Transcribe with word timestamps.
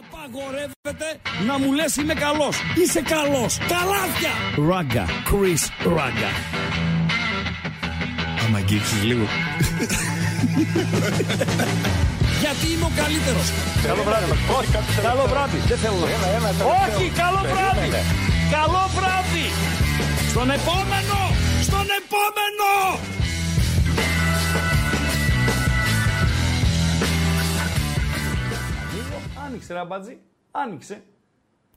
Απαγορεύεται 0.00 1.08
να 1.46 1.58
μου 1.58 1.72
λες 1.72 1.96
είμαι 1.96 2.14
καλός. 2.14 2.56
Είσαι 2.80 3.02
καλός. 3.14 3.52
Καλάθια. 3.74 4.32
Ράγκα. 4.70 5.04
Chris 5.28 5.62
Ράγκα. 5.96 6.30
Άμα 8.44 8.58
αγγίξεις 8.58 9.02
λίγο. 9.02 9.26
Γιατί 12.42 12.66
είμαι 12.72 12.86
ο 12.90 12.92
καλύτερος. 13.02 13.46
Καλό 13.86 14.02
βράδυ. 14.08 14.24
Όχι, 14.58 14.70
καλό 15.08 15.24
βράδυ. 15.32 15.58
Δεν 15.70 15.78
θέλω 15.82 15.96
να. 15.98 16.06
Όχι, 16.84 17.06
καλό 17.22 17.40
βράδυ. 17.52 17.88
Καλό 18.56 18.82
βράδυ. 18.96 19.46
Στον 20.30 20.48
επόμενο. 20.58 21.18
Στον 21.68 21.86
επόμενο. 22.00 22.70
Άνοιξε 29.66 29.72
ρε 29.72 29.78
αμπατζή. 29.78 30.18
Άνοιξε. 30.50 31.02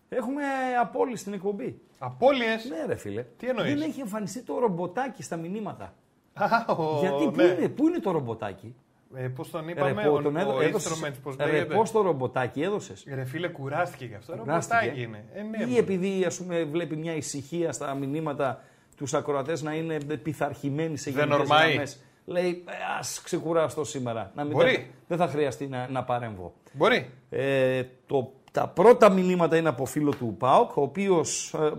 Έχουμε 0.10 0.44
απόλυση 0.82 1.22
στην 1.22 1.34
εκπομπή. 1.34 1.82
Απόλυες. 2.00 2.66
Ναι, 2.70 2.86
ρε 2.86 2.96
φίλε. 2.96 3.24
Τι 3.38 3.48
εννοείς; 3.48 3.74
Δεν 3.74 3.82
έχει 3.90 4.00
εμφανιστεί 4.00 4.42
το 4.42 4.60
ρομποτάκι 4.60 5.24
στα 5.24 5.36
μηνύματα. 5.36 5.94
Α, 6.34 6.74
ο- 6.76 7.00
Γιατί 7.00 7.24
πού, 7.26 7.32
ναι. 7.36 7.44
είναι, 7.44 7.70
πού 7.70 7.88
είναι 7.88 8.00
το 8.00 8.12
ρομποτάκι; 8.12 8.76
Ε, 9.16 9.28
πώς 9.28 9.50
τον 9.50 9.66
Ρε, 9.66 9.72
είπαμε, 9.72 10.04
πω, 10.04 10.14
ο, 10.14 10.22
τον 10.22 10.36
ο 10.36 10.40
έδω- 10.40 10.62
έδωσες- 10.62 10.92
instruments, 11.04 11.18
πώς 11.24 11.36
ρε, 11.36 11.46
λέγεται; 11.52 11.74
πώς 11.76 11.92
το 11.92 12.02
ρομποτάκι 12.02 12.62
έδωσες; 12.62 13.06
Ρε 13.14 13.26
φίλε, 13.26 13.48
κουράστηκε 13.48 14.06
γι' 14.06 14.16
αυτό. 14.16 14.36
Κουράστηκε. 14.36 14.76
Ρομποτάκι 14.80 15.02
είναι. 15.02 15.26
Ε, 15.34 15.42
ναι, 15.42 15.64
Ή 15.64 15.66
μωρέ. 15.66 15.80
επειδή 15.80 16.24
ας 16.26 16.38
πούμε, 16.38 16.64
βλέπει 16.64 16.96
μια 16.96 17.16
ησυχία 17.16 17.72
στα 17.72 17.94
μηνύματα 17.94 18.62
τους 18.98 19.14
ακροατές 19.14 19.62
να 19.62 19.74
είναι 19.74 19.98
πειθαρχημένοι 20.00 20.98
σε 20.98 21.12
Δεν 21.12 21.20
γενικές 21.24 21.40
ορμάει. 21.42 21.68
γραμμές. 21.70 22.00
Λέει, 22.26 22.64
«Ε, 22.68 22.72
ας 23.00 23.22
ξεκουράσω 23.24 23.84
σήμερα. 23.84 24.32
Να 24.36 24.44
μην 24.44 24.54
Μπορεί. 24.54 24.76
τα- 24.76 24.84
δεν 25.08 25.18
θα 25.18 25.28
χρειαστεί 25.28 25.68
να, 25.68 25.88
να 25.90 26.04
παρέμβω. 26.04 26.54
Μπορεί. 26.74 27.10
Ε, 27.30 27.84
το, 28.06 28.34
τα 28.52 28.68
πρώτα 28.68 29.10
μηνύματα 29.10 29.58
είναι 29.58 29.70
από 29.70 29.86
φίλο 29.86 30.12
του 30.12 30.36
ΠΑΟΚ, 30.38 30.78
ο 30.78 30.82
οποίος 30.82 31.54
ε, 31.54 31.72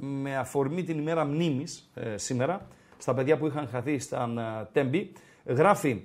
με 0.00 0.36
αφορμή 0.36 0.82
την 0.82 0.98
ημέρα 0.98 1.24
μνήμης 1.24 1.90
ε, 1.94 2.16
σήμερα, 2.16 2.66
στα 2.98 3.14
παιδιά 3.14 3.36
που 3.38 3.46
είχαν 3.46 3.68
χαθεί 3.68 3.98
στα 3.98 4.30
ε, 4.62 4.68
Τέμπη, 4.72 5.12
γράφει 5.44 6.04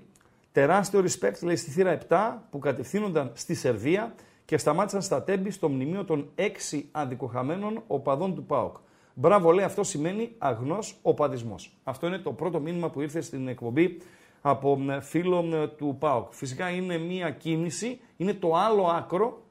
τεράστιο 0.52 1.04
respect, 1.04 1.40
λέει, 1.42 1.56
στη 1.56 1.72
θύρα 1.72 1.98
7 2.10 2.16
που 2.50 2.60
κατευθύνονταν 2.60 3.32
στη 3.34 3.54
Σερβία 3.54 4.14
και 4.46 4.58
σταμάτησαν 4.58 5.02
στα 5.02 5.24
Τέμπη 5.24 5.52
στο 5.52 5.70
μνημείο 5.70 6.06
των 6.06 6.30
6 6.36 6.82
αδικοχαμένων 6.92 7.84
οπαδών 7.88 8.36
του 8.36 8.46
ΠΑΟΚ. 8.46 8.78
Μπράβο, 9.14 9.52
λέει, 9.52 9.66
αυτό 9.66 9.84
σημαίνει 9.84 10.36
αγνός 10.38 10.96
οπαδισμός. 11.02 11.78
Αυτό 11.84 12.08
είναι 12.08 12.18
το 12.18 12.32
πρώτο 12.32 12.60
μήνυμα 12.60 12.90
που 12.90 13.02
ήρθε 13.02 13.22
στην 13.22 13.48
εκπομπή 13.48 13.98
από 14.42 14.80
ε, 14.90 15.02
φίλο 15.02 15.50
ε, 15.54 15.68
του 15.68 15.96
ΠΑΟΚ. 16.00 16.34
Φυσικά 16.34 16.70
είναι 16.70 16.98
μία 16.98 17.30
κίνηση, 17.32 18.00
είναι 18.18 18.34
το 18.34 18.56
άλλο 18.56 18.84
άκρο 18.88 19.42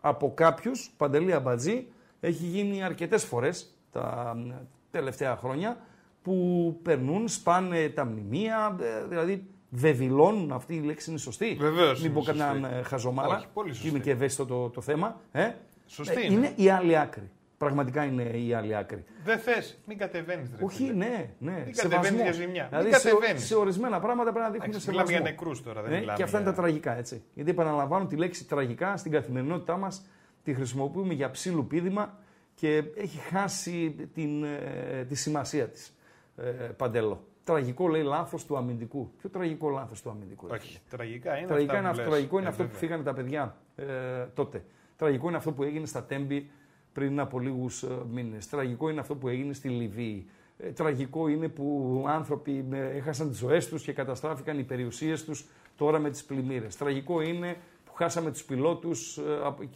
από 0.00 0.32
κάποιους, 0.34 0.90
Παντελή 0.96 1.32
Αμπατζή, 1.32 1.86
έχει 2.20 2.44
γίνει 2.44 2.82
αρκετές 2.82 3.24
φορές 3.24 3.74
τα 3.92 4.34
ε, 4.48 4.54
τελευταία 4.90 5.36
χρόνια 5.36 5.76
που 6.22 6.76
περνούν, 6.82 7.28
σπάνε 7.28 7.88
τα 7.88 8.04
μνημεία, 8.04 8.76
ε, 8.80 9.04
δηλαδή 9.08 9.44
βεβηλώνουν, 9.70 10.52
αυτή 10.52 10.74
η 10.74 10.80
λέξη 10.80 11.10
είναι 11.10 11.18
σωστή. 11.18 11.56
Βεβαίως 11.60 12.00
Μην 12.00 12.10
είναι 12.10 12.18
πω 12.20 12.24
κανέναν 12.24 12.60
σωστή. 12.60 12.76
ε, 12.78 12.82
χαζομάρα, 12.82 13.36
Όχι, 13.36 13.46
πολύ 13.54 13.68
και 13.68 13.74
σωστή. 13.74 13.88
είναι 13.90 13.98
και 13.98 14.10
ευαίσθητο 14.10 14.46
το, 14.46 14.68
το 14.68 14.80
θέμα. 14.80 15.20
Ε. 15.32 15.50
Σωστή 15.86 16.20
Ε, 16.20 16.24
είναι. 16.24 16.34
είναι 16.34 16.52
η 16.56 16.70
άλλη 16.70 16.98
άκρη. 16.98 17.30
Πραγματικά 17.58 18.04
είναι 18.04 18.22
η 18.22 18.54
άλλη 18.54 18.76
άκρη. 18.76 19.04
Δεν 19.24 19.38
θες, 19.38 19.78
μην 19.86 19.98
κατεβαίνεις. 19.98 20.50
Ρε, 20.58 20.64
Όχι, 20.64 20.76
φίλε. 20.76 20.92
ναι, 20.92 21.30
ναι. 21.38 21.50
κατεβαίνεις 21.52 21.78
σεβασμός. 21.80 22.20
για 22.22 22.32
ζημιά. 22.32 22.68
Μην 22.72 22.78
Δηλαδή 22.80 22.92
σε, 22.94 23.08
κατεβαίνεις. 23.10 23.46
σε 23.46 23.54
ορισμένα 23.56 24.00
πράγματα 24.00 24.30
πρέπει 24.32 24.46
να 24.46 24.50
δείχνουμε 24.50 24.66
Εντάξει, 24.68 24.84
σεβασμό. 24.86 25.06
μιλάμε 25.06 25.22
για 25.24 25.30
νεκρούς 25.30 25.62
τώρα, 25.62 25.82
δεν 25.82 25.92
Ε, 25.92 25.98
μιλάμε 25.98 26.16
Και 26.16 26.22
αυτά 26.22 26.38
είναι 26.38 26.46
για- 26.46 26.56
τα 26.56 26.62
τραγικά, 26.62 26.96
έτσι. 26.96 27.22
Γιατί 27.34 27.50
επαναλαμβάνω 27.50 28.06
τη 28.06 28.16
λέξη 28.16 28.44
τραγικά 28.46 28.96
στην 28.96 29.12
καθημερινότητά 29.12 29.76
μας 29.76 30.06
τη 30.44 30.54
χρησιμοποιούμε 30.54 31.14
για 31.14 31.30
ψήλου 31.30 31.66
πίδημα 31.66 32.18
και 32.54 32.82
έχει 32.96 33.18
χάσει 33.18 34.08
την, 34.14 34.44
ε, 34.44 35.04
τη 35.08 35.14
σημασία 35.14 35.68
της. 35.68 35.96
Ε, 36.36 36.42
παντελό. 36.50 37.24
Τραγικό 37.44 37.88
λέει 37.88 38.02
λάθος 38.02 38.44
του 38.46 38.56
αμυντικού. 38.56 39.10
Ποιο 39.20 39.28
τραγικό 39.30 39.68
λάθος 39.68 40.02
του 40.02 40.10
αμυντικού. 40.10 40.46
ρε 40.46 40.58
φίλε; 40.58 40.68
Όχι, 40.70 40.78
τραγικά 40.90 41.36
είναι 41.38 41.46
Τραγικά 41.46 41.72
αυτά 41.72 41.78
είναι 41.78 41.86
που 41.86 41.90
αυτό, 41.90 42.02
λες. 42.02 42.10
τραγικό 42.10 42.36
είναι 42.38 42.46
Ε, 42.46 42.50
αυτό 42.50 42.62
που 42.62 42.68
βέβαια. 42.68 42.88
φύγανε 42.88 43.02
τα 43.02 43.14
παιδιά 43.14 43.56
ε, 43.76 43.84
τότε. 44.34 44.64
Τραγικό 44.96 45.28
είναι 45.28 45.36
αυτό 45.36 45.52
που 45.52 45.62
έγινε 45.62 45.86
στα 45.86 46.04
Τέμπη 46.04 46.50
πριν 46.98 47.20
από 47.20 47.38
λίγους 47.38 47.84
μήνες. 48.10 48.48
Τραγικό 48.48 48.88
είναι 48.88 49.00
αυτό 49.00 49.14
που 49.14 49.28
έγινε 49.28 49.52
στη 49.52 49.68
Λιβύη. 49.68 50.26
Ε, 50.58 50.70
τραγικό 50.70 51.28
είναι 51.28 51.48
που 51.48 52.04
άνθρωποι 52.08 52.66
ε, 52.72 52.96
έχασαν 52.96 53.28
τις 53.28 53.38
ζωές 53.38 53.68
τους 53.68 53.82
και 53.82 53.92
καταστράφηκαν 53.92 54.58
οι 54.58 54.62
περιουσίες 54.62 55.24
τους 55.24 55.46
τώρα 55.76 55.98
με 55.98 56.10
τις 56.10 56.24
πλημμύρες. 56.24 56.76
Τραγικό 56.76 57.20
είναι 57.20 57.56
που 57.84 57.94
χάσαμε 57.94 58.30
τους 58.30 58.44
πιλότους 58.44 59.20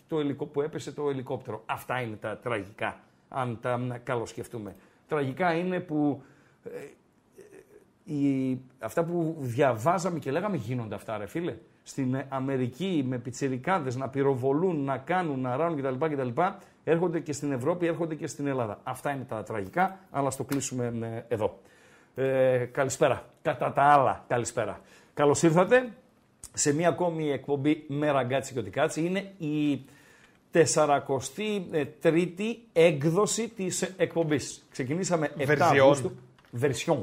το 0.09 0.19
ελικο, 0.21 0.47
που 0.47 0.61
έπεσε 0.61 0.93
το 0.93 1.09
ελικόπτερο. 1.09 1.63
Αυτά 1.67 2.01
είναι 2.01 2.17
τα 2.17 2.39
τραγικά, 2.39 3.01
αν 3.29 3.59
τα 3.61 3.79
μ, 3.79 3.91
καλοσκεφτούμε. 4.03 4.75
Τραγικά 5.09 5.55
είναι 5.55 5.81
που 5.81 6.23
ε, 6.65 8.13
οι, 8.13 8.61
αυτά 8.79 9.05
που 9.05 9.37
διαβάζαμε 9.41 10.19
και 10.19 10.31
λέγαμε 10.31 10.57
γίνονται 10.57 10.95
αυτά, 10.95 11.19
ρε 11.19 11.27
φίλε. 11.27 11.57
Στην 11.83 12.15
ε, 12.15 12.27
Αμερική 12.29 13.05
με 13.09 13.19
πιτσιρικάδες 13.19 13.97
να 13.97 14.09
πυροβολούν, 14.09 14.85
να 14.85 14.99
κάνουν, 14.99 15.41
να 15.41 15.57
ράνουν 15.57 15.79
κτλ. 15.79 16.07
κτλ. 16.07 16.43
Έρχονται 16.85 17.21
και 17.21 17.33
στην 17.33 17.53
Ευρώπη, 17.53 17.87
έρχονται 17.87 18.15
και 18.15 18.27
στην 18.27 18.47
Ελλάδα. 18.47 18.81
Αυτά 18.83 19.11
είναι 19.11 19.25
τα 19.29 19.43
τραγικά, 19.43 19.99
αλλά 20.11 20.31
στο 20.31 20.45
κλείσουμε 20.45 20.93
ε, 21.29 21.35
εδώ. 21.35 21.59
Ε, 22.15 22.65
καλησπέρα. 22.73 23.25
Κατά 23.43 23.73
τα 23.73 23.83
άλλα, 23.83 24.25
καλησπέρα. 24.29 24.81
Καλώς 25.15 25.43
ήρθατε 25.43 25.93
σε 26.53 26.75
μια 26.75 26.89
ακόμη 26.89 27.31
εκπομπή 27.31 27.85
με 27.89 28.11
ραγκάτσι 28.11 28.53
και 28.53 28.59
οτικάτσι. 28.59 29.05
Είναι 29.05 29.33
η 29.39 29.85
43η 30.53 32.57
έκδοση 32.73 33.49
της 33.49 33.83
εκπομπής. 33.83 34.65
Ξεκινήσαμε 34.71 35.31
7 35.39 35.47
Version. 35.47 35.61
Αυγούστου. 35.61 36.13
Version. 36.61 36.99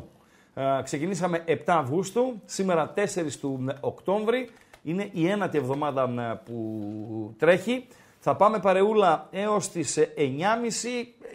Ε, 0.54 0.82
ξεκινήσαμε 0.84 1.44
7 1.48 1.56
Αυγούστου, 1.66 2.42
σήμερα 2.46 2.94
4 2.96 3.02
του 3.40 3.66
ε, 3.70 3.74
Οκτώβρη. 3.80 4.50
Είναι 4.84 5.10
η 5.12 5.28
ένατη 5.28 5.58
εβδομάδα 5.58 6.04
ε, 6.04 6.42
που 6.46 7.36
τρέχει. 7.38 7.88
Θα 8.22 8.36
πάμε 8.36 8.60
παρεούλα 8.60 9.28
έως 9.32 9.70
τις 9.70 9.98
ε, 9.98 10.14
9.30 10.18 10.28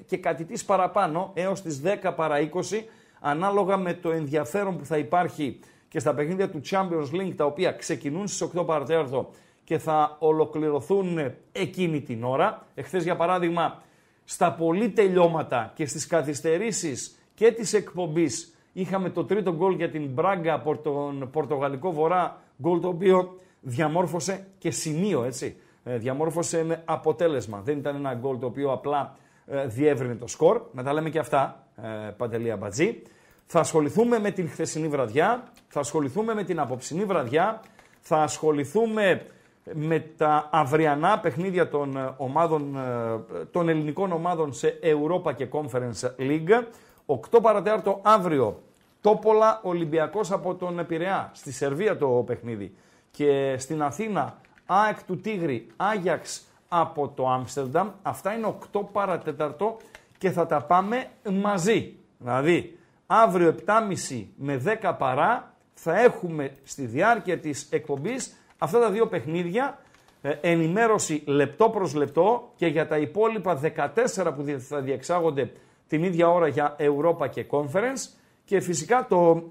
και 0.06 0.16
κάτι 0.16 0.44
της 0.44 0.64
παραπάνω, 0.64 1.30
έως 1.34 1.62
τις 1.62 1.82
10 2.02 2.12
παρά 2.16 2.50
20, 2.52 2.82
ανάλογα 3.20 3.76
με 3.76 3.94
το 3.94 4.10
ενδιαφέρον 4.10 4.78
που 4.78 4.84
θα 4.84 4.98
υπάρχει 4.98 5.58
και 5.88 5.98
στα 5.98 6.14
παιχνίδια 6.14 6.50
του 6.50 6.60
Champions 6.70 7.20
League, 7.20 7.32
τα 7.36 7.44
οποία 7.44 7.72
ξεκινούν 7.72 8.28
στις 8.28 8.48
8 8.56 8.66
παρατέταρτο 8.66 9.30
και 9.64 9.78
θα 9.78 10.16
ολοκληρωθούν 10.18 11.18
ε, 11.18 11.36
εκείνη 11.52 12.00
την 12.00 12.24
ώρα. 12.24 12.66
Εχθές, 12.74 13.02
για 13.02 13.16
παράδειγμα, 13.16 13.82
στα 14.24 14.52
πολύ 14.52 14.90
τελειώματα 14.90 15.72
και 15.74 15.86
στις 15.86 16.06
καθυστερήσεις 16.06 17.18
και 17.34 17.52
της 17.52 17.72
εκπομπής 17.72 18.54
είχαμε 18.72 19.10
το 19.10 19.24
τρίτο 19.24 19.54
γκολ 19.54 19.74
για 19.74 19.90
την 19.90 20.06
Μπράγκα 20.06 20.54
από 20.54 20.76
τον 20.76 21.30
Πορτογαλικό 21.30 21.92
Βορρά, 21.92 22.42
γκολ 22.62 22.80
το 22.80 22.88
οποίο 22.88 23.38
διαμόρφωσε 23.60 24.46
και 24.58 24.70
σημείο, 24.70 25.24
έτσι. 25.24 25.56
Ε, 25.84 25.98
διαμόρφωσε 25.98 26.64
με 26.64 26.82
αποτέλεσμα. 26.84 27.60
Δεν 27.64 27.78
ήταν 27.78 27.96
ένα 27.96 28.14
γκολ 28.14 28.38
το 28.38 28.46
οποίο 28.46 28.72
απλά 28.72 29.16
ε, 29.46 29.66
διεύρυνε 29.66 30.14
το 30.14 30.26
σκορ. 30.26 30.60
Να 30.72 30.82
τα 30.82 30.92
λέμε 30.92 31.10
και 31.10 31.18
αυτά, 31.18 31.66
ε, 31.82 32.10
Παντελή 32.16 32.50
Αμπατζή. 32.50 33.02
Θα 33.46 33.60
ασχοληθούμε 33.60 34.18
με 34.18 34.30
την 34.30 34.48
χθεσινή 34.48 34.88
βραδιά, 34.88 35.44
θα 35.68 35.80
ασχοληθούμε 35.80 36.34
με 36.34 36.44
την 36.44 36.60
απόψινή 36.60 37.04
βραδιά, 37.04 37.60
θα 38.00 38.22
ασχοληθούμε 38.22 39.26
με 39.72 39.98
τα 40.16 40.48
αυριανά 40.52 41.18
παιχνίδια 41.18 41.68
των, 41.68 41.96
ε, 41.96 42.14
ομάδων, 42.16 42.76
ε, 42.76 43.44
των 43.44 43.68
ελληνικών 43.68 44.12
ομάδων 44.12 44.52
σε 44.52 44.78
Europa 44.82 45.34
και 45.34 45.48
Conference 45.50 46.10
League. 46.18 46.64
8 47.06 47.40
παρατέταρτο 47.42 48.00
αύριο, 48.02 48.62
Τόπολα 49.00 49.60
Ολυμπιακός 49.62 50.32
από 50.32 50.54
τον 50.54 50.86
Πειραιά, 50.86 51.30
στη 51.34 51.52
Σερβία 51.52 51.96
το 51.96 52.08
παιχνίδι. 52.08 52.74
Και 53.10 53.54
στην 53.58 53.82
Αθήνα, 53.82 54.40
ΑΕΚ 54.66 55.02
του 55.02 55.20
Τίγρη, 55.20 55.66
Άγιαξ 55.76 56.46
από 56.68 57.08
το 57.08 57.28
Άμστερνταμ. 57.28 57.88
Αυτά 58.02 58.32
είναι 58.32 58.54
8 58.72 58.80
παρατέταρτο 58.92 59.76
και 60.18 60.30
θα 60.30 60.46
τα 60.46 60.62
πάμε 60.62 61.06
μαζί. 61.32 61.96
Δηλαδή, 62.18 62.78
αύριο 63.06 63.54
7.30 63.66 64.26
με 64.36 64.62
10 64.82 64.94
παρά 64.98 65.54
θα 65.74 66.00
έχουμε 66.00 66.52
στη 66.62 66.86
διάρκεια 66.86 67.38
της 67.38 67.68
εκπομπής 67.70 68.36
αυτά 68.58 68.80
τα 68.80 68.90
δύο 68.90 69.06
παιχνίδια, 69.06 69.78
ε, 70.22 70.30
ενημέρωση 70.40 71.22
λεπτό 71.26 71.70
προς 71.70 71.94
λεπτό 71.94 72.52
και 72.56 72.66
για 72.66 72.86
τα 72.88 72.98
υπόλοιπα 72.98 73.54
14 73.54 74.32
που 74.36 74.42
δι- 74.42 74.60
θα 74.60 74.80
διεξάγονται 74.80 75.52
την 75.88 76.02
ίδια 76.02 76.28
ώρα 76.28 76.48
για 76.48 76.76
Europa 76.78 77.28
και 77.30 77.46
Conference 77.50 78.08
και 78.44 78.60
φυσικά 78.60 79.06
το 79.08 79.48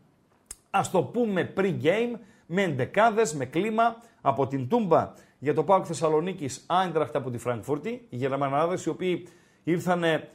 ας 0.70 0.90
το 0.90 1.02
πούμε 1.02 1.52
pre-game 1.56 2.18
με 2.46 2.62
εντεκάδες, 2.62 3.34
με 3.34 3.44
κλίμα 3.44 3.96
από 4.22 4.46
την 4.46 4.68
Τούμπα 4.68 5.12
για 5.38 5.54
το 5.54 5.62
Πάοκ 5.64 5.84
Θεσσαλονίκης, 5.86 6.64
Άιντραχτ 6.66 7.16
από 7.16 7.30
τη 7.30 7.38
Φραγκφούρτη, 7.38 8.06
οι 8.08 8.16
Γερμανάδες 8.16 8.84
οι 8.84 8.88
οποίοι 8.88 9.26
ήρθαν 9.64 10.04
ε, 10.04 10.28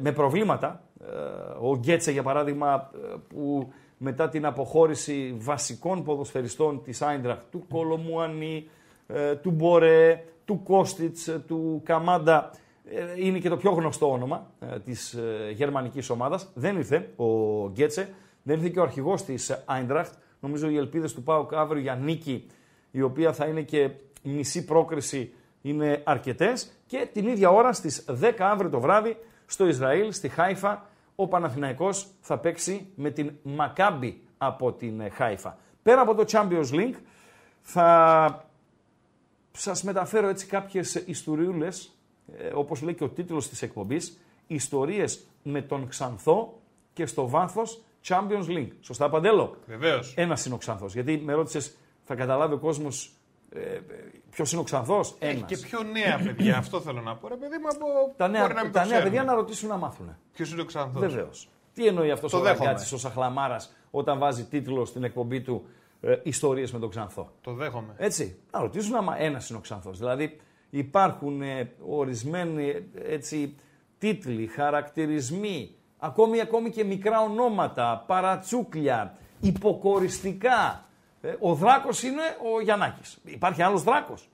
με 0.00 0.12
προβλήματα. 0.12 0.82
Ε, 1.00 1.06
ο 1.60 1.76
Γκέτσε 1.76 2.10
για 2.10 2.22
παράδειγμα 2.22 2.90
ε, 2.94 3.14
που 3.28 3.72
μετά 3.96 4.28
την 4.28 4.46
αποχώρηση 4.46 5.34
βασικών 5.38 6.04
ποδοσφαιριστών 6.04 6.82
της 6.82 7.02
Άιντραχτ, 7.02 7.42
του 7.50 7.64
Κολομουανί, 7.68 8.68
ε, 9.06 9.34
του 9.34 9.50
Μπορέ, 9.50 10.24
του 10.44 10.62
Κώστιτς, 10.62 11.28
ε, 11.28 11.38
του 11.46 11.80
Καμάντα. 11.84 12.50
Ε, 12.84 13.26
είναι 13.26 13.38
και 13.38 13.48
το 13.48 13.56
πιο 13.56 13.70
γνωστό 13.70 14.10
όνομα 14.10 14.46
ε, 14.60 14.78
της 14.78 15.12
ε, 15.12 15.50
γερμανικής 15.54 16.10
ομάδας. 16.10 16.50
Δεν 16.54 16.76
ήρθε 16.76 17.10
ο 17.16 17.26
Γκέτσε, 17.70 18.14
δεν 18.42 18.56
ήρθε 18.56 18.68
και 18.68 18.78
ο 18.78 18.82
αρχηγός 18.82 19.24
της 19.24 19.62
Άιντραχτ. 19.64 20.14
Νομίζω 20.40 20.68
οι 20.68 20.76
ελπίδες 20.76 21.14
του 21.14 21.22
Πάουκ 21.22 21.54
αύριο 21.54 21.82
για 21.82 21.94
νίκη, 21.94 22.46
η 22.92 23.02
οποία 23.02 23.32
θα 23.32 23.46
είναι 23.46 23.62
και 23.62 23.90
μισή 24.22 24.64
πρόκριση, 24.64 25.32
είναι 25.62 26.00
αρκετές. 26.04 26.72
Και 26.86 27.08
την 27.12 27.28
ίδια 27.28 27.50
ώρα 27.50 27.72
στις 27.72 28.04
10 28.08 28.32
αύριο 28.38 28.70
το 28.70 28.80
βράδυ 28.80 29.16
στο 29.46 29.66
Ισραήλ, 29.66 30.12
στη 30.12 30.28
Χάιφα, 30.28 30.86
ο 31.14 31.28
Παναθηναϊκός 31.28 32.06
θα 32.20 32.38
παίξει 32.38 32.86
με 32.94 33.10
την 33.10 33.32
Μακάμπι 33.42 34.20
από 34.38 34.72
την 34.72 35.00
ε, 35.00 35.08
Χάιφα. 35.08 35.58
Πέρα 35.82 36.00
από 36.00 36.14
το 36.14 36.24
Champions 36.28 36.70
League 36.70 36.96
θα 37.60 38.46
σας 39.52 39.82
μεταφέρω 39.82 40.28
έτσι 40.28 40.46
κάποιες 40.46 40.94
ιστοριούλες, 40.94 41.96
ε, 42.38 42.50
όπως 42.54 42.82
λέει 42.82 42.94
και 42.94 43.04
ο 43.04 43.08
τίτλος 43.08 43.48
της 43.48 43.62
εκπομπής, 43.62 44.20
ιστορίες 44.46 45.26
με 45.42 45.62
τον 45.62 45.88
Ξανθό 45.88 46.60
και 46.92 47.06
στο 47.06 47.28
βάθος 47.28 47.82
Champions 48.08 48.46
League. 48.48 48.70
Σωστά, 48.80 49.08
Παντέλο; 49.08 49.56
Βεβαίως. 49.66 50.14
Ένας 50.16 50.44
είναι 50.46 50.54
ο 50.54 50.58
Ξανθός. 50.58 50.92
Γιατί 50.94 51.22
με 51.24 51.32
ρώτησες, 51.32 51.76
θα 52.04 52.14
καταλάβει 52.14 52.54
ο 52.54 52.58
κόσμος 52.58 53.12
ε, 53.50 53.60
ποιος 54.30 54.52
είναι 54.52 54.60
ο 54.60 54.64
Ξανθός; 54.64 55.14
Έχει 55.18 55.36
Ένας. 55.36 55.48
και 55.48 55.56
πιο 55.56 55.82
νέα 55.82 56.20
παιδιά, 56.24 56.56
αυτό 56.56 56.80
θέλω 56.80 57.00
να 57.00 57.16
πω. 57.16 57.28
Ρε 57.28 57.36
παιδί 57.36 57.56
μου, 57.58 57.68
από... 57.68 58.14
Τα 58.16 58.28
νέα, 58.28 58.40
μπορεί 58.40 58.54
να 58.54 58.62
μην 58.62 58.72
τα 58.72 58.80
το 58.80 58.86
νέα 58.86 58.96
ξέρουν. 58.98 59.12
παιδιά 59.12 59.30
να 59.30 59.34
ρωτήσουν 59.34 59.68
να 59.68 59.76
μάθουν. 59.76 60.16
Ποιος 60.32 60.52
είναι 60.52 60.60
ο 60.60 60.64
Ξανθός; 60.64 61.00
Βεβαίως. 61.00 61.48
Τι 61.74 61.86
εννοεί 61.86 62.10
αυτός 62.10 62.30
Το 62.30 62.38
ο 62.38 62.40
δέχομαι. 62.40 62.64
Ραγκάτση, 62.66 62.94
ο 62.94 62.98
Σαχλαμάρας, 62.98 63.74
όταν 63.90 64.18
βάζει 64.18 64.44
τίτλο 64.44 64.84
στην 64.84 65.04
εκπομπή 65.04 65.40
του 65.40 65.66
ε, 66.00 66.16
Ιστορίες 66.22 66.72
με 66.72 66.78
τον 66.78 66.90
Ξανθό. 66.90 67.30
Το 67.40 67.52
δέχομαι. 67.52 67.94
Έτσι. 67.96 68.38
Να 68.50 68.60
ρωτήσουν 68.60 68.94
άμα 68.94 69.20
ένας 69.20 69.48
είναι 69.48 69.58
ο 69.58 69.60
Ξανθός. 69.60 69.98
Δηλαδή 69.98 70.40
υπάρχουν 70.70 71.42
ε, 71.42 71.72
ορισμένοι 71.88 72.68
ε, 72.68 72.82
έτσι, 73.14 73.56
τίτλοι, 73.98 74.46
χαρακτηρισμοί, 74.46 75.74
ακόμη, 75.98 76.40
ακόμη 76.40 76.70
και 76.70 76.84
μικρά 76.84 77.20
ονόματα, 77.20 78.04
παρατσούκλια, 78.06 79.16
υποκοριστικά. 79.40 80.84
Ε, 81.22 81.34
ο 81.40 81.54
Δράκος 81.54 82.02
είναι 82.02 82.22
ο 82.54 82.60
Γιαννάκης. 82.60 83.18
Υπάρχει 83.24 83.62
άλλος 83.62 83.82
Δράκος; 83.82 84.28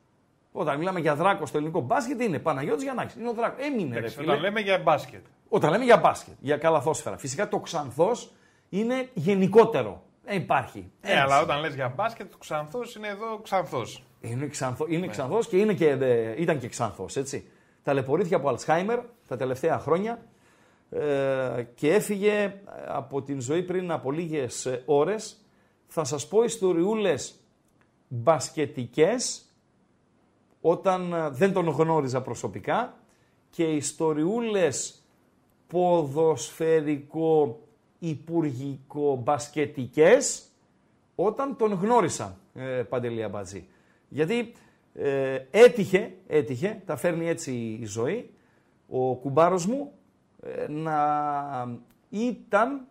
Όταν 0.53 0.79
μιλάμε 0.79 1.01
για 1.01 1.15
Δράκο 1.15 1.47
στο 1.47 1.57
ελληνικό 1.59 1.81
μπάσκετ 1.81 2.21
είναι 2.21 2.39
Παναγιώτης 2.39 2.83
Γιαννάκης. 2.83 3.15
Είναι 3.15 3.29
ο 3.29 3.33
Δράκος. 3.33 3.65
Έμεινε 3.67 3.93
ρε 3.93 3.99
Εντάξει, 3.99 4.17
φίλε. 4.17 4.31
Όταν 4.31 4.41
λέμε 4.43 4.61
για 4.61 4.79
μπάσκετ. 4.79 5.25
Όταν 5.49 5.71
λέμε 5.71 5.85
για 5.85 5.97
μπάσκετ, 5.97 6.35
για 6.41 6.57
καλαθόσφαιρα. 6.57 7.17
Φυσικά 7.17 7.49
το 7.49 7.59
ξανθός 7.59 8.33
είναι 8.69 9.09
γενικότερο. 9.15 10.03
Ε, 10.25 10.35
υπάρχει. 10.35 10.91
Ε, 11.01 11.09
Έτσι. 11.11 11.21
αλλά 11.23 11.41
όταν 11.41 11.61
λες 11.61 11.75
για 11.75 11.93
μπάσκετ, 11.97 12.35
ο 12.35 12.39
Ξανθός 12.39 12.95
είναι 12.95 13.09
εδώ 13.09 13.39
Ξανθός. 13.43 14.03
Είναι, 14.21 14.47
ξανθό, 14.47 14.85
είναι 14.89 14.99
Ναι. 15.07 15.07
ξανθός 15.07 15.49
και, 15.49 15.57
είναι 15.57 15.73
και 15.75 15.89
ε, 15.89 16.35
ήταν 16.43 16.59
και 16.59 16.69
ξανθός, 16.69 17.17
έτσι. 17.17 17.49
Ταλαιπωρήθηκε 17.83 18.35
από 18.35 18.49
Αλτσχάιμερ 18.49 18.99
τα 19.29 19.37
τελευταία 19.37 19.79
χρόνια 19.79 20.19
ε, 20.91 21.63
και 21.75 21.95
έφυγε 21.95 22.33
ε, 22.43 22.53
από 22.87 23.23
την 23.23 23.41
ζωή 23.41 23.63
πριν 23.63 23.91
από 23.91 24.11
λίγες 24.11 24.67
ε, 24.67 24.83
ώρες. 24.87 25.37
Θα 25.89 26.05
σας 26.05 26.29
πω 26.29 26.43
ιστοριούλες 26.43 27.35
μπασκετικές 28.09 29.43
όταν 30.61 31.13
ε, 31.13 31.29
δεν 31.31 31.53
τον 31.53 31.69
γνώριζα 31.69 32.23
προσωπικά 32.23 32.97
και 33.51 33.65
ιστοριούλες 33.65 35.03
ποδοσφαιρικό 35.67 37.61
υπουργικό 37.99 39.17
μπασκετικές 39.17 40.43
όταν 41.15 41.57
τον 41.57 41.73
γνώρισα, 41.73 42.39
ε, 42.55 42.83
Παντελή 42.83 43.23
Αμπατζή. 43.23 43.69
Γιατί 44.09 44.53
ε, 44.95 45.39
έτυχε, 45.51 46.15
έτυχε, 46.27 46.83
τα 46.87 46.97
φέρνει 46.97 47.29
έτσι 47.29 47.79
η 47.81 47.85
ζωή, 47.85 48.31
ο 48.89 49.15
κουμπάρος 49.15 49.67
μου 49.67 49.93
ε, 50.43 50.69
να 50.69 51.79
ήταν 52.09 52.87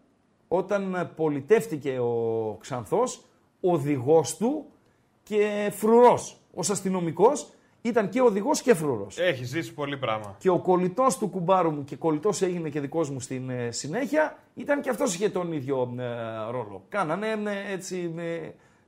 όταν 0.48 1.12
πολιτεύτηκε 1.16 2.00
ο 2.00 2.58
Ξανθός 2.60 3.22
οδηγός 3.62 4.38
του 4.38 4.66
και 5.24 5.72
φρουρός. 5.76 6.38
Ως 6.54 6.70
αστυνομικός 6.70 7.50
ήταν 7.82 8.10
και 8.10 8.22
οδηγός 8.22 8.62
και 8.62 8.74
φρουρός. 8.74 9.18
Έχει 9.18 9.44
ζήσει 9.44 9.74
πολύ 9.74 9.98
πράγμα. 9.98 10.36
Και 10.40 10.50
ο 10.50 10.60
κολλητός 10.60 11.18
του 11.18 11.28
κουμπάρου 11.28 11.72
μου 11.72 11.84
και 11.84 11.96
κολλητός 11.96 12.42
έγινε 12.42 12.70
και 12.70 12.80
δικός 12.80 13.10
μου 13.10 13.20
στην 13.20 13.50
ε, 13.50 13.72
συνέχεια, 13.72 14.38
ήταν 14.54 14.82
και 14.82 14.90
αυτός 14.90 15.14
είχε 15.16 15.30
τον 15.30 15.52
ίδιο 15.52 15.96
ε, 15.98 16.04
ρόλο. 16.52 16.84
Κάνανε 16.90 17.28
ε, 17.28 17.74
έτσι 17.74 18.14
ε, 18.18 18.24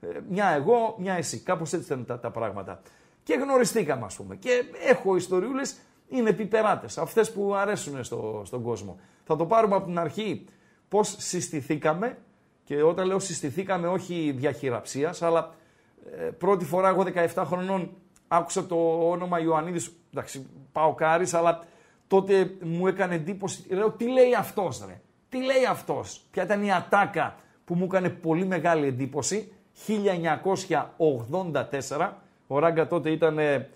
ε, 0.08 0.20
μια 0.30 0.50
εγώ, 0.50 0.96
μια 1.00 1.14
εσύ. 1.14 1.40
Κάπως 1.40 1.74
έτσι 1.74 1.86
ήταν 1.86 2.06
τα, 2.06 2.20
τα 2.20 2.32
πράγματα. 2.32 2.82
Και 3.24 3.34
γνωριστήκαμε 3.34 4.06
ας 4.06 4.16
πούμε. 4.16 4.36
Και 4.36 4.64
έχω 4.88 5.16
ιστοριούλες, 5.16 5.78
είναι 6.08 6.34
πιπεράτες, 6.34 6.98
αυτές 6.98 7.32
που 7.32 7.56
αρέσουν 7.56 8.04
στο, 8.04 8.42
στον 8.46 8.64
κόσμο. 8.64 9.00
Θα 9.24 9.36
το 9.36 9.46
πάρουμε 9.46 9.76
από 9.76 9.86
την 9.86 10.00
αρχή 10.00 10.46
πώς 10.90 11.16
συστηθήκαμε 11.18 12.18
και 12.64 12.84
όταν 12.84 13.08
λέω 13.08 13.20
συστηθήκαμε 13.20 13.88
όχι 13.88 14.34
διαχειραψίας, 14.38 15.22
αλλά 15.22 15.54
ε, 16.18 16.24
πρώτη 16.24 16.66
φορά 16.66 16.88
εγώ 16.88 17.06
17 17.34 17.44
χρονών 17.46 17.92
άκουσα 18.28 18.66
το 18.66 19.10
όνομα 19.10 19.40
Ιωαννίδης, 19.40 19.92
εντάξει 20.14 20.48
πάω 20.72 20.94
κάρις, 20.94 21.34
αλλά 21.34 21.64
τότε 22.08 22.52
μου 22.62 22.88
έκανε 22.88 23.16
εντύπωση, 23.16 23.66
λέω 23.70 23.92
τι 23.92 24.12
λέει 24.12 24.36
αυτός 24.36 24.84
ρε, 24.88 25.02
τι 25.30 25.44
λέει 25.44 25.66
αυτός; 25.70 26.22
Ποια 26.32 26.44
ήταν 26.44 26.64
η 26.64 26.74
ατάκα 26.74 27.36
που 27.66 27.76
μου 27.76 27.84
έκανε 27.84 28.10
πολύ 28.10 28.46
μεγάλη 28.46 28.88
εντύπωση, 28.88 29.52
1984, 29.88 32.12
ο 32.48 32.60
Ράγκα 32.60 32.88
τότε 32.88 33.10
ήταν 33.10 33.40
ε, 33.40 33.70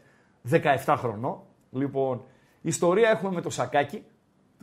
17 0.52 0.96
χρονών. 0.98 1.42
Λοιπόν, 1.72 2.24
ιστορία 2.62 3.10
έχουμε 3.10 3.32
με 3.32 3.42
το 3.42 3.50
σακάκι 3.50 4.04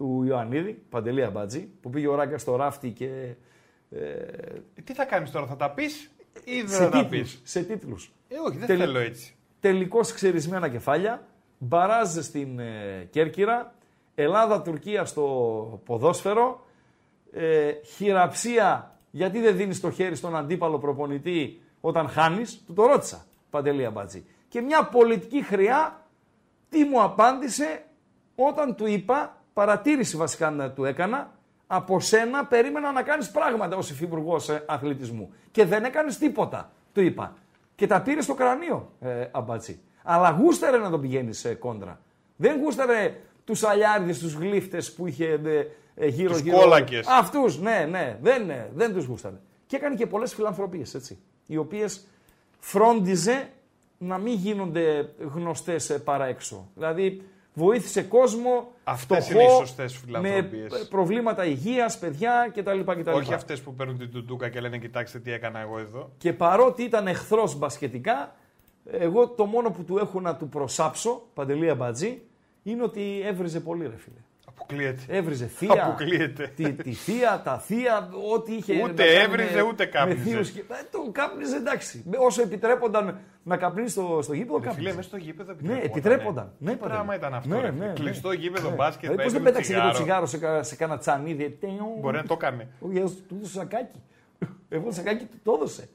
του 0.00 0.24
Ιωαννίδη, 0.26 0.82
Παντελή 0.90 1.24
Αμπάτζη, 1.24 1.68
που 1.80 1.90
πήγε 1.90 2.08
ο 2.08 2.14
Ράγκα 2.14 2.38
στο 2.38 2.56
ράφτη 2.56 2.90
και 2.90 3.06
ε, 3.90 3.98
Ε, 4.00 4.82
Τι 4.84 4.94
θα 4.94 5.04
κάνεις 5.04 5.30
τώρα, 5.30 5.46
θα 5.46 5.56
τα 5.56 5.70
πεις 5.70 6.10
ή 6.44 6.60
δεν 6.60 6.68
σε 6.68 6.76
θα 6.76 6.88
τα 6.88 7.06
πεις; 7.06 7.08
τίτλους, 7.10 7.40
σε 7.50 7.62
τίτλους. 7.62 8.12
Ε, 8.28 8.34
όχι, 8.46 8.56
δεν 8.56 8.66
Τελε- 8.66 8.86
θέλω 8.86 8.98
έτσι. 8.98 9.34
τελικώς 9.60 10.12
ξερισμένα 10.12 10.68
κεφάλια, 10.68 11.26
μπαράζ 11.58 12.16
στην 12.18 12.58
ε, 12.58 13.08
Κέρκυρα, 13.10 13.74
Ελλάδα-Τουρκία 14.14 15.04
στο 15.04 15.80
ποδόσφαιρο, 15.84 16.66
ε, 17.32 17.72
χειραψία 17.84 18.96
γιατί 19.10 19.40
δεν 19.40 19.56
δίνεις 19.56 19.80
το 19.80 19.90
χέρι 19.90 20.14
στον 20.14 20.36
αντίπαλο 20.36 20.78
προπονητή 20.78 21.60
όταν 21.80 22.08
χάνεις, 22.08 22.62
του 22.66 22.72
το 22.72 22.86
ρώτησα, 22.86 23.24
Παντελή 23.50 23.84
Αμπατζή. 23.84 24.24
Και 24.48 24.60
μια 24.60 24.84
πολιτική 24.84 25.42
χρειά, 25.42 26.06
τι 26.68 26.84
μου 26.84 27.02
απάντησε 27.02 27.84
όταν 28.34 28.74
του 28.76 28.86
είπα, 28.86 29.39
παρατήρηση 29.52 30.16
βασικά 30.16 30.50
να 30.50 30.70
του 30.70 30.84
έκανα, 30.84 31.38
από 31.66 32.00
σένα 32.00 32.46
περίμενα 32.46 32.92
να 32.92 33.02
κάνεις 33.02 33.30
πράγματα 33.30 33.76
ως 33.76 33.90
υφυπουργός 33.90 34.48
ε, 34.48 34.64
αθλητισμού. 34.66 35.32
Και 35.50 35.64
δεν 35.64 35.84
έκανες 35.84 36.18
τίποτα, 36.18 36.70
του 36.92 37.00
είπα. 37.00 37.36
Και 37.74 37.86
τα 37.86 38.02
πήρες 38.02 38.24
στο 38.24 38.34
κρανίο, 38.34 38.92
ε, 39.00 39.26
Αμπατζή. 39.30 39.80
Αλλά 40.02 40.30
γούσταρε 40.30 40.78
να 40.78 40.90
τον 40.90 41.00
πηγαίνεις 41.00 41.44
ε, 41.44 41.54
κόντρα. 41.54 42.00
Δεν 42.36 42.60
γούσταρε 42.60 43.20
τους 43.44 43.64
αλιάριδε, 43.64 44.12
τους 44.12 44.34
γλύφτες 44.34 44.92
που 44.92 45.06
είχε 45.06 45.40
ε, 45.44 45.66
ε, 45.94 46.06
γύρω 46.06 46.32
Τους 46.32 46.40
γύρω. 46.40 46.58
κόλακες. 46.58 47.06
Αυτούς, 47.06 47.60
ναι, 47.60 47.86
ναι, 47.90 48.18
δεν, 48.22 48.46
ναι, 48.46 48.68
δεν 48.74 48.92
τους 48.92 49.04
γούσταρε. 49.04 49.36
Και 49.66 49.76
έκανε 49.76 49.94
και 49.94 50.06
πολλές 50.06 50.34
φιλανθρωπίες, 50.34 50.94
έτσι. 50.94 51.18
Οι 51.46 51.56
οποίες 51.56 52.06
φρόντιζε 52.58 53.48
να 53.98 54.18
μην 54.18 54.32
γίνονται 54.32 55.12
γνωστές 55.34 56.00
παρά 56.04 56.24
έξω. 56.26 56.68
Δηλαδή, 56.74 57.22
βοήθησε 57.54 58.02
κόσμο 58.02 58.72
Αυτές 58.84 59.24
φτωχό, 59.26 59.40
είναι 59.40 59.52
οι 59.52 59.56
σωστές 59.56 59.92
με 59.92 59.98
φιλανθρωπίες. 59.98 60.72
ε, 60.72 60.84
προβλήματα 60.90 61.44
υγείας, 61.44 61.98
παιδιά 61.98 62.52
κτλ. 62.54 62.80
κτλ. 62.80 63.10
Όχι 63.10 63.34
αυτές 63.34 63.60
που 63.60 63.74
παίρνουν 63.74 63.98
την 63.98 64.10
τουντούκα 64.10 64.48
και 64.48 64.60
λένε 64.60 64.78
Κοιτάξτε 64.78 65.18
τι 65.18 65.32
έκανα 65.32 65.60
εγώ 65.60 65.78
εδώ. 65.78 66.10
Και 66.18 66.32
παρότι 66.32 66.82
ήταν 66.82 67.06
εχθρός 67.06 67.58
μπασκετικά, 67.58 68.34
εγώ 68.90 69.28
το 69.28 69.44
μόνο 69.44 69.70
που 69.70 69.84
του 69.84 69.98
έχω 69.98 70.20
να 70.20 70.36
του 70.36 70.48
προσάψω, 70.48 71.22
Παντελή 71.34 71.70
Αμπατζή, 71.70 72.22
είναι 72.62 72.82
ότι 72.82 73.20
έβριζε 73.24 73.60
πολύ 73.60 73.86
ρε 73.86 73.96
φίλε. 73.96 74.20
Αποκλείεται. 74.60 75.02
Έβριζε 75.08 75.46
θεία, 75.46 75.72
Αποκλείεται. 75.86 76.52
τη, 76.56 76.72
τη 76.72 76.92
θεία, 76.92 77.40
τα 77.44 77.58
θεία, 77.58 78.08
ό,τι 78.34 78.52
είχε 78.54 78.72
Ούτε 78.82 78.86
να 78.92 79.08
κάνει 79.08 79.10
έβριζε, 79.24 79.54
με- 79.54 79.62
ούτε 79.62 79.84
κάπνιζε. 79.84 80.18
με 80.18 80.24
θείους 80.24 80.50
και- 80.50 80.60
Ε, 80.60 80.74
το 80.90 81.08
κάπνιζε 81.12 81.56
εντάξει. 81.56 82.04
Με- 82.10 82.16
Όσο 82.20 82.42
επιτρέπονταν 82.42 83.18
να 83.42 83.56
καπνίσει 83.56 83.88
στο, 83.90 84.18
στο 84.22 84.32
γήπεδο, 84.32 84.54
Ρε 84.56 84.60
Φίλε, 84.62 84.70
κάπνιζε. 84.72 84.96
μέσα 84.96 85.08
στο 85.08 85.16
γήπεδο 85.16 85.52
Ναι, 85.52 85.56
επιτρεπόταν. 85.72 85.90
επιτρέπονταν. 85.90 86.52
Ναι, 86.58 86.70
Τι 86.70 86.76
Παντελή. 86.76 86.94
πράγμα 86.96 87.14
ήταν 87.14 87.34
αυτό. 87.34 87.48
Ναι, 87.54 87.60
ρε 87.60 87.66
ναι, 87.70 87.72
φίλε. 87.72 87.86
ναι. 87.86 87.92
Κλειστό 87.92 88.32
γήπεδο 88.32 88.68
Ναι. 88.68 88.74
μπάσκετ. 88.74 89.00
Δηλαδή, 89.10 89.22
πώς 89.22 89.32
δεν 89.32 89.40
έπαιρνε 89.40 89.58
πέταξε 89.58 89.72
και 89.74 89.80
το 89.80 89.90
τσιγάρο. 89.92 90.24
τσιγάρο 90.24 90.26
σε, 90.26 90.38
κα- 90.38 90.62
σε 90.62 90.76
κάνα 90.76 90.98
τσανίδι. 90.98 91.50
τεο. 91.60 91.96
Μπορεί 92.00 92.16
να 92.16 92.22
το 92.24 92.34
έκανε. 92.38 92.68
Όχι, 92.80 92.98
έδωσε 92.98 93.14
του 93.28 93.34
έδωσε 93.38 93.52
σακάκι. 93.52 94.00
Εγώ 94.68 94.84
το 94.84 94.92
σακάκι 94.92 95.24
του 95.24 95.36
το 95.42 95.52
έδωσε. 95.56 95.88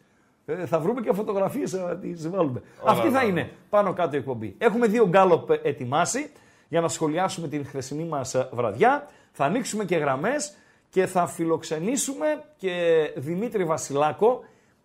Ε, 0.45 0.65
θα 0.65 0.79
βρούμε 0.79 1.01
και 1.01 1.13
φωτογραφίες 1.13 1.74
να 1.74 1.98
τις 1.98 2.29
βάλουμε. 2.29 2.62
Αυτή 2.86 3.10
θα 3.10 3.19
όλα. 3.19 3.24
είναι 3.27 3.50
πάνω 3.69 3.93
κάτω 3.93 4.15
η 4.15 4.19
εκπομπή. 4.19 4.55
Έχουμε 4.57 4.88
δύο 4.88 5.07
γκάλοπ 5.07 5.50
ετοιμάσει 5.63 6.31
για 6.67 6.81
να 6.81 6.88
σχολιάσουμε 6.88 7.48
την 7.48 7.65
χθεσινή 7.65 8.03
μας 8.03 8.48
βραδιά. 8.51 9.07
Θα 9.31 9.45
ανοίξουμε 9.45 9.86
και 9.86 9.95
γραμμές 9.95 10.53
και 10.89 11.05
θα 11.05 11.27
φιλοξενήσουμε 11.27 12.43
και 12.57 12.74
Δημήτρη 13.15 13.63
Βασιλάκο. 13.63 14.43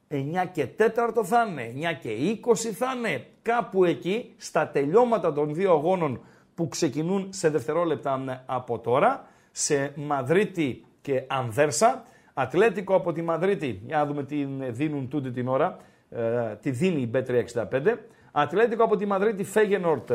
9 0.08 0.16
και 0.52 0.66
4 0.78 1.24
θα 1.24 1.46
είναι, 1.50 1.90
9 1.92 1.98
και 2.00 2.10
20 2.44 2.54
θα 2.54 2.94
είναι, 2.96 3.26
κάπου 3.42 3.84
εκεί, 3.84 4.34
στα 4.36 4.68
τελειώματα 4.68 5.32
των 5.32 5.54
δύο 5.54 5.72
αγώνων 5.72 6.20
που 6.54 6.68
ξεκινούν 6.68 7.28
σε 7.32 7.48
δευτερόλεπτα 7.48 8.42
από 8.46 8.78
τώρα, 8.78 9.26
σε 9.52 9.92
Μαδρίτη 9.96 10.84
και 11.00 11.24
Ανδέρσα. 11.26 12.04
Ατλέτικο 12.34 12.94
από 12.94 13.12
τη 13.12 13.22
Μαδρίτη, 13.22 13.80
για 13.86 13.96
να 13.96 14.06
δούμε 14.06 14.24
τι 14.24 14.46
δίνουν 14.68 15.08
τούτη 15.08 15.30
την 15.30 15.48
ώρα, 15.48 15.76
ε, 16.10 16.56
τη 16.60 16.70
δίνει 16.70 17.00
η 17.00 17.10
B365. 17.14 17.98
Ατλέτικο 18.32 18.84
από 18.84 18.96
τη 18.96 19.06
Μαδρίτη, 19.06 19.44
Φέγενορτ 19.44 20.10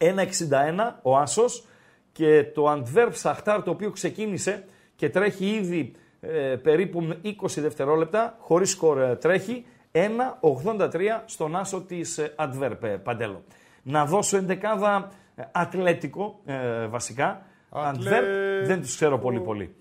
1,61 0.00 0.92
ο 1.02 1.16
Άσος 1.16 1.64
και 2.12 2.44
το 2.54 2.68
Αντβέρπ 2.68 3.14
Σαχτάρ 3.14 3.62
το 3.62 3.70
οποίο 3.70 3.90
ξεκίνησε 3.90 4.64
και 4.96 5.10
τρέχει 5.10 5.46
ήδη 5.46 5.92
ε, 6.20 6.56
περίπου 6.62 7.08
20 7.24 7.30
δευτερόλεπτα, 7.56 8.36
χωρίς 8.38 8.70
σκορ 8.70 9.00
ε, 9.00 9.16
τρέχει, 9.16 9.66
1,83 9.92 10.90
στον 11.24 11.56
Άσο 11.56 11.80
της 11.80 12.32
Αντβέρπ, 12.36 12.86
Παντέλο. 12.86 13.42
Να 13.82 14.04
δώσω 14.04 14.36
εντεκάδα 14.36 15.08
Ατλέτικο 15.52 16.40
βασικά, 16.88 17.42
Αντβέρπ 17.70 18.26
δεν 18.66 18.80
τους 18.80 18.94
ξέρω 18.94 19.18
πολύ 19.18 19.40
πολύ. 19.40 19.74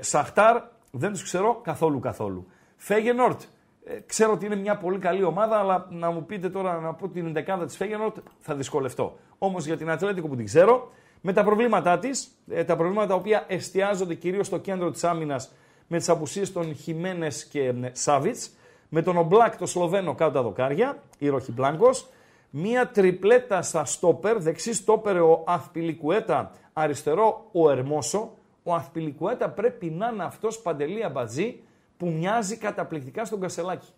Σαχτάρ 0.00 0.62
δεν 0.90 1.12
τους 1.12 1.22
ξέρω 1.22 1.60
καθόλου 1.62 2.00
καθόλου. 2.00 2.46
Φέγενορτ 2.76 3.40
ε, 3.84 3.98
ξέρω 4.06 4.32
ότι 4.32 4.46
είναι 4.46 4.56
μια 4.56 4.76
πολύ 4.76 4.98
καλή 4.98 5.22
ομάδα, 5.22 5.58
αλλά 5.58 5.86
να 5.90 6.10
μου 6.10 6.24
πείτε 6.26 6.50
τώρα 6.50 6.80
να 6.80 6.94
πω 6.94 7.08
την 7.08 7.32
δεκάδα 7.32 7.66
της 7.66 7.76
Φέγενορτ 7.76 8.16
θα 8.38 8.54
δυσκολευτώ. 8.54 9.18
Όμως 9.38 9.66
για 9.66 9.76
την 9.76 9.90
Ατλέτικο 9.90 10.28
που 10.28 10.36
την 10.36 10.44
ξέρω, 10.44 10.90
με 11.20 11.32
τα 11.32 11.44
προβλήματά 11.44 11.98
της, 11.98 12.28
ε, 12.48 12.64
τα 12.64 12.76
προβλήματα 12.76 13.08
τα 13.08 13.14
οποία 13.14 13.44
εστιάζονται 13.48 14.14
κυρίως 14.14 14.46
στο 14.46 14.58
κέντρο 14.58 14.90
της 14.90 15.04
άμυνας 15.04 15.52
με 15.86 15.98
τις 15.98 16.08
απουσίες 16.08 16.52
των 16.52 16.74
Χιμένες 16.74 17.44
και 17.44 17.62
ε, 17.62 17.74
Σάβιτς, 17.92 18.50
με 18.88 19.02
τον 19.02 19.16
Ομπλάκ 19.16 19.56
το 19.56 19.66
Σλοβαίνο 19.66 20.14
κάτω 20.14 20.32
τα 20.32 20.42
δοκάρια, 20.42 21.02
η 21.18 21.28
Ροχι 21.28 21.52
Μπλάνκος, 21.52 22.08
μία 22.50 22.88
τριπλέτα 22.88 23.62
στα 23.62 23.84
στόπερ, 23.84 24.38
δεξί 24.38 24.74
στόπερ 24.74 25.20
ο 25.20 25.44
Αθπιλικουέτα, 25.46 26.50
αριστερό 26.72 27.48
ο 27.52 27.70
Ερμόσο. 27.70 28.32
Ο 28.62 28.74
Αθπιλικουέτα 28.74 29.50
πρέπει 29.50 29.90
να 29.90 30.10
είναι 30.12 30.24
αυτός 30.24 30.58
παντελή 30.58 31.04
αμπατζή 31.04 31.60
που 31.96 32.06
μοιάζει 32.06 32.56
καταπληκτικά 32.56 33.24
στον 33.24 33.40
Κασελάκη. 33.40 33.88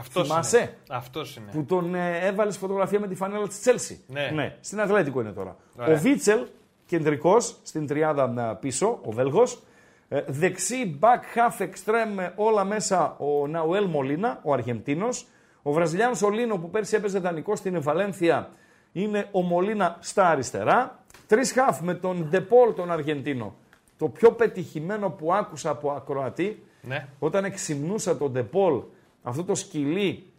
Αυτός 0.00 0.52
είναι. 0.52 0.76
Αυτός 0.88 1.36
είναι. 1.36 1.50
Που 1.52 1.64
τον 1.64 1.94
ε, 1.94 2.18
έβαλες 2.26 2.56
φωτογραφία 2.56 3.00
με 3.00 3.08
τη 3.08 3.14
φανέλα 3.14 3.48
της 3.48 3.60
Τσέλσι. 3.60 4.04
Ναι. 4.06 4.30
ναι. 4.34 4.56
Στην 4.60 4.80
Αθλέτικο 4.80 5.20
είναι 5.20 5.32
τώρα. 5.32 5.56
Ο 5.76 5.96
Βίτσελ, 5.96 6.46
κεντρικός 6.86 7.56
στην 7.62 7.86
τριάδα 7.86 8.50
ε, 8.50 8.56
πίσω, 8.60 8.98
ο 9.04 9.10
Βέλγος. 9.10 9.62
Ε, 10.08 10.22
δεξί, 10.26 10.98
back, 11.00 11.06
half, 11.06 11.62
extreme, 11.62 12.30
όλα 12.34 12.64
μέσα 12.64 13.16
ο 13.18 13.46
Ναουέλ 13.46 13.84
Μολίνα, 13.84 14.40
ο 14.42 14.52
Αργεντίνος. 14.52 15.26
Ο 15.62 15.72
Βραζιλιάνος 15.72 16.22
Ολίνο 16.22 16.56
που 16.56 16.70
πέρσι 16.70 16.96
έπαιζε 16.96 17.18
δανεικό 17.18 17.56
στην 17.56 17.82
Βαλένθια 17.82 18.50
είναι 18.92 19.28
ο 19.30 19.40
Μολίνα 19.40 19.96
στα 20.00 20.28
αριστερά. 20.28 20.98
Τρεις 21.26 21.54
half 21.56 21.78
με 21.80 21.94
τον 21.94 22.28
Ντεπόλ 22.30 22.74
τον 22.74 22.90
Αργεντίνο. 22.90 23.54
Το 23.98 24.08
πιο 24.08 24.32
πετυχημένο 24.32 25.10
που 25.10 25.34
άκουσα 25.34 25.70
από 25.70 25.90
ακροατή 25.90 26.62
ναι. 26.82 27.08
Όταν 27.18 27.44
εξυμνούσα 27.44 28.16
τον 28.16 28.32
Ντεπόλ, 28.32 28.82
αυτό 29.22 29.44
το 29.44 29.54
σκυλί 29.54 30.32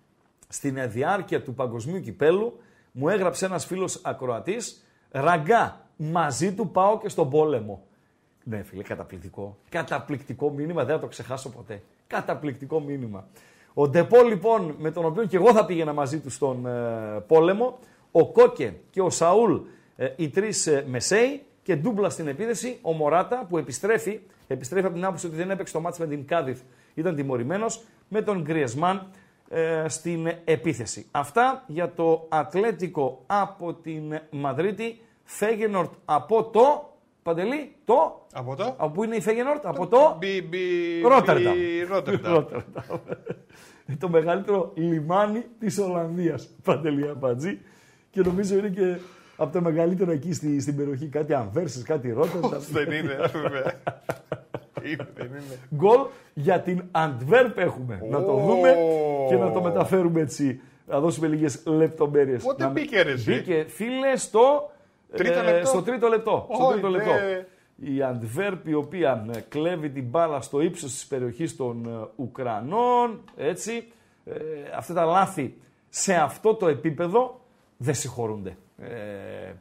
στην 0.48 0.78
διάρκεια 0.90 1.44
του 1.44 1.54
παγκοσμίου 1.54 2.00
κυπέλου, 2.00 2.60
μου 2.92 3.10
έγραψε 3.10 3.46
ένας 3.46 3.66
φίλος 3.66 4.02
ακροατής, 4.04 4.86
ραγκά, 5.12 5.88
μαζί 5.96 6.54
του 6.54 6.72
πάω 6.72 6.98
και 7.00 7.10
στον 7.10 7.30
πόλεμο. 7.30 7.84
Ναι 8.44 8.64
φίλε, 8.64 8.84
καταπληκτικό. 8.84 9.58
Καταπληκτικό 9.70 10.50
μήνυμα, 10.50 10.84
δεν 10.84 10.96
θα 10.96 11.02
το 11.02 11.08
ξεχάσω 11.08 11.50
ποτέ. 11.50 11.84
Καταπληκτικό 12.08 12.80
μήνυμα. 12.80 13.28
Ο 13.74 13.88
Ντεπόλ 13.88 14.28
λοιπόν, 14.28 14.76
με 14.80 14.92
τον 14.92 15.06
οποίο 15.06 15.26
και 15.26 15.36
εγώ 15.36 15.54
θα 15.54 15.66
πήγαινα 15.66 15.94
μαζί 15.94 16.20
του 16.20 16.30
στον 16.30 16.66
ε, 16.66 17.24
πόλεμο, 17.28 17.80
ο 18.12 18.32
Κόκε 18.32 18.74
και 18.90 19.02
ο 19.02 19.10
Σαούλ, 19.10 19.56
ε, 19.96 20.14
οι 20.16 20.30
τρεις 20.30 20.68
ε, 20.68 20.86
Μεσέοι, 20.88 21.46
και 21.64 21.76
ντούμπλα 21.76 22.10
στην 22.10 22.28
επίδεση 22.28 22.78
ο 22.82 22.92
Μωράτα 22.92 23.46
που 23.50 23.58
επιστρέφει, 23.58 24.20
επιστρέφει 24.48 24.86
από 24.86 24.96
την 24.96 25.06
άποψη 25.06 25.26
ότι 25.26 25.36
δεν 25.36 25.52
έπαιξε 25.52 25.74
το 25.74 25.80
μάτς 25.80 26.00
με 26.00 26.08
την 26.08 26.26
Κάδιθ, 26.26 26.62
ήταν 26.94 27.16
τιμωρημένος 27.16 27.84
με 28.14 28.22
τον 28.22 28.42
Γκριεσμάν 28.42 29.08
ε, 29.50 29.86
στην 29.88 30.28
επίθεση. 30.44 31.06
Αυτά 31.12 31.64
για 31.68 31.94
το 31.94 32.28
Ατλέτικο 32.30 33.24
από 33.26 33.74
την 33.74 34.20
Μαδρίτη, 34.30 35.02
Φέγενορτ 35.24 35.92
από 36.06 36.44
το. 36.44 36.90
Παντελή, 37.24 37.76
το. 37.86 38.28
Από 38.34 38.56
το; 38.56 38.76
Από 38.78 38.90
πού 38.90 39.04
είναι 39.04 39.16
η 39.16 39.22
Φέγενορτ, 39.22 39.66
από 39.66 39.88
το. 39.88 40.20
Ρότερνταμ. 41.10 41.58
το 44.00 44.10
μεγαλύτερο 44.10 44.72
λιμάνι 44.76 45.46
της 45.60 45.78
Ολλανδίας. 45.80 46.50
Παντελή 46.64 47.08
Αμπατζή. 47.08 47.60
Και 48.10 48.22
νομίζω 48.22 48.58
είναι 48.58 48.70
και 48.70 48.98
από 49.38 49.54
τα 49.54 49.62
μεγαλύτερα 49.62 50.12
εκεί 50.12 50.34
στη, 50.34 50.62
στην 50.62 50.76
περιοχή. 50.76 51.08
Κάτι 51.08 51.34
Αμβέρσες, 51.34 51.84
κάτι 51.84 52.12
Ρότερνταμ. 52.12 52.62
Δεν 52.72 52.86
είναι, 52.86 52.98
είναι, 52.98 53.18
δεν 53.34 53.42
είναι. 53.46 53.80
Γκολ 55.76 56.00
για 56.34 56.60
την 56.60 56.84
Αντβέρπ 56.92 57.58
έχουμε. 57.58 58.02
Να 58.10 58.24
το 58.24 58.34
δούμε 58.34 58.76
και 59.30 59.36
να 59.36 59.52
το 59.52 59.62
μεταφέρουμε 59.62 60.22
έτσι. 60.22 60.62
Να 60.88 61.00
δώσουμε 61.00 61.28
λίγες 61.28 61.62
λεπτομέρειες. 61.66 62.44
Πότε 62.44 62.66
μπήκε 62.66 63.02
ρε 63.02 63.14
Μπήκε 63.26 63.66
φίλε 63.68 64.16
στο 64.16 64.72
τρίτο 65.16 65.40
ε, 65.40 65.44
λεπτό. 65.44 65.68
στο 65.68 65.82
τρίτο 65.82 66.08
λεπτό. 66.08 66.48
Oh, 66.52 66.56
στο 66.56 66.68
τρίτο 66.68 66.90
ναι. 66.90 66.98
λεπτό. 66.98 67.12
Η 67.76 68.02
Αντβέρπ 68.02 68.68
η 68.68 68.74
οποία 68.74 69.26
ε, 69.36 69.40
κλέβει 69.50 69.90
την 69.90 70.04
μπάλα 70.04 70.42
στο 70.42 70.62
ύψος 70.62 70.92
της 70.92 71.06
περιοχής 71.06 71.56
των 71.56 71.86
ε, 71.86 72.08
Ουκρανών. 72.16 73.22
Έτσι. 73.38 73.88
Ε, 74.26 74.34
αυτά 74.76 74.94
τα 74.94 75.06
λάθη 75.06 75.56
σε 75.90 76.14
αυτό 76.14 76.54
το 76.56 76.68
επίπεδο 76.68 77.42
δεν 77.78 77.94
συγχωρούνται 77.94 78.58
ε, 78.78 78.88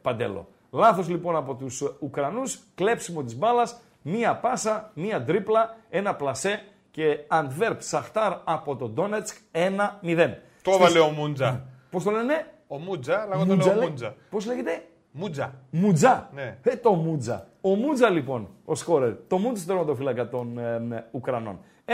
Παντέλο. 0.01 0.47
Λάθος 0.71 1.09
λοιπόν 1.09 1.35
από 1.35 1.53
τους 1.53 1.83
Ουκρανούς, 1.99 2.59
κλέψιμο 2.75 3.23
της 3.23 3.37
μπάλας, 3.37 3.79
μία 4.01 4.35
πάσα, 4.35 4.91
μία 4.93 5.23
τρίπλα, 5.23 5.77
ένα 5.89 6.15
πλασέ 6.15 6.63
και 6.91 7.19
Αντβέρπ 7.27 7.81
Σαχτάρ 7.81 8.33
από 8.43 8.75
τον 8.75 8.93
Ντόνετσκ 8.93 9.35
1-0. 9.51 10.33
Το 10.61 10.71
έβαλε 10.71 10.99
ο 10.99 11.09
Μούντζα. 11.09 11.65
Πώς 11.89 12.03
το 12.03 12.11
λένε; 12.11 12.45
Ο 12.67 12.77
Μούντζα, 12.77 13.21
αλλά 13.21 13.35
εγώ 13.35 13.45
το 13.45 13.55
λέω 13.55 13.81
Μούντζα. 13.81 14.15
Πώς 14.29 14.45
λέγεται; 14.45 14.83
Μούντζα. 15.11 15.53
Μουτζά. 15.69 16.29
Ναι. 16.33 16.57
Ε, 16.63 16.75
το 16.75 16.93
Μούτζα. 16.93 17.47
Ο 17.61 17.75
Μούτζα 17.75 18.09
λοιπόν, 18.09 18.49
ο 18.65 18.75
σκόρερ. 18.75 19.13
Το 19.27 19.37
Μούτζα 19.37 19.65
τερματοφύλακα 19.65 20.29
των 20.29 20.57
ε, 20.57 20.75
ε, 20.91 21.03
Ουκρανών. 21.11 21.59
1-0 21.85 21.91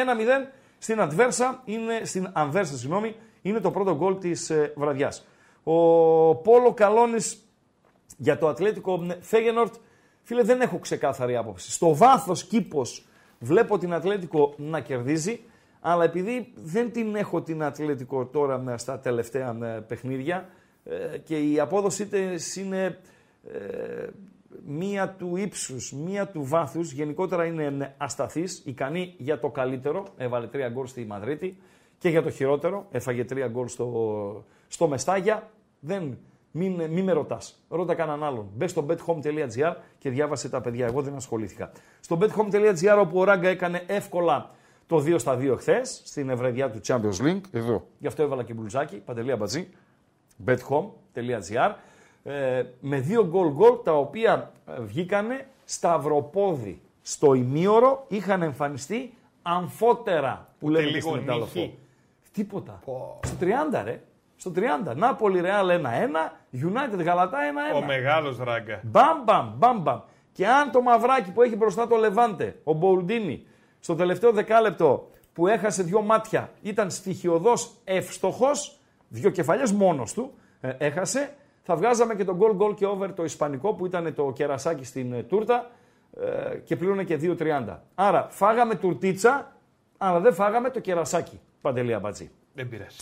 στην 0.78 1.02
Αντβέρσα, 1.02 1.62
είναι, 1.66 2.02
στην 2.04 2.30
Ανβέρσα, 2.34 2.78
συγγνώμη, 2.78 3.16
είναι 3.42 3.60
το 3.60 3.72
πρώτο 3.72 3.96
γκολ 3.96 4.18
της 4.18 4.50
ε, 4.50 4.74
βραδιάς. 4.76 5.28
Ο 5.64 6.36
Πόλο 6.36 6.74
Καλόνη 6.74 7.18
για 8.18 8.38
το 8.38 8.48
Ατλέτικο 8.48 9.06
Φέγενορτ, 9.20 9.74
φίλε, 10.27 10.43
δεν 10.43 10.62
έχω 10.62 10.79
ξεκάθαρη 10.79 11.36
άποψη. 11.36 11.72
Στο 11.72 11.96
βάθος 11.96 12.43
κήπος 12.43 13.05
βλέπω 13.39 13.77
την 13.77 13.93
Ατλέτικο 13.93 14.53
να 14.57 14.79
κερδίζει, 14.79 15.39
αλλά 15.79 16.03
επειδή 16.03 16.51
δεν 16.55 16.91
την 16.91 17.15
έχω 17.15 17.41
την 17.41 17.63
Ατλέτικο 17.63 18.25
τώρα 18.25 18.77
στα 18.77 19.00
τελευταία 19.00 19.84
παιχνίδια 19.88 20.50
ε, 20.84 21.17
και 21.17 21.51
η 21.51 21.60
απόδοσή 21.60 22.07
της 22.07 22.55
είναι 22.55 23.00
ε, 23.53 24.07
μία 24.65 25.10
του 25.10 25.36
ύψους, 25.36 25.93
μία 25.93 26.27
του 26.27 26.43
βάθους, 26.43 26.91
γενικότερα 26.91 27.46
είναι 27.46 27.93
ασταθής, 27.98 28.62
ικανή 28.65 29.13
για 29.17 29.39
το 29.39 29.50
καλύτερο, 29.50 30.05
έβαλε 30.17 30.48
τρία 30.48 30.69
γκολ 30.69 30.86
στη 30.88 31.05
Μαδρίτη, 31.05 31.57
και 31.98 32.10
για 32.10 32.24
το 32.24 32.29
χειρότερο, 32.29 32.88
έφαγε 32.91 33.25
τρία 33.25 33.48
γκολ 33.48 33.67
στο, 33.67 34.46
στο 34.67 34.88
Μεστάγια, 34.88 35.50
δεν, 35.79 36.17
μην, 36.58 36.82
μην 36.90 37.04
με 37.04 37.12
ρωτάς. 37.12 37.64
Ρώτα 37.70 37.96
κανέναν 37.96 38.24
άλλον. 38.24 38.50
Μπες 38.56 38.72
στο 38.72 38.86
bethome.gr 38.90 39.76
και 39.98 40.10
διάβασε 40.10 40.50
τα 40.50 40.62
παιδιά. 40.62 40.86
Εγώ 40.86 41.02
δεν 41.02 41.16
ασχολήθηκα. 41.16 41.72
Στο 42.00 42.18
bethome.gr 42.22 42.98
όπου 43.00 43.20
ο 43.20 43.24
Ράγκα 43.24 43.50
έκανε 43.50 43.84
εύκολα 43.88 44.50
το 44.88 44.98
2 44.98 45.16
στα 45.20 45.38
2 45.40 45.56
χθες 45.58 46.02
στην 46.06 46.30
ευρεδιά 46.30 46.72
του 46.72 46.80
Champions 46.88 47.26
League. 47.26 47.42
Εδώ. 47.52 47.88
Γι' 48.00 48.08
αυτό 48.08 48.24
έβαλα 48.24 48.44
και 48.44 48.54
μπλουζάκι. 48.54 48.96
Παντελή 48.96 49.32
αμπατζή. 49.32 49.68
bethome.gr 50.46 51.74
ε, 52.24 52.64
με 52.80 53.00
δύο 53.00 53.28
γκολ 53.28 53.52
γκολ 53.52 53.78
τα 53.84 53.98
οποία 53.98 54.52
ε, 54.68 54.82
βγήκανε 54.82 55.48
σταυροπόδι 55.66 56.82
στο 57.02 57.34
ημίωρο 57.34 58.06
είχαν 58.08 58.42
εμφανιστεί 58.42 59.14
αμφότερα 59.42 60.48
που 60.60 60.70
λέμε 60.70 60.92
και 60.92 61.00
στην 61.00 61.72
Τίποτα. 62.32 62.80
Στο 63.22 63.36
30 63.40 63.46
ρε. 63.84 64.02
Στο 64.38 64.51
30. 64.56 64.96
Νάπολη 64.96 65.41
Ρεάλ 65.41 65.70
1-1, 65.70 65.74
United 66.53 67.03
Γαλατά 67.03 67.38
1-1. 67.74 67.82
Ο 67.82 67.86
μεγάλος 67.86 68.38
ράγκα. 68.38 68.79
Μπαμ, 68.84 69.24
μπαμ, 69.24 69.53
μπαμ, 69.58 69.82
μπαμ. 69.82 70.00
Και 70.32 70.48
αν 70.48 70.72
το 70.72 70.82
μαυράκι 70.82 71.32
που 71.32 71.41
έχει 71.41 71.56
μπροστά 71.56 71.88
το 71.88 71.96
Λεβάντε, 71.96 72.56
ο 72.63 72.74
Μπολντίνη, 72.74 73.46
στο 73.79 73.96
τελευταίο 73.96 74.32
δεκάλεπτο 74.32 75.10
που 75.34 75.48
έχασε 75.48 75.84
δύο 75.84 76.01
μάτια, 76.01 76.50
ήταν 76.62 76.89
στοιχειοδός 76.89 77.72
εύστοχο, 77.84 78.50
δύο 79.08 79.29
κεφαλιές 79.29 79.72
μόνος 79.72 80.13
του, 80.13 80.34
ε, 80.62 80.74
έχασε, 80.77 81.34
θα 81.63 81.75
βγάζαμε 81.75 82.15
και 82.15 82.24
το 82.24 82.38
goal 82.39 82.62
goal 82.62 82.75
και 82.75 82.86
over 82.86 83.13
το 83.13 83.24
ισπανικό 83.24 83.74
που 83.74 83.86
ήταν 83.86 84.13
το 84.13 84.32
κερασάκι 84.32 84.86
στην 84.86 85.13
ε, 85.13 85.24
τούρτα 85.24 85.70
ε, 86.22 86.58
και 86.58 86.75
πλήρωνε 86.75 87.03
και 87.03 87.20
2-30. 87.22 87.77
Άρα 87.96 88.27
φάγαμε 88.29 88.75
τουρτίτσα, 88.75 89.56
αλλά 89.98 90.20
δεν 90.20 90.34
φάγαμε 90.34 90.70
το 90.70 90.79
κερασάκι. 90.79 91.39
Παντελή 91.62 91.94
Αμπατζή. 91.94 92.32
Δεν 92.53 92.70
πειράζει. 92.70 92.98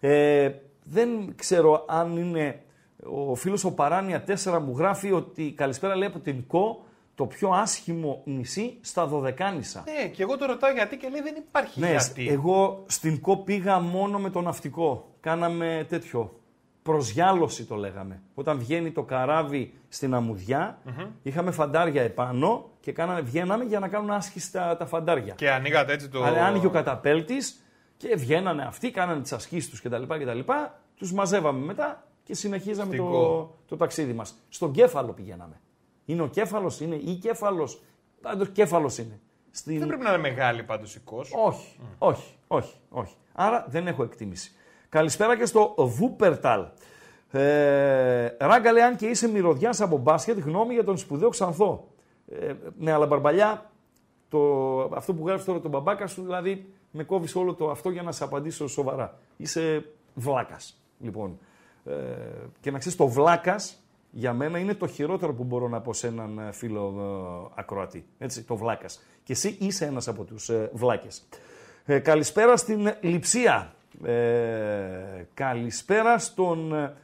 Ε, 0.00 0.50
δεν 0.88 1.34
ξέρω 1.36 1.84
αν 1.88 2.16
είναι 2.16 2.60
ο 3.04 3.34
φίλος 3.34 3.64
ο 3.64 3.74
Παράνια 3.74 4.24
4 4.44 4.60
μου 4.64 4.74
γράφει 4.76 5.12
ότι 5.12 5.52
καλησπέρα 5.56 5.96
λέει 5.96 6.08
από 6.08 6.18
την 6.18 6.46
ΚΟ 6.46 6.84
το 7.14 7.26
πιο 7.26 7.48
άσχημο 7.48 8.22
νησί 8.24 8.78
στα 8.80 9.06
Δωδεκάνησα. 9.06 9.84
Ναι, 9.86 10.08
και 10.08 10.22
εγώ 10.22 10.36
το 10.36 10.46
ρωτάω 10.46 10.72
γιατί 10.72 10.96
και 10.96 11.08
λέει 11.08 11.20
δεν 11.22 11.34
υπάρχει 11.36 11.80
Ναι, 11.80 11.90
γιατί. 11.90 12.28
εγώ 12.28 12.84
στην 12.86 13.20
ΚΟ 13.20 13.36
πήγα 13.36 13.78
μόνο 13.80 14.18
με 14.18 14.30
το 14.30 14.40
ναυτικό. 14.40 15.08
Κάναμε 15.20 15.86
τέτοιο. 15.88 16.40
Προσγιάλωση 16.82 17.64
το 17.64 17.74
λέγαμε. 17.74 18.22
Όταν 18.34 18.58
βγαίνει 18.58 18.90
το 18.90 19.02
καράβι 19.02 19.72
στην 19.88 20.14
αμμουδια 20.14 20.78
είχαμε 21.22 21.50
φαντάρια 21.50 22.02
επάνω 22.02 22.70
και 22.80 22.92
κάναμε, 22.92 23.20
βγαίναμε 23.20 23.64
για 23.64 23.78
να 23.78 23.88
κάνουν 23.88 24.10
άσκηση 24.10 24.52
τα, 24.52 24.76
τα 24.76 24.86
φαντάρια. 24.86 25.34
Και 25.34 25.50
ανοίγατε 25.50 25.92
έτσι 25.92 26.08
το. 26.08 26.24
Αλλά 26.24 26.44
άνοιγε 26.46 26.66
ο 26.66 26.70
καταπέλτης 26.70 27.65
και 27.96 28.16
βγαίνανε 28.16 28.64
αυτοί, 28.64 28.90
κάνανε 28.90 29.20
τις 29.20 29.32
ασκήσεις 29.32 29.70
τους 29.70 29.80
κτλ. 29.82 30.02
κτλ. 30.02 30.38
Τους 30.96 31.12
μαζεύαμε 31.12 31.64
μετά 31.64 32.04
και 32.22 32.34
συνεχίζαμε 32.34 32.94
Στην 32.94 33.04
το, 33.04 33.10
ΚΟ. 33.10 33.54
το 33.66 33.76
ταξίδι 33.76 34.12
μας. 34.12 34.34
Στον 34.48 34.72
κέφαλο 34.72 35.12
πηγαίναμε. 35.12 35.60
Είναι 36.04 36.22
ο 36.22 36.26
κέφαλος, 36.26 36.80
είναι 36.80 36.94
ή 36.94 37.14
κέφαλος. 37.14 37.82
Πάντως 38.20 38.48
κέφαλος 38.48 38.98
είναι. 38.98 39.20
Στην... 39.50 39.78
Δεν 39.78 39.88
πρέπει 39.88 40.02
να 40.02 40.08
είναι 40.08 40.18
μεγάλη 40.18 40.62
πάντως 40.62 40.94
η 40.94 41.00
κος. 41.00 41.32
Όχι, 41.46 41.78
όχι, 41.98 42.34
όχι, 42.46 42.74
όχι. 42.88 43.14
Άρα 43.32 43.66
δεν 43.68 43.86
έχω 43.86 44.02
εκτίμηση. 44.02 44.52
Καλησπέρα 44.88 45.36
και 45.36 45.44
στο 45.44 45.74
Βούπερταλ. 45.78 46.64
Ε, 47.30 48.36
Ράγκα 48.38 48.72
λέει, 48.72 48.82
αν 48.82 48.96
και 48.96 49.06
είσαι 49.06 49.28
μυρωδιάς 49.28 49.80
από 49.80 49.98
μπάσκετ, 49.98 50.38
γνώμη 50.38 50.74
για 50.74 50.84
τον 50.84 50.96
σπουδαίο 50.96 51.28
Ξανθό. 51.28 51.88
Ε, 52.28 52.52
ναι, 52.78 52.92
αλλά 52.92 53.06
μπαρμπαλιά, 53.06 53.70
το, 54.28 54.78
αυτό 54.82 55.14
που 55.14 55.26
γράφεις 55.26 55.44
τώρα 55.44 55.60
τον 55.60 55.70
μπαμπάκα 55.70 56.06
σου, 56.06 56.22
δηλαδή 56.22 56.72
με 56.96 57.04
κόβεις 57.04 57.34
όλο 57.34 57.54
το 57.54 57.70
αυτό 57.70 57.90
για 57.90 58.02
να 58.02 58.12
σε 58.12 58.24
απαντήσω 58.24 58.68
σοβαρά. 58.68 59.18
Είσαι 59.36 59.84
βλάκας. 60.14 60.80
Λοιπόν. 60.98 61.38
Ε, 61.84 61.92
και 62.60 62.70
να 62.70 62.78
ξέρεις, 62.78 62.98
το 62.98 63.06
βλάκας 63.08 63.82
για 64.10 64.32
μένα 64.32 64.58
είναι 64.58 64.74
το 64.74 64.86
χειρότερο 64.86 65.34
που 65.34 65.44
μπορώ 65.44 65.68
να 65.68 65.80
πω 65.80 65.92
σε 65.92 66.06
έναν 66.06 66.38
ε, 66.38 66.52
φίλο 66.52 66.94
ε, 66.98 67.60
ακροατή. 67.60 68.06
Έτσι, 68.18 68.42
το 68.42 68.56
βλάκας. 68.56 69.02
Και 69.22 69.32
εσύ 69.32 69.56
είσαι 69.60 69.84
ένας 69.84 70.08
από 70.08 70.24
τους 70.24 70.48
ε, 70.48 70.70
βλάκες. 70.72 71.28
Ε, 71.84 71.98
καλησπέρα 71.98 72.56
στην 72.56 72.94
Λιψία. 73.00 73.74
Ε, 74.04 75.26
καλησπέρα 75.34 76.18
στον 76.18 76.74
ε, 76.74 76.96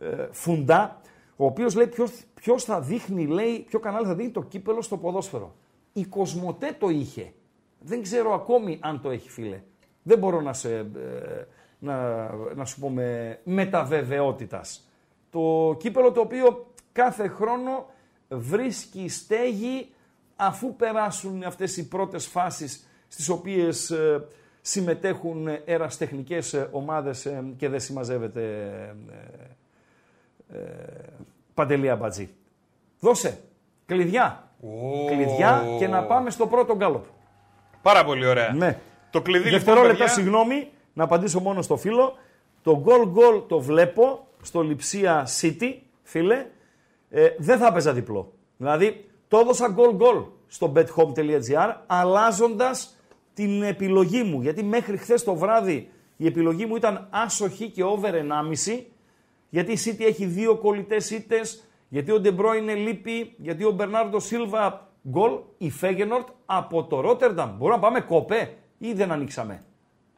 ε, 0.00 0.28
Φουντά, 0.30 1.00
ο 1.36 1.44
οποίος 1.44 1.74
λέει 1.74 1.86
ποιος, 1.86 2.12
ποιος 2.34 2.64
θα 2.64 2.80
δείχνει, 2.80 3.26
λέει, 3.26 3.64
ποιο 3.68 3.78
κανάλι 3.78 4.06
θα 4.06 4.14
δείχνει 4.14 4.32
το 4.32 4.42
κύπελο 4.42 4.82
στο 4.82 4.96
ποδόσφαιρο. 4.96 5.54
Η 5.92 6.04
Κοσμοτέ 6.04 6.76
το 6.78 6.88
είχε. 6.88 7.32
Δεν 7.84 8.02
ξέρω 8.02 8.34
ακόμη 8.34 8.78
αν 8.82 9.00
το 9.00 9.10
έχει, 9.10 9.30
φίλε. 9.30 9.62
Δεν 10.02 10.18
μπορώ 10.18 10.40
να, 10.40 10.52
σε, 10.52 10.76
ε, 10.76 10.84
να, 11.78 12.28
να 12.54 12.64
σου 12.64 12.80
πω 12.80 12.90
με 12.90 13.38
μεταβεβαιότητας. 13.44 14.88
Το 15.30 15.76
κύπελο 15.78 16.12
το 16.12 16.20
οποίο 16.20 16.66
κάθε 16.92 17.28
χρόνο 17.28 17.86
βρίσκει 18.28 19.08
στέγη 19.08 19.88
αφού 20.36 20.76
περάσουν 20.76 21.42
αυτές 21.42 21.76
οι 21.76 21.88
πρώτες 21.88 22.26
φάσεις 22.26 22.86
στις 23.08 23.28
οποίες 23.28 23.90
ε, 23.90 24.26
συμμετέχουν 24.60 25.48
εραστεχνικές 25.64 26.54
ε, 26.54 26.68
ομάδες 26.72 27.26
ε, 27.26 27.44
και 27.56 27.68
δεν 27.68 27.80
συμμαζεύεται 27.80 28.42
ε, 30.50 30.58
ε, 30.58 30.62
Παντελή 31.54 31.90
Αμπατζή. 31.90 32.30
Δώσε 33.00 33.40
κλειδιά. 33.86 34.48
Ω. 34.60 35.06
Κλειδιά 35.06 35.64
και 35.78 35.88
να 35.88 36.04
πάμε 36.04 36.30
στο 36.30 36.46
πρώτο 36.46 36.76
γκάλωπ. 36.76 37.04
Πάρα 37.84 38.04
πολύ 38.04 38.26
ωραία. 38.26 38.52
Ναι. 38.52 38.78
Το 39.10 39.20
κλειδί 39.20 39.44
λοιπόν, 39.44 39.58
Δευτερόλεπτα, 39.58 39.96
παιδιά, 39.96 40.12
συγγνώμη, 40.12 40.68
να 40.92 41.04
απαντήσω 41.04 41.40
μόνο 41.40 41.62
στο 41.62 41.76
φίλο. 41.76 42.16
Το 42.62 42.84
goal 42.86 43.02
goal 43.02 43.42
το 43.48 43.60
βλέπω 43.60 44.26
στο 44.42 44.62
Λιψία 44.62 45.28
City, 45.40 45.74
φίλε. 46.02 46.46
Ε, 47.10 47.28
δεν 47.38 47.58
θα 47.58 47.66
έπαιζα 47.66 47.92
διπλό. 47.92 48.32
Δηλαδή, 48.56 49.08
το 49.28 49.38
έδωσα 49.38 49.74
goal 49.76 49.96
goal 50.02 50.24
στο 50.46 50.72
bethome.gr, 50.76 51.74
αλλάζοντας 51.86 52.96
την 53.34 53.62
επιλογή 53.62 54.22
μου. 54.22 54.42
Γιατί 54.42 54.62
μέχρι 54.62 54.96
χθες 54.96 55.24
το 55.24 55.34
βράδυ 55.34 55.90
η 56.16 56.26
επιλογή 56.26 56.66
μου 56.66 56.76
ήταν 56.76 57.06
άσοχη 57.10 57.70
και 57.70 57.82
over 57.82 58.14
1,5. 58.14 58.84
Γιατί 59.48 59.72
η 59.72 59.78
City 59.84 60.04
έχει 60.04 60.24
δύο 60.26 60.56
κολλητές 60.56 61.10
ήττες, 61.10 61.64
γιατί 61.88 62.10
ο 62.10 62.20
Ντεμπρόινε 62.20 62.74
λείπει, 62.74 63.34
γιατί 63.36 63.64
ο 63.64 63.70
Μπερνάρντο 63.70 64.20
Σίλβα 64.20 64.88
γκολ, 65.08 65.32
η 65.58 65.70
Φέγενορτ 65.70 66.28
από 66.46 66.84
το 66.84 67.00
Ρότερνταμ. 67.00 67.50
Μπορούμε 67.56 67.74
να 67.76 67.82
πάμε 67.82 68.00
κοπέ 68.00 68.54
ή 68.78 68.92
δεν 68.92 69.10
ανοίξαμε; 69.10 69.62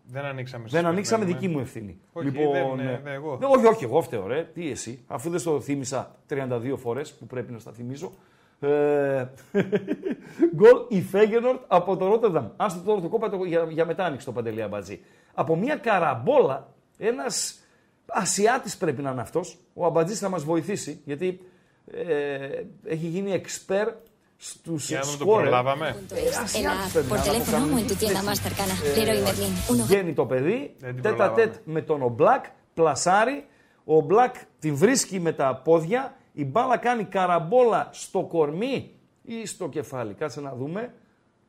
Δεν 0.04 0.24
ανοίξαμε. 0.24 0.64
Δεν 0.68 0.80
σας 0.82 0.90
ανοίξαμε, 0.90 1.24
περιμένουμε. 1.24 1.48
δική 1.48 1.54
μου 1.58 1.60
ευθύνη. 1.64 2.00
Όχι, 2.12 2.28
δεν, 2.30 2.78
ε, 2.80 3.00
δεν, 3.04 3.12
εγώ. 3.12 3.36
Ναι, 3.40 3.46
όχι, 3.46 3.66
όχι, 3.66 3.84
εγώ 3.84 4.02
φταίω, 4.02 4.26
ρε. 4.26 4.42
Τι 4.54 4.70
εσύ, 4.70 5.04
αφού 5.06 5.30
δεν 5.30 5.38
στο 5.38 5.60
θύμισα 5.60 6.16
32 6.28 6.74
φορές 6.76 7.12
που 7.12 7.26
πρέπει 7.26 7.52
να 7.52 7.58
στα 7.58 7.72
θυμίζω. 7.72 8.12
Ε, 8.60 9.26
Γκολ 10.56 10.78
η 10.88 11.02
Φέγενορτ 11.02 11.60
από 11.66 11.96
το 11.96 12.06
Ρότερνταμ. 12.06 12.46
Άστο 12.56 12.80
τώρα 12.84 13.00
το 13.00 13.08
κόπα 13.08 13.30
το- 13.30 13.44
για, 13.44 13.66
για 13.70 13.84
μετά 13.86 14.04
άνοιξε 14.04 14.26
το 14.26 14.32
παντελή 14.32 14.62
αμπατζή. 14.62 15.00
Από 15.34 15.56
μια 15.56 15.76
καραμπόλα, 15.76 16.72
ένας 16.98 17.60
Ασιάτης 18.06 18.76
πρέπει 18.76 19.02
να 19.02 19.10
είναι 19.10 19.20
αυτός. 19.20 19.58
Ο 19.74 19.84
αμπατζής 19.86 20.18
θα 20.18 20.28
μας 20.28 20.44
βοηθήσει 20.44 21.00
γιατί 21.04 21.40
ε, 21.86 22.48
έχει 22.84 23.06
γίνει 23.06 23.32
εξπέρ 23.32 23.88
στους 24.36 24.88
Για 24.88 24.98
να 24.98 25.04
δούμε 25.04 25.16
το 25.16 25.22
σκόρερ. 25.24 25.42
προλάβαμε. 25.42 25.96
Ε, 26.12 26.58
En 26.58 26.64
la, 26.64 27.08
por 27.10 27.18
teléfono 27.28 27.74
o 27.74 27.78
en 27.78 27.86
tu 27.90 27.94
tienda 28.02 28.22
más 28.28 28.38
cercana. 28.46 28.74
Leroy 28.96 29.20
Merlin. 29.26 29.52
Uno. 29.72 29.84
Βγαίνει 29.86 30.12
το 30.12 30.26
παιδί, 30.26 30.74
Δεν 30.78 30.92
την 30.94 31.02
τέτα 31.02 31.14
προλάβαμε. 31.14 31.42
τέτ 31.46 31.54
με 31.64 31.82
τον 31.82 32.02
Ομπλάκ, 32.02 32.44
πλασάρει. 32.74 33.44
Ο 33.84 34.00
Μπλακ 34.00 34.34
την 34.58 34.76
βρίσκει 34.76 35.20
με 35.20 35.32
τα 35.32 35.60
πόδια, 35.64 36.16
η 36.32 36.44
μπάλα 36.44 36.76
κάνει 36.76 37.04
καραμπόλα 37.04 37.88
στο 37.92 38.22
κορμί 38.22 38.90
ή 39.22 39.46
στο 39.46 39.68
κεφάλι. 39.68 40.12
Κάτσε 40.14 40.40
να 40.40 40.54
δούμε. 40.54 40.94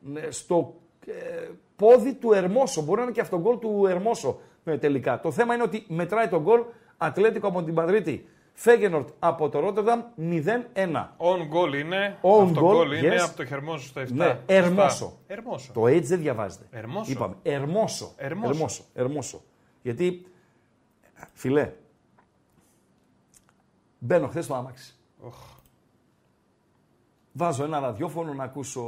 Ναι, 0.00 0.20
στο 0.30 0.74
ε, 1.06 1.12
πόδι 1.76 2.14
του 2.14 2.32
Ερμόσο. 2.32 2.82
Μπορεί 2.82 2.96
να 2.98 3.02
είναι 3.02 3.12
και 3.12 3.20
αυτό 3.20 3.38
γκολ 3.40 3.58
του 3.58 3.86
Ερμόσο 3.88 4.40
ε, 4.64 4.78
τελικά. 4.78 5.20
Το 5.20 5.30
θέμα 5.32 5.54
είναι 5.54 5.62
ότι 5.62 5.84
μετράει 5.88 6.28
τον 6.28 6.42
γκολ 6.42 6.60
Ατλέτικο 6.96 7.46
από 7.46 7.62
την 7.62 7.74
Παδρίτη. 7.74 8.28
Φέγενορτ 8.60 9.08
από 9.18 9.48
το 9.48 9.60
Ρότερνταμ 9.60 10.02
0-1. 10.18 10.34
On 11.16 11.40
goal 11.52 11.74
είναι. 11.74 12.18
On 12.22 12.42
αυτό 12.42 12.70
goal, 12.70 12.80
goal 12.80 12.96
είναι 12.96 13.16
yes. 13.16 13.18
από 13.18 13.36
το 13.36 13.46
Χερμόσο 13.46 13.86
στο 13.86 14.00
7. 14.00 14.04
Ναι, 14.10 14.24
Σωστά. 14.24 14.42
Ερμόσο. 14.46 15.18
Ερμόσο. 15.26 15.72
Το 15.72 15.82
H 15.82 16.02
δεν 16.02 16.20
διαβάζεται. 16.20 16.66
Ερμόσο. 16.70 17.12
Είπαμε. 17.12 17.36
Ερμόσο. 17.42 18.12
Ερμόσο. 18.16 18.50
Ερμόσο. 18.50 18.84
Ερμόσο. 18.94 19.42
Γιατί, 19.82 20.26
φιλέ, 21.32 21.72
μπαίνω 23.98 24.28
χθες 24.28 24.44
στο 24.44 24.54
άμαξι. 24.54 24.96
Οχ. 25.20 25.36
Βάζω 27.32 27.64
ένα 27.64 27.78
ραδιόφωνο 27.78 28.34
να 28.34 28.44
ακούσω 28.44 28.82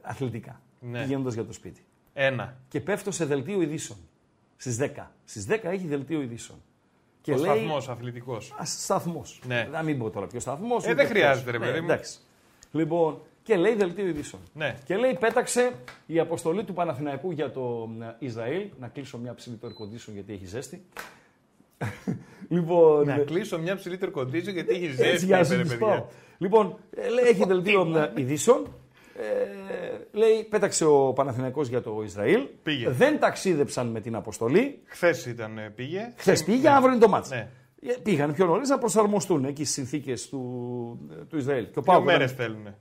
αθλητικά. 0.00 0.60
Ναι. 0.80 1.02
Πηγαίνοντας 1.02 1.34
για 1.34 1.44
το 1.44 1.52
σπίτι. 1.52 1.84
Ένα. 2.12 2.56
Και 2.68 2.80
πέφτω 2.80 3.10
σε 3.10 3.24
δελτίο 3.24 3.62
ειδήσεων. 3.62 3.98
Στις 4.56 4.76
10. 4.80 5.10
Στις 5.24 5.46
10 5.48 5.58
έχει 5.62 5.86
δελτίο 5.86 6.20
ειδήσεων. 6.20 6.58
Και 7.26 7.32
Ο 7.32 7.36
λέει. 7.36 7.44
σταθμός 7.44 7.88
αθλητικός. 7.88 8.54
Σταθμός. 8.62 9.40
Ναι. 9.46 9.68
Να 9.72 9.82
μην 9.82 9.98
πω 9.98 10.10
τώρα 10.10 10.26
ποιος 10.26 10.42
σταθμός. 10.42 10.84
Ε, 10.86 10.94
δεν 10.94 11.06
χρειάζεται, 11.06 11.50
ρε 11.50 11.58
παιδί 11.58 11.78
μου. 11.80 11.84
Εντάξει. 11.84 12.18
Λοιπόν, 12.72 13.18
και 13.42 13.56
λέει 13.56 13.74
δελτίο 13.74 14.06
ειδήσεων. 14.06 14.42
Ναι. 14.52 14.76
Και 14.84 14.96
λέει, 14.96 15.16
πέταξε 15.20 15.72
η 16.06 16.18
αποστολή 16.18 16.64
του 16.64 16.72
Παναθηναϊκού 16.72 17.30
για 17.30 17.50
το 17.50 17.88
ε, 18.00 18.14
Ισραήλ. 18.18 18.68
Να 18.80 18.88
κλείσω 18.88 19.18
μια 19.18 19.34
ψηλή 19.34 19.56
το 19.56 19.66
air 19.68 19.82
condition 19.82 20.12
γιατί 20.12 20.32
έχει 20.32 20.46
ζέστη. 20.46 20.82
λοιπόν, 22.48 23.06
Να 23.06 23.16
κλείσω 23.18 23.58
μια 23.58 23.76
ψηλή 23.76 23.96
τερκοντίζο 23.96 24.50
γιατί 24.50 24.74
έχει 24.74 24.84
έτσι 24.84 24.96
ζέστη. 25.02 25.24
για 25.26 25.34
να 25.36 25.40
είπε, 25.40 25.50
σου 25.50 25.56
ρε 25.56 25.62
τις 25.62 25.70
παιδιά. 25.72 25.86
πω. 25.86 26.08
Λοιπόν, 26.38 26.78
ε, 26.96 27.08
λέει, 27.08 27.24
έχει 27.24 27.44
δελτίο 27.52 27.96
ε, 27.96 28.20
ειδήσεων. 28.20 28.66
Ε, 29.18 29.98
λέει, 30.12 30.44
πέταξε 30.50 30.84
ο 30.84 31.12
Παναθηναϊκός 31.12 31.68
για 31.68 31.80
το 31.82 32.02
Ισραήλ. 32.04 32.40
Πήγε. 32.62 32.88
Δεν 32.90 33.18
ταξίδεψαν 33.18 33.86
με 33.86 34.00
την 34.00 34.14
αποστολή. 34.14 34.80
Χθες 34.84 35.26
ήταν, 35.26 35.58
ε, 35.58 35.72
πήγε. 35.76 36.12
Χθες 36.16 36.44
πήγε, 36.44 36.68
αύριο 36.68 36.92
είναι 36.94 37.02
το 37.04 37.08
μάτς. 37.08 37.30
Ναι. 37.30 37.48
Ε, 37.82 37.92
Πήγαν 38.02 38.32
πιο 38.32 38.46
νωρίς 38.46 38.68
να 38.68 38.78
προσαρμοστούν 38.78 39.44
εκεί 39.44 39.62
στις 39.62 39.74
συνθήκες 39.74 40.28
του, 40.28 41.08
ε, 41.20 41.24
του 41.24 41.36
Ισραήλ. 41.36 41.62
Και 41.64 41.78
ο 41.78 41.82
Δύο 41.82 41.92
Πάουκ 41.92 42.04
μέρες 42.04 42.32
όταν, 42.32 42.44
θέλουν. 42.46 42.74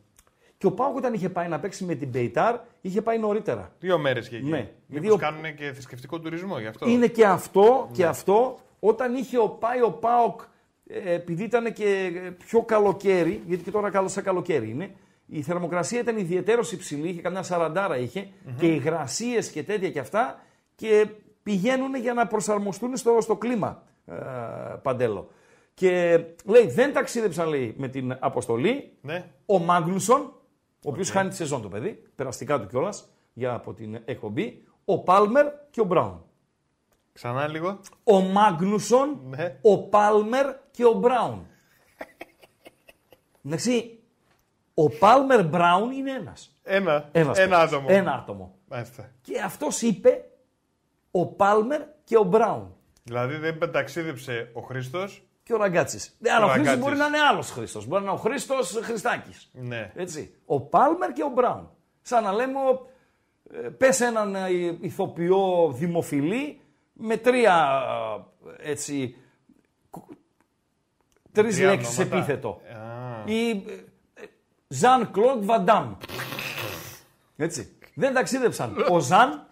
και 0.57 0.65
ο 0.65 0.71
Πάουκ 0.71 0.95
όταν 0.95 1.13
είχε 1.13 1.29
πάει 1.29 1.47
να 1.47 1.59
παίξει 1.59 1.83
με 1.83 1.95
την 1.95 2.07
Μπεϊτάρ, 2.09 2.55
είχε 2.81 3.01
πάει 3.01 3.17
νωρίτερα. 3.19 3.71
Δύο 3.79 3.97
μέρες 3.97 4.29
και 4.29 4.35
εκεί. 4.35 4.45
Ναι. 4.49 4.57
Μήπως 4.57 4.71
Γιατί 4.87 5.09
ο- 5.09 5.17
κάνουν 5.17 5.55
και 5.55 5.71
θρησκευτικό 5.73 6.19
τουρισμό 6.19 6.59
γι' 6.59 6.67
αυτό. 6.67 6.89
Είναι 6.89 7.07
και 7.07 7.25
αυτό 7.25 7.61
Ναι. 7.89 7.95
και 7.95 8.05
αυτό 8.05 8.59
όταν 8.79 9.15
είχε 9.15 9.37
ο 9.39 9.49
πάει 9.49 9.81
ο 9.81 9.91
Πάοκ 9.91 10.41
ε, 10.87 11.13
επειδή 11.13 11.43
ήταν 11.43 11.73
και 11.73 12.11
πιο 12.45 12.61
καλοκαίρι, 12.61 13.41
γιατί 13.47 13.63
και 13.63 13.71
τώρα 13.71 13.89
καλό 13.89 14.07
σαν 14.07 14.23
καλοκαίρι 14.23 14.69
είναι, 14.69 14.91
η 15.25 15.41
θερμοκρασία 15.41 15.99
ήταν 15.99 16.17
ιδιαίτερος 16.17 16.71
υψηλή, 16.71 17.09
είχε 17.09 17.21
καμιά 17.21 17.43
σαραντάρα 17.43 17.97
είχε, 17.97 18.27
και 18.57 18.65
υγρασίε 18.67 19.39
και 19.41 19.63
τέτοια 19.63 19.91
και 19.91 19.99
αυτά 19.99 20.41
και 20.75 21.07
πηγαίνουν 21.43 21.95
για 21.95 22.13
να 22.13 22.27
προσαρμοστούν 22.27 22.97
στο, 22.97 23.17
στο 23.21 23.35
κλίμα, 23.35 23.83
ε, 24.05 24.13
Παντέλο. 24.81 25.27
Και 25.73 26.23
λέει, 26.45 26.67
δεν 26.67 26.93
ταξίδεψαν 26.93 27.47
λέει, 27.49 27.73
με 27.77 27.87
την 27.87 28.17
αποστολή, 28.19 28.91
Ναι. 29.01 29.25
ο 29.45 29.59
Μάγνουσον, 29.59 30.21
ο 30.85 30.89
οποίος 30.89 31.09
χάνει 31.09 31.29
τη 31.29 31.35
σεζόν 31.35 31.61
το 31.61 31.67
παιδί, 31.67 32.03
περαστικά 32.15 32.59
του 32.59 32.67
κιόλας 32.67 33.09
για 33.33 33.53
από 33.53 33.73
την 33.73 33.99
εκπομπή, 34.05 34.63
ο 34.85 34.99
Πάλμερ 35.03 35.45
και 35.71 35.81
ο 35.81 35.83
Μπράουν. 35.83 36.23
Ξανά 37.13 37.47
λίγο. 37.47 37.79
Ο 38.03 38.19
Μάγνουσον, 38.19 39.19
Ναι. 39.29 39.57
ο 39.61 39.77
Πάλμερ 39.87 40.45
και 40.71 40.85
ο 40.85 40.93
Μπράουν. 40.93 41.47
Εντάξει, 43.45 43.99
ο 44.77 44.89
Πάλμερ 44.89 45.43
Μπράουν 45.47 45.91
είναι 45.91 46.11
ένας. 46.11 46.55
Ένα. 46.63 47.09
Ένας 47.11 47.37
ένα 47.37 47.57
παίκτης. 47.57 47.73
άτομο. 47.73 47.87
Ένα 47.89 48.11
άτομο. 48.13 48.55
Μάλιστα. 48.67 49.11
Και 49.21 49.41
αυτός 49.41 49.81
είπε 49.81 50.25
ο 51.11 51.25
Πάλμερ 51.27 51.81
και 52.03 52.17
ο 52.17 52.23
Μπράουν. 52.23 52.75
Δηλαδή 53.03 53.35
δεν 53.35 53.71
ταξίδεψε 53.71 54.49
ο 54.53 54.61
Χρήστος. 54.61 55.27
Και 55.43 55.53
ο 55.53 55.57
Ραγκάτσης. 55.57 56.15
Ναι, 56.19 56.31
αλλά 56.31 56.45
ο 56.45 56.47
Χρήστος 56.47 56.65
Ραγκάτσης. 56.73 56.83
μπορεί 56.83 56.97
να 57.11 57.17
είναι 57.17 57.27
άλλος 57.29 57.51
Χρήστος. 57.51 57.85
Μπορεί 57.85 58.03
να 58.03 58.09
είναι 58.09 58.19
ο 58.19 58.21
Χρήστος 58.21 58.79
Χριστάκης. 58.83 59.49
Ναι. 59.53 59.91
Έτσι. 59.95 60.35
Ο 60.45 60.61
Πάλμερ 60.61 61.11
και 61.13 61.23
ο 61.23 61.29
Μπράουν. 61.29 61.69
Σαν 62.01 62.23
να 62.23 62.31
λέμε, 62.33 62.59
ο- 62.59 62.87
ε, 63.53 63.57
πες 63.69 64.01
έναν 64.01 64.35
ε, 64.35 64.47
ηθοποιό 64.81 65.71
δημοφιλή 65.75 66.59
με 66.93 67.17
τρία 67.17 67.81
ε, 68.63 68.71
έτσι. 68.71 69.15
Τρεις 71.31 71.55
Τρία 71.55 71.69
λέξεις 71.69 71.97
ονόματα. 71.99 72.17
επίθετο. 72.17 72.49
Α. 73.25 73.31
Ή 73.31 73.63
Ζαν 74.79 75.11
Κλοντ 75.11 75.43
Βαντάμ. 75.45 75.93
Έτσι. 77.37 77.69
Δεν 77.93 78.13
ταξίδεψαν. 78.13 78.75
Ο 78.89 78.99
Ζαν, 78.99 79.47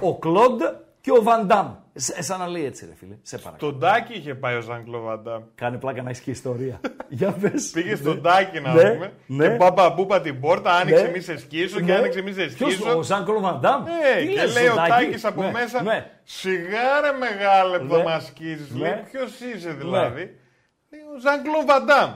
ο 0.00 0.18
Κλοντ 0.18 0.62
και 1.00 1.10
ο 1.10 1.22
Βαντάμ. 1.22 1.72
Σε- 1.96 2.22
Σαν 2.22 2.38
να 2.38 2.46
λέει 2.48 2.64
έτσι, 2.64 2.86
ρε 2.86 2.94
φίλε. 2.94 3.14
Σε 3.22 3.38
παρακαλώ. 3.38 3.70
Τον 3.72 3.80
Τάκη 3.80 4.12
είχε 4.12 4.34
πάει 4.34 4.56
ο 4.56 4.60
Ζαν 4.60 4.84
Κλοβαντάμ. 4.84 5.42
Κάνε 5.54 5.76
πλάκα 5.76 6.02
να 6.02 6.10
έχεις 6.10 6.22
και 6.22 6.30
ιστορία. 6.30 6.80
Για 7.08 7.30
πες. 7.32 7.70
Πήγε 7.70 7.94
στον 7.96 8.22
Τάκη 8.22 8.60
να 8.60 8.72
Ναι, 8.74 8.90
πούμε. 8.90 9.12
ναι. 9.26 9.48
Και 9.48 9.54
μπαμπα 9.54 9.90
μπούπα 9.90 10.20
την 10.20 10.40
πόρτα, 10.40 10.70
άνοιξε 10.72 11.02
Ναι. 11.02 11.10
μη 11.10 11.20
σε 11.20 11.38
σκίσω 11.38 11.76
και 11.78 11.84
Ναι. 11.84 11.94
άνοιξε 11.94 12.22
μη 12.22 12.32
σε 12.32 12.44
Ποιος, 12.44 12.72
σκίσω. 12.72 12.96
ο 12.96 13.02
Ζαν 13.02 13.24
Κλοντ 13.24 13.42
Βαντάμ. 13.42 13.82
Ναι, 13.82 13.90
Τι 14.20 14.26
και 14.26 14.40
λες, 14.42 14.54
λέει 14.54 14.66
ο 14.66 14.68
Ζοντάκη; 14.70 14.90
Τάκης 14.90 15.24
από 15.24 15.42
Ναι, 15.42 15.50
μέσα, 15.50 15.82
Ναι. 15.82 16.10
σιγά 16.22 17.00
ρε 17.00 17.12
μεγάλε 17.18 17.78
που 17.78 17.84
Ναι. 17.96 18.02
θα 18.02 18.08
μας 18.08 18.24
σκίσεις. 18.26 18.70
Ναι. 18.70 18.80
Λέει, 18.80 19.04
ποιος 19.10 19.40
είσαι 19.40 19.70
δηλαδή. 19.70 20.20
Λέει, 20.90 21.00
ο 21.16 21.20
Ζαν 21.20 21.42
Κλον 21.42 21.66
Βαντάμ. 21.66 22.10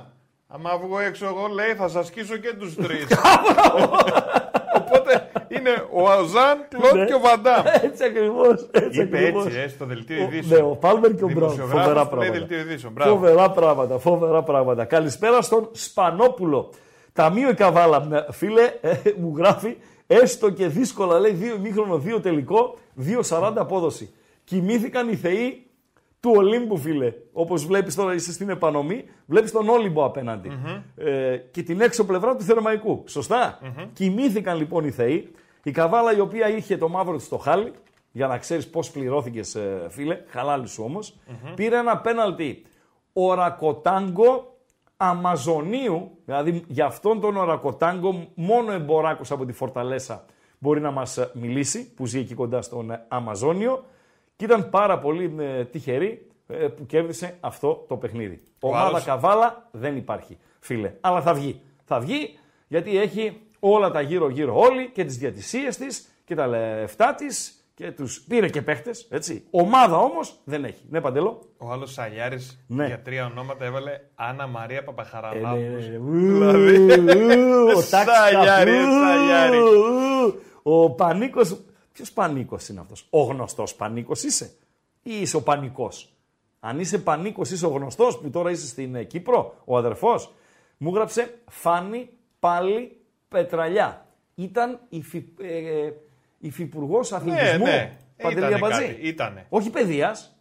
Άμα 0.50 0.78
βγω 0.78 0.98
έξω 0.98 1.26
εγώ, 1.26 1.46
λέει, 1.46 1.74
θα 1.74 1.88
σας 1.88 2.06
σκίσω 2.06 2.36
και 2.36 2.52
τους 2.58 2.74
τρεις. 2.74 3.06
Οπότε 4.78 5.30
είναι 5.48 5.70
ο 5.92 6.24
Ζαν 6.24 6.66
Κλον 6.68 6.98
Ναι. 6.98 7.04
και 7.04 7.14
ο 7.14 7.18
Βαντάμ. 7.20 7.64
Έτσι 7.82 8.04
ακριβώς. 8.04 8.68
Έτσι 8.70 9.00
Είπε 9.02 9.18
ακριβώς. 9.18 9.46
έτσι, 9.46 9.58
ε, 9.58 9.68
στο 9.68 9.84
δελτίο 9.84 10.16
Ο- 10.18 10.22
ειδήσεων. 10.22 10.60
Ναι, 10.64 10.70
ο 10.70 10.76
Πάλμερ 10.76 11.14
και 11.14 11.24
ο 11.24 11.28
Μπράουν. 11.28 11.38
Δημοσιογράφος 11.54 11.80
Φοβερά 11.82 12.06
που 12.08 12.16
λέει 12.16 12.28
πράγματα. 12.28 12.46
δελτίο 12.46 12.58
ειδήσεων. 12.70 12.92
Μπράβο. 12.92 13.14
Φοβερά 13.14 13.50
πράγματα, 13.50 13.98
φοβερά 13.98 14.42
πράγματα. 14.42 14.84
Καλησπέρα 14.84 15.42
στον 15.42 15.68
Σπανόπουλο. 15.72 16.70
Ταμείο 17.12 17.48
η 17.50 17.54
Καβάλα, 17.54 18.04
Ναι, 18.04 18.24
φίλε, 18.30 18.62
ε, 18.80 18.90
μου 19.20 19.34
γράφει 19.36 19.76
έστω 20.06 20.50
και 20.50 20.66
δύσκολα, 20.66 21.18
λέει, 21.20 21.32
δύο 21.32 21.54
ημίχρονο, 21.54 21.98
δύο 21.98 22.20
τελικό, 22.20 22.78
2-40 22.94 23.52
απόδοση. 23.56 24.12
Κοιμήθηκαν 24.44 25.08
οι 25.08 25.16
θεοί 25.16 25.66
του 26.28 26.34
Ολύμπου, 26.36 26.76
φίλε. 26.76 27.12
Όπως 27.32 27.66
βλέπεις 27.66 27.94
τώρα, 27.94 28.14
είσαι 28.14 28.32
στην 28.32 28.48
επανομή, 28.48 29.04
βλέπεις 29.26 29.52
τον 29.52 29.68
Όλυμπο 29.68 30.04
απέναντι. 30.04 30.50
Ε, 30.96 31.36
και 31.36 31.62
την 31.62 31.80
έξω 31.80 32.06
πλευρά 32.06 32.36
του 32.36 32.42
Θερμαϊκού. 32.42 33.04
Σωστά. 33.06 33.58
Κοιμήθηκαν 33.92 34.56
λοιπόν 34.56 34.84
οι 34.84 34.90
θεοί. 34.90 35.32
Η 35.62 35.70
καβάλα 35.70 36.16
η 36.16 36.20
οποία 36.20 36.48
είχε 36.48 36.76
το 36.76 36.88
μαύρο 36.88 37.16
της 37.16 37.24
στο 37.24 37.38
χάλι, 37.38 37.72
για 38.12 38.26
να 38.26 38.38
ξέρεις 38.38 38.68
πώς 38.68 38.90
πληρώθηκες, 38.90 39.56
φίλε, 39.88 40.20
χαλάλι 40.28 40.68
σου 40.68 40.82
ομω 40.86 40.98
πήρε 41.54 41.76
ένα 41.76 41.98
πέναλτι 41.98 42.62
ορακοτάγκο 43.12 44.56
Αμαζονίου, 45.00 46.10
δηλαδή 46.24 46.64
για 46.66 46.86
αυτόν 46.86 47.20
τον 47.20 47.36
ορακοτάγκο 47.36 48.26
μόνο 48.34 48.72
εμποράκος 48.72 49.30
από 49.30 49.44
τη 49.44 49.52
Φορταλέσα 49.52 50.24
μπορεί 50.58 50.80
να 50.80 50.90
μας 50.90 51.18
ε, 51.18 51.30
μιλήσει, 51.34 51.94
που 51.94 52.06
ζει 52.06 52.18
εκεί 52.18 52.34
κοντά 52.34 52.62
στον 52.62 52.90
ε, 52.90 53.04
Αμαζόνιο 53.08 53.84
και 54.38 54.44
ήταν 54.44 54.68
πάρα 54.70 54.98
πολύ 54.98 55.34
ε, 55.38 55.64
τυχερή 55.64 56.26
ε, 56.46 56.54
που 56.54 56.86
κέρδισε 56.86 57.36
αυτό 57.40 57.84
το 57.88 57.96
παιχνίδι. 57.96 58.40
Ομάδα 58.60 58.84
άλλος- 58.86 59.04
Καβάλα 59.04 59.68
δεν 59.70 59.96
υπάρχει, 59.96 60.38
φίλε, 60.60 60.92
αλλά 61.00 61.22
θα 61.22 61.34
βγει. 61.34 61.60
Θα 61.84 62.00
βγει 62.00 62.38
γιατί 62.68 62.98
έχει 62.98 63.40
όλα 63.58 63.90
τα 63.90 64.00
γύρω-γύρω 64.00 64.58
όλοι 64.58 64.90
και 64.90 65.04
τις 65.04 65.16
διατησίες 65.18 65.76
της 65.76 66.08
και 66.24 66.34
τα 66.34 66.46
λεφτά 66.46 67.14
της 67.14 67.52
και 67.74 67.90
τους 67.92 68.20
πήρε 68.28 68.48
και 68.48 68.62
παίχτες, 68.62 69.06
έτσι. 69.10 69.44
Ομάδα 69.50 69.96
όμως 69.96 70.40
δεν 70.44 70.64
έχει. 70.64 70.84
Ναι, 70.90 71.00
Παντελό. 71.00 71.40
Ο 71.58 71.70
άλλος 71.72 71.92
Σαλιάρης 71.92 72.64
Ναι. 72.66 72.86
για 72.86 73.00
τρία 73.02 73.24
ονόματα 73.26 73.64
έβαλε 73.64 74.00
Άννα 74.14 74.46
Μαρία 74.46 74.84
Παπαχαραλάπου. 74.84 75.56
Ε, 75.56 75.60
ναι, 75.60 75.98
ναι. 75.98 76.52
Δηλαδή, 76.52 76.76
Ου, 77.42 77.68
Ο 77.76 77.80
τάξ 77.80 77.88
Σαλιάρη, 77.88 78.70
καπού. 78.70 78.92
Σαλιάρη. 79.06 79.58
Ου, 79.58 80.40
Ο 80.62 80.90
Πανίκος. 80.90 81.56
Ποιος 81.98 82.12
Πανίκος 82.12 82.68
είναι 82.68 82.80
αυτός, 82.80 83.06
Ο 83.10 83.22
γνωστός 83.22 83.74
Πανίκος 83.74 84.22
είσαι 84.22 84.50
ή 85.02 85.20
είσαι 85.20 85.36
ο 85.36 85.42
Πανικός; 85.42 86.12
Αν 86.60 86.80
είσαι 86.80 86.98
Πανίκος, 86.98 87.50
είσαι 87.50 87.66
ο 87.66 87.68
γνωστός 87.68 88.18
που 88.18 88.30
τώρα 88.30 88.50
είσαι 88.50 88.66
στην 88.66 88.94
ε, 88.94 89.04
Κύπρο, 89.04 89.54
ο 89.64 89.76
αδερφός. 89.76 90.32
Μου 90.78 90.94
γράψε 90.94 91.34
Φάνη 91.48 92.08
πάλι 92.38 93.00
Πετραλιά. 93.28 94.06
Ήταν 94.34 94.80
υφη, 94.88 95.24
ε, 95.40 95.90
υφυπουργός 96.38 97.12
αθλητισμού. 97.12 97.64
ναι. 97.64 97.96
Παντελή 98.22 98.38
Ήτανε 98.40 98.54
Αμπατζή. 98.54 98.86
κάτι, 98.86 99.00
ήτανε. 99.08 99.46
Όχι 99.48 99.70
παιδείας, 99.70 100.36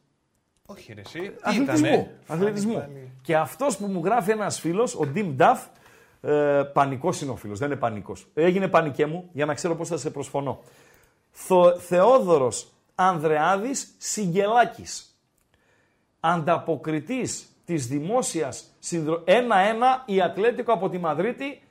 Όχι 0.65 0.93
ρε 0.93 1.02
εσύ, 1.02 1.20
τι 1.20 1.34
Αθλητισμού. 1.41 1.88
ήτανε. 1.88 2.15
αθλητισμού. 2.28 2.74
Πάλι. 2.74 3.12
Και 3.22 3.36
αυτός 3.38 3.78
που 3.78 3.86
μου 3.86 4.02
γράφει 4.04 4.32
ένας 4.32 4.60
φίλος, 4.60 4.96
ο 4.96 5.12
Dim 5.15 5.36
Duff, 5.38 5.58
ε, 6.22 6.62
πανικός 6.74 7.22
είναι 7.22 7.32
ο 7.32 7.36
φίλος, 7.36 7.60
δεν 7.60 7.72
είναι 7.72 7.80
πανικός. 7.80 8.28
Έγινε 8.34 8.67
πανικέ 8.67 9.06
μου 9.06 9.30
για 9.34 9.46
να 9.46 9.54
ξέρω 9.54 9.76
πώς 9.76 9.88
θα 9.88 9.98
σε 9.98 10.10
προσφωνώ. 10.10 10.60
Θο, 11.39 11.80
Θεόδωρος 11.80 12.67
Ανδρεάδης 12.95 13.95
Σιγκελάκη. 13.97 14.84
Ανταποκριτής 16.19 17.45
της 17.65 17.88
δημόσιας 17.88 18.63
συνδρο... 18.80 19.23
1-1 19.28 19.32
η 20.06 20.21
Ατλέτικο 20.21 20.73
από 20.73 20.89
τη 20.89 20.97
Μαδρίτη, 20.97 21.62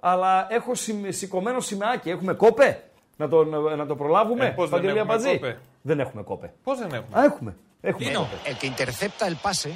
αλλά 0.00 0.46
έχω 0.50 0.74
συμ- 0.74 1.12
σηκωμένο 1.12 1.60
σημαίακι. 1.60 2.10
Έχουμε 2.10 2.32
κόπε. 2.32 2.82
Να 3.16 3.28
το, 3.28 3.44
να 3.76 3.86
το 3.86 3.96
προλάβουμε, 3.96 4.46
Ε, 4.46 4.48
πώς 4.48 4.68
δεν 4.70 4.80
Παντελή 4.80 4.98
έχουμε 4.98 5.12
Αμπατζή; 5.12 5.32
κόπε; 5.38 5.58
Δεν 5.82 6.00
έχουμε 6.00 6.22
κόπε. 6.22 6.52
Πώς 6.64 6.78
δεν 6.78 6.92
έχουμε; 6.92 7.18
Α, 7.20 7.24
έχουμε. 7.24 7.56
έχουμε 7.80 8.10
Lino, 8.10 8.14
κόπε. 8.18 8.36
el 8.50 8.56
que 8.62 8.66
intercepta 8.66 9.26
el 9.28 9.36
pase, 9.50 9.68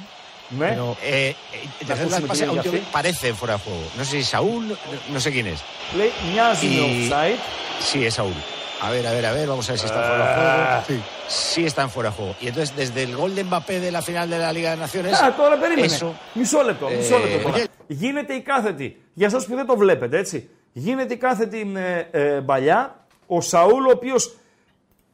Ναι. 0.59 0.69
pero 0.69 0.85
eh, 1.13 1.33
intercepta 1.81 2.15
el 2.17 2.21
me 2.23 2.27
pase 2.27 2.43
tiene 2.43 2.51
aunque 2.51 2.69
que 2.69 2.77
hacer. 2.77 2.91
parece 2.99 3.33
fuera 3.39 3.53
de 3.55 3.61
juego. 3.65 3.85
No 3.97 4.03
sé 4.09 4.13
si 4.21 4.23
Saúl, 4.35 4.61
no, 4.67 4.75
no 5.13 5.19
sé 5.19 5.29
quién 5.35 5.47
es. 5.53 5.59
Λέει 5.97 6.09
μοιάζει 6.31 6.67
με 6.67 6.73
Η- 6.73 7.09
offside. 7.09 7.39
Sí, 7.89 7.97
es 8.09 8.13
Saúl. 8.19 8.37
A 8.85 8.89
ver, 8.91 9.05
a 9.07 9.11
ver, 9.17 9.25
a 9.25 9.33
ver, 9.33 9.47
vamos 9.53 9.67
a 9.69 9.71
ver 9.73 9.79
si 9.79 9.85
está 9.91 10.01
fuera 10.09 10.25
de 10.27 10.33
juego. 10.35 10.83
Sí. 10.89 10.97
Sí 11.51 11.65
están 11.71 11.89
fuera 11.89 12.09
de 12.09 12.15
juego. 12.15 12.33
Y 12.43 12.47
entonces, 12.47 12.75
desde 12.75 13.03
el 13.03 13.13
gol 13.15 13.31
de 13.35 13.43
Mbappé 13.43 13.79
de 13.79 13.91
la 13.91 14.01
final 14.01 14.29
de 14.29 14.37
la 14.37 14.51
Liga 14.53 14.69
de 14.71 14.77
Naciones, 14.77 15.13
Α, 15.23 15.33
τώρα 15.35 15.57
περίμενε. 15.57 15.85
eso 15.85 16.13
Μισό 16.33 16.61
λεπτό, 16.63 16.87
μισό 16.89 17.15
Ε, 17.15 17.19
λεπτό 17.19 17.49
τώρα. 17.49 17.59
ε, 17.59 17.65
Γίνεται 17.87 18.33
η 18.33 18.41
κάθετη. 18.41 19.01
Για 19.13 19.27
εσάς 19.27 19.45
που 19.45 19.55
δεν 19.55 19.65
το 19.65 19.77
βλέπετε, 19.77 20.17
έτσι. 20.17 20.49
Γίνεται 20.73 21.13
η 21.13 21.17
κάθετη 21.17 21.71
ε, 22.11 22.19
ε, 22.35 22.39
παλιά. 22.39 22.95
Ο 23.27 23.41
Σαούλ, 23.41 23.85
ο 23.85 23.91
οποίος 23.93 24.35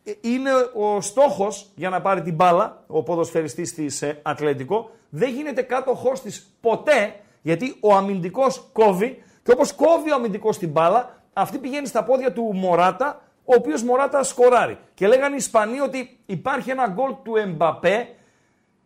ε, 0.04 0.12
είναι 0.22 0.50
ο 0.74 1.02
στόχος 1.02 1.70
για 1.76 1.90
να 1.90 2.02
πάρει 2.02 2.22
την 2.22 2.34
μπάλα, 2.36 2.84
ο 2.88 3.04
ποδοσφαιριστής 3.04 3.74
της 3.74 4.02
ε, 4.02 4.20
Ατλέτικο, 4.22 4.90
δεν 5.10 5.30
γίνεται 5.30 5.62
κάτοχός 5.62 6.22
της 6.22 6.48
ποτέ, 6.62 7.16
γιατί 7.42 7.78
ο 7.80 7.94
αμυντικός 7.96 8.68
κόβει 8.74 9.24
και 9.44 9.52
όπως 9.52 9.74
κόβει 9.74 10.12
ο 10.12 10.16
αμυντικός 10.16 10.58
την 10.58 10.70
μπάλα, 10.70 11.22
αυτή 11.34 11.58
πηγαίνει 11.58 11.88
στα 11.88 12.04
πόδια 12.04 12.32
του 12.34 12.52
Μωράτα, 12.54 13.22
ο 13.46 13.54
οποίος 13.58 13.84
Μωράτα 13.84 14.24
σκοράρει. 14.24 14.78
Και 14.94 15.08
λέγανε 15.08 15.34
οι 15.34 15.38
Ισπανοί 15.38 15.80
ότι 15.80 16.20
υπάρχει 16.26 16.70
ένα 16.70 16.88
γκολ 16.88 17.14
του 17.24 17.36
Εμπαπέ 17.36 18.10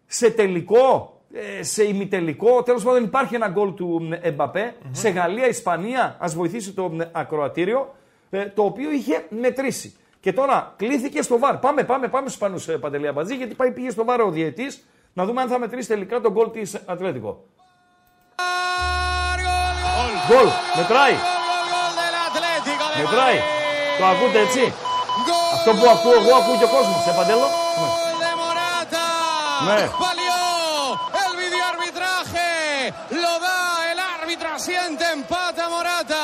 σε 0.05 0.29
τελικό, 0.29 1.13
ε, 1.33 1.63
σε 1.63 1.83
ημιτελικό. 1.83 2.63
Τέλο 2.63 2.81
πάντων, 2.83 3.03
υπάρχει 3.03 3.35
ένα 3.35 3.47
γκολ 3.47 3.73
του 3.73 4.01
μ, 4.01 4.11
εμπαπε 4.21 4.75
σε 4.91 5.09
Γαλλία-Ισπανία. 5.09 6.17
Α 6.19 6.27
βοηθήσει 6.27 6.71
το 6.71 6.89
μ, 6.89 6.97
ακροατήριο, 7.11 7.95
ε, 8.29 8.45
το 8.45 8.63
οποίο 8.63 8.91
είχε 8.91 9.25
μετρήσει. 9.29 9.95
Και 10.19 10.33
τώρα 10.33 10.73
κλήθηκε 10.77 11.21
στο 11.21 11.39
βαρ. 11.39 11.57
Πάμε, 11.57 11.83
πάμε, 11.83 12.07
πάμε 12.07 12.29
στου 12.29 12.45
Ισπανού, 12.45 12.75
ε, 12.75 12.79
Παντελή 12.79 13.07
Αμπατζή, 13.07 13.35
γιατί 13.35 13.55
πάει, 13.55 13.71
πήγε 13.71 13.89
στο 13.89 14.03
βαρ 14.03 14.21
ο 14.21 14.29
διαιτή 14.29 14.65
να 15.13 15.25
δούμε 15.25 15.41
αν 15.41 15.47
θα 15.47 15.59
μετρήσει 15.59 15.87
τελικά 15.87 16.21
τον 16.21 16.31
γκολ 16.31 16.51
τη 16.51 16.61
Ατλέτικο. 16.85 17.45
Γκολ, 20.27 20.47
μετράει. 20.77 21.13
Μετράει. 22.97 23.58
Το 23.99 24.05
ακούτε 24.13 24.39
έτσι; 24.47 24.63
Αυτό 25.55 25.71
που 25.79 25.85
ακούω 25.95 26.15
εγώ, 26.21 26.31
ακούω 26.39 26.55
και 26.61 26.67
ο 26.69 26.71
κόσμος. 26.75 27.01
Ε, 27.09 27.11
Παντέλο. 27.19 27.47
Ναι. 27.79 27.87
de 28.21 28.31
Morata. 28.41 29.05
Ναι. 29.67 29.81
Valió 30.05 30.39
el 31.23 31.31
videoarbitraje. 31.43 32.49
Lo 33.23 33.33
da 33.45 33.57
el 33.91 33.99
árbitro. 34.15 34.47
Asiente. 34.59 35.03
Empata 35.17 35.63
Morata. 35.75 36.23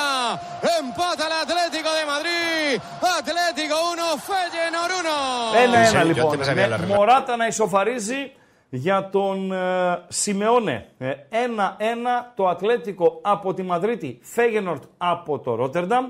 Empata 0.80 1.24
el 1.30 1.36
Atlético 1.46 1.90
de 2.00 2.04
Madrid. 2.14 2.74
Atlético 3.20 3.76
1. 3.94 4.08
Feyenoord 4.28 4.94
1. 5.02 5.64
Ένα-ένα 5.64 5.90
serio, 5.90 6.02
yo 6.02 6.08
λοιπόν. 6.08 6.32
antes 6.32 6.40
me 6.40 6.46
sabía 6.46 6.68
Ναι, 6.68 6.76
la 6.76 6.78
regla. 6.78 6.96
Μωράτα 6.96 7.36
να 7.36 7.48
ισοφαρίζει 7.48 8.32
για 8.70 9.10
τον 9.10 9.52
ε, 9.52 10.04
Σιμεώνε. 10.08 10.86
Ε, 10.98 11.12
Ένα-ένα 11.30 12.32
το 12.36 12.48
Ατλέτικο 12.48 13.20
από 13.22 13.54
τη 13.54 13.64
Μαδρίτη, 13.64 14.20
Φέγενορτ 14.22 14.84
από 14.98 15.40
το 15.40 15.56
Ρότερνταμ. 15.56 16.06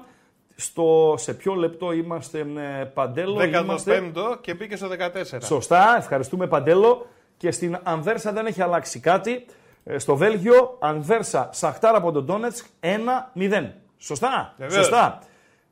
Στο, 0.56 1.16
σε 1.18 1.34
ποιο 1.34 1.54
λεπτό 1.54 1.92
είμαστε, 1.92 2.40
ε, 2.40 2.84
Παντέλο, 2.84 3.44
είμαστε... 3.44 4.12
15ο 4.16 4.38
και 4.42 4.54
μπήκε 4.54 4.76
στο 4.76 4.88
14. 5.34 5.38
Σωστά, 5.42 5.96
ευχαριστούμε 5.98 6.48
Παντέλο. 6.48 7.08
Και 7.38 7.52
στην 7.52 7.80
Ανβέρσα 7.84 8.32
δεν 8.32 8.46
έχει 8.46 8.62
αλλάξει 8.62 9.00
κάτι. 9.00 9.46
Ε, 9.84 9.98
Στο 9.98 10.16
Βέλγιο, 10.16 10.78
Ανβέρσα, 10.80 11.50
Σαχτάρα 11.54 11.98
από 11.98 12.12
τον 12.12 12.26
Ντόνετσκ, 12.26 12.66
1-0. 12.80 13.72
Σωστά, 13.98 14.54
Βεβαίως. 14.58 14.74
σωστά. 14.86 15.20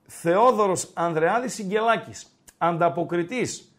Θεόδωρος 0.07 0.89
Ανδρεάδης 0.93 1.53
Σιγκελάκης, 1.53 2.25
ανταποκριτής, 2.57 3.73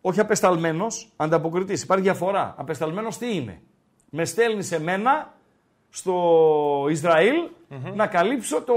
όχι 0.00 0.20
απεσταλμένος, 0.20 1.12
ανταποκριτής. 1.16 1.82
Υπάρχει 1.82 2.04
διαφορά. 2.04 2.54
Απεσταλμένος 2.56 3.18
τι 3.18 3.34
είναι. 3.36 3.60
Με 4.10 4.24
στέλνει 4.24 4.62
σε 4.62 4.80
μένα 4.80 5.34
στο 5.94 6.86
ισραηλ 6.90 7.34
να 7.94 8.06
καλύψω 8.06 8.62
το 8.62 8.74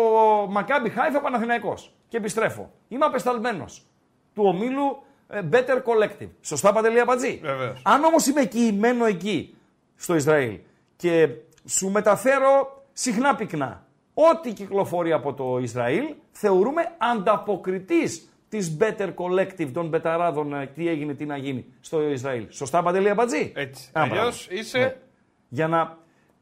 Μακάμπι 0.49 0.89
Χάιφα 0.89 1.19
Παναθηναϊκός. 1.21 1.91
Και 2.07 2.17
επιστρέφω. 2.17 2.71
Είμαι 2.87 3.05
απεσταλμένος 3.05 3.85
του 4.33 4.43
ομίλου 4.45 4.97
ε, 5.27 5.41
Better 5.51 5.75
Collective. 5.83 6.29
Σωστά, 6.41 6.73
Παντελή 6.73 6.99
Απατζή; 6.99 7.39
Βεβαίως. 7.43 7.81
Αν 7.83 8.03
όμως 8.03 8.27
είμαι 8.27 8.41
εκεί, 8.41 8.75
μένω 8.79 9.05
εκεί, 9.05 9.55
στο 9.95 10.15
Ισραήλ 10.15 10.57
και 10.95 11.29
σου 11.65 11.89
μεταφέρω 11.89 12.83
συχνά 12.93 13.35
πυκνά 13.35 13.83
ό,τι 14.13 14.53
κυκλοφορεί 14.53 15.11
από 15.11 15.33
το 15.33 15.57
Ισραήλ, 15.61 16.13
θεωρούμε 16.31 16.81
ανταποκριτής 16.97 18.29
της 18.49 18.77
Better 18.79 19.13
Collective 19.15 19.69
των 19.73 19.87
Μπεταράδων 19.87 20.53
ε, 20.53 20.65
τι 20.75 20.87
έγινε, 20.87 21.13
τι 21.13 21.25
να 21.25 21.37
γίνει 21.37 21.65
στο 21.81 22.01
Ισραήλ. 22.09 22.45
Σωστά, 22.49 22.83
Παντελή 22.83 23.09
Αμπατζή. 23.09 23.51
Έτσι. 23.55 23.89
Α, 23.93 24.05
μπράβο. 24.05 24.15
Αλλιώς 24.19 24.47
είσαι- 24.51 24.77
Ναι. 24.77 24.95
Για 25.49 25.67
να... 25.67 25.97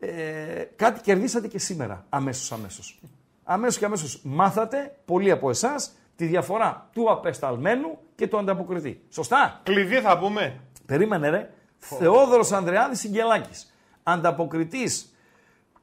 Ε, 0.06 0.70
κάτι 0.76 1.02
κερδίσατε 1.02 1.48
και 1.48 1.60
σήμερα, 1.60 2.06
αμέσως, 2.10 2.52
αμέσως. 2.52 3.00
Αμέσως 3.44 3.78
και 3.78 3.86
αμέσως 3.86 4.22
μάθατε, 4.24 4.96
πολλοί 5.06 5.32
από 5.32 5.50
εσάς, 5.50 5.92
τη 6.16 6.26
διαφορά 6.26 6.90
του 6.94 7.12
απεσταλμένου 7.12 7.98
και 8.16 8.28
του 8.28 8.38
ανταποκριτή. 8.38 9.04
Σωστά; 9.10 9.60
Κλειδί 9.64 10.00
θα 10.00 10.18
πούμε. 10.18 10.60
Περίμενε 10.86 11.30
ρε. 11.30 11.50
Θεόδωρος 11.78 12.52
Ανδρεάδης 12.52 13.00
Συγγελάκης. 13.00 13.74
Ανταποκριτής 14.04 15.16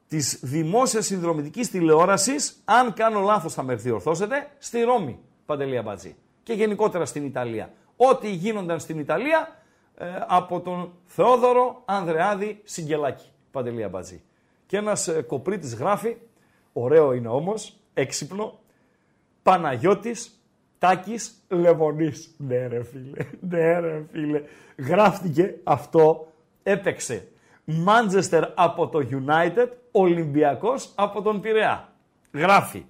της 0.08 0.38
δημόσιας 0.42 1.06
συνδρομητικής 1.06 1.70
τηλεόρασης, 1.70 2.62
αν 2.64 2.92
κάνω 2.92 3.20
λάθος 3.20 3.54
θα 3.54 3.62
με 3.62 3.74
διορθώσετε, 3.74 4.50
στη 4.58 4.80
Ρώμη, 4.80 5.18
Παντελή 5.46 5.78
Αμπατζή. 5.78 6.16
Και 6.42 6.52
γενικότερα 6.52 7.04
στην 7.04 7.24
Ιταλία. 7.24 7.72
Ό,τι 7.96 8.30
γίνονταν 8.30 8.80
στην 8.80 8.98
Ιταλία 8.98 9.62
ε, 9.96 10.06
από 10.26 10.60
τον 10.60 10.92
Θεόδωρο 11.06 11.82
Ανδρεάδη 11.84 12.60
Συγγελάκη, 12.64 13.32
Παντελή 13.50 13.82
Αμπατζή. 13.82 14.22
Και 14.66 14.76
ένας 14.76 15.08
ε, 15.08 15.22
κοπρίτης 15.22 15.74
γράφει, 15.74 16.16
ωραίο 16.72 17.12
είναι 17.12 17.28
όμως, 17.28 17.76
έξυπνο, 17.94 18.58
Παναγιώτης 19.42 20.40
Τάκης 20.80 21.34
Λεμονής. 21.48 22.34
Ναι 22.36 22.66
ρε 22.66 22.84
φίλε, 22.84 23.26
ναι 23.40 23.78
ρε 23.78 24.04
φίλε. 24.12 24.42
Γράφτηκε 24.76 25.54
αυτό, 25.64 26.32
έπαιξε. 26.62 27.28
Μάντζεστερ 27.64 28.44
από 28.54 28.88
το 28.88 28.98
United, 29.10 29.68
Ολυμπιακός 29.90 30.92
από 30.94 31.22
τον 31.22 31.40
Πειραιά. 31.40 31.92
Γράφει. 32.32 32.84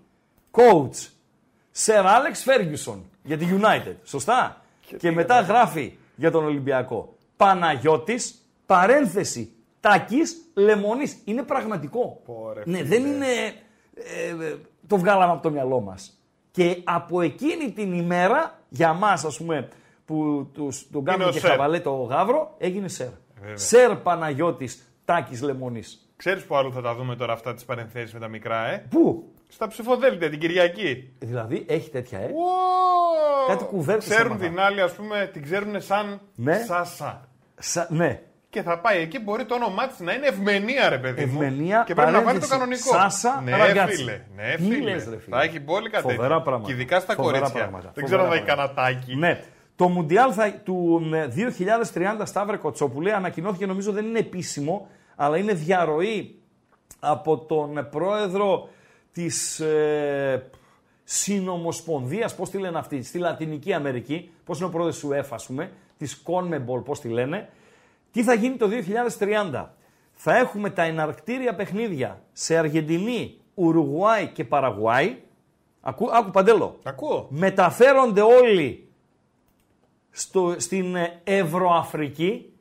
Coach, 0.51 1.09
Sir 1.85 2.05
Alex 2.05 2.45
Ferguson 2.45 2.99
για 3.23 3.39
τη 3.39 3.47
United. 3.61 3.95
Σωστά; 4.05 4.65
Και, 4.99 5.11
μετά 5.11 5.41
γράφει 5.41 5.97
για 6.17 6.31
τον 6.31 6.45
Ολυμπιακό. 6.45 7.15
Παναγιώτης, 7.37 8.35
παρένθεση, 8.67 9.53
Τάκης 9.81 10.37
Λεμονής. 10.55 11.19
Είναι 11.25 11.43
πραγματικό. 11.43 12.21
Πόρε, 12.25 12.63
ναι, 12.65 12.77
φίλε. 12.77 12.89
δεν 12.89 13.07
είναι... 13.07 13.27
ε, 13.95 14.45
ε, 14.47 14.57
το 14.87 14.97
βγάλαμε 14.97 15.33
από 15.33 15.43
το 15.43 15.51
μυαλό 15.51 15.81
μας. 15.81 16.21
Και 16.51 16.81
από 16.85 17.21
εκείνη 17.21 17.71
την 17.73 17.93
ημέρα, 17.93 18.59
για 18.69 18.93
μας 18.93 19.25
ας 19.25 19.37
πούμε, 19.37 19.69
που 20.05 20.49
τους, 20.55 20.91
τον 20.91 21.05
κάνουμε 21.05 21.25
ο 21.25 21.31
και 21.31 21.39
Σερ. 21.39 21.51
χαβαλέ 21.51 21.81
το 21.81 21.91
γάβρο, 22.03 22.55
έγινε 22.59 22.89
Σερ. 22.89 23.09
Σερ 23.55 23.97
Παναγιώτης 23.97 24.93
Τάκης 25.05 25.43
Λεμονής. 25.43 26.13
Ξέρεις 26.17 26.45
που 26.45 26.57
άλλο 26.57 26.71
θα 26.73 26.81
τα 26.81 26.95
δούμε 26.95 27.17
τώρα 27.17 27.33
αυτά 27.33 27.55
τις 27.55 27.65
παρενθέσεις 27.65 28.13
με 28.13 28.21
τα 28.21 28.29
μικρά, 28.29 28.67
ε; 28.67 28.87
Πού; 28.91 29.33
Στα 29.49 29.67
ψηφοδέλτια 29.69 30.31
την 30.31 30.39
Κυριακή. 30.39 31.13
Δηλαδή 31.19 31.65
έχει 31.69 31.91
τέτοια, 31.91 32.19
ε; 32.19 32.25
Ω! 32.25 33.49
Κάτι 33.49 33.65
κουβέρτες 33.65 34.05
Ξέρουν 34.09 34.27
έμαθα. 34.33 34.47
την 34.49 34.61
άλλη, 34.61 34.81
ας 34.81 34.93
πούμε, 34.93 35.31
την 35.33 35.43
ξέρουν 35.43 35.81
σαν 35.81 36.21
Ναι. 36.35 36.59
Σάσα. 36.67 37.29
Σα, 37.59 37.93
ναι. 37.93 38.23
Και 38.51 38.63
θα 38.63 38.79
πάει 38.79 39.01
εκεί, 39.01 39.19
μπορεί 39.19 39.45
το 39.45 39.55
όνομά 39.55 39.87
της 39.87 39.99
να 39.99 40.13
είναι 40.13 40.27
Ευμενία, 40.27 40.89
ρε 40.89 40.99
παιδί 40.99 41.25
μου. 41.25 41.43
Ευμενία, 41.43 41.83
Και 41.87 41.95
πρέπει 41.95 42.11
να 42.13 42.23
βάλει 42.23 42.39
το 42.39 42.47
παρένθεση, 42.47 42.83
κανονικό. 42.91 43.11
Σάσα 43.11 43.41
ναι, 43.45 43.57
Ραγκάτσι. 43.57 43.97
φίλε. 43.97 44.21
Ναι, 44.37 44.55
Τι 44.57 44.63
φίλε. 44.63 44.91
λες, 44.91 45.05
ρε 45.09 45.19
φίλε. 45.19 45.37
Θα 45.37 45.43
έχει 45.43 45.61
μπόλικα 45.61 46.01
Φοβερά 46.01 46.23
τέτοια. 46.23 46.41
πράγματα. 46.43 46.67
Και 46.67 46.73
ειδικά 46.73 47.01
στα 47.01 47.15
Φοβερά 47.15 47.39
κορίτσια. 47.39 47.61
πράγματα. 47.61 47.91
Δεν 47.95 48.05
Φοβερά 48.05 48.07
ξέρω 48.07 48.23
αν 48.23 48.29
θα 48.29 48.35
έχει 48.35 48.45
πράγματα. 48.45 48.73
κανατάκι. 48.75 49.17
Ναι. 49.17 49.45
Το 49.77 49.89
Μουντιάλ 49.89 50.33
θα, 50.35 50.53
του 50.53 51.09
ε, 51.15 51.29
2030 51.95 52.21
Σταύρε 52.25 52.57
Κοτσόπουλε 52.57 53.15
ανακοινώθηκε 53.15 53.67
νομίζω 53.67 53.93
δεν 53.93 54.05
είναι 54.07 54.19
επίσημο, 54.19 54.89
αλλά 55.17 55.37
είναι 55.37 55.53
διαρροή 55.53 56.39
από 57.01 57.39
τον 57.39 57.79
ε, 57.79 57.83
πρόεδρο 57.83 58.69
της 59.13 59.61
ε, 59.61 60.51
συνομοσπονδίας, 61.05 62.35
πώς 62.35 62.51
τη 62.51 62.59
λένε 62.59 62.79
αυτή, 62.79 63.03
στη 63.03 63.19
Λατινική 63.19 63.73
Αμερική, 63.73 64.31
πώς 64.45 64.59
είναι 64.59 64.67
ο 64.67 64.71
πρόεδρος 64.71 64.99
του 64.99 65.09
UEFA, 65.13 65.29
ας 65.31 65.47
πούμε, 65.47 65.71
της 65.99 66.23
CONMEBOL, 66.27 66.85
πώς 66.85 67.01
τη 67.01 67.09
λένε, 67.09 67.49
τι 68.11 68.23
θα 68.23 68.35
γίνει 68.35 68.57
το 68.57 68.69
2030. 69.19 69.67
Θα 70.13 70.37
έχουμε 70.37 70.71
τα 70.71 70.83
εναρκτήρια 70.83 71.55
παιχνίδια 71.55 72.23
σε 72.33 72.57
Αργεντινή, 72.57 73.41
Ουρουγουάη 73.55 74.29
και 74.29 74.45
Παραγουάη. 74.45 75.17
Ακού, 75.81 76.11
άκου 76.13 76.31
Παντέλο. 76.31 76.79
Ακούω. 76.83 77.27
Μεταφέρονται 77.31 78.21
όλοι 78.21 78.89
στο, 80.11 80.55
στην 80.59 80.95
ε, 80.97 81.21
Ευρωαφρική 81.25 82.53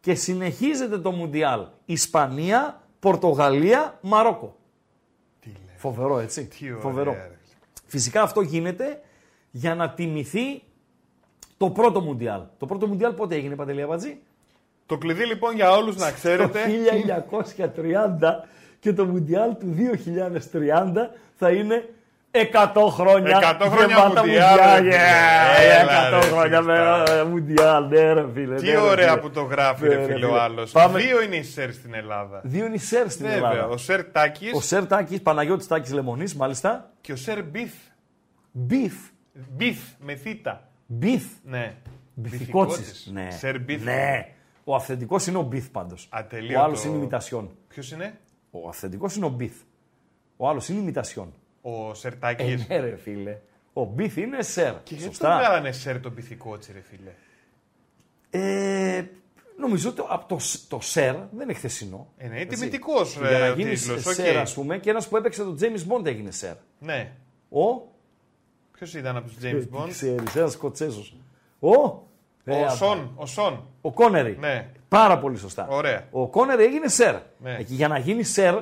και 0.00 0.14
συνεχίζεται 0.14 0.98
το 0.98 1.10
Μουντιάλ. 1.10 1.66
Ισπανία, 1.84 2.82
Πορτογαλία, 3.00 3.98
Μαρόκο. 4.00 4.56
Φοβερό 5.76 6.18
έτσι. 6.18 6.46
Τι 6.46 6.70
ωραία, 6.70 6.80
Φοβερό. 6.80 7.12
ρε. 7.12 7.38
Φυσικά 7.86 8.22
αυτό 8.22 8.40
γίνεται 8.40 9.00
για 9.50 9.74
να 9.74 9.90
τιμηθεί 9.90 10.62
το 11.56 11.70
πρώτο 11.70 12.00
Μουντιάλ. 12.00 12.42
Το 12.58 12.66
πρώτο 12.66 12.86
Μουντιάλ 12.86 13.12
πότε 13.12 13.34
έγινε, 13.34 13.54
Παντελία 13.54 13.86
Βατζή; 13.86 14.20
Το 14.90 14.98
κλειδί 14.98 15.24
λοιπόν 15.26 15.54
για 15.54 15.70
όλους 15.70 15.96
να 15.96 16.06
Το 16.06 16.12
ξέρετε. 16.14 16.58
1930 17.56 18.44
και 18.80 18.92
το 18.92 19.04
Μουντιάλ 19.04 19.56
του 19.58 19.74
2030 19.76 21.10
θα 21.38 21.50
είναι 21.50 21.88
100 22.52 22.88
χρόνια 22.90 23.58
100 23.60 23.66
χρόνια 23.70 23.86
γεμάτα 23.86 24.20
Μουντιάλ, 24.20 24.58
Μουντιάλ. 24.58 24.82
ρε 24.82 24.90
Yeah, 24.90 25.60
φίλε. 25.60 25.80
Έλα, 25.80 26.08
100 26.08 26.20
ρε 26.20 26.26
χρόνια 26.26 26.60
με 26.60 26.74
Χριστά. 26.76 27.18
ε, 27.18 27.24
Μουντιάλ. 27.24 27.88
Ναι, 27.88 28.12
ρε 28.12 28.24
φίλε. 28.34 28.54
Τι 28.54 28.64
ναι, 28.66 28.70
ρε, 28.72 28.78
ωραία 28.78 29.08
φίλε. 29.08 29.20
που 29.20 29.30
το 29.30 29.42
γράφει, 29.42 29.82
Ναι, 29.88 29.94
ρε 29.94 30.02
φίλε, 30.04 30.26
ο 30.26 30.28
φίλε. 30.28 30.40
άλλος. 30.40 30.70
Πάμε- 30.70 30.98
Δύο 31.00 31.22
είναι 31.22 31.36
οι 31.36 31.42
σερ 31.42 31.72
στην 31.72 31.94
Ελλάδα. 31.94 32.40
Δύο 32.44 32.64
είναι 32.64 32.74
οι 32.74 32.78
Σερ 32.78 33.10
στην 33.10 33.26
Βέβαια. 33.26 33.50
Ελλάδα. 33.50 33.66
Ο 33.72 33.76
σερ 33.76 34.04
Τάκης 34.04 34.52
Ο 34.54 34.60
Σερ 34.60 34.86
Τάκης, 34.86 35.20
Παναγιώτης 35.22 35.66
Τάκης 35.66 35.92
Λεμονής, 35.92 36.34
μάλιστα. 36.34 36.90
και 37.00 37.12
ο 37.12 37.16
σερ 37.16 37.42
Μπιφ. 37.44 37.72
Μπιφ. 38.52 38.94
Μπιφ 39.56 39.78
με 39.98 40.14
θήτα. 40.14 40.68
Μπιφ. 40.86 41.22
Ναι. 41.44 41.72
Μπιφικότσης. 42.14 43.10
Ναι. 43.12 43.28
Σερ 43.30 43.60
Μπιφ. 43.60 43.82
Ναι. 43.84 44.26
Ο 44.70 44.74
αυθεντικός 44.74 45.26
είναι 45.26 45.38
ο 45.38 45.42
Μπιφ 45.42 45.68
πάντως. 45.68 46.08
Ατελείωτο. 46.10 46.60
Ο 46.60 46.62
άλλος 46.64 46.84
είναι 46.84 46.96
ημιτασιόν. 46.96 47.50
Ποιος 47.68 47.92
είναι; 47.92 48.18
Ο 48.50 48.68
αυθεντικός 48.68 49.16
είναι 49.16 49.26
ο 49.26 49.28
Μπιφ. 49.28 49.52
Ο 50.36 50.48
άλλος 50.48 50.68
είναι 50.68 50.80
ημιτασιόν. 50.80 51.32
Ο 51.62 51.94
σερ 51.94 52.12
Ε, 52.12 52.16
Τάκη. 52.16 52.64
ναι, 52.68 52.78
ρε 52.80 52.96
φίλε. 52.96 53.38
Ο 53.72 53.84
Μπιφ 53.84 54.16
είναι 54.16 54.42
Σερ. 54.42 54.72
Και 54.82 54.94
γιατί 54.94 55.04
το 55.04 55.10
Σωστά. 55.10 55.38
βγάλανε 55.38 55.72
σερ 55.72 56.00
τον 56.00 56.14
πυθικότσι, 56.14 56.72
ρε 56.72 56.80
φίλε; 56.80 57.10
Ε, 58.30 59.04
νομίζω 59.58 59.88
ότι 59.90 60.02
από 60.08 60.28
το, 60.28 60.38
το 60.68 60.78
Σερ 60.80 61.14
δεν 61.14 61.40
είναι 61.42 61.54
χθεσινό. 61.54 62.06
Ε, 62.16 62.26
ναι, 62.28 62.32
είναι 62.34 62.40
Έτσι. 62.42 62.56
τιμητικός, 62.58 63.12
Για 63.16 63.30
να 63.38 63.44
ε, 63.46 63.52
γίνεις 63.54 63.82
τίτλος, 63.82 64.06
οκ. 64.06 64.12
Σερ, 64.12 64.36
ας 64.36 64.54
πούμε, 64.54 64.78
και 64.78 64.90
ένας 64.90 65.08
που 65.08 65.16
έπαιξε 65.16 65.42
το 65.44 65.56
James 65.60 65.92
Bond 65.92 66.06
έγινε 66.06 66.30
Σερ. 66.30 66.54
Ναι. 66.78 67.12
Ο. 67.50 67.88
Ποιος 68.72 68.94
ήταν 68.94 69.16
από 69.16 69.28
τους 69.28 69.44
Ε, 69.44 69.50
James 69.52 69.60
τι 69.60 69.68
Bond; 69.72 69.88
ξέρεις, 69.88 70.34
ένας 70.36 70.52
Σκοτσέζος. 70.52 71.16
Ο. 71.60 72.02
Ε, 72.44 72.52
Ο 72.60 72.64
α, 72.64 72.68
Σον. 72.70 73.12
Ο 73.16 73.26
Σον. 73.26 73.66
Ο 73.80 73.92
Κόνερι. 73.92 74.36
Ναι. 74.40 74.68
Πάρα 74.88 75.18
πολύ 75.18 75.36
σωστά. 75.36 75.66
Ωραία. 75.70 76.04
Ο 76.10 76.28
Κόνερι 76.28 76.64
έγινε 76.64 76.88
Σερ. 76.88 77.14
Ναι. 77.38 77.50
Ε, 77.54 77.62
και 77.62 77.74
για 77.74 77.88
να 77.88 77.98
γίνει 77.98 78.22
Σερ, 78.22 78.54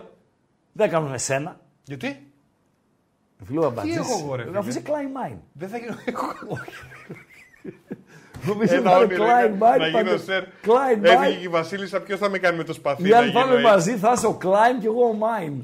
δεν 0.72 0.90
κάνουν 0.90 1.12
εσένα. 1.14 1.60
Γιατί; 1.84 2.22
Φίλο 3.44 3.66
Αμπατζής. 3.66 3.96
έχω 3.96 4.18
εγώ, 4.24 4.34
ρε, 4.34 4.42
φίλε; 4.44 4.58
Αφού 4.58 4.68
είσαι 4.68 4.82
κλάιν 4.87 5.30
μάιν. 5.32 5.38
Δεν 5.52 5.68
θα 5.68 5.76
γίνω. 5.78 5.94
Νομίζω 8.46 8.74
Ένα 8.74 8.96
ότι 8.96 9.04
όνειρο 9.04 9.24
Klein 9.24 9.46
είναι 9.46 9.58
Mine. 9.60 9.78
να 9.92 10.00
γίνω 10.00 10.16
σερ. 10.16 10.42
Klein 10.44 11.02
Έφυγε 11.04 11.30
και 11.32 11.38
Mine. 11.40 11.42
η 11.44 11.48
Βασίλισσα, 11.48 12.00
ποιος 12.00 12.18
θα 12.18 12.28
με 12.28 12.38
κάνει 12.38 12.56
με 12.56 12.64
το 12.64 12.72
σπαθί. 12.72 13.06
Ή 13.08 13.10
να 13.10 13.18
αν 13.18 13.24
γίνω 13.28 13.40
πάμε 13.40 13.52
έτσι; 13.52 13.64
μαζί 13.66 13.96
θα 13.96 14.12
είσαι 14.16 14.26
ο 14.26 14.38
Klein 14.42 14.80
και 14.80 14.86
εγώ 14.86 15.04
ο 15.04 15.14
Mine. 15.20 15.56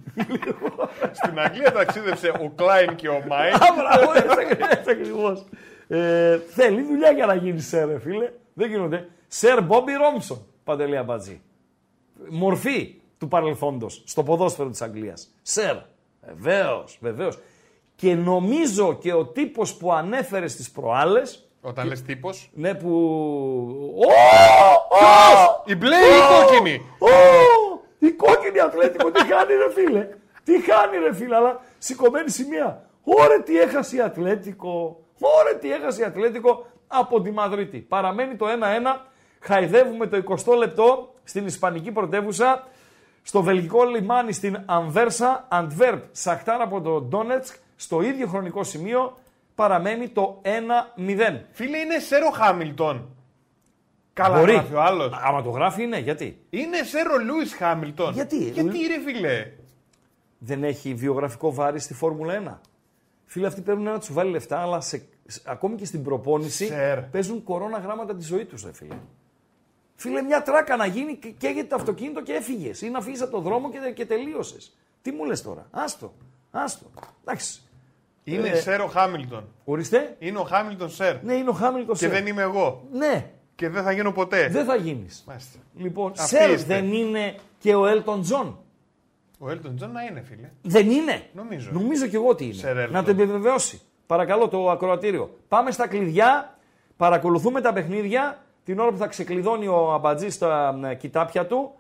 Στην 1.13 1.39
Αγγλία 1.39 1.73
ταξίδευσε 1.73 2.29
ο 2.29 2.53
Κλάιν 2.57 2.95
και 2.95 3.09
ο 3.09 3.23
Μάιν. 3.29 3.55
Α, 3.55 3.59
μπράβο, 3.77 4.13
έτσι, 4.17 4.57
έτσι 4.71 4.91
ακριβώς. 4.91 5.45
Ε, 5.89 6.39
θέλει 6.39 6.83
δουλειά 6.83 7.11
για 7.11 7.27
να 7.27 7.35
γίνει 7.35 7.61
σερ, 7.61 7.89
ρε 7.89 7.99
φίλε. 7.99 8.33
Δεν 8.55 8.69
γίνονται. 8.69 9.09
Σερ 9.29 9.63
Μπόμπι 9.63 9.93
Ρόμψον, 9.93 10.47
Παντελή 10.65 10.97
Αμπατζή. 10.97 11.41
Μορφή 12.29 12.95
του 13.19 13.29
παρελθόντος 13.29 14.03
στο 14.07 14.23
ποδόσφαιρο 14.23 14.69
της 14.69 14.83
Αγγλίας. 14.83 15.35
Σερ. 15.43 15.77
Βεβαίως, 16.27 16.99
βεβαίως. 17.01 17.39
Και 17.97 18.15
νομίζω 18.15 18.95
και 18.95 19.13
ο 19.13 19.27
τύπος 19.27 19.77
που 19.77 19.93
ανέφερε 19.93 20.49
στις 20.49 20.71
προάλλες, 20.71 21.49
Όταν 21.61 21.87
λες 21.87 22.03
τύπος; 22.03 22.51
ναι 22.55 22.75
που... 22.75 22.91
Ω! 23.97 24.11
Ω! 24.97 25.63
Η 25.67 25.75
μπλε 25.75 25.97
ή 25.97 26.01
η 26.01 26.47
κόκκινη; 26.47 26.81
Ω! 26.99 27.09
Η 27.99 28.11
κόκκινη 28.11 28.61
Ατλέτικο 28.61 29.11
τι 29.11 29.25
κάνει 29.25 29.55
ρε 29.55 29.73
φίλε; 29.73 30.09
Τι 30.45 30.53
κάνει 30.53 30.97
ρε 30.99 31.15
φίλε, 31.15 31.37
αλλά 31.37 31.61
σηκωμένη 31.79 32.31
σημεία. 32.31 32.91
Ωρε 33.05 33.39
τι 33.39 33.61
έχασε 33.61 33.97
η 33.97 34.01
Ατλέτικο. 34.01 35.04
Ωρε 35.21 35.59
τι 35.61 35.73
έχασε 35.73 36.01
η 36.01 36.05
Ατλέτικο 36.05 36.67
από 36.87 37.21
τη 37.21 37.31
Μαδρίτη. 37.31 37.79
Παραμένει 37.79 38.37
το 38.37 38.47
1-1. 38.47 38.51
Χαϊδεύουμε 39.41 40.07
το 40.07 40.23
20 40.47 40.57
λεπτό 40.57 41.15
στην 41.25 41.47
Ισπανική 41.47 41.93
πρωτεύουσα. 41.93 42.67
Στο 43.23 43.43
βελγικό 43.43 43.85
λιμάνι 43.85 44.33
στην 44.33 44.63
Ανβέρσα, 44.67 45.47
Αντβέρπ, 45.51 46.03
Σαχτάρ 46.11 46.61
από 46.61 46.81
το 46.81 47.01
Ντόνετσκ, 47.01 47.55
στο 47.77 48.03
ίδιο 48.03 48.27
χρονικό 48.27 48.65
σημείο 48.65 49.17
παραμένει 49.55 50.09
το 50.09 50.41
1-0. 50.43 50.49
Φίλε, 51.51 51.79
είναι 51.79 51.99
Σέρο 51.99 52.31
Χάμιλτον. 52.31 53.09
Καλά 54.13 54.39
Μπορεί. 54.39 54.53
γράφει 54.53 54.75
ο 54.75 54.81
άλλος. 54.83 55.13
Άμα 55.23 55.43
το 55.43 55.51
γράφει 55.51 55.83
είναι, 55.83 55.99
γιατί; 55.99 56.39
Είναι 56.51 56.83
Σέρο 56.83 57.17
Λούι 57.19 57.49
Χάμιλτον. 57.49 58.13
Γιατί; 58.13 58.37
Γιατί 58.37 58.79
ρε 58.87 59.01
φίλε; 59.01 59.51
δεν 60.39 60.65
έχει 60.65 60.95
βιογραφικό 60.95 61.53
βάρη 61.55 61.79
στη 61.79 61.95
Φόρμουλα 61.95 62.61
1. 62.63 62.74
Φίλοι 63.35 63.47
αυτοί 63.47 63.61
παίρνουν 63.61 63.85
να 63.85 63.99
τους 63.99 64.13
βάλει 64.13 64.31
λεφτά, 64.31 64.59
αλλά 64.61 64.81
σε, 64.81 65.03
σε- 65.27 65.41
ακόμη 65.45 65.77
και 65.77 65.85
στην 65.85 66.03
προπόνηση 66.03 66.67
Σερ. 66.67 67.03
παίζουν 67.03 67.43
κορώνα 67.43 67.79
γράμματα 67.79 68.15
τη 68.17 68.23
ζωή 68.25 68.45
τους, 68.45 68.65
ρε 68.65 68.73
φίλε. 68.73 68.95
Φίλε, 69.95 70.23
μια 70.23 70.43
τράκα 70.43 70.77
να 70.77 70.87
γίνει 70.87 71.17
και 71.17 71.29
καίγεται 71.31 71.67
το 71.67 71.75
αυτοκίνητο 71.75 72.23
και 72.23 72.33
έφυγες. 72.33 72.83
Ή 72.83 72.91
να 72.91 73.01
φύγει 73.01 73.23
από 73.23 73.31
το 73.31 73.41
δρόμο 73.41 73.71
και, 73.71 73.79
και 73.95 74.07
τελείωσες. 74.07 74.77
Τι 75.03 75.11
μου 75.13 75.25
λες 75.25 75.43
τώρα, 75.43 75.67
άστο. 75.71 76.15
Άστο. 76.51 76.87
Εντάξει. 77.25 77.63
Είναι 78.25 78.49
Ε, 78.49 78.55
Σερ 78.61 78.80
ο 78.80 78.87
Χάμιλτον. 78.87 79.49
Ορίστε. 79.65 80.17
Είναι 80.19 80.39
ο 80.39 80.43
Χάμιλτον 80.45 80.91
Σερ. 80.91 81.23
Ναι, 81.25 81.35
είναι 81.35 81.49
ο 81.51 81.53
Χάμιλτον 81.53 81.97
Και 81.97 82.09
δεν 82.09 82.27
είμαι 82.27 82.43
εγώ. 82.43 82.85
Ναι, 82.93 83.31
Και 83.55 83.69
δεν 83.69 83.83
θα 83.83 83.93
γίνω 83.93 84.13
ποτέ. 84.13 84.49
δεν 84.49 84.65
θα 84.65 84.75
γίνεις. 84.77 85.25
Μάλιστα. 85.27 85.59
Λοιπόν, 85.77 86.11
Αυτοί 86.19 86.37
Σερ 86.37 86.51
είστε. 86.51 86.75
δεν 86.75 86.93
είναι 86.93 87.35
και 87.59 87.75
ο 87.75 87.87
Έλτον 87.87 88.23
Τζον. 88.23 88.59
Ο 89.39 89.51
Έλτον 89.51 89.77
Τζον 89.77 89.93
να 89.93 90.03
είναι, 90.03 90.23
φίλε. 90.29 90.51
Δεν 90.63 90.91
είναι. 90.91 91.23
Νομίζω. 91.33 91.71
Νομίζω 91.73 92.07
κι 92.07 92.15
εγώ 92.15 92.29
ότι 92.29 92.45
είναι. 92.45 92.53
Σερ 92.55 92.77
Έλτον. 92.77 92.93
Να 92.93 93.03
το 93.03 93.11
επιβεβαιώσει. 93.11 93.81
Παρακαλώ 94.07 94.49
το 94.49 94.71
ακροατήριο. 94.71 95.39
Πάμε 95.49 95.71
στα 95.71 95.87
κλειδιά. 95.87 96.59
Παρακολουθούμε 96.97 97.61
τα 97.61 97.73
παιχνίδια. 97.73 98.39
Την 98.65 98.79
ώρα 98.79 98.91
που 98.91 98.97
θα 98.97 99.07
ξεκλειδώνει 99.07 99.67
ο 99.67 99.93
Αμπατζής 99.93 100.35
στα 100.35 100.79
ε, 100.85 100.95
κοιτάπια 100.95 101.47
του. 101.47 101.75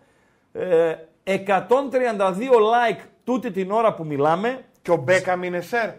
Ε, 0.52 0.94
132 1.24 1.32
like 1.32 3.00
τούτη 3.24 3.50
την 3.50 3.70
ώρα 3.70 3.94
που 3.94 4.04
μιλάμε. 4.04 4.64
Και 4.82 4.90
ο 4.90 4.96
Μπέκαμ 4.96 5.42
είναι 5.42 5.60
Σερ. 5.60 5.90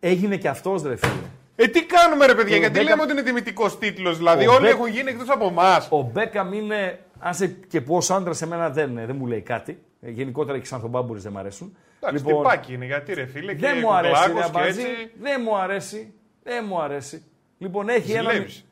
Έγινε 0.00 0.36
και 0.36 0.48
αυτός 0.48 0.82
ρε 0.82 0.96
φίλε. 0.96 1.12
Ε, 1.56 1.66
τι 1.68 1.84
κάνουμε 1.84 2.26
ρε 2.26 2.34
παιδιά, 2.34 2.56
Ο 2.56 2.58
γιατί 2.58 2.72
Μπέκαμ- 2.78 2.88
λέμε 2.90 3.02
ότι 3.02 3.12
είναι 3.12 3.22
τιμητικό 3.22 3.70
τίτλος. 3.70 4.16
Δηλαδή, 4.16 4.46
Ο 4.46 4.52
όλοι 4.52 4.60
Μπέκ- 4.60 4.72
έχουν 4.72 4.86
γίνει 4.86 5.10
εκτός 5.10 5.28
από 5.30 5.46
εμάς. 5.46 5.88
Ο 5.90 6.02
Μπέκαμ 6.02 6.52
είναι, 6.52 6.98
άσε 7.18 7.46
και 7.46 7.80
που 7.80 7.96
ως 7.96 8.10
άντρας 8.10 8.36
σε 8.36 8.46
μένα 8.46 8.70
δεν, 8.70 8.94
δεν 9.06 9.16
μου 9.18 9.26
λέει 9.26 9.40
κάτι. 9.40 9.82
Ε, 10.00 10.10
γενικότερα 10.10 10.58
και 10.58 10.64
σαν 10.66 10.80
θομπάμπουρες 10.80 11.22
δεν 11.22 11.32
μ' 11.32 11.38
αρέσουν. 11.38 11.76
Εντάξει, 12.00 12.24
τυπάκι 12.24 12.72
είναι, 12.72 12.84
γιατί 12.84 13.14
ρε 13.14 13.26
φίλε. 13.26 13.54
δεν 13.54 13.74
και 13.74 13.80
μου 13.80 13.92
αρέσει 13.94 14.14
ρε 14.14 14.32
κουκλάκος 14.32 14.50
και 14.50 14.58
Αμπατζή. 14.58 14.80
έτσι. 14.80 15.12
Δεν 15.20 15.40
μου 15.44 15.56
αρέσει. 15.56 16.12
Δεν 16.42 16.64
μου 16.68 16.80
αρέσει. 16.80 17.22
Λοιπόν, 17.58 17.88
έχει 17.88 18.12
έναν, 18.12 18.32
Ζηλεύεις. 18.32 18.66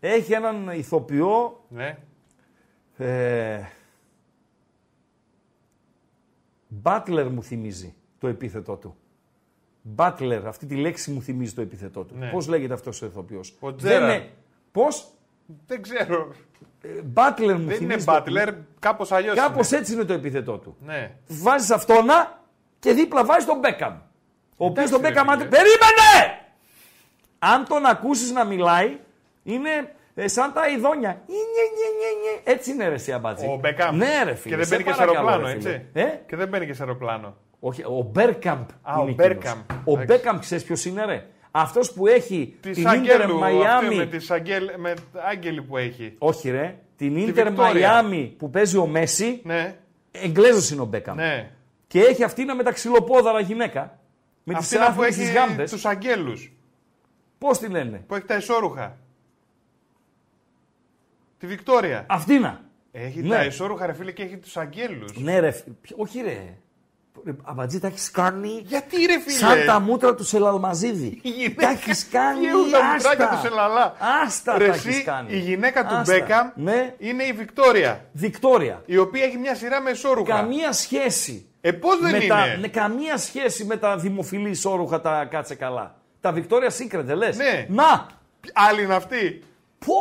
έχει 0.00 0.32
έναν 0.32 0.68
ηθοποιό 0.68 1.64
Ναι. 1.68 1.98
Ε, 2.96 3.60
Butler 6.82 7.28
μου 7.32 7.42
θυμίζει 7.42 7.94
το 8.18 8.28
επίθετό 8.28 8.76
του. 8.76 8.96
Butler, 9.96 10.42
αυτή 10.46 10.66
τη 10.66 10.76
λέξη 10.76 11.10
μου 11.10 11.22
θυμίζει 11.22 11.54
το 11.54 11.60
επίθετό 11.60 12.04
του. 12.04 12.14
Ναι. 12.18 12.30
Πώς 12.30 12.48
λέγεται 12.48 12.72
αυτός 12.74 13.02
ο 13.02 13.06
ηθοποιός; 13.06 13.56
Ο 13.60 13.68
Δεν 13.68 13.76
Τζέραρντ. 13.76 14.22
Είναι- 15.48 15.58
Πώς; 15.58 15.66
Δεν 15.66 15.82
ξέρω. 15.82 16.32
Ε, 16.82 16.88
Butler 17.14 17.38
μου 17.38 17.46
Δεν 17.46 17.58
είναι 17.60 17.74
θυμίζει. 17.74 18.04
το- 18.04 18.12
Butler, 18.26 18.48
κάπως 18.78 19.12
αλλιώς. 19.12 19.34
Κάπως 19.36 19.72
έτσι 19.72 19.92
είναι 19.92 20.04
το 20.04 20.12
επίθετό 20.12 20.58
του. 20.58 20.76
Ναι. 20.80 21.10
Βάζεις 21.26 21.70
αυτόνα 21.70 22.42
και 22.78 22.92
δίπλα 22.92 23.24
βάζεις 23.24 23.44
τον 23.46 23.60
Beckham. 23.62 23.92
Ο 24.56 24.66
οποίος 24.66 24.90
τον 24.90 25.00
ρε 25.00 25.08
Beckham... 25.08 25.12
φίλε. 25.20 25.32
αντε- 25.32 25.48
Περίμενε! 25.48 26.38
Αν 27.38 27.64
τον 27.68 27.86
ακούσεις 27.86 28.30
να 28.32 28.44
μιλάει, 28.44 28.98
είναι 29.42 29.94
ε, 30.14 30.28
σαν 30.28 30.52
τα 30.52 30.68
ειδόνια. 30.68 31.22
Νι, 31.26 31.34
νι, 31.34 31.38
νι, 31.40 31.88
νι, 31.98 32.34
νι. 32.34 32.40
Έτσι 32.44 32.70
είναι 32.70 32.88
ρε 32.88 32.94
εσύ 32.94 33.12
αμπατζή. 33.12 33.46
Ο 33.46 33.56
Μπέκαμ. 33.60 33.96
Ναι 33.96 34.22
ρε 34.24 34.34
φίλε. 34.34 34.54
Και 34.54 34.56
δεν 34.56 34.64
σε 34.66 34.70
μπαίνει 34.74 34.84
και 34.84 34.92
σε 34.92 34.96
παρακαλώ, 34.98 35.28
αεροπλάνο, 35.28 35.54
ρε 35.54 35.60
φίλε. 35.60 35.74
έτσι. 35.74 35.88
Ε; 35.92 36.20
Και 36.26 36.36
δεν 36.36 36.48
μπαίνει 36.48 36.66
και 36.66 36.72
σε 36.74 36.82
αεροπλάνο. 36.82 37.36
Όχι, 37.60 37.82
ο 37.82 38.08
Μπέρκαμπ. 38.12 38.68
Α, 38.82 38.98
ο 38.98 39.02
είναι 39.02 39.12
Μπέρκαμπ. 39.12 39.58
εκείνος. 39.58 39.82
Ο 39.84 39.90
Εντάξει. 39.90 40.06
Μπέκαμπ, 40.06 40.38
ξέρεις 40.38 40.64
ποιος 40.64 40.84
είναι, 40.84 41.04
ρε; 41.04 41.26
Αυτός 41.58 41.92
που 41.92 42.06
έχει 42.06 42.54
Τη 42.60 42.70
την 42.70 42.80
Ίντερ 42.82 42.90
Αγγέλου, 42.92 43.22
αυτή 43.22 43.34
Μαϊάμι. 43.34 43.94
με 43.96 44.06
τις 44.06 44.30
αγγέλ, 44.30 44.70
με 44.76 44.94
άγγελοι 45.30 45.62
που 45.62 45.76
έχει. 45.76 46.14
Όχι, 46.18 46.50
ρε. 46.50 46.78
Την 46.96 47.16
Ίντερ 47.16 47.46
Βικτόρια. 47.48 47.72
Μαϊάμι 47.92 48.34
που 48.38 48.50
παίζει 48.50 48.76
ο 48.76 48.86
Μέση. 48.86 49.40
Ναι, 49.44 49.76
Εγγλέζος 50.10 50.70
είναι 50.70 50.80
ο 50.80 50.84
Μπέκαμπ. 50.84 51.16
ναι. 51.16 51.50
Και 51.86 52.00
έχει 52.00 52.22
αυτή 52.24 52.44
να 52.44 52.54
με 52.54 52.62
τα 52.62 52.72
ξυλοπόδαρα 52.72 53.40
γυναίκα. 53.40 53.98
Με 54.44 54.54
τις 54.54 54.62
Αυτή 54.62 54.76
είναι 54.76 54.84
που 54.84 55.02
άθλιε 55.02 55.26
τι 55.26 55.32
γάμπες. 55.32 55.58
έχει 55.58 55.70
τους 55.74 55.84
αγγέλους, 55.84 56.52
Πώς 57.38 57.58
τη 57.58 57.68
λένε; 57.68 58.04
που 58.06 58.14
έχει 58.14 58.26
τα 58.26 58.36
ισόρουχα. 58.36 58.98
Τη 61.38 61.46
Βικτόρια. 61.46 62.06
Αυτήνα. 62.08 62.60
Έχει 62.92 63.20
ναι. 63.22 63.28
τα 63.34 63.44
ισόρουχα 63.44 63.86
ρε 63.86 63.92
φίλε 63.92 64.12
και 64.12 64.22
έχει 64.22 64.36
τους 64.36 64.56
αγγέλους. 64.56 65.16
Ναι, 65.18 65.38
ρε. 65.40 65.50
φι- 65.50 65.68
ποιο- 65.80 65.96
Όχι, 65.98 66.20
ρε. 66.20 66.56
Ρε, 67.24 67.32
Αμπατζή, 67.42 67.78
τα 67.80 67.86
έχεις 67.86 68.10
κάνει; 68.10 68.48
Γιατί 68.64 68.96
ρε 69.06 69.20
φίλε; 69.20 69.36
Σαν 69.36 69.64
τα 69.66 69.80
μούτρα 69.80 70.14
του 70.14 70.24
Σελαλμαζίδη. 70.24 71.18
Η 71.22 71.28
γυναίκα- 71.28 71.60
Τα 71.66 71.70
έχεις 71.70 72.08
κάνει; 72.10 72.40
Γεούν 72.46 72.70
τα 72.70 72.82
μουστράκια 72.84 73.24
άστα. 73.28 73.36
του 73.36 73.48
Σελαλά. 73.48 73.94
Άστα 74.24 74.58
Ρε 74.58 74.66
τα 74.66 74.72
εσύ, 74.74 74.88
έχεις 74.88 75.04
κάνει. 75.04 75.34
η 75.34 75.38
γυναίκα 75.38 75.86
του 75.86 75.94
Άστα. 75.94 76.14
Μπέκαμ 76.14 76.48
Ναι. 76.54 76.94
είναι 76.98 77.22
η 77.22 77.32
Βικτόρια. 77.32 78.04
Βικτόρια. 78.12 78.82
Η 78.86 78.96
οποία 78.98 79.24
έχει 79.24 79.36
μια 79.36 79.54
σειρά 79.54 79.80
με 79.80 79.90
ισόρουχα. 79.90 80.34
Καμία 80.36 80.72
σχέση. 80.72 81.46
Ε, 81.60 81.72
πώς 81.72 81.98
δεν 82.00 82.10
με 82.10 82.16
είναι; 82.16 82.26
Τα, 82.26 82.56
ναι, 82.60 82.68
καμία 82.68 83.16
σχέση 83.16 83.64
με 83.64 83.76
τα 83.76 83.96
δημοφιλή 83.96 84.50
ισόρουχα 84.50 85.00
τα 85.00 85.24
κάτσε 85.30 85.54
καλά. 85.54 85.94
Τα 86.20 86.34
Victoria's 86.36 86.82
Secret, 86.82 87.00
δεν 87.04 87.16
λες; 87.16 87.36
Ναι. 87.36 87.66
Να! 87.68 88.06
Άλλη 88.52 88.82
είναι 88.82 88.94
αυτή. 88.94 89.42
Πω, 89.86 89.94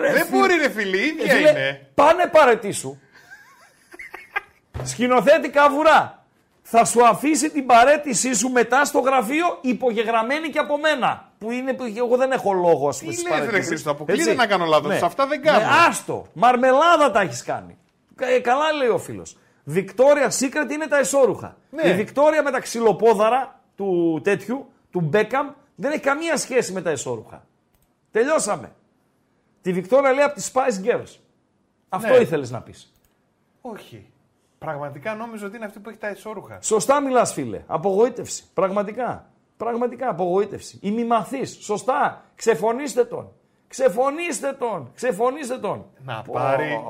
ρε, 0.00 0.12
Δεν 0.12 0.24
φίλε. 0.26 0.38
μπορεί 0.38 0.54
ρε 0.56 0.70
φίλε, 0.70 0.96
η 0.96 1.06
ίδια 1.06 1.24
Ε, 1.32 1.36
φίλε, 1.36 1.50
είναι. 1.50 1.86
Πάνε 1.94 2.26
παρετήσου. 2.26 2.96
Σκηνοθέτη 4.82 5.48
καβουρά. 5.50 6.23
Θα 6.66 6.84
σου 6.84 7.06
αφήσει 7.06 7.50
την 7.50 7.66
παρέτησή 7.66 8.34
σου 8.34 8.48
μετά 8.48 8.84
στο 8.84 8.98
γραφείο 8.98 9.58
υπογεγραμμένη 9.60 10.48
και 10.48 10.58
από 10.58 10.78
μένα. 10.78 11.32
Που 11.38 11.50
είναι 11.50 11.72
που 11.72 11.84
εγώ 11.96 12.16
δεν 12.16 12.30
έχω 12.32 12.52
λόγο, 12.52 12.88
ας 12.88 12.98
πούμε. 12.98 13.10
Τι 13.10 13.16
στις 13.16 13.28
λες, 13.30 13.38
ρε 13.38 13.44
παραιτήσεις. 13.44 13.68
Χρήστο, 13.68 13.90
αποκλείεται 13.90 14.22
Έτσι. 14.22 14.34
να 14.34 14.46
κάνω 14.46 14.64
λάθος. 14.64 14.98
Σε 14.98 15.04
αυτά 15.04 15.26
δεν 15.26 15.42
κάνω. 15.42 15.58
Ναι, 15.58 15.64
άστο. 15.88 16.26
Μαρμελάδα 16.32 17.10
τα 17.10 17.20
έχεις 17.20 17.42
κάνει. 17.42 17.78
Ε, 18.18 18.38
καλά 18.40 18.72
λέει 18.72 18.88
ο 18.88 18.98
φίλος. 18.98 19.36
Victoria 19.74 20.28
Secret 20.40 20.70
είναι 20.72 20.86
τα 20.86 20.98
εσώρουχα. 20.98 21.56
Ναι. 21.70 21.88
Η 21.88 21.96
Victoria 22.06 22.42
με 22.44 22.50
τα 22.50 22.60
ξυλοπόδαρα 22.60 23.60
του 23.76 24.20
τέτοιου, 24.24 24.66
του 24.90 25.00
Μπέκαμ, 25.00 25.48
δεν 25.74 25.90
έχει 25.92 26.00
καμία 26.00 26.36
σχέση 26.36 26.72
με 26.72 26.82
τα 26.82 26.90
εσώρουχα. 26.90 27.46
Τελειώσαμε. 28.10 28.72
Τη 29.62 29.72
Victoria 29.76 30.12
λέει 30.14 30.24
από 30.24 30.34
τις 30.34 30.52
Spice 30.54 30.86
Girls. 30.86 31.18
Αυτό 31.88 32.08
Ναι. 32.12 32.16
ήθελες 32.16 32.50
να 32.50 32.60
πεις. 32.60 32.92
Όχι. 33.60 34.06
Πραγματικά 34.64 35.14
νόμιζα 35.14 35.46
ότι 35.46 35.56
είναι 35.56 35.64
αυτή 35.64 35.78
που 35.78 35.88
έχει 35.88 35.98
τα 35.98 36.10
εσώρουχα. 36.10 36.58
Σωστά 36.62 37.00
μιλάς 37.00 37.32
φίλε. 37.32 37.62
Απογοήτευση. 37.66 38.44
Πραγματικά. 38.54 39.26
Πραγματικά 39.56 40.08
απογοήτευση. 40.08 40.78
Ημιμαθής. 40.82 41.58
Σωστά. 41.60 42.24
Ξεφωνήστε 42.34 43.04
τον. 43.04 43.32
Ξεφωνήστε 43.68 44.52
τον. 44.52 44.90
Ξεφωνήστε 44.94 45.58
τον. 45.58 45.84
Να 46.04 46.22
Πω. 46.22 46.32
πάρει. 46.32 46.80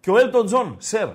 Και 0.00 0.10
ο 0.10 0.18
Έλτον 0.18 0.46
Τζον, 0.46 0.76
σερ. 0.78 1.08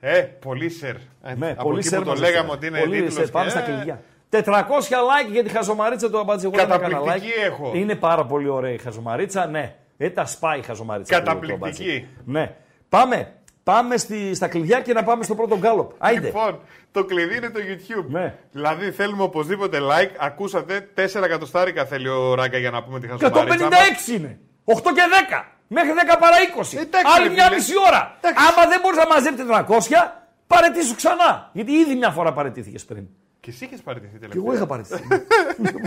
Ε, 0.00 0.20
πολύ 0.20 0.68
σερ. 0.70 0.94
Ε, 1.22 1.34
Ναι, 1.36 1.50
από 1.50 1.62
πολύ 1.62 1.78
εκεί 1.78 1.88
σερ 1.88 1.98
που 1.98 2.04
το 2.04 2.10
μαζέψαμε. 2.10 2.36
λέγαμε 2.36 2.52
ότι 2.56 2.66
είναι 2.66 2.78
Πολύ 2.80 2.94
τίτλος 2.96 3.12
σερ. 3.14 3.24
και- 3.24 3.30
Πάμε 3.30 3.50
στα 3.50 3.60
ε, 3.60 3.62
κλειδιά. 3.62 4.02
400 4.30 4.96
like 4.96 5.30
για 5.32 5.42
τη 5.42 5.48
χαζομαρίτσα 5.50 6.10
του 6.10 6.18
Αμπατζή. 6.18 6.46
Εγώ 6.46 6.54
δεν 6.56 6.64
έκανα 6.64 6.88
Καταπληκτική 6.88 7.32
like. 7.40 7.44
έχω. 7.46 7.70
Είναι 7.74 7.94
πάρα 7.94 8.26
πολύ 8.26 8.48
ωραία 8.48 8.72
η 8.72 8.78
χαζομαρίτσα. 8.78 9.46
Ναι. 9.46 9.74
Ε, 9.96 10.10
τα 10.10 10.26
σπάει 10.26 10.58
η 10.58 10.62
χαζομαρίτσα. 10.62 11.16
του- 11.16 11.22
του 11.22 11.26
Καταπληκτική. 11.28 11.64
Αμπατζή. 11.64 12.06
Ναι. 12.24 12.54
Πάμε. 12.88 13.32
Πάμε 13.70 13.96
στη, 13.96 14.34
στα 14.34 14.48
κλειδιά 14.48 14.80
και 14.80 14.92
να 14.92 15.02
πάμε 15.04 15.24
στο 15.24 15.34
πρώτο 15.34 15.58
γκάλοπ. 15.58 15.90
Άιντε. 15.98 16.26
Λοιπόν, 16.26 16.60
το 16.92 17.04
κλειδί 17.04 17.36
είναι 17.36 17.50
το 17.50 17.60
YouTube. 17.68 18.06
Ναι. 18.08 18.34
Δηλαδή 18.52 18.90
θέλουμε 18.90 19.22
οπωσδήποτε 19.22 19.78
like. 19.80 20.14
Ακούσατε, 20.18 20.88
4 20.96 21.22
εκατοστάρικα 21.24 21.84
θέλει 21.84 22.08
ο 22.08 22.34
Ράγκα 22.34 22.58
για 22.58 22.70
να 22.70 22.82
πούμε 22.82 23.00
τη 23.00 23.06
χαζομαρίτσα. 23.08 23.68
156 24.06 24.10
είναι. 24.16 24.38
8 24.64 24.74
και 24.74 25.02
10. 25.30 25.44
Μέχρι 25.66 25.90
10 25.92 26.16
παρά 26.20 26.36
20. 26.56 26.78
Εντάξει, 26.78 27.12
Άλλη 27.16 27.28
ρε 27.28 27.34
μια 27.34 27.44
φίλε. 27.44 27.56
μισή 27.56 27.72
ώρα. 27.88 28.16
Εντάξει. 28.20 28.44
Άμα 28.48 28.68
δεν 28.68 28.80
μπορείς 28.82 28.98
να 28.98 29.06
μαζέψεις 29.06 29.46
400, 29.48 30.12
παρετήσου 30.46 30.94
ξανά. 30.94 31.50
Γιατί 31.52 31.72
ήδη 31.72 31.94
μια 31.94 32.10
φορά 32.10 32.32
παρετήθηκες 32.32 32.84
πριν. 32.84 33.04
Και 33.40 33.50
εσύ 33.50 33.64
είχες 33.64 33.80
παραιτηθεί 33.80 34.12
Και 34.12 34.18
τελευταία. 34.18 34.42
εγώ 34.44 34.54
είχα 34.54 34.66
παρετηθεί. 34.66 35.02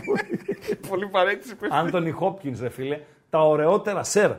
Πολύ 0.89 1.07
παρέτηση 1.07 1.55
που 1.55 1.67
Άντωνι 1.69 2.11
Χόπκινς, 2.11 2.59
ρε 2.59 2.69
φίλε, 2.69 2.99
τα 3.29 3.47
ωραιότερα 3.47 4.03
σερ. 4.03 4.31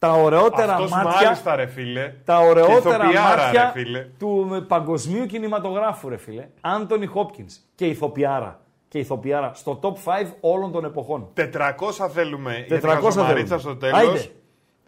Τα 0.00 0.12
ωραιότερα 0.12 0.72
Αυτός 0.74 0.90
μάτια. 0.90 1.20
μάλιστα 1.22 1.56
ρε 1.56 1.66
φίλε. 1.66 2.14
Τα 2.24 2.38
ωραιότερα 2.38 2.96
Και 3.04 3.10
ηθοποιάρα, 3.12 3.42
μάτια 3.44 3.72
ρε 3.74 3.80
φίλε. 3.82 4.06
του 4.18 4.50
ε, 4.54 4.60
παγκοσμίου 4.60 5.26
κινηματογράφου, 5.26 6.08
ρε 6.08 6.16
φίλε. 6.16 6.48
Άντωνι 6.60 7.06
Χόπκινς. 7.06 7.56
Και 7.74 7.86
ηθοποιάρα. 7.86 8.60
και 8.88 8.98
ηθοποιάρα 8.98 9.50
στο 9.54 9.78
top 9.82 9.92
5 10.24 10.26
όλων 10.40 10.72
των 10.72 10.84
εποχών. 10.84 11.28
400 11.36 12.08
θέλουμε 12.12 12.64
400 12.64 12.66
για 12.68 12.78
την 12.80 12.88
Χαζομαρίτσα 12.88 13.58
θέλουμε. 13.58 13.60
στο 13.60 13.76
τέλος. 13.76 13.98
Άιντε. 13.98 14.30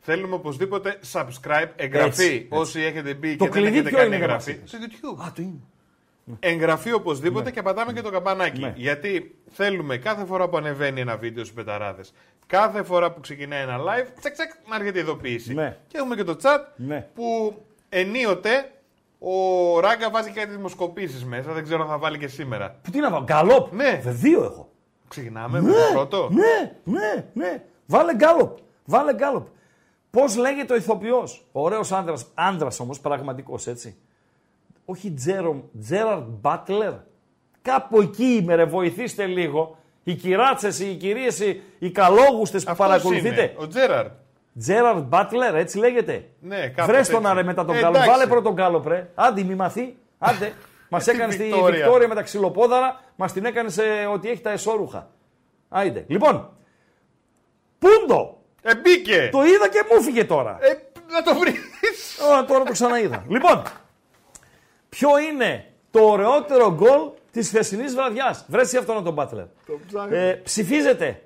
Θέλουμε 0.04 0.34
οπωσδήποτε 0.34 0.98
subscribe, 1.12 1.68
εγγραφή. 1.76 2.06
Έτσι, 2.08 2.46
Όσοι 2.50 2.80
έχετε 2.80 3.14
μπει 3.14 3.36
Το 3.36 3.44
και 3.44 3.50
δεν 3.50 3.62
κλειδί 3.62 3.74
έχετε 3.76 3.88
ποιο 3.88 3.98
κάνει 3.98 4.08
είναι 4.08 4.16
για 4.16 4.24
εγγραφή; 4.24 4.58
μας, 4.60 4.68
Στο 4.70 4.78
YouTube. 4.80 5.24
Α, 5.26 5.32
το 5.34 5.42
είναι. 5.42 5.60
Εγγραφή 6.40 6.92
οπωσδήποτε 6.92 7.50
και 7.50 7.62
πατάμε 7.62 7.92
και 7.92 8.00
το 8.00 8.10
καμπανάκι. 8.10 8.60
Ναι. 8.60 8.72
Γιατί 8.76 9.34
θέλουμε 9.50 9.96
κάθε 9.96 10.24
φορά 10.24 10.48
που 10.48 10.56
ανεβαίνει 10.56 11.00
ένα 11.00 11.16
βίντεο 11.16 11.44
στους 11.44 11.56
πεταράδες, 11.56 12.12
κάθε 12.47 12.82
φορά 12.82 13.12
που 13.12 13.20
ξεκινάει 13.20 13.62
ένα 13.62 13.78
live, 13.78 14.07
τσεκ 14.20 14.32
τσεκ 14.32 14.51
να 14.68 14.76
έρχεται 14.76 14.99
ειδοποίηση. 14.99 15.55
Ναι. 15.55 15.76
Και 15.86 15.99
έχουμε 15.99 16.14
και 16.16 16.24
το 16.24 16.36
chat 16.43 16.59
Ναι. 16.76 17.09
που 17.14 17.55
ενίοτε 17.88 18.70
ο 19.18 19.80
Ράγκα 19.80 20.11
βάζει 20.11 20.30
κάτι 20.30 20.51
δημοσκοπήσεις 20.51 21.24
μέσα. 21.24 21.53
Δεν 21.53 21.62
ξέρω 21.62 21.82
αν 21.82 21.88
θα 21.88 21.99
βάλει 21.99 22.18
και 22.18 22.28
σήμερα. 22.28 22.76
Που 22.82 22.90
τι 22.90 22.99
να 22.99 23.11
βάλω, 23.11 23.24
γκαλόπ. 23.24 23.72
Ναι. 23.72 24.01
Δε 24.05 24.11
δύο 24.11 24.45
έχω. 24.45 24.70
Ξεκινάμε 25.09 25.61
με 25.61 25.70
το 25.70 25.76
πρώτο. 25.93 26.28
Ναι, 26.32 26.72
ναι, 26.84 27.26
ναι. 27.32 27.62
Βάλε 27.86 28.14
γκάλοπ. 28.14 28.59
Βάλε 28.84 29.14
γκάλοπ. 29.14 29.47
Πώς 30.11 30.36
λέγεται 30.36 30.72
ο 30.72 30.76
ηθοποιός; 30.76 31.47
Ωραίος 31.53 31.93
άντρα, 31.93 32.14
άντρα 32.34 32.68
όμως, 32.78 33.01
πραγματικός 33.01 33.66
έτσι. 33.66 33.97
Όχι 34.84 35.12
Τζέρομ, 35.12 35.61
Τζέραρντ 35.80 36.24
Μπάτλερ. 36.40 36.93
Κάπου 37.62 38.01
εκεί 38.01 38.24
είμαι, 38.24 38.55
ρε, 38.55 38.64
βοηθήστε 38.64 39.26
λίγο. 39.26 39.78
Οι 40.05 40.14
κυράτσες, 40.14 40.80
οι 40.80 40.94
κυρίες, 40.94 41.40
οι, 41.40 41.62
οι 41.78 41.90
καλόγουστες 41.90 42.64
που 42.64 42.70
Αυτός 42.70 42.86
παρακολουθείτε. 42.86 43.28
είναι, 43.42 43.53
ο 43.57 43.66
Τζέραρντ. 43.66 44.11
Τζέραρντ 44.59 45.05
Μπάτλερ, 45.05 45.55
έτσι 45.55 45.78
λέγεται. 45.78 46.28
Ναι, 46.40 46.68
κάπως 46.68 46.86
Βρες 46.86 47.09
τον 47.09 47.18
έτσι. 47.20 47.30
άρε 47.30 47.42
μετά 47.42 47.64
τον 47.64 47.74
Ε, 47.74 47.78
γκάλοπ. 47.78 47.94
εντάξει. 47.94 48.11
Βάλε 48.11 48.26
πρώτον 48.26 48.53
γκάλοπ, 48.53 48.86
ρε. 48.86 49.11
Άντε, 49.14 49.42
μη 49.42 49.55
μαθεί. 49.55 49.96
Άντε. 50.18 50.53
Μας 50.90 51.03
Στη 51.03 51.11
έκανες 51.11 51.34
στη 51.34 51.42
Βικτόρια. 51.44 51.76
Βικτόρια 51.78 52.09
με 52.09 52.14
τα 52.14 52.22
ξυλοπόδαρα, 52.22 53.00
μας 53.16 53.32
την 53.32 53.44
έκανες 53.44 53.72
σε 53.72 53.82
ότι 54.12 54.30
έχει 54.30 54.40
τα 54.40 54.50
εσώρουχα. 54.50 55.11
Άιντε. 55.68 56.05
Λοιπόν, 56.09 56.50
Πούντο! 57.78 58.38
Ε, 58.62 58.74
μπήκε! 58.76 59.28
Το 59.32 59.44
είδα 59.44 59.68
και 59.68 59.82
μου 59.94 60.03
φύγε 60.03 60.24
τώρα. 60.24 60.59
Ε, 60.61 60.72
να 61.12 61.22
το 61.22 61.34
βρεις. 61.38 61.55
Ω, 62.40 62.44
τώρα 62.44 62.64
το 62.64 62.72
ξαναείδα. 62.72 63.24
λοιπόν, 63.28 63.62
ποιο 64.88 65.09
είναι 65.18 65.64
το 65.90 66.00
ωραιότερο 66.00 66.74
γκολ 66.74 67.11
της 67.33 67.49
χθεσινής 67.49 67.95
βραδιάς. 67.95 68.45
Βρέσει 68.49 68.76
αυτό 68.76 68.95
να 68.95 69.03
τον 69.03 69.12
Μπάτλερ. 69.12 69.47
Ε, 70.11 70.33
ψηφίζετε. 70.33 71.22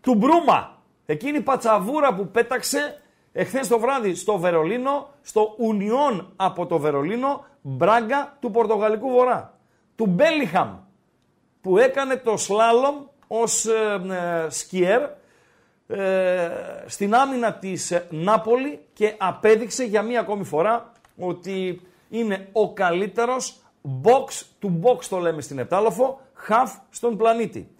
Του 0.00 0.14
Μπρούμα. 0.14 0.82
Εκείνη 1.06 1.38
η 1.38 1.40
πατσαβούρα 1.40 2.14
που 2.14 2.28
πέταξε 2.28 3.00
εχθές 3.32 3.68
το 3.68 3.78
βράδυ 3.78 4.14
στο 4.14 4.38
Βερολίνο, 4.38 5.08
στο 5.22 5.54
Ουνιόν 5.56 6.32
από 6.36 6.66
το 6.66 6.78
Βερολίνο, 6.78 7.44
Μπράγκα 7.62 8.36
του 8.40 8.50
Πορτογαλικού 8.50 9.10
Βορρά. 9.10 9.58
Του 9.96 10.06
Μπέλιχαμ 10.06 10.76
που 11.60 11.78
έκανε 11.78 12.16
το 12.16 12.36
σλάλομ 12.36 12.96
ως 13.26 13.66
ε, 13.66 14.00
ε, 14.44 14.50
σκιέρ 14.50 15.02
ε, 15.88 16.50
στην 16.86 17.14
άμυνα 17.14 17.52
της 17.52 17.90
ε, 17.90 18.06
Νάπολη 18.10 18.80
και 18.92 19.14
απέδειξε 19.18 19.84
για 19.84 20.02
μία 20.02 20.20
ακόμη 20.20 20.44
φορά 20.44 20.92
ότι 21.18 21.80
είναι 22.08 22.48
ο 22.52 22.72
καλύτερος 22.72 23.60
box 24.02 24.26
to 24.62 24.68
box 24.82 25.04
το 25.08 25.18
λέμε 25.18 25.40
στην 25.40 25.58
Επτάλοφο, 25.58 26.20
half 26.48 26.80
στον 26.90 27.16
πλανήτη. 27.16 27.70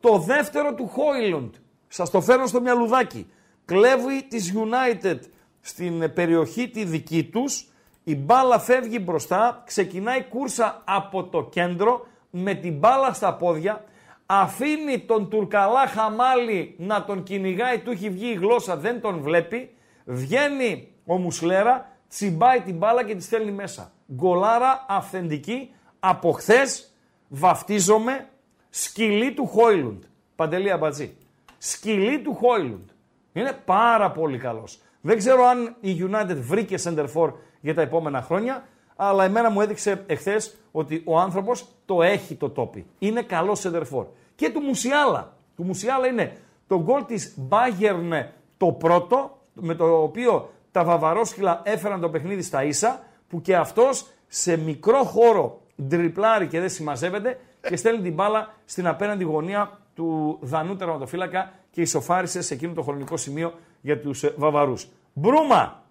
Το 0.00 0.18
δεύτερο 0.18 0.74
του 0.74 0.88
Χόιλουντ, 0.88 1.54
σας 1.88 2.10
το 2.10 2.20
φέρνω 2.20 2.46
στο 2.46 2.60
μυαλουδάκι, 2.60 3.30
κλέβει 3.64 4.22
της 4.28 4.54
United 4.54 5.18
στην 5.60 6.02
ε, 6.02 6.08
περιοχή 6.08 6.68
τη 6.68 6.84
δική 6.84 7.24
τους, 7.24 7.68
η 8.04 8.16
μπάλα 8.16 8.58
φεύγει 8.58 8.98
μπροστά, 9.02 9.62
ξεκινάει 9.66 10.22
κούρσα 10.22 10.82
από 10.84 11.24
το 11.24 11.44
κέντρο, 11.44 12.06
με 12.30 12.54
την 12.54 12.78
μπάλα 12.78 13.12
στα 13.12 13.34
πόδια, 13.34 13.84
αφήνει 14.26 14.98
τον 14.98 15.28
Τουρκαλά 15.28 15.86
Χαμάλι 15.86 16.74
να 16.78 17.04
τον 17.04 17.22
κυνηγάει, 17.22 17.78
του 17.78 17.90
έχει 17.90 18.10
βγει 18.10 18.26
η 18.26 18.34
γλώσσα, 18.34 18.76
δεν 18.76 19.00
τον 19.00 19.20
βλέπει, 19.20 19.70
βγαίνει 20.04 20.92
ο 21.06 21.16
Μουσλέρα, 21.16 21.88
τσιμπάει 22.10 22.60
την 22.60 22.76
μπάλα 22.76 23.04
και 23.04 23.14
τη 23.14 23.22
στέλνει 23.22 23.52
μέσα. 23.52 23.92
Γκολάρα 24.14 24.84
αυθεντική, 24.88 25.74
από 26.00 26.32
χθες 26.32 26.94
βαφτίζομαι 27.28 28.28
σκυλή 28.70 29.34
του 29.34 29.46
Χόιλουντ. 29.46 30.02
Παντελή 30.36 30.70
Αμπατζή. 30.70 31.16
Σκυλή 31.58 32.20
του 32.20 32.34
Χόιλουντ. 32.34 32.88
Είναι 33.32 33.52
πάρα 33.64 34.10
πολύ 34.10 34.38
καλός. 34.38 34.80
Δεν 35.00 35.18
ξέρω 35.18 35.44
αν 35.44 35.76
η 35.80 36.08
United 36.10 36.36
βρήκε 36.36 36.76
center 36.84 37.06
for 37.14 37.32
για 37.60 37.74
τα 37.74 37.82
επόμενα 37.82 38.22
χρόνια, 38.22 38.64
αλλά 38.96 39.24
εμένα 39.24 39.50
μου 39.50 39.60
έδειξε 39.60 40.04
εχθές 40.06 40.56
ότι 40.72 41.02
ο 41.06 41.18
άνθρωπος 41.18 41.66
το 41.84 42.02
έχει 42.02 42.34
το 42.34 42.50
τόπι. 42.50 42.86
Είναι 42.98 43.22
καλό 43.22 43.58
center 43.62 43.82
for. 43.92 44.06
Και 44.34 44.50
του 44.50 44.60
Μουσιάλα. 44.60 45.36
Του 45.56 45.64
Μουσιάλα 45.64 46.06
είναι 46.06 46.36
το 46.66 46.82
γκολ 46.82 47.04
της 47.04 47.36
Bayern 47.48 48.24
το 48.56 48.72
πρώτο, 48.72 49.38
με 49.52 49.74
το 49.74 50.02
οποίο 50.02 50.50
τα 50.72 50.84
βαβαρόσκυλα 50.84 51.60
έφεραν 51.64 52.00
το 52.00 52.08
παιχνίδι 52.08 52.42
στα 52.42 52.64
ίσα, 52.64 53.02
που 53.28 53.40
και 53.40 53.56
αυτός 53.56 54.06
σε 54.28 54.56
μικρό 54.56 55.04
χώρο 55.04 55.60
ντριπλάρει 55.82 56.46
και 56.46 56.60
δεν 56.60 56.68
συμμαζεύεται 56.70 57.40
και 57.68 57.76
στέλνει 57.76 58.02
την 58.02 58.12
μπάλα 58.14 58.54
στην 58.64 58.86
απέναντι 58.86 59.24
γωνία 59.24 59.78
του 59.94 60.38
Δανού 60.40 60.76
τερματοφύλακα 60.76 61.52
και 61.70 61.80
ισοφάρισε 61.80 62.42
σε 62.42 62.54
εκείνο 62.54 62.72
το 62.72 62.82
χρονικό 62.82 63.16
σημείο 63.16 63.54
για 63.80 64.00
τους 64.00 64.22
ε, 64.22 64.34
Βαβαρούς. 64.36 64.86
Μπρούμα, 65.12 65.82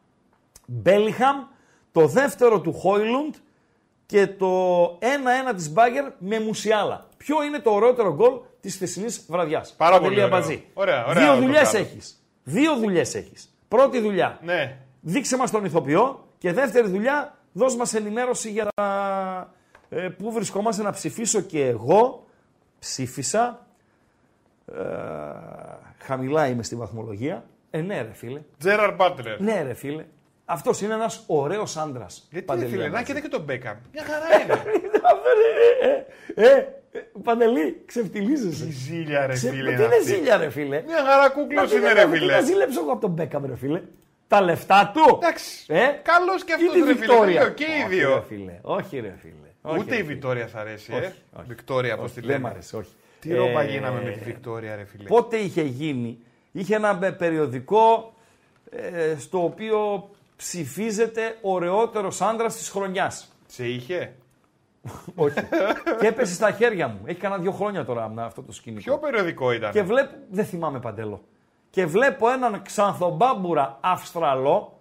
Μπέλιχαμ, 0.65 1.37
το 1.91 2.07
δεύτερο 2.07 2.61
του 2.61 2.73
Χόιλουντ 2.73 3.35
και 4.05 4.27
το 4.27 4.83
1-1 4.89 5.55
της 5.55 5.71
Μπάγκερ 5.71 6.05
με 6.17 6.39
Μουσιάλα. 6.39 7.07
Ποιο 7.17 7.43
είναι 7.43 7.59
το 7.59 7.71
ωραιότερο 7.71 8.13
γκολ 8.13 8.33
της 8.61 8.75
χθεσινής 8.75 9.25
βραδιάς; 9.29 9.73
Πάρα 9.77 9.99
πολύ 9.99 10.03
Παντελή 10.03 10.23
ωραίο. 10.23 10.35
Αμπατζή. 10.37 10.63
Ωραία, 10.73 11.05
ωραία 11.05 11.23
Δύο 11.23 11.33
το 11.33 11.39
δουλειές 11.41 11.71
κάνεις. 11.71 11.87
έχεις. 11.89 12.23
Δύο 12.43 12.75
δουλειές 12.77 13.15
έχεις. 13.15 13.53
Πρώτη 13.69 13.99
δουλειά, 13.99 14.39
Ναι. 14.43 14.77
δείξε 15.01 15.37
μας 15.37 15.51
τον 15.51 15.65
ηθοποιό 15.65 16.27
και 16.37 16.53
δεύτερη 16.53 16.87
δουλειά, 16.87 17.37
δώσ' 17.51 17.75
μας 17.75 17.93
ενημέρωση 17.93 18.49
για 18.51 18.67
τα, 18.75 19.53
ε, 19.89 20.09
πού 20.09 20.31
βρισκόμαστε 20.31 20.83
να 20.83 20.91
ψηφίσω 20.91 21.41
και 21.41 21.65
εγώ 21.65 22.25
ψήφισα, 22.79 23.65
ε, 24.65 24.81
χαμηλά 26.03 26.47
είμαι 26.47 26.63
στη 26.63 26.75
βαθμολογία, 26.75 27.45
ε 27.69 27.81
ναι 27.81 28.01
ρε 28.01 28.13
φίλε, 28.13 28.41
Τζέραρ 28.59 28.95
Μπάτλερ. 28.95 29.39
ναι 29.41 29.61
ρε 29.61 29.73
φίλε, 29.73 30.05
αυτός 30.45 30.81
είναι 30.81 30.93
ένας 30.93 31.23
ωραίος 31.27 31.77
άντρας. 31.77 32.27
Γιατί 32.31 32.45
Παντελή, 32.45 32.65
ρε 32.65 32.71
φίλε, 32.71 32.83
να 32.83 32.89
Αμπατζή. 32.97 33.13
και 33.13 33.19
και 33.21 33.27
τον 33.27 33.41
Μπέκαμ. 33.41 33.77
Μια 33.93 34.03
χαρά 34.03 34.41
είναι. 34.43 34.63
ε, 36.35 36.45
ε, 36.47 36.55
ε, 36.57 36.67
Παντελή, 37.23 37.81
ξεφτιλίζεσαι. 37.85 38.65
Τι 38.65 38.71
ζήλια 38.71 39.25
ρε 39.27 39.33
Ξε- 39.33 39.51
φίλε. 39.51 39.63
Τι 39.69 39.73
είναι 39.75 39.83
είναι 39.83 39.95
αυτή. 39.95 40.07
ζήλια 40.07 40.37
ρε 40.37 40.49
φίλε; 40.49 40.81
Μια 40.85 40.97
χαρά 40.97 41.17
Μα 41.21 41.29
κούκλος 41.29 41.69
τι 41.69 41.75
είναι 41.77 41.87
να- 41.87 41.93
ρε 41.93 42.01
τι 42.03 42.07
να 42.09 42.15
φίλε. 42.17 42.43
ζήλεψω 42.43 42.79
εγώ 42.81 42.91
από 42.91 43.01
τον 43.01 43.09
Μπέκαμ 43.11 43.45
ρε 43.45 43.55
φίλε. 43.55 43.81
Τα 44.27 44.41
λεφτά 44.41 44.91
του. 44.93 45.17
Εντάξει. 45.21 45.65
Ε, 45.67 45.77
Καλός 46.03 46.43
και 46.43 46.51
ή 46.51 46.53
αυτός 46.55 46.71
τη 46.73 46.79
ρε 46.79 46.83
φίλε. 46.85 46.93
Βικτόρια. 46.93 47.41
Δύο, 47.43 47.53
Και 47.53 47.63
οι 47.63 47.81
Όχι, 47.85 47.95
δύο. 47.95 48.13
ρε 48.15 48.21
φίλε. 48.27 48.59
Όχι 48.61 48.99
ρε 48.99 49.13
φίλε. 49.21 49.33
Όχι, 49.61 49.79
Ούτε 49.79 49.89
ρε 49.89 49.95
η 49.95 49.99
φίλε. 50.03 50.13
Βικτόρια 50.13 50.47
θα 50.47 50.59
αρέσει, 50.59 50.91
ε. 50.93 50.95
Όχι, 50.97 51.05
όχι. 51.37 51.45
Βικτόρια, 51.47 51.97
πώς 51.97 52.11
τη 52.13 52.19
Δεν 52.21 52.29
μ' 52.29 52.31
λέμε. 52.33 52.49
αρέσει, 52.49 52.75
όχι. 52.75 52.89
Τι 53.19 53.33
ρόπα 53.33 53.61
Ε, 53.61 53.65
γίναμε 53.69 54.01
με 54.01 54.11
τη 54.11 54.19
Βικτόρια, 54.19 54.75
ρε 54.75 54.83
φίλε. 54.85 55.03
Πότε 55.07 55.37
είχε 55.37 55.61
γίνει. 55.61 56.19
Είχε 56.51 56.75
ένα 56.75 56.99
ε, 57.03 57.09
περιοδικό 57.09 58.13
ε, 58.71 59.15
στο 59.19 59.43
οποίο 59.43 60.09
ψηφίζεται 60.35 61.37
ωραιότερος 61.41 62.21
άντρας 62.21 62.55
της 62.55 62.69
χρονιάς. 62.69 63.27
Σε 63.47 63.65
είχε; 63.67 64.11
Όχι. 65.15 65.39
και 65.99 66.07
έπεσε 66.07 66.33
στα 66.33 66.51
χέρια 66.51 66.87
μου. 66.87 66.99
Έχει 67.05 67.19
κανένα 67.19 67.41
δύο 67.41 67.51
χρόνια 67.51 67.85
τώρα 67.85 68.09
με 68.09 68.23
αυτό 68.23 68.41
το 68.41 68.51
σκηνικό. 68.51 68.83
Ποιο 68.83 68.97
περιοδικό 68.97 69.51
ήταν. 69.51 69.71
Και 69.71 69.83
βλέπω, 69.83 70.15
δεν 70.29 70.45
θυμάμαι 70.45 70.79
παντέλο. 70.79 71.21
Και 71.69 71.85
βλέπω 71.85 72.29
έναν 72.29 72.61
ξανθομπάμπουρα 72.61 73.77
Αυστραλό, 73.81 74.79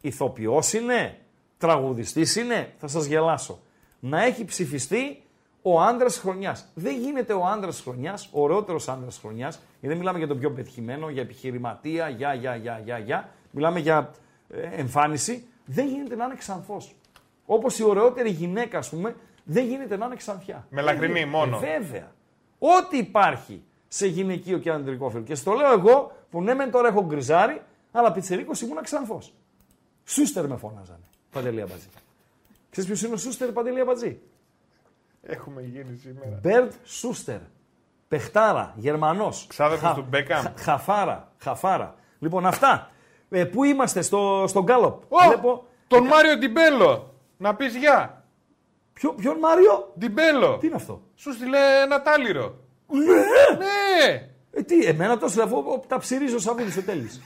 ηθοποιός 0.00 0.72
είναι, 0.72 1.18
τραγουδιστής 1.58 2.36
είναι, 2.36 2.72
θα 2.78 2.86
σας 2.88 3.04
γελάσω. 3.04 3.58
Να 4.00 4.24
έχει 4.24 4.44
ψηφιστεί 4.44 5.22
ο 5.62 5.80
άντρας 5.80 6.18
χρονιάς. 6.18 6.66
Δεν 6.74 6.98
γίνεται 6.98 7.32
ο 7.32 7.46
άντρας 7.46 7.80
χρονιάς, 7.80 8.28
ο 8.32 8.42
ωραιότερο 8.42 8.80
άντρας 8.86 9.18
χρονιάς, 9.18 9.54
γιατί 9.56 9.86
δεν 9.86 9.96
μιλάμε 9.96 10.18
για 10.18 10.26
τον 10.26 10.38
πιο 10.38 10.50
πετυχημένο, 10.52 11.08
για 11.08 11.22
επιχειρηματία, 11.22 12.08
για, 12.08 12.34
για, 12.34 12.56
για, 12.56 12.80
για, 12.84 12.98
για. 12.98 13.28
Μιλάμε 13.50 13.78
για 13.78 14.10
ε, 14.48 14.80
εμφάνιση. 14.80 15.46
Δεν 15.64 15.86
γίνεται 15.86 16.14
να 16.14 16.24
είναι 16.24 16.34
ξανθός. 16.34 16.94
Όπως 17.46 17.78
η 17.78 17.84
ωραιότερη 17.84 18.30
γυναίκα, 18.30 18.78
ας 18.78 18.88
πούμε, 18.88 19.16
δεν 19.52 19.64
γίνεται 19.64 19.96
να 19.96 20.06
είναι 20.06 20.16
ξανθιά. 20.16 20.66
Με 20.70 20.80
λαχρινή 20.82 21.06
Δεν 21.06 21.16
γίνεται. 21.16 21.36
μόνο. 21.36 21.56
Ε, 21.56 21.78
βέβαια. 21.78 22.12
Ό,τι 22.58 22.96
υπάρχει 22.98 23.62
σε 23.88 24.06
γυναικείο 24.06 24.58
και 24.58 24.70
ανδρικό 24.70 25.10
φίλο. 25.10 25.22
Και 25.22 25.34
στο 25.34 25.52
λέω 25.52 25.72
εγώ 25.72 26.12
που 26.30 26.42
ναι, 26.42 26.54
μεν 26.54 26.70
τώρα 26.70 26.88
έχω 26.88 27.04
γκριζάρι, 27.04 27.62
αλλά 27.92 28.12
πιτσερίκος 28.12 28.60
ήμουνα 28.60 28.82
ξανθός. 28.82 29.32
Σούστερ 30.04 30.46
με 30.46 30.56
φώναζανε. 30.56 31.04
Παντελή 31.32 31.60
Αμπατζή. 31.60 31.86
Ξέρεις 32.70 32.90
ποιος 32.90 33.02
είναι 33.02 33.14
ο 33.14 33.16
Σούστερ 33.16 33.52
Παντελή 33.52 33.80
Αμπατζή. 33.80 34.20
Έχουμε 35.22 35.62
γίνει 35.62 35.96
σήμερα. 36.02 36.38
Μπέρντ 36.42 36.72
Σούστερ. 36.84 37.38
Πεχτάρα, 38.08 38.74
Γερμανός. 38.76 39.46
Ξάδερφος 39.48 39.92
του 39.94 40.06
Μπέκαμ. 40.08 40.42
χα- 40.42 40.52
χαφάρα, 40.56 41.32
χαφάρα. 41.38 41.94
Λοιπόν, 42.18 42.46
αυτά. 42.46 42.90
Ε, 43.30 43.44
πού 43.44 43.64
είμαστε, 43.64 44.02
στο, 44.02 44.44
στο 44.48 44.62
Γκάλοπ; 44.62 45.12
Ω, 45.12 45.64
Τον 45.88 46.06
Μάριο 46.06 46.38
Τιμπέλο. 46.38 47.14
Να 47.36 47.54
πεις 47.54 47.76
γεια. 47.76 48.19
Ποιο, 49.00 49.12
ποιον 49.12 49.38
Μάριο, 49.38 49.92
Ντιμπέλο. 49.98 50.56
τι 50.58 50.66
είναι 50.66 50.76
αυτό; 50.76 51.00
Σου 51.14 51.32
στείλε 51.32 51.58
ένα 51.84 52.02
τάλιρο. 52.02 52.54
Ναι! 52.88 53.04
Ναι. 53.58 54.28
Ε, 54.52 54.62
τι, 54.62 54.84
εμένα 54.84 55.18
το 55.18 55.28
στείλε 55.28 55.42
αφού 55.44 55.56
ο- 55.56 55.84
τα 55.86 55.98
ψυρίζω 55.98 56.38
σαν 56.38 56.56
βίδι 56.56 56.78
ο 56.78 56.82
Τέλης. 56.82 57.20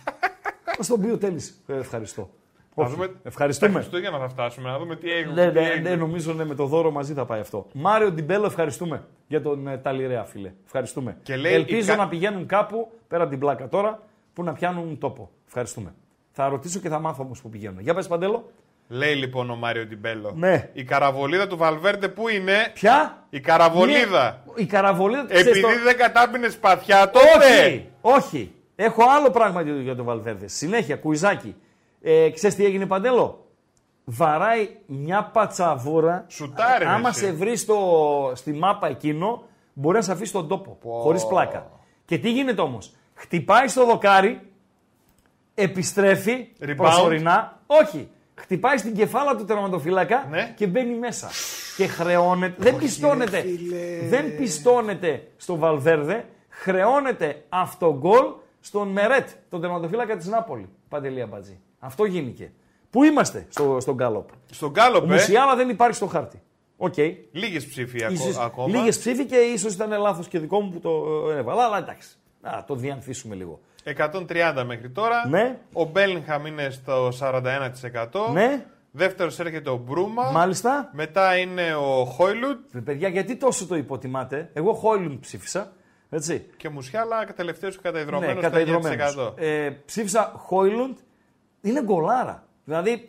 Α 0.67 0.85
τον 0.89 1.01
πει 1.01 1.11
ο 1.11 1.19
Τέλης. 1.19 1.63
Ε, 1.67 1.77
ευχαριστώ. 1.77 2.31
Να 2.75 2.85
Όχι, 2.85 2.93
δούμε- 2.93 3.09
Τα 3.09 3.19
Ευχαριστούμε. 3.23 3.73
Χριστούγεννα 3.73 4.19
θα 4.19 4.29
φτάσουμε 4.29 4.69
να 4.71 4.79
δούμε 4.79 4.97
τι 4.97 5.11
έγινε. 5.11 5.33
Ναι, 5.45 5.49
τι 5.53 5.59
ναι, 5.61 5.67
έγινε. 5.69 5.89
ναι, 5.91 5.97
νομίζω 5.97 6.33
ναι, 6.33 6.45
με 6.45 6.55
το 6.55 6.67
δώρο 6.67 6.91
μαζί 6.91 7.13
θα 7.15 7.25
πάει 7.25 7.41
αυτό. 7.41 7.67
Μάριο 7.73 8.11
Ντιμπέλο, 8.13 8.47
ευχαριστούμε 8.47 9.05
για 9.27 9.43
τον 9.43 9.67
ε, 9.69 9.79
Ταλιρέα, 9.79 10.25
φίλε. 10.25 10.53
Ευχαριστούμε. 10.65 11.17
Και 11.23 11.37
λέει 11.37 11.53
Ελπίζω 11.55 11.93
η 11.93 11.97
κα- 11.97 12.03
να 12.03 12.09
πηγαίνουν 12.09 12.47
κάπου 12.47 12.91
πέρα 13.09 13.23
από 13.23 13.31
την 13.31 13.41
πλάκα 13.41 13.69
τώρα 13.69 14.03
που 14.33 14.43
να 14.43 14.53
πιάνουν 14.53 14.99
τόπο. 14.99 15.31
Ευχαριστούμε. 15.47 15.95
Θα 16.33 16.49
ρωτήσω 16.49 16.79
και 16.81 16.89
θα 16.89 16.99
μάθω 16.99 17.23
όμως 17.23 17.41
που 17.43 17.49
πηγαίνουν. 17.49 17.81
Για 17.81 17.95
πες 17.95 18.07
Παντέλο. 18.07 18.51
Λέει 18.89 19.15
λοιπόν 19.15 19.51
ο 19.51 19.57
Μάριο 19.57 19.87
Ντιμπέλο. 19.87 20.33
Ναι. 20.37 20.71
Η 20.73 20.85
καραβολίδα 20.85 21.47
του 21.47 21.57
Βαλβέρντε 21.57 22.09
πού 22.09 22.29
είναι; 22.29 22.71
Ποια; 22.75 23.25
Η 23.31 23.41
καραβολίδα. 23.41 24.43
Ναι, 24.47 24.63
η 24.63 24.67
καραβολίδα. 24.67 25.25
ξέρεις 25.25 25.47
Επειδή 25.47 25.61
το- 25.61 25.83
δεν 25.85 25.97
κατάπινες 25.97 26.53
σπαθιά 26.53 27.11
τότε. 27.11 27.29
Όχι, 27.67 27.89
όχι. 28.01 28.55
Έχω 28.77 29.03
άλλο 29.19 29.31
πράγμα 29.31 29.63
για 29.63 29.73
για 29.75 29.95
τον 29.97 30.05
Βαλβέρδε. 30.05 30.49
Συνέχεια, 30.49 30.97
κουιζάκι. 30.97 31.55
Ε, 32.03 32.31
ξέρεις 32.31 32.57
τι 32.57 32.65
έγινε 32.65 32.87
Παντέλο; 32.87 33.47
Βαράει 34.05 34.69
μια 34.87 35.25
πατσαβούρα. 35.33 36.25
Σουτάρει, 36.29 36.85
Άμα 36.85 37.09
εσύ. 37.09 37.19
σε 37.25 37.33
βρεις 37.33 37.61
στο, 37.61 38.33
στη 38.35 38.53
μάπα 38.53 38.87
εκείνο, 38.89 39.43
μπορείς 39.73 39.99
να 39.99 40.05
σε 40.05 40.11
αφήσεις 40.13 40.29
στον 40.31 40.49
τόπο. 40.49 40.79
Χωρίς 41.03 41.27
πλάκα. 41.27 41.71
Και 42.05 42.19
τι 42.19 42.31
γίνεται 42.31 42.61
όμως; 42.61 42.93
Χτυπάει 43.15 43.69
στο 43.69 43.85
δοκάρι, 43.87 44.41
επιστρέφει 45.55 46.49
Rebound. 46.63 46.75
προσωρινά. 46.77 47.61
Όχι. 47.67 48.09
Χτυπάει 48.35 48.77
στην 48.77 48.95
κεφάλα 48.95 49.37
του 49.37 49.45
τερματοφύλακα 49.45 50.27
Ναι. 50.31 50.53
και 50.57 50.67
μπαίνει 50.67 50.95
μέσα. 50.95 51.31
Και 51.77 51.87
χρεώνεται. 51.87 52.55
δεν 52.63 52.77
πιστώνεται. 52.77 53.45
Δεν 54.09 54.37
πιστώνεται 54.37 55.27
στο 55.37 55.57
Βαλβέρδε. 55.57 56.25
Χρεώνεται 56.49 57.45
αυτό 57.49 57.97
γκολ 57.99 58.25
στον 58.61 58.89
Μερέτ, 58.89 59.29
τον 59.49 59.61
τερματοφύλακα 59.61 60.17
της 60.17 60.27
Νάπολη. 60.27 60.69
Παντελή 60.89 61.21
Αμπατζή. 61.23 61.61
Αυτό 61.79 62.05
γίνηκε. 62.05 62.53
Πού 62.91 63.05
είμαστε 63.05 63.47
στο, 63.49 63.77
στον 63.81 63.95
Γκάλοπ. 63.95 64.29
Στον 64.51 64.69
Ο 64.69 64.71
γκάλοπ. 64.73 65.13
Μουσιάλα 65.13 65.57
δεν 65.57 65.69
υπάρχει 65.69 65.97
στο 65.97 66.07
χάρτη. 66.07 66.43
Οκ. 66.77 66.95
Λίγες 67.33 67.67
ψήφοι 67.67 68.05
ακο- 68.05 68.13
Ίσως 68.15 68.39
ακόμα. 68.39 68.77
Λίγες 68.79 68.99
ψήφοι 68.99 69.25
και 69.25 69.37
ίσως 69.37 69.75
ήταν 69.75 70.01
λάθος 70.01 70.29
και 70.29 70.39
δικό 70.39 70.61
μου 70.61 70.71
που 70.71 70.81
το 70.81 71.31
ε, 71.31 71.37
έβαλα, 71.39 71.65
αλλά 71.65 71.79
εντάξει. 71.79 72.09
Να 72.43 72.65
το 72.67 72.75
διανθίσουμε 72.75 73.35
λίγο. 73.35 73.61
130 73.85 74.63
μέχρι 74.67 74.91
τώρα. 74.91 75.29
Ναι. 75.29 75.59
Ο 75.73 75.85
Μπέλιγχαμ 75.85 76.47
είναι 76.47 76.71
στο 76.71 77.09
41%. 77.21 78.33
Ναι. 78.33 78.65
Δεύτερος 78.91 79.39
έρχεται 79.39 79.71
ο 79.71 79.77
Μπρούμα. 79.77 80.31
Μάλιστα. 80.31 80.91
Μετά 80.93 81.37
είναι 81.37 81.75
ο 81.75 82.05
Χόιλουτ 82.05 82.59
Ρε 82.75 82.81
παιδιά, 82.81 83.09
γιατί 83.09 83.37
τόσο 83.37 83.67
το 83.67 83.77
υποτιμάτε; 83.77 84.51
Εγώ 84.53 84.73
Χόιλουν 84.73 85.21
ψήφισα. 85.21 85.73
Έτσι. 86.11 86.47
και 86.57 86.69
Μουσιάλα 86.69 87.25
τελευταίο 87.37 87.71
Ναι, 87.71 87.77
καταϊδρωμένο 87.83 88.41
καταϊδρωμένος. 88.41 89.11
στο 89.11 89.35
9%. 89.37 89.43
Ε, 89.43 89.71
ψήφισα 89.85 90.33
Χόιλουντ. 90.37 90.97
Είναι 91.61 91.83
γκολάρα. 91.83 92.47
Δηλαδή 92.65 93.09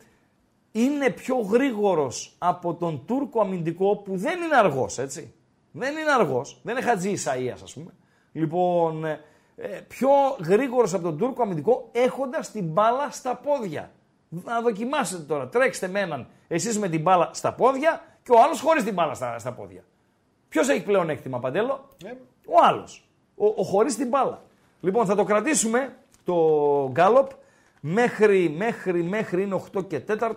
είναι 0.71 1.09
πιο 1.09 1.35
γρήγορος 1.35 2.35
από 2.37 2.73
τον 2.73 3.05
Τούρκο 3.05 3.41
αμυντικό 3.41 3.95
που 3.97 4.17
δεν 4.17 4.41
είναι 4.41 4.55
αργός, 4.55 4.97
έτσι. 4.97 5.33
Δεν 5.71 5.91
είναι 5.91 6.11
αργός. 6.19 6.59
Δεν 6.63 6.77
είναι 6.77 6.85
χατζή 6.85 7.09
Ισαία, 7.09 7.55
ας 7.63 7.73
πούμε. 7.73 7.91
Λοιπόν, 8.31 9.05
ε, 9.05 9.11
ε, 9.11 9.19
πιο 9.87 10.09
γρήγορος 10.43 10.93
από 10.93 11.03
τον 11.03 11.17
Τούρκο 11.17 11.41
αμυντικό 11.41 11.89
έχοντας 11.91 12.51
την 12.51 12.65
μπάλα 12.65 13.09
στα 13.11 13.35
πόδια. 13.35 13.91
Να 14.29 14.61
δοκιμάσετε 14.61 15.23
τώρα. 15.23 15.47
Τρέξτε 15.47 15.87
με 15.87 15.99
έναν 15.99 16.27
εσείς 16.47 16.79
με 16.79 16.89
την 16.89 17.01
μπάλα 17.01 17.29
στα 17.33 17.53
πόδια 17.53 18.03
και 18.23 18.31
ο 18.31 18.41
άλλος 18.41 18.61
χωρίς 18.61 18.83
την 18.83 18.93
μπάλα 18.93 19.13
στα, 19.13 19.39
στα 19.39 19.51
πόδια. 19.51 19.83
Ποιος 20.49 20.69
έχει 20.69 20.83
πλέον 20.83 21.09
έκτημα, 21.09 21.39
Παντέλο; 21.39 21.89
Ναι. 22.03 22.17
Ο 22.45 22.53
άλλος. 22.63 23.07
Ο, 23.35 23.45
ο 23.45 23.63
χωρίς 23.63 23.95
την 23.95 24.07
μπάλα. 24.07 24.41
Λοιπόν, 24.81 25.05
θα 25.05 25.15
το 25.15 25.23
κρατήσουμε 25.23 25.95
το 26.23 26.35
γκάλοπ 26.91 27.31
μέχρι, 27.79 28.49
μέχρι, 28.49 29.03
μέχρι 29.03 29.41
είναι 29.41 29.61
8 29.75 29.87
και 29.87 30.01
4. 30.07 30.31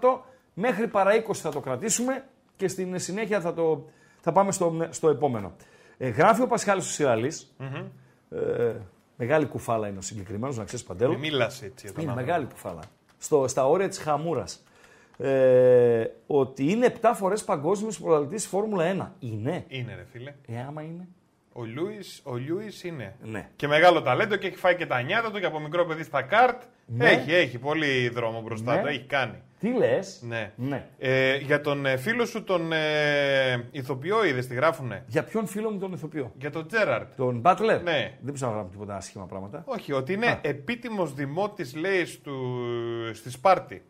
Μέχρι 0.54 0.88
παρά 0.88 1.10
20 1.28 1.34
θα 1.34 1.50
το 1.50 1.60
κρατήσουμε 1.60 2.24
και 2.56 2.68
στην 2.68 2.98
συνέχεια 2.98 3.40
θα, 3.40 3.54
το, 3.54 3.84
θα 4.20 4.32
πάμε 4.32 4.52
στο, 4.52 4.86
στο 4.90 5.08
επόμενο. 5.08 5.52
Ε, 5.98 6.08
γράφει 6.08 6.42
ο 6.42 6.46
Πασχάλης 6.46 6.88
ο 6.88 6.90
σιραλης 6.90 7.54
Ε, 8.30 8.74
μεγάλη 9.18 9.46
κουφάλα 9.46 9.88
είναι 9.88 9.98
ο 9.98 10.02
συγκεκριμένος, 10.02 10.56
να 10.56 10.64
ξέρεις 10.64 10.84
Παντέλο. 10.84 11.12
Μη 11.12 11.18
μιλάς 11.18 11.62
έτσι 11.62 11.86
για 11.86 11.92
τον 11.94 12.02
Είναι 12.02 12.10
άνθρωπο. 12.12 12.30
μεγάλη 12.32 12.46
κουφάλα. 12.52 12.80
Στο, 13.18 13.48
στα 13.48 13.66
όρια 13.68 13.88
της 13.88 13.98
χαμούρας. 13.98 14.62
Ε, 15.18 16.04
ότι 16.26 16.70
είναι 16.70 16.86
7 17.00 17.10
φορές 17.14 17.44
παγκόσμιος 17.44 18.00
πρωταθλητής 18.00 18.40
στη 18.40 18.50
Φόρμουλα 18.50 18.84
1. 18.84 19.26
Είναι. 19.26 19.64
Είναι 19.68 19.94
ρε 19.94 20.04
φίλε. 20.12 20.34
Ε, 20.46 20.60
άμα 20.68 20.82
είναι. 20.82 21.08
Ο 21.52 21.64
Λούις, 21.64 22.20
ο 22.24 22.36
Λιούις 22.36 22.84
είναι. 22.84 23.16
Ναι. 23.22 23.48
Και 23.56 23.66
μεγάλο 23.66 24.02
ταλέντο 24.02 24.36
και 24.36 24.46
έχει 24.46 24.56
φάει 24.56 24.76
και 24.76 24.86
τα 24.86 25.02
νιάτα 25.02 25.30
του 25.30 25.38
και 25.40 25.46
από 25.46 25.60
μικρό 25.60 25.84
παιδί 25.86 26.02
στα 26.02 26.22
καρτ. 26.22 26.62
Ναι. 26.90 27.08
Έχει, 27.10 27.34
έχει 27.34 27.58
πολύ 27.58 28.08
δρόμο 28.08 28.40
μπροστά 28.40 28.74
Ναι. 28.74 28.80
του, 28.80 28.86
έχει 28.86 29.04
κάνει. 29.04 29.42
Τι 29.60 29.72
λες; 29.72 30.20
Ναι. 30.28 30.52
ναι. 30.56 30.86
Ε, 30.98 31.36
για 31.36 31.60
τον 31.60 31.86
ε, 31.86 31.96
φίλο 31.96 32.24
σου 32.26 32.44
τον 32.44 32.72
ε, 32.72 33.68
ηθοποιό 33.70 34.24
είδες 34.24 34.46
τι 34.46 34.54
γράφουνε; 34.54 35.04
Για 35.06 35.24
ποιον 35.24 35.46
φίλο 35.46 35.70
μου 35.70 35.78
τον 35.78 35.92
ηθοποιώ. 35.92 36.32
Για 36.38 36.50
τον 36.50 36.66
Τζέραρτ. 36.66 37.16
Τον 37.16 37.38
Μπάτλερ; 37.40 37.82
Ναι. 37.82 38.18
Δεν 38.20 38.34
ξέρω 38.34 38.50
να 38.50 38.56
γράψω 38.56 38.72
τίποτα 38.72 38.96
άσχημα 38.96 39.26
πράγματα. 39.26 39.62
Όχι, 39.66 39.92
ότι 39.92 40.12
είναι 40.12 40.26
Α. 40.26 40.38
επίτιμος 40.42 41.14
δημότης 41.14 41.74
λέει 41.76 42.04
στου, 42.04 42.34
στη 43.12 43.30
Σπάρτη. 43.30 43.82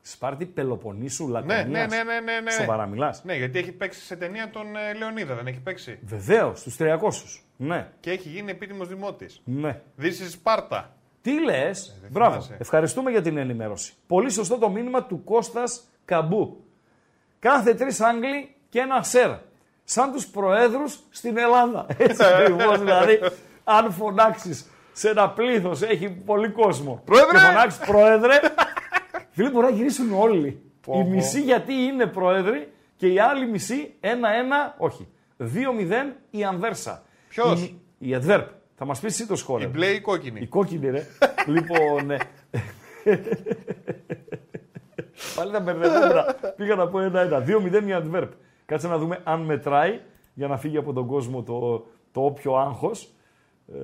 Σπάρτη 0.00 0.46
Πελοποννήσου 0.46 1.24
Ναι, 1.26 1.32
Λακωνίας. 1.32 1.66
ναι, 1.66 1.80
ναι, 1.96 2.02
ναι, 2.02 2.20
ναι, 2.20 2.40
ναι. 2.40 2.50
Σοβαρά 2.50 2.86
μιλάς. 2.86 3.24
Ναι, 3.24 3.36
γιατί 3.36 3.58
έχει 3.58 3.72
παίξει 3.72 4.00
σε 4.00 4.16
ταινία 4.16 4.50
τον 4.50 4.66
ε, 4.76 4.94
Λεωνίδα, 4.98 5.34
δεν 5.34 5.46
έχει 5.46 5.60
παίξει. 5.60 5.98
Βεβαίως, 6.02 6.60
στους 6.60 6.76
300. 6.78 7.42
Ναι, 7.56 7.88
Και 8.00 8.10
έχει 8.10 8.28
γίνει 8.28 8.50
επίτιμος 8.50 8.88
δημότης. 8.88 9.40
ναι. 9.44 9.80
This 10.00 10.04
is 10.04 10.28
Σπάρτα. 10.30 10.95
Τι 11.26 11.40
λες, 11.40 11.96
μπράβο. 12.10 12.30
θυμάσαι. 12.32 12.56
Ευχαριστούμε 12.58 13.10
για 13.10 13.22
την 13.22 13.36
ενημέρωση. 13.36 13.92
Πολύ 14.06 14.30
σωστό 14.30 14.58
το 14.58 14.68
μήνυμα 14.68 15.02
του 15.02 15.24
Κώστας 15.24 15.84
Καμπού. 16.04 16.64
Κάθε 17.38 17.74
τρεις 17.74 18.00
Άγγλοι 18.00 18.54
και 18.68 18.80
ένα 18.80 19.02
σερ. 19.02 19.30
Σαν 19.84 20.12
τους 20.12 20.26
προέδρους 20.26 20.98
στην 21.10 21.38
Ελλάδα. 21.38 21.86
Έτσι 21.98 22.24
ακριβώς 22.24 22.78
δηλαδή. 22.78 23.20
Αν 23.64 23.92
φωνάξεις 23.92 24.70
σε 24.92 25.08
ένα 25.08 25.30
πλήθος, 25.30 25.82
έχει 25.82 26.08
πολύ 26.08 26.48
κόσμο. 26.48 27.02
Πρόεδρε! 27.04 27.38
Και 27.38 27.44
φωνάξεις 27.44 27.86
πρόεδρε. 27.86 28.40
Φίλοι, 29.34 29.50
μπορεί 29.50 29.66
να 29.66 29.72
γυρίσουν 29.72 30.12
όλοι. 30.12 30.48
Οι 30.48 30.60
πω. 30.80 31.04
μισοί 31.04 31.40
γιατί 31.40 31.72
είναι 31.72 32.06
πρόεδροι 32.06 32.72
και 32.96 33.06
οι 33.06 33.18
άλλοι 33.18 33.46
μισοί 33.46 33.94
ένα-ένα, 34.00 34.74
όχι. 34.78 35.08
2-0 35.38 35.44
η 36.30 36.44
Ανβέρσα. 36.44 37.02
Ποιος; 37.28 37.62
Η, 37.62 37.80
η 37.98 38.18
Adverb. 38.20 38.44
Θα 38.78 38.84
μας 38.84 39.00
πεις 39.00 39.12
εσύ 39.12 39.26
το 39.28 39.36
σχόλιο. 39.36 39.66
Η 39.66 39.70
μπλε 39.70 39.86
ή 39.86 39.94
η 39.94 40.00
κόκκινη; 40.00 40.40
Η 40.40 40.46
κόκκινη, 40.46 40.90
ρε. 40.90 41.02
λοιπόν. 41.54 42.10
ε, 42.10 42.18
Πάλι 45.36 45.52
τα 45.52 45.60
μπερδευόμουν. 45.60 46.24
Πήγα 46.56 46.74
να 46.74 46.88
πω 46.88 47.00
ένα-ένα. 47.00 47.44
2-0 47.46 47.46
η 47.86 48.02
Adverb. 48.02 48.28
Κάτσε 48.66 48.88
να 48.88 48.98
δούμε 48.98 49.20
αν 49.24 49.40
μετράει 49.40 50.00
για 50.34 50.48
να 50.48 50.56
φύγει 50.56 50.76
από 50.76 50.92
τον 50.92 51.06
κόσμο 51.06 51.42
το, 51.42 51.86
το 52.12 52.20
όποιο 52.24 52.54
άγχος. 52.56 53.10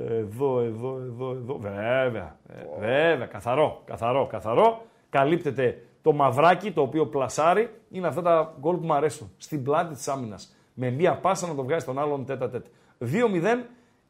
Εδώ, 0.08 0.60
εδώ, 0.60 0.98
εδώ, 0.98 1.30
εδώ. 1.30 1.56
Βέβαια. 1.58 2.36
ε, 2.48 2.78
Βέβαια. 2.80 3.26
Καθαρό, 3.26 3.82
καθαρό, 3.84 4.26
καθαρό. 4.26 4.82
Καλύπτεται 5.10 5.82
το 6.02 6.12
μαυράκι 6.12 6.72
το 6.72 6.82
οποίο 6.82 7.06
πλασάρει. 7.06 7.70
Είναι 7.90 8.06
αυτά 8.06 8.22
τα 8.22 8.54
γκολ 8.60 8.76
που 8.76 8.84
μου 8.86 8.94
αρέσουν. 8.94 9.32
Στην 9.36 9.62
πλάτη 9.62 9.94
της 9.94 10.08
άμυνας. 10.08 10.56
Με 10.74 10.90
μία 10.90 11.14
πάσα 11.16 11.46
να 11.46 11.54
το 11.54 11.62
βγάζει 11.62 11.84
τον 11.84 11.98
άλλον 11.98 12.24
τέτα 12.24 12.50
τέτα. 12.50 12.68
2-0 12.98 13.06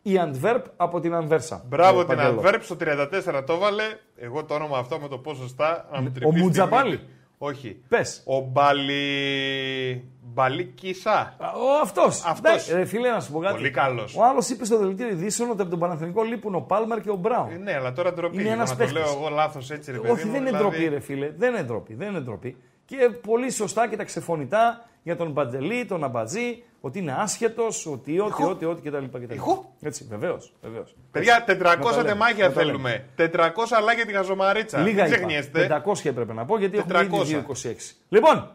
η 0.03 0.19
Αντβέρπ 0.19 0.65
από 0.77 1.01
την 1.01 1.15
Ανβέρσα. 1.15 1.65
Μπράβο 1.69 2.01
Ε, 2.01 2.05
την 2.05 2.17
Παντέλο. 2.17 2.35
Αντβέρπ 2.37 2.63
στο 2.63 2.77
34 2.81 3.43
το 3.47 3.53
έβαλε. 3.53 3.83
Εγώ 4.17 4.45
το 4.45 4.55
όνομα 4.55 4.79
αυτό 4.79 4.99
με 4.99 5.09
το 5.09 5.19
ποσοστά 5.19 5.89
να 5.93 6.01
μου 6.01 6.11
τρυπήσει. 6.11 6.35
τη 6.37 6.41
Μουτζαπάλι. 6.43 6.91
μύτη. 6.91 7.05
Όχι. 7.39 7.83
Πες. 7.89 8.23
Ο 8.27 8.41
Μπαλι... 8.41 10.05
Μπαλικίσα. 10.21 11.13
Α, 11.19 11.35
Ο 11.55 11.81
αυτός. 11.83 12.25
Αυτός. 12.27 12.69
Ρε 12.73 12.85
φίλε, 12.85 13.11
να 13.11 13.21
σου 13.21 13.33
πω 13.33 13.39
κάτι. 13.39 13.55
Πολύ 13.55 13.71
καλός. 13.71 14.17
Ο 14.17 14.25
άλλος 14.25 14.49
είπε 14.49 14.65
στο 14.65 14.79
δελτίο 14.79 15.09
ειδήσεων 15.09 15.51
ότι 15.51 15.61
από 15.61 15.71
τον 15.71 15.79
Παναθηνικό 15.79 16.23
λείπουν 16.23 16.55
ο 16.55 16.61
Πάλμερ 16.61 17.01
και 17.01 17.11
ο 17.11 17.15
Μπράουν. 17.15 17.51
Ε, 17.53 17.57
Ναι, 17.57 17.75
αλλά 17.75 17.93
τώρα 17.93 18.13
ντροπή. 18.13 18.35
Είναι 18.35 18.43
λίγο 18.43 18.55
ένας 18.55 18.71
να 18.71 18.77
το 18.77 18.83
παίχτης. 18.85 19.03
λέω 19.03 19.19
εγώ 19.21 19.29
λάθος 19.35 19.71
έτσι, 19.71 19.93
ρε 19.93 19.99
παιδί 19.99 20.13
Όχι, 20.13 20.25
μου, 20.27 20.33
δεν 20.33 20.41
είναι 20.41 20.51
δηλαδή. 20.51 20.69
ντροπή, 20.77 20.89
ρε 20.89 21.01
φίλε. 21.01 21.33
Δεν 21.37 21.53
είναι 21.55 21.63
ντροπή. 21.63 21.95
Δεν 21.95 22.09
είναι 22.09 22.21
ντροπή. 22.21 22.57
Και 22.85 22.97
πολύ 23.27 23.51
σωστά 23.51 23.89
και 23.89 23.97
τα 23.97 24.05
ξεφωνητά 24.05 24.85
για 25.03 25.17
τον 25.17 25.31
Μπαντελή, 25.31 25.85
τον 25.85 26.05
Αμπατζή, 26.05 26.63
ότι 26.85 26.99
είναι 26.99 27.15
άσχετος, 27.19 27.87
ότι, 27.87 28.19
ότι, 28.21 28.43
ότι, 28.43 28.65
ότι 28.65 28.89
κτλ. 28.91 29.05
κτλ. 29.05 29.35
Εγώ; 29.35 29.75
Έτσι, 29.83 30.07
βεβαίως. 30.11 30.53
Βεβαίως. 30.63 30.95
Παιδιά, 31.11 31.45
400 31.49 31.59
Να 31.59 31.79
τα 31.79 31.91
λέμε, 31.91 32.03
τεμάχια 32.09 32.49
να 32.49 32.53
τα 32.53 32.61
θέλουμε. 32.61 33.05
400 33.19 33.27
αλλά 33.71 33.93
για 33.93 34.07
τη 34.07 34.13
γαζομαρίτσα. 34.13 34.79
Λίγα 34.79 35.03
Μην 35.03 35.13
είπα. 35.13 35.15
ξεχνιέστε. 35.17 35.83
500 35.85 36.05
έπρεπε 36.05 36.33
να 36.33 36.45
πω 36.45 36.59
γιατί 36.59 36.79
έχουμε 36.79 37.09
400. 37.11 37.25
ήδη 37.27 37.45
26. 37.63 37.97
Λοιπόν, 38.09 38.51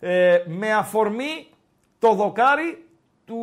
ε, 0.00 0.38
με 0.46 0.72
αφορμή 0.72 1.46
το 1.98 2.12
δοκάρι 2.14 2.84
του 3.24 3.38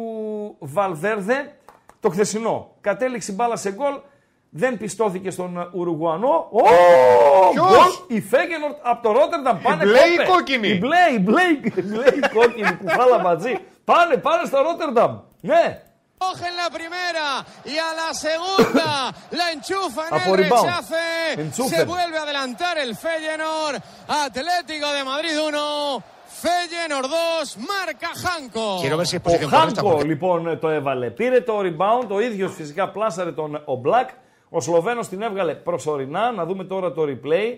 Βαλβέρδε 0.60 1.56
το 2.00 2.10
χθεσινό. 2.10 2.76
Κατέληξη 2.82 3.32
μπάλα 3.32 3.56
σε 3.56 3.72
γκολ. 3.72 3.94
δεν 4.50 4.78
πιστώθηκε 4.78 5.30
στον 5.30 5.70
Ουρουγουανό. 5.74 6.48
Ω, 6.52 6.62
Ποιος; 7.52 7.68
γκολ, 7.70 8.18
η 8.18 8.22
Φέγενορτ 8.22 8.78
από 8.82 9.04
το 9.04 9.12
Ρότερνταμ 9.20 9.58
πάνε 9.62 9.84
μπλε 9.84 10.00
ή 10.00 10.16
κόπε. 10.18 10.30
κόκκινη; 10.30 10.68
Η 10.68 10.78
μπλε, 10.82 10.98
η 11.16 11.20
μπλε, 11.20 11.42
η 11.74 11.82
μπλε, 11.82 12.06
η 12.06 12.30
κόκκινη 12.34 12.76
κουφάλα 12.76 13.22
μαζί. 13.22 13.58
Πάνε, 13.86 14.18
πάνε 14.18 14.46
στο 14.46 14.62
Ρότερνταμ! 14.62 15.20
Ναι! 15.42 15.82
Κόχεν 16.18 16.54
la 16.62 16.68
primera 16.78 17.30
και 17.64 17.82
a 17.90 17.92
la 18.00 18.10
segunda! 18.26 18.92
La 19.40 19.46
ενσουφάνει, 19.54 20.32
η 20.32 20.36
δεξιά 20.36 20.80
του! 21.56 21.70
Και 21.70 21.76
se 21.76 21.86
vuelve 21.92 22.18
a 22.22 22.24
adelantar 22.28 22.76
el 22.86 22.94
Feijenor! 23.04 23.72
Ατλético 24.26 24.88
de 24.98 25.04
Madrid 25.12 25.36
1, 25.50 26.04
2, 27.02 27.56
μάρκα 27.70 28.12
Χάνκο! 28.24 28.68
Χάνκο 29.50 30.02
λοιπόν 30.04 30.60
το 30.60 30.70
έβαλε, 30.70 31.10
πήρε 31.10 31.42
το 31.42 31.60
rebound, 31.60 32.08
ο 32.10 32.20
ίδιος 32.20 32.54
φυσικά 32.54 32.90
πλάσαρε 32.90 33.32
τον 33.32 33.64
Black, 33.86 34.10
ο 34.50 34.62
Σλοβαίνος 34.62 35.08
την 35.08 35.22
έβγαλε 35.22 35.56
προσωρινά. 35.56 36.32
Να 36.32 36.46
δούμε 36.46 36.64
τώρα 36.64 36.94
το 36.94 37.04
replay. 37.04 37.58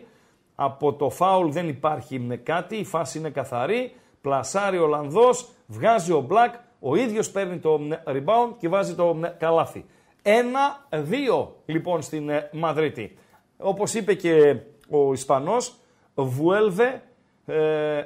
Από 0.55 0.93
το 0.93 1.09
Φάουλ 1.09 1.49
δεν 1.51 1.67
υπάρχει 1.67 2.19
με 2.19 2.35
κάτι, 2.35 2.75
η 2.75 2.83
φάση 2.83 3.17
είναι 3.17 3.29
καθαρή. 3.29 3.95
Πλασάρει 4.23 4.77
ο 4.77 4.83
Ολλανδός, 4.83 5.49
βγάζει 5.67 6.11
ο 6.11 6.27
Black, 6.29 6.53
ο 6.79 6.95
ίδιος 6.95 7.31
παίρνει 7.31 7.57
το 7.57 7.79
μ, 7.79 7.89
rebound 8.05 8.53
και 8.59 8.69
βάζει 8.69 8.95
το 8.95 9.13
μ, 9.13 9.21
καλάθι. 9.37 9.85
Ένα-δύο 10.21 11.55
λοιπόν 11.65 12.01
στην 12.01 12.29
ε, 12.29 12.49
Μαδρίτη. 12.53 13.17
Όπως 13.57 13.93
είπε 13.93 14.13
και 14.13 14.55
ο 14.89 15.13
Ισπανός, 15.13 15.75
Βουέλβε 16.15 17.01
ε, 17.45 18.01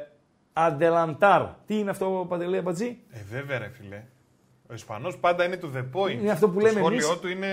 Αντελαντάρ. 0.53 1.41
Τι 1.65 1.79
είναι 1.79 1.89
αυτό, 1.89 2.25
Παντελή 2.29 2.57
Αμπατζή; 2.57 2.97
Ε, 3.09 3.19
βέβαια, 3.29 3.57
ρε 3.57 3.69
φιλέ. 3.69 4.03
Ο 4.69 4.73
Ισπανός 4.73 5.17
πάντα 5.17 5.43
είναι 5.45 5.59
to 5.61 5.77
the 5.77 5.85
point. 5.93 6.11
Είναι 6.11 6.31
αυτό 6.31 6.47
που 6.49 6.53
το 6.53 6.59
λέμε 6.59 6.79
σχόλιο 6.79 7.07
εμείς. 7.07 7.19
του 7.19 7.27
είναι. 7.27 7.47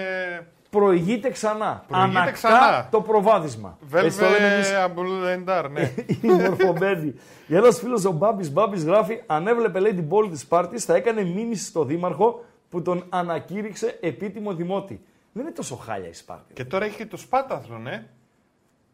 Προηγείται 0.79 1.31
ξανά. 1.31 1.85
Προηγείται 1.89 2.19
Ανακτά 2.19 2.33
ξανά. 2.33 2.89
το 2.91 3.01
προβάδισμα. 3.01 3.79
Έτσι 3.93 4.19
το 4.19 4.29
λέμε 4.29 4.55
εμείς 4.55 4.69
Βέλβε 4.69 4.83
Αμπουλεντάρ, 4.83 5.71
ναι. 5.71 5.93
οι 6.23 6.27
μορφωμένοι. 6.29 7.15
Ένας 7.49 7.79
φίλος 7.79 8.05
ο 8.05 8.13
Μπάμπης 8.13 8.53
Μπάμπης 8.53 8.85
γράφει: 8.85 9.23
Αν 9.27 9.47
έβλεπε 9.47 9.79
λέει 9.81 9.95
την 9.95 10.09
πόλη 10.09 10.29
της 10.31 10.47
Πάρτη, 10.47 10.79
θα 10.79 10.95
έκανε 10.95 11.25
μήνυση 11.25 11.65
στο 11.65 11.85
Δήμαρχο 11.85 12.45
που 12.71 12.83
τον 12.83 13.05
ανακήρυξε 13.09 13.99
επίτιμο 14.01 14.55
δημότη. 14.55 15.05
Δεν 15.33 15.43
είναι 15.43 15.53
τόσο 15.53 15.77
χάλια 15.77 16.09
η 16.09 16.13
Σπάρτη. 16.13 16.53
και 16.53 16.65
τώρα 16.65 16.85
έχει 16.85 16.97
και 16.97 17.07
το 17.07 17.17
Σπάρταθλο, 17.17 17.79
ναι. 17.79 18.07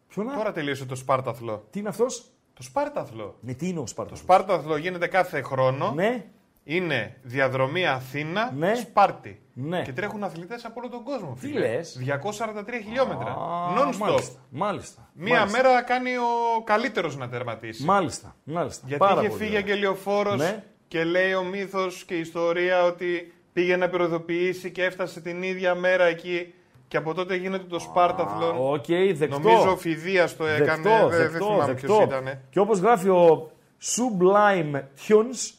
Ποιο 0.07 0.23
να. 0.23 0.35
Τώρα 0.35 0.51
τελείωσε 0.51 0.85
το 0.85 0.95
Σπάρταθλο. 0.95 1.63
Τι 1.69 1.79
είναι 1.79 1.89
αυτός; 1.89 2.25
Το 2.53 2.63
Σπάρταθλο. 2.63 3.35
Ναι, 3.41 3.53
τι 3.53 3.67
είναι 3.67 3.79
ο 3.79 3.87
Σπάρτα. 3.87 4.11
Το 4.11 4.17
Σπάρταθλο 4.17 4.77
γίνεται 4.77 5.07
κάθε 5.07 5.41
χρόνο. 5.41 5.91
Ναι, 5.95 6.25
Είναι 6.63 7.17
διαδρομή 7.21 7.87
Αθήνα, 7.87 8.51
Ναι. 8.57 8.75
Σπάρτη. 8.75 9.41
Ναι. 9.53 9.81
Και 9.81 9.91
τρέχουν 9.93 10.23
αθλητές 10.23 10.65
από 10.65 10.73
όλο 10.79 10.89
τον 10.89 11.03
κόσμο. 11.03 11.37
Τι 11.41 11.47
φίλε. 11.47 11.59
λες; 11.59 11.97
243 11.99 12.81
χιλιόμετρα. 12.83 13.29
Α, 13.31 13.73
Non-stop. 13.77 13.97
Μάλιστα. 13.99 14.39
μάλιστα 14.49 15.09
Μία 15.13 15.37
μάλιστα, 15.39 15.61
μέρα 15.61 15.81
κάνει 15.81 16.09
ο 16.17 16.63
καλύτερος 16.63 17.17
να 17.17 17.29
τερματίσει. 17.29 17.83
Μάλιστα. 17.83 18.35
μάλιστα. 18.43 18.83
Γιατί 18.87 19.03
Πάρα 19.05 19.19
είχε 19.21 19.29
πολύ 19.29 19.41
φύγει 19.43 19.55
ωραία. 19.57 19.59
αγγελιοφόρος 19.71 20.37
Ναι. 20.37 20.63
και 20.87 21.03
λέει 21.03 21.33
ο 21.33 21.43
μύθος 21.43 22.03
και 22.03 22.13
η 22.15 22.19
ιστορία 22.19 22.83
ότι 22.83 23.33
πήγε 23.53 23.75
να 23.75 23.89
πυροδοποιήσει 23.89 24.71
και 24.71 24.83
έφτασε 24.83 25.21
την 25.21 25.43
ίδια 25.43 25.75
μέρα 25.75 26.03
εκεί. 26.03 26.53
Και 26.87 26.97
από 26.97 27.13
τότε 27.13 27.35
γίνεται 27.35 27.63
το 27.63 27.79
Σπάρταθλον. 27.79 28.55
Οκ, 28.73 28.85
δεκτό. 29.13 29.39
Νομίζω 29.39 29.71
ο 29.71 29.77
Φιδίας 29.77 30.35
το 30.35 30.45
έκανε. 30.45 30.81
Δεκτό, 30.81 31.07
δεν, 31.07 31.17
δεν 31.19 31.29
δεκτό, 31.31 31.45
θυμάμαι 31.45 31.65
δεκτό. 31.65 31.87
ποιος 31.87 32.03
ήταν. 32.03 32.39
Και 32.49 32.59
όπως 32.59 32.79
γράφει 32.79 33.09
ο 33.09 33.51
Sublime 33.81 34.75
Tunes, 35.07 35.53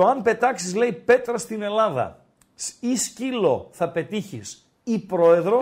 το 0.00 0.06
αν 0.06 0.22
πετάξεις 0.22 0.74
λέει 0.74 0.92
πέτρα 0.92 1.38
στην 1.38 1.62
Ελλάδα 1.62 2.24
σ- 2.54 2.82
ή 2.82 2.96
σκύλο 2.96 3.68
θα 3.72 3.88
πετύχεις 3.90 4.70
ή 4.84 4.98
πρόεδρο, 4.98 5.58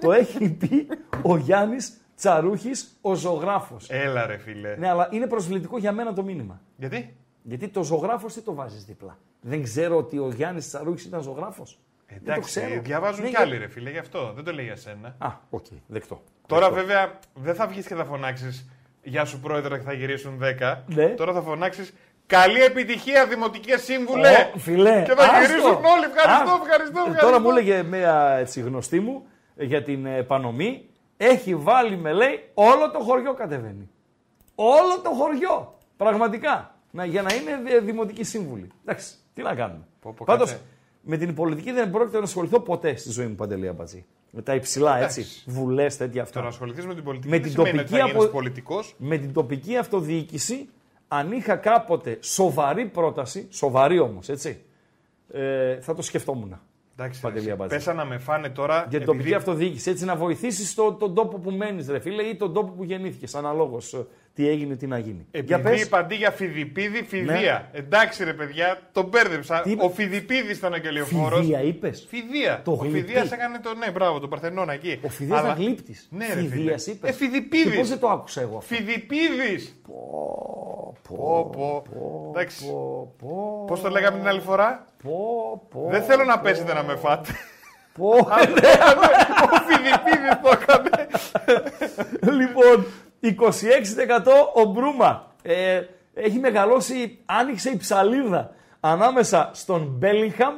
το 0.00 0.12
έχει 0.12 0.50
πει 0.50 0.88
ο 1.22 1.36
Γιάννης 1.36 2.00
Τσαρούχης, 2.16 2.98
ο 3.00 3.14
ζωγράφος. 3.14 3.90
Έλα 3.90 4.26
ρε 4.26 4.36
φίλε. 4.36 4.76
Ναι, 4.76 4.88
αλλά 4.88 5.08
είναι 5.10 5.26
προσβλητικό 5.26 5.78
για 5.78 5.92
μένα 5.92 6.12
το 6.12 6.22
μήνυμα. 6.22 6.60
Γιατί; 6.76 7.16
Γιατί 7.42 7.68
το 7.68 7.82
ζωγράφος 7.84 8.32
τι 8.34 8.40
το 8.40 8.54
βάζεις 8.54 8.84
δίπλα. 8.84 9.18
Δεν 9.40 9.62
ξέρω 9.62 9.96
ότι 9.96 10.18
ο 10.18 10.28
Γιάννης 10.36 10.68
Τσαρούχης 10.68 11.04
ήταν 11.04 11.22
ζωγράφος. 11.22 11.78
Δεν 12.06 12.18
το 12.24 12.30
Εντάξει, 12.32 12.60
ξέρω. 12.60 12.80
διαβάζουν 12.82 13.20
Ναι, 13.20 13.24
κι 13.28 13.30
για- 13.30 13.40
άλλοι 13.40 13.56
ρε 13.58 13.68
φίλε, 13.68 13.90
γι' 13.90 13.98
αυτό. 13.98 14.32
Δεν 14.34 14.44
το 14.44 14.52
λέει 14.52 14.64
για 14.64 14.76
σένα. 14.76 15.14
Α, 15.18 15.28
οκ, 15.50 15.64
δεκτό. 15.86 16.22
Τώρα 16.46 16.70
Δεκτό. 16.70 16.74
βέβαια 16.86 17.18
δεν 17.34 17.54
θα 17.54 17.66
βγεις 17.66 17.86
και 17.86 17.94
θα 17.94 18.04
φωνάξεις 18.04 18.66
Γεια 19.04 19.24
σου 19.24 19.40
πρόεδρε 19.40 19.78
και 19.78 19.84
θα 19.84 19.92
γυρίσουν 19.92 20.38
10. 20.38 20.82
Ναι. 20.86 21.06
Τώρα 21.08 21.32
θα 21.32 21.40
φωνάξεις 21.42 21.92
Καλή 22.26 22.60
επιτυχία 22.62 23.26
δημοτικέ 23.26 23.82
σύμβουλε! 23.82 24.50
Ω, 24.54 24.58
φίλε, 24.58 25.02
Και 25.06 25.12
θα 25.14 25.22
άστο. 25.22 25.40
γυρίσουν 25.40 25.70
όλοι. 25.70 26.04
Ευχαριστώ, 26.14 26.50
Α, 26.52 26.58
ευχαριστώ, 26.62 26.98
ε, 26.98 27.00
ευχαριστώ. 27.00 27.26
Τώρα 27.26 27.40
μου 27.40 27.50
έλεγε 27.50 27.82
μια 27.82 28.36
έτσι, 28.38 28.60
γνωστή 28.60 29.00
μου 29.00 29.22
ε, 29.56 29.64
για 29.64 29.82
την 29.82 30.06
ε, 30.06 30.22
Πανομή. 30.22 30.86
Έχει 31.16 31.54
βάλει 31.54 31.96
με 31.96 32.12
λέει 32.12 32.50
όλο 32.54 32.90
το 32.90 32.98
χωριό 32.98 33.34
κατεβαίνει. 33.34 33.90
Όλο 34.54 35.00
το 35.02 35.10
χωριό. 35.10 35.78
Πραγματικά. 35.96 36.74
Να, 36.90 37.04
για 37.04 37.22
να 37.22 37.34
είναι 37.34 37.60
δι- 37.70 37.84
δημοτική 37.84 38.24
σύμβουλη. 38.24 38.68
Εντάξει, 38.84 39.14
τι 39.34 39.42
να 39.42 39.54
κάνουμε. 39.54 39.86
Πω, 40.00 40.14
πω, 40.16 40.24
Πάντως, 40.26 40.50
κάτσε. 40.50 40.64
με 41.02 41.16
την 41.16 41.34
πολιτική 41.34 41.72
δεν 41.72 41.90
πρόκειται 41.90 42.18
να 42.18 42.24
ασχοληθώ 42.24 42.60
ποτέ 42.60 42.96
στη 42.96 43.10
ζωή 43.10 43.26
μου, 43.26 43.34
Παντελή 43.34 43.68
Αμπατζή. 43.68 44.04
Με 44.30 44.42
τα 44.42 44.54
υψηλά 44.54 44.96
Εντάξει. 44.96 45.20
έτσι, 45.20 45.42
βουλές, 45.46 45.96
τέτοια 45.96 46.22
αυτά. 46.22 46.34
Το 46.38 46.42
να 46.42 46.48
ασχοληθείς 46.48 46.86
με 46.86 46.94
την 46.94 47.04
πολιτική 47.04 47.28
Με 47.28 47.36
δεν 47.38 47.42
την 47.42 47.52
σημαίνει 47.52 47.68
ότι 47.68 47.78
τοπική 47.88 48.00
θα 48.00 48.06
γίνεις 48.06 48.22
απο- 48.24 48.32
πολιτικός. 48.32 48.94
με 48.98 49.16
την 49.18 49.32
τοπική 49.32 49.76
αυτοδιοίκηση, 49.76 50.68
αν 51.14 51.32
είχα 51.32 51.56
κάποτε 51.56 52.18
σοβαρή 52.20 52.86
πρόταση, 52.86 53.48
σοβαρή 53.50 53.98
όμως, 53.98 54.28
έτσι, 54.28 54.64
ε, 55.32 55.80
θα 55.80 55.94
το 55.94 56.02
σκεφτόμουν. 56.02 56.60
Εντάξει, 56.96 57.20
Παντελή 57.20 57.46
ρε, 57.46 57.52
Αμπατζή. 57.52 57.76
πέσα 57.76 57.92
να 57.94 58.04
με 58.04 58.18
φάνε 58.18 58.48
τώρα. 58.48 58.74
Για 58.74 58.82
την 58.84 58.96
επειδή- 58.96 59.12
τοπική 59.18 59.34
αυτοδιοίκηση, 59.34 59.90
έτσι 59.90 60.04
να 60.04 60.16
βοηθήσεις 60.16 60.74
το, 60.74 60.92
τον 60.92 61.14
τόπο 61.14 61.38
που 61.38 61.50
μένεις, 61.50 61.88
ρε 61.88 61.98
φίλε, 62.00 62.22
ή 62.22 62.36
τον 62.36 62.52
τόπο 62.52 62.72
που 62.72 62.84
γεννήθηκες. 62.84 63.34
Αναλόγως 63.34 64.06
τι 64.34 64.48
έγινε, 64.48 64.76
τι 64.76 64.86
να 64.86 64.98
γίνει. 64.98 65.26
για 65.30 65.40
Επειδή 65.56 65.62
πες, 65.62 65.82
είπα 65.82 65.98
αντί 65.98 66.14
για 66.14 66.30
Φιδιπίδη, 66.30 67.02
Φιδία. 67.02 67.68
Εντάξει 67.72 68.24
ρε 68.24 68.32
παιδιά, 68.32 68.80
τον 68.92 69.04
μπέρδεψα. 69.04 69.60
Τι 69.60 69.70
είπε; 69.70 69.84
Ο 69.84 69.88
Φιδιπίδης 69.90 70.56
ήταν 70.58 70.72
ο 70.72 70.78
κελιοφόρο. 70.78 71.36
Φιδία 71.36 71.60
είπες; 71.62 72.06
Φιδία. 72.10 72.60
Το 72.64 72.70
ο 72.70 72.74
γλυπτή. 72.74 72.98
Φιδία 73.00 73.28
έκανε 73.32 73.58
το. 73.62 73.74
Ναι, 73.74 73.90
μπράβο, 73.90 74.18
το 74.20 74.28
Παρθενώνα 74.28 74.72
εκεί. 74.72 74.98
Ο 75.02 75.08
Φιδίας 75.08 75.38
Αλλά- 75.38 75.48
ήταν 75.52 75.62
γλύπτης. 75.64 76.08
Ναι, 76.10 76.26
ρε 76.26 76.40
Φιδίας 76.40 76.82
φίλε. 76.82 76.94
είπες. 76.96 77.10
Ε, 77.10 77.12
Φιδιπίδης. 77.12 77.70
Και 77.72 77.78
πώς 77.78 77.88
δεν 77.88 77.98
το 77.98 78.08
άκουσα 78.08 78.40
εγώ 78.40 78.56
αυτό; 78.56 78.74
Φιδιπίδης. 78.74 79.80
Πω, 79.86 80.94
Πω, 81.08 81.50
πω. 81.56 82.30
Εντάξει. 82.30 82.66
πω, 82.66 83.14
πω, 83.18 83.64
Πώς 83.66 83.80
το 83.80 83.88
λέγαμε 83.88 84.18
την 84.18 84.28
άλλη 84.28 84.40
φορά; 84.40 84.84
πω, 85.02 85.12
πω, 85.70 85.88
Δεν 85.90 86.02
θέλω 86.02 86.24
να 86.24 86.38
πέσετε 86.38 86.72
να 86.74 86.82
με 86.82 86.96
φάτε. 86.96 87.32
πω. 87.98 88.08
Ο 89.52 89.56
Φιδιπίδης 89.66 90.38
το 90.42 90.50
έκανε. 90.52 91.06
λοιπόν, 92.38 92.86
26% 93.22 93.34
ο 94.54 94.64
Μπρούμα. 94.64 95.34
Ε, 95.42 95.82
έχει 96.14 96.38
μεγαλώσει, 96.38 97.18
άνοιξε 97.26 97.70
η 97.70 97.76
ψαλίδα 97.76 98.54
ανάμεσα 98.80 99.50
στον 99.54 99.94
Μπέλιγχαμ, 99.98 100.54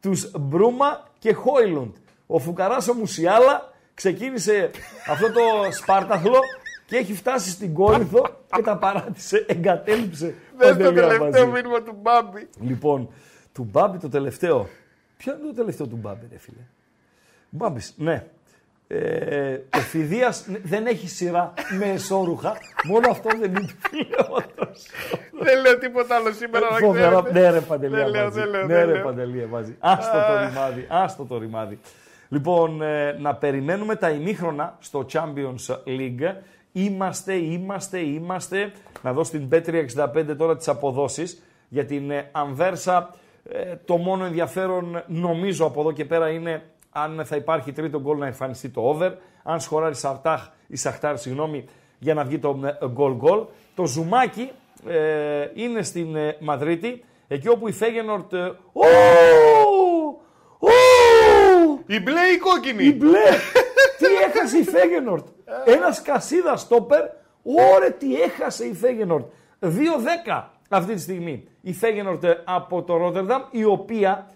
τους 0.00 0.30
Μπρούμα 0.40 1.08
και 1.18 1.32
Χόιλουντ. 1.32 1.94
Ο 2.26 2.38
Φουκαράς 2.38 2.88
ο 2.88 2.94
Μουσιάλα 2.94 3.72
ξεκίνησε 3.94 4.70
αυτό 5.08 5.32
το 5.32 5.40
σπάρταθλο 5.70 6.38
και 6.86 6.96
έχει 6.96 7.14
φτάσει 7.14 7.50
στην 7.50 7.74
Κόρυθο 7.74 8.22
και 8.56 8.62
τα 8.62 8.76
παράτησε, 8.76 9.44
εγκατέλειψε. 9.48 10.34
Δες 10.56 10.68
το 10.68 10.76
Παντελή 10.76 10.94
τελευταίο 10.94 11.26
Αμπατζή. 11.26 11.46
μήνυμα 11.46 11.82
του 11.82 11.96
Μπάμπη. 12.02 12.48
Λοιπόν, 12.60 13.08
του 13.52 13.68
Μπάμπη 13.70 13.98
το 13.98 14.08
τελευταίο. 14.08 14.68
Ποιο 15.16 15.32
είναι 15.32 15.46
το 15.46 15.54
τελευταίο 15.54 15.86
του 15.86 15.96
Μπάμπη, 15.96 16.26
ρε 16.30 16.38
φίλε; 16.38 16.66
Μπάμπης, 17.50 17.94
ναι. 17.96 18.26
Ε, 18.94 19.60
ο 19.76 19.80
Φιδίας 19.80 20.46
ναι, 20.46 20.58
δεν 20.62 20.86
έχει 20.86 21.08
σειρά 21.08 21.52
με 21.78 21.84
εσώρουχα. 21.90 22.56
Μόνο 22.84 23.10
αυτό 23.10 23.28
δεν 23.40 23.50
είναι 23.50 23.68
φιλαιότερος. 23.88 24.86
Δεν 25.40 25.60
λέω 25.62 25.78
τίποτα 25.78 26.14
άλλο 26.16 26.32
σήμερα 26.32 26.70
να 26.70 26.76
Φοβερά. 26.76 27.08
ξέρετε. 27.22 27.40
Ναι 27.40 27.50
ρε 27.50 27.60
Παντελία 27.60 27.98
Δεν 27.98 28.08
λέω, 28.08 28.24
μαζί. 28.24 28.40
δεν 28.40 28.48
λέω, 28.48 28.66
Ναι 28.66 28.74
δεν 28.74 28.86
ρε 28.86 28.92
λέω. 28.92 29.02
Παντελία 29.02 29.46
μαζί. 29.46 29.76
Άστο 29.78 30.12
το 30.12 30.46
ρημάδι. 30.48 30.86
Άστο 30.88 31.24
το 31.24 31.38
ρημάδι. 31.38 31.78
Λοιπόν, 32.28 32.82
ε, 32.82 33.12
να 33.12 33.34
περιμένουμε 33.34 33.96
τα 33.96 34.10
ημίχρονα 34.10 34.76
στο 34.80 35.06
Champions 35.12 35.74
League. 35.86 36.34
Είμαστε, 36.72 37.34
είμαστε, 37.34 37.98
είμαστε. 37.98 38.72
Να 39.02 39.12
δω 39.12 39.24
στην 39.24 39.48
P365 39.52 40.34
τώρα 40.38 40.56
τις 40.56 40.68
αποδόσεις. 40.68 41.42
Για 41.68 41.84
την 41.84 42.10
ε, 42.10 42.28
Ανβέρσα 42.32 43.10
ε, 43.48 43.74
το 43.84 43.96
μόνο 43.96 44.24
ενδιαφέρον 44.24 45.02
νομίζω 45.06 45.66
από 45.66 45.80
εδώ 45.80 45.92
και 45.92 46.04
πέρα 46.04 46.28
είναι 46.28 46.62
αν 46.96 47.22
θα 47.24 47.36
υπάρχει 47.36 47.72
τρίτο 47.72 48.00
γκολ 48.00 48.18
να 48.18 48.26
εμφανιστεί 48.26 48.68
το 48.68 48.96
over. 48.98 49.12
Αν 49.42 49.60
σχοράρει 49.60 49.94
Σαρτάχ 49.94 50.48
ή 50.66 50.76
Σαχτάρ, 50.76 51.18
συγγνώμη, 51.18 51.64
για 51.98 52.14
να 52.14 52.24
βγει 52.24 52.38
το 52.38 52.60
ε, 52.64 52.86
γκολ 52.86 53.12
γκολ. 53.12 53.44
Το 53.74 53.86
ζουμάκι 53.86 54.50
ε, 54.86 55.46
είναι 55.54 55.82
στην 55.82 56.16
ε, 56.16 56.36
Μαδρίτη, 56.40 57.04
εκεί 57.28 57.48
όπου 57.48 57.68
η 57.68 57.72
Φέγενορτ... 57.72 58.32
Ε, 58.32 58.44
ου, 58.72 58.84
ου, 60.58 61.82
Η 61.86 62.00
μπλε 62.00 62.20
ή 62.20 62.34
η 62.34 62.38
κόκκινη; 62.38 62.84
η 62.84 62.96
μπλε! 62.98 63.28
τι 63.98 64.06
έχασε 64.28 64.58
η 64.58 64.62
Φέγενορτ; 64.64 65.26
Ένας 65.64 66.02
κασίδας 66.02 66.60
στόπερ. 66.60 67.02
Ωρε 67.42 67.90
τι 67.90 68.20
έχασε 68.20 68.64
η 68.64 68.74
Φέγενορτ; 68.74 69.26
2-10 69.60 69.68
αυτή 70.68 70.94
τη 70.94 71.00
στιγμή 71.00 71.48
η 71.60 71.72
Φέγενορτ 71.72 72.24
ε, 72.24 72.42
από 72.44 72.82
το 72.82 72.96
Ρότερνταμ, 72.96 73.42
η 73.50 73.64
οποία 73.64 74.26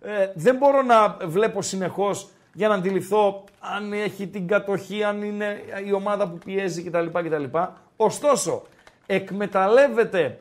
ε, 0.00 0.30
δεν 0.34 0.56
μπορώ 0.56 0.82
να 0.82 1.16
βλέπω 1.22 1.62
συνεχώς 1.62 2.28
για 2.52 2.68
να 2.68 2.74
αντιληφθώ 2.74 3.44
αν 3.60 3.92
έχει 3.92 4.26
την 4.26 4.46
κατοχή, 4.46 5.04
αν 5.04 5.22
είναι 5.22 5.62
η 5.86 5.92
ομάδα 5.92 6.28
που 6.28 6.38
πιέζει 6.38 6.82
κτλ. 6.82 7.06
κτλ. 7.06 7.44
Ωστόσο, 7.96 8.62
εκμεταλλεύεται 9.06 10.36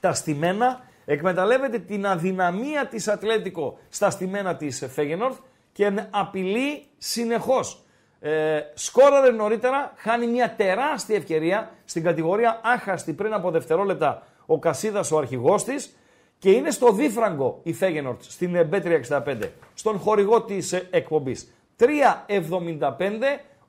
τα 0.00 0.12
στημένα, 0.12 0.80
εκμεταλλεύεται 1.04 1.78
την 1.78 2.06
αδυναμία 2.06 2.86
της 2.86 3.08
Ατλέτικο 3.08 3.78
στα 3.88 4.10
στημένα 4.10 4.56
της 4.56 4.86
Φέγενορθ 4.92 5.38
και 5.72 5.92
απειλεί 6.10 6.84
συνεχώς. 6.98 7.78
Ε, 8.20 8.60
σκόραρε 8.74 9.30
νωρίτερα, 9.30 9.92
χάνει 9.96 10.26
μια 10.26 10.54
τεράστια 10.56 11.16
ευκαιρία 11.16 11.70
στην 11.84 12.02
κατηγορία 12.02 12.60
άχαστη 12.62 13.12
πριν 13.12 13.32
από 13.32 13.50
δευτερόλεπτα 13.50 14.22
ο 14.46 14.58
Κασίδας 14.58 15.10
ο 15.10 15.18
αρχηγός 15.18 15.64
της 15.64 15.96
και 16.44 16.50
είναι 16.50 16.70
στο 16.70 16.92
δίφραγκο 16.92 17.60
η 17.62 17.72
Φέγενορτ 17.72 18.22
στην 18.22 18.68
B365, 18.70 19.36
στον 19.74 19.98
χορηγό 19.98 20.42
της 20.42 20.72
ε, 20.72 20.88
εκπομπής. 20.90 21.54
3,75 21.78 21.86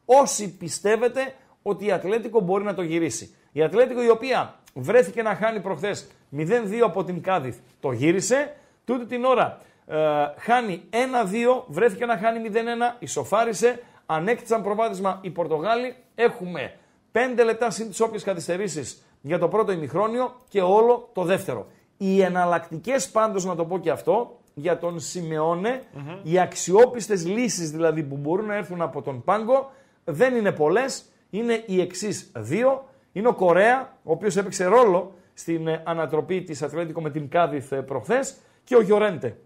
όσοι 0.06 0.58
πιστεύετε 0.58 1.34
ότι 1.62 1.86
η 1.86 1.92
Ατλέτικο 1.92 2.40
μπορεί 2.40 2.64
να 2.64 2.74
το 2.74 2.82
γυρίσει. 2.82 3.36
Η 3.52 3.64
Ατλέτικο 3.64 4.04
η 4.04 4.10
οποία 4.10 4.56
βρέθηκε 4.74 5.22
να 5.22 5.36
χάνει 5.36 5.60
προχθές 5.60 6.08
0-2 6.38 6.48
από 6.84 7.04
την 7.04 7.22
Κάδιθ, 7.22 7.58
το 7.80 7.92
γύρισε. 7.92 8.56
Τούτη 8.86 9.06
την 9.06 9.26
ώρα 9.26 9.60
ε, 9.88 9.96
χάνει 10.38 10.82
1-2, 10.92 10.96
βρέθηκε 11.68 12.06
να 12.06 12.18
χάνει 12.18 12.50
0-1, 12.54 12.58
ισοφάρισε, 13.00 13.84
ανέκτησαν 14.06 14.64
προβάδισμα 14.64 15.20
οι 15.22 15.30
Πορτογάλοι. 15.30 15.96
Έχουμε 16.16 16.74
5 17.12 17.18
λεπτά 17.46 17.70
συν 17.70 17.90
τις 17.90 18.00
όποιες 18.00 18.24
καθυστερήσεις 18.24 19.06
για 19.22 19.40
το 19.40 19.48
πρώτο 19.48 19.72
ημιχρόνιο 19.72 20.36
και 20.50 20.62
όλο 20.62 21.10
το 21.14 21.24
δεύτερο. 21.24 21.68
Οι 21.98 22.22
εναλλακτικές 22.22 23.10
πάντως 23.10 23.46
να 23.46 23.56
το 23.56 23.66
πω 23.66 23.80
και 23.80 23.90
αυτό 23.90 24.40
για 24.54 24.78
τον 24.78 25.00
σιμεωνε 25.00 25.82
οι 26.24 26.40
αξιόπιστες 26.40 27.26
λύσεις 27.26 27.72
δηλαδή 27.72 28.04
που 28.04 28.18
μπορούν 28.18 28.46
να 28.46 28.56
έρθουν 28.56 28.82
από 28.82 29.02
τον 29.02 29.24
Πάγκο 29.24 29.72
δεν 30.04 30.36
είναι 30.36 30.52
πολλές, 30.52 31.06
είναι 31.30 31.64
οι 31.66 31.82
εξής 31.82 32.32
δύο. 32.36 32.90
Είναι 33.12 33.28
ο 33.28 33.34
Κορέα, 33.34 33.98
ο 34.04 34.12
οποίος 34.12 34.38
έπαιξε 34.38 34.66
ρόλο 34.66 35.14
στην 35.34 35.68
ε, 35.68 35.82
ανατροπή 35.86 36.44
της 36.44 36.62
Ατλέτικο 36.62 37.02
με 37.02 37.10
την 37.10 37.30
Κάδιθ 37.30 37.72
ε, 37.72 37.82
προχθές 37.82 38.36
και 38.64 38.76
ο 38.76 38.82
Γιορέντε 38.82 39.38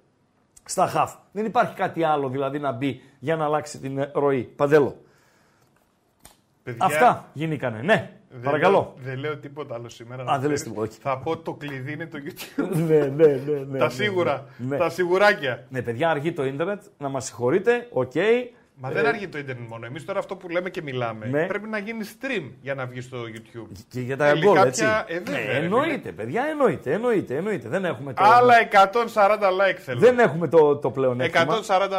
στα 0.65 0.87
χαφ. 0.87 1.15
Δεν 1.31 1.45
υπάρχει 1.45 1.75
κάτι 1.75 2.03
άλλο 2.03 2.29
δηλαδή 2.29 2.59
να 2.59 2.71
μπει 2.71 3.01
για 3.19 3.35
να 3.35 3.45
αλλάξει 3.45 3.79
την 3.79 3.97
ε, 3.97 4.11
ροή. 4.13 4.43
Παντέλο. 4.43 4.97
Παιδιά, 6.63 6.85
Αυτά 6.85 7.29
γίνηκανε. 7.33 7.81
Ναι, 7.81 8.18
δεν 8.29 8.41
παρακαλώ. 8.41 8.71
Λέω, 8.77 8.93
δεν 9.03 9.17
λέω 9.19 9.37
τίποτα 9.37 9.75
άλλο 9.75 9.89
σήμερα. 9.89 10.23
να 10.23 10.31
Α, 10.33 10.39
δεν 10.39 10.49
λες 10.49 10.59
ξέρεις. 10.61 10.63
τίποτα, 10.63 10.91
όχι. 10.91 10.99
Θα 11.01 11.17
πω 11.17 11.37
το 11.37 11.53
κλειδί 11.53 11.91
είναι 11.91 12.05
το 12.07 12.17
YouTube. 12.25 12.75
ναι, 12.75 12.97
ναι, 12.97 13.25
ναι, 13.25 13.65
ναι, 13.69 13.77
τα 13.77 13.85
ναι, 13.85 13.89
σίγουρα. 13.91 14.45
Ναι. 14.57 14.77
Τα 14.77 14.89
σιγουράκια. 14.89 15.65
ναι, 15.69 15.81
παιδιά, 15.81 16.09
αργεί 16.09 16.31
το 16.31 16.45
ίντερνετ. 16.45 16.81
Να 16.97 17.09
μας 17.09 17.25
συγχωρείτε. 17.25 17.87
Οκ. 17.91 18.11
Μα 18.81 18.89
δεν 18.89 19.05
αργεί 19.05 19.27
το 19.27 19.37
ίντερνετ 19.37 19.69
μόνο. 19.69 19.85
Εμείς 19.85 20.05
τώρα 20.05 20.19
αυτό 20.19 20.35
που 20.35 20.49
λέμε 20.49 20.69
και 20.69 20.81
μιλάμε 20.81 21.25
Ναι. 21.25 21.45
πρέπει 21.45 21.67
να 21.67 21.77
γίνει 21.77 22.05
stream 22.19 22.51
για 22.61 22.75
να 22.75 22.85
βγει 22.85 23.01
στο 23.01 23.17
YouTube. 23.33 23.67
Και 23.89 23.99
για 23.99 24.17
τα 24.17 24.25
Θέλει 24.27 24.45
γκολ, 24.45 24.55
κάποια- 24.55 25.05
έτσι. 25.07 25.15
ε, 25.15 25.19
βέβαια, 25.19 25.45
ναι, 25.45 25.51
ρε, 25.51 25.57
εννοείται, 25.57 26.11
παιδιά, 26.11 26.43
εννοείται, 26.49 26.93
εννοείται, 26.93 27.35
εννοείται. 27.35 27.67
Δεν 27.69 27.85
έχουμε 27.85 28.13
το, 28.13 28.23
Άλλα 28.23 28.53
140 28.71 29.49
like 29.49 29.77
θέλω. 29.79 29.99
δεν 29.99 30.19
έχουμε 30.19 30.47
το, 30.47 30.75
το 30.77 30.91
πλέον 30.91 31.21
140 31.21 31.27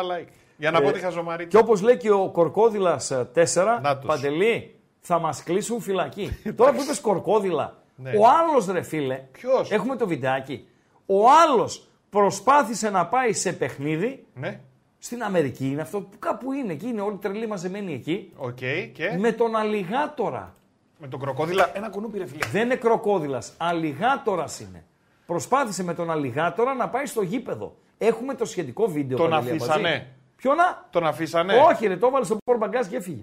like. 0.01 0.26
Για 0.57 0.70
να 0.70 0.78
Ε, 0.78 0.81
πω 0.81 0.91
τη 0.93 0.99
χαζομαρίτσα. 1.01 1.49
Και 1.59 1.64
όπως 1.64 1.83
λέει 1.83 1.97
και 1.97 2.11
ο 2.11 2.31
Κορκόδηλας 2.31 3.12
4, 3.35 3.78
Νάτος. 3.83 4.05
Παντελή, 4.07 4.74
θα 5.01 5.18
μας 5.18 5.42
κλείσουν 5.42 5.80
φυλακή. 5.80 6.38
Τώρα 6.57 6.72
που 6.72 6.82
είπες 6.82 7.01
Κορκόδειλα, 7.01 7.76
Ναι. 7.96 8.11
ο 8.11 8.22
άλλος 8.28 8.66
ρε 8.66 8.82
φίλε, 8.82 9.22
Ποιος; 9.32 9.70
έχουμε 9.70 9.96
το 9.96 10.07
βιντεάκι, 10.07 10.66
ο 11.07 11.30
άλλος 11.30 11.88
προσπάθησε 12.11 12.90
να 12.90 13.07
πάει 13.07 13.32
σε 13.32 13.53
παιχνίδι, 13.53 14.26
Ναι. 14.34 14.61
στην 14.98 15.22
Αμερική 15.22 15.66
είναι 15.70 15.80
αυτό, 15.82 16.01
που 16.01 16.18
κάπου 16.18 16.53
είναι, 16.53 16.72
εκεί 16.72 16.86
είναι 16.86 17.01
όλοι 17.01 17.16
τρελοί 17.16 17.46
μαζεμένοι 17.46 17.92
εκεί, 17.94 18.32
Οκ. 18.36 18.57
Και; 18.92 19.16
Με 19.18 19.32
τον 19.32 19.57
αλιγάτορα. 19.57 20.53
με 20.98 21.09
τον 21.09 21.20
κροκόδειλα. 21.20 21.70
Ένα 21.76 21.88
κουνούπι 21.88 22.18
ρε 22.18 22.26
φίλε. 22.26 22.46
Δεν 22.53 22.62
είναι 22.64 22.76
κροκόδειλας, 22.76 23.53
αλιγάτορας 23.57 24.61
είναι. 24.61 24.84
Προσπάθησε 25.26 25.84
με 25.84 25.94
τον 25.94 26.11
αλιγάτορα 26.11 26.74
να 26.74 26.88
πάει 26.88 27.07
στο 27.07 27.22
γήπεδο. 27.22 27.76
Έχουμε 27.98 28.34
το 28.34 28.44
σχετικό 28.44 28.86
βίντεο. 28.86 29.16
Τον 29.16 29.30
Παντελή 29.30 29.51
αφήσανε. 29.57 29.88
Αμπατζή. 29.88 30.07
Ποιο 30.36 30.55
να; 30.55 30.86
Τον 30.90 31.07
αφήσανε. 31.07 31.55
Όχι, 31.57 31.86
ρε, 31.86 31.96
το 31.96 32.07
έβαλε 32.07 32.24
στο 32.24 32.36
πορμπαγκάζ 32.44 32.86
και 32.86 32.96
έφυγε. 32.96 33.22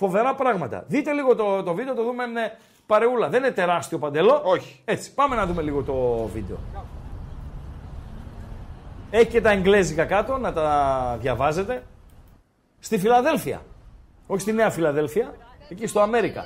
Φοβερά 0.00 0.34
πράγματα. 0.34 0.84
Δείτε 0.86 1.12
λίγο 1.12 1.34
το, 1.34 1.62
το 1.62 1.74
βίντεο, 1.74 1.94
το 1.94 2.04
δούμε 2.04 2.24
είναι 2.24 2.56
παρεούλα. 2.86 3.28
Δεν 3.28 3.42
είναι 3.42 3.52
τεράστιο 3.52 3.98
παντελό. 3.98 4.40
Όχι. 4.44 4.80
Έτσι, 4.84 5.14
πάμε 5.14 5.36
να 5.36 5.46
δούμε 5.46 5.62
λίγο 5.62 5.82
το 5.82 6.26
βίντεο. 6.32 6.58
Έχει 9.10 9.26
και 9.26 9.40
τα 9.40 9.50
εγγλέζικα 9.50 10.04
κάτω, 10.04 10.38
να 10.38 10.52
τα 10.52 11.16
διαβάζετε. 11.20 11.82
Στη 12.78 12.98
Φιλαδέλφια. 12.98 13.62
Όχι 14.26 14.40
στη 14.40 14.52
Νέα 14.52 14.70
Φιλαδέλφια, 14.70 15.34
εκεί 15.68 15.86
στο 15.86 16.00
Αμέρικα. 16.00 16.44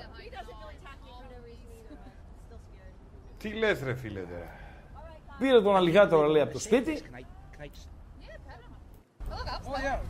Τι 3.39 3.49
λες 3.49 3.83
ρε 3.85 3.95
φίλε. 3.95 4.21
Δε. 4.21 4.37
Πήρε 5.39 5.63
τον 5.63 5.77
αλιγάτορα, 5.77 6.29
λέει, 6.29 6.43
από 6.43 6.53
το 6.53 6.59
σπίτι. 6.59 7.03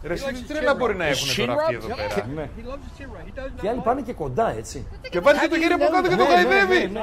Ρε 0.03 0.13
εσύ 0.13 0.33
τι 0.33 0.43
τρέλα 0.43 0.75
μπορεί 0.75 0.97
να 0.97 1.05
έχουν 1.07 1.29
τώρα 1.37 1.53
αυτοί 1.53 1.75
εδώ 1.75 1.87
πέρα. 1.89 2.27
Ναι. 2.35 2.49
Και 3.61 3.69
άλλοι 3.69 3.81
πάνε 3.81 4.01
και 4.01 4.13
κοντά, 4.13 4.55
έτσι. 4.57 4.87
Και 5.11 5.21
βάζει 5.21 5.41
και 5.41 5.49
το 5.49 5.59
χέρι 5.59 5.73
από 5.73 5.85
κάτω 5.93 6.09
και 6.09 6.17
το 6.17 6.23
Ναι, 6.25 6.35
ναι, 6.35 6.43
ναι, 6.43 6.55
χαϊδεύει. 6.55 6.91
ναι. 6.93 7.01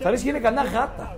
Θα 0.00 0.10
ρίξει 0.10 0.24
και 0.24 0.30
είναι 0.30 0.38
κανένα 0.38 0.68
γάτα. 0.68 1.16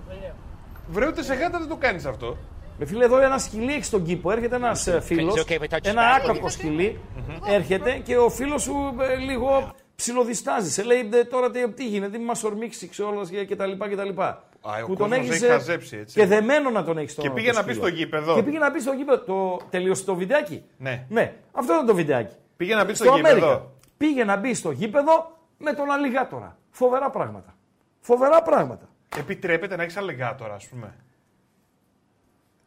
Βρε 0.87 1.07
ούτε 1.07 1.23
σε 1.23 1.33
γάτα 1.33 1.59
δεν 1.59 1.67
το 1.67 1.75
κάνεις 1.75 2.05
αυτό. 2.05 2.37
Με 2.77 2.85
φίλε, 2.85 3.05
εδώ 3.05 3.21
ένα 3.21 3.37
σκυλί 3.37 3.73
έχει 3.73 3.83
στον 3.83 4.03
κήπο. 4.03 4.31
Έρχεται 4.31 4.55
ένας 4.55 4.89
φίλος, 5.01 5.45
ένα 5.81 6.01
άκακο 6.01 6.49
σκυλί, 6.49 6.99
έρχεται 7.47 7.91
και 8.03 8.17
ο 8.17 8.29
φίλος 8.29 8.61
σου 8.61 8.95
ε, 9.01 9.15
λίγο 9.15 9.73
ψιλοδιστάζει. 9.95 10.71
Σε 10.71 10.83
λέει 10.83 11.09
«Ε, 11.13 11.23
τώρα 11.23 11.51
τι, 11.51 11.69
τι 11.69 11.87
γίνεται, 11.87 12.17
μη 12.17 12.23
μας 12.25 12.43
ορμήξει 12.43 12.87
ξόλα 12.87 13.21
και 13.47 13.55
τα 13.55 13.65
λοιπά 13.65 13.89
και 13.89 13.95
τα 13.95 14.03
λοιπά. 14.03 14.43
Α, 14.67 14.83
ο 14.83 14.85
Που 14.85 14.95
τον 14.95 15.09
κόσμος 15.09 15.27
έχεις, 15.27 15.35
έχει 15.41 15.45
ε, 15.45 15.49
χαζέψει, 15.49 15.97
έτσι. 15.97 16.19
Και 16.19 16.25
δεμένο 16.25 16.69
να 16.69 16.83
τον 16.83 16.97
έχεις 16.97 17.15
τον 17.15 17.23
Και 17.23 17.29
πήγε 17.29 17.51
το 17.51 17.57
να 17.57 17.63
μπει 17.63 17.71
σκύλο. 17.73 17.87
στο 17.87 17.95
γήπεδο. 17.95 18.35
Και 18.35 18.43
πήγε 18.43 18.57
να 18.57 18.71
μπει 18.71 18.79
στο 18.79 18.91
γήπεδο. 18.91 19.19
Το... 19.23 19.59
Τελείωσε 19.69 20.03
το 20.03 20.15
βιντεάκι. 20.15 20.63
Ναι. 20.77 21.05
ναι. 21.09 21.35
Αυτό 21.51 21.73
ήταν 21.73 21.85
το 21.85 21.95
βιντεάκι. 21.95 22.35
Πήγε 22.57 22.75
να 22.75 22.83
μπει 22.83 22.93
στο 22.93 23.03
Στο 23.03 23.13
Αμέρικα. 23.13 23.33
γήπεδο. 23.35 23.71
Πήγε 23.97 24.23
να 24.23 24.35
μπει 24.37 24.53
στο 24.53 24.71
γήπεδο 24.71 25.37
με 25.57 25.73
τον 25.73 25.91
αλιγάτορα. 25.91 26.57
Φοβερά 26.69 27.09
πράγματα. 27.09 27.55
Φοβερά 27.99 28.41
πράγματα. 28.41 28.89
Επιτρέπεται 29.17 29.75
να 29.75 29.83
έχεις 29.83 29.97
αλεγάτορα, 29.97 30.53
ας 30.53 30.67
πούμε. 30.67 30.95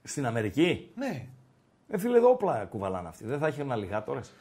Στην 0.02 0.26
Αμερική; 0.26 0.90
Ναι. 0.94 1.26
Ε, 1.88 1.98
φίλε, 1.98 2.16
εδώ 2.16 2.30
όπλα 2.30 2.64
κουβαλάνε 2.64 3.08
αυτοί. 3.08 3.24
Δεν 3.26 3.38
θα 3.38 3.46
έχει 3.46 3.64
αλιγάτορες. 3.68 4.32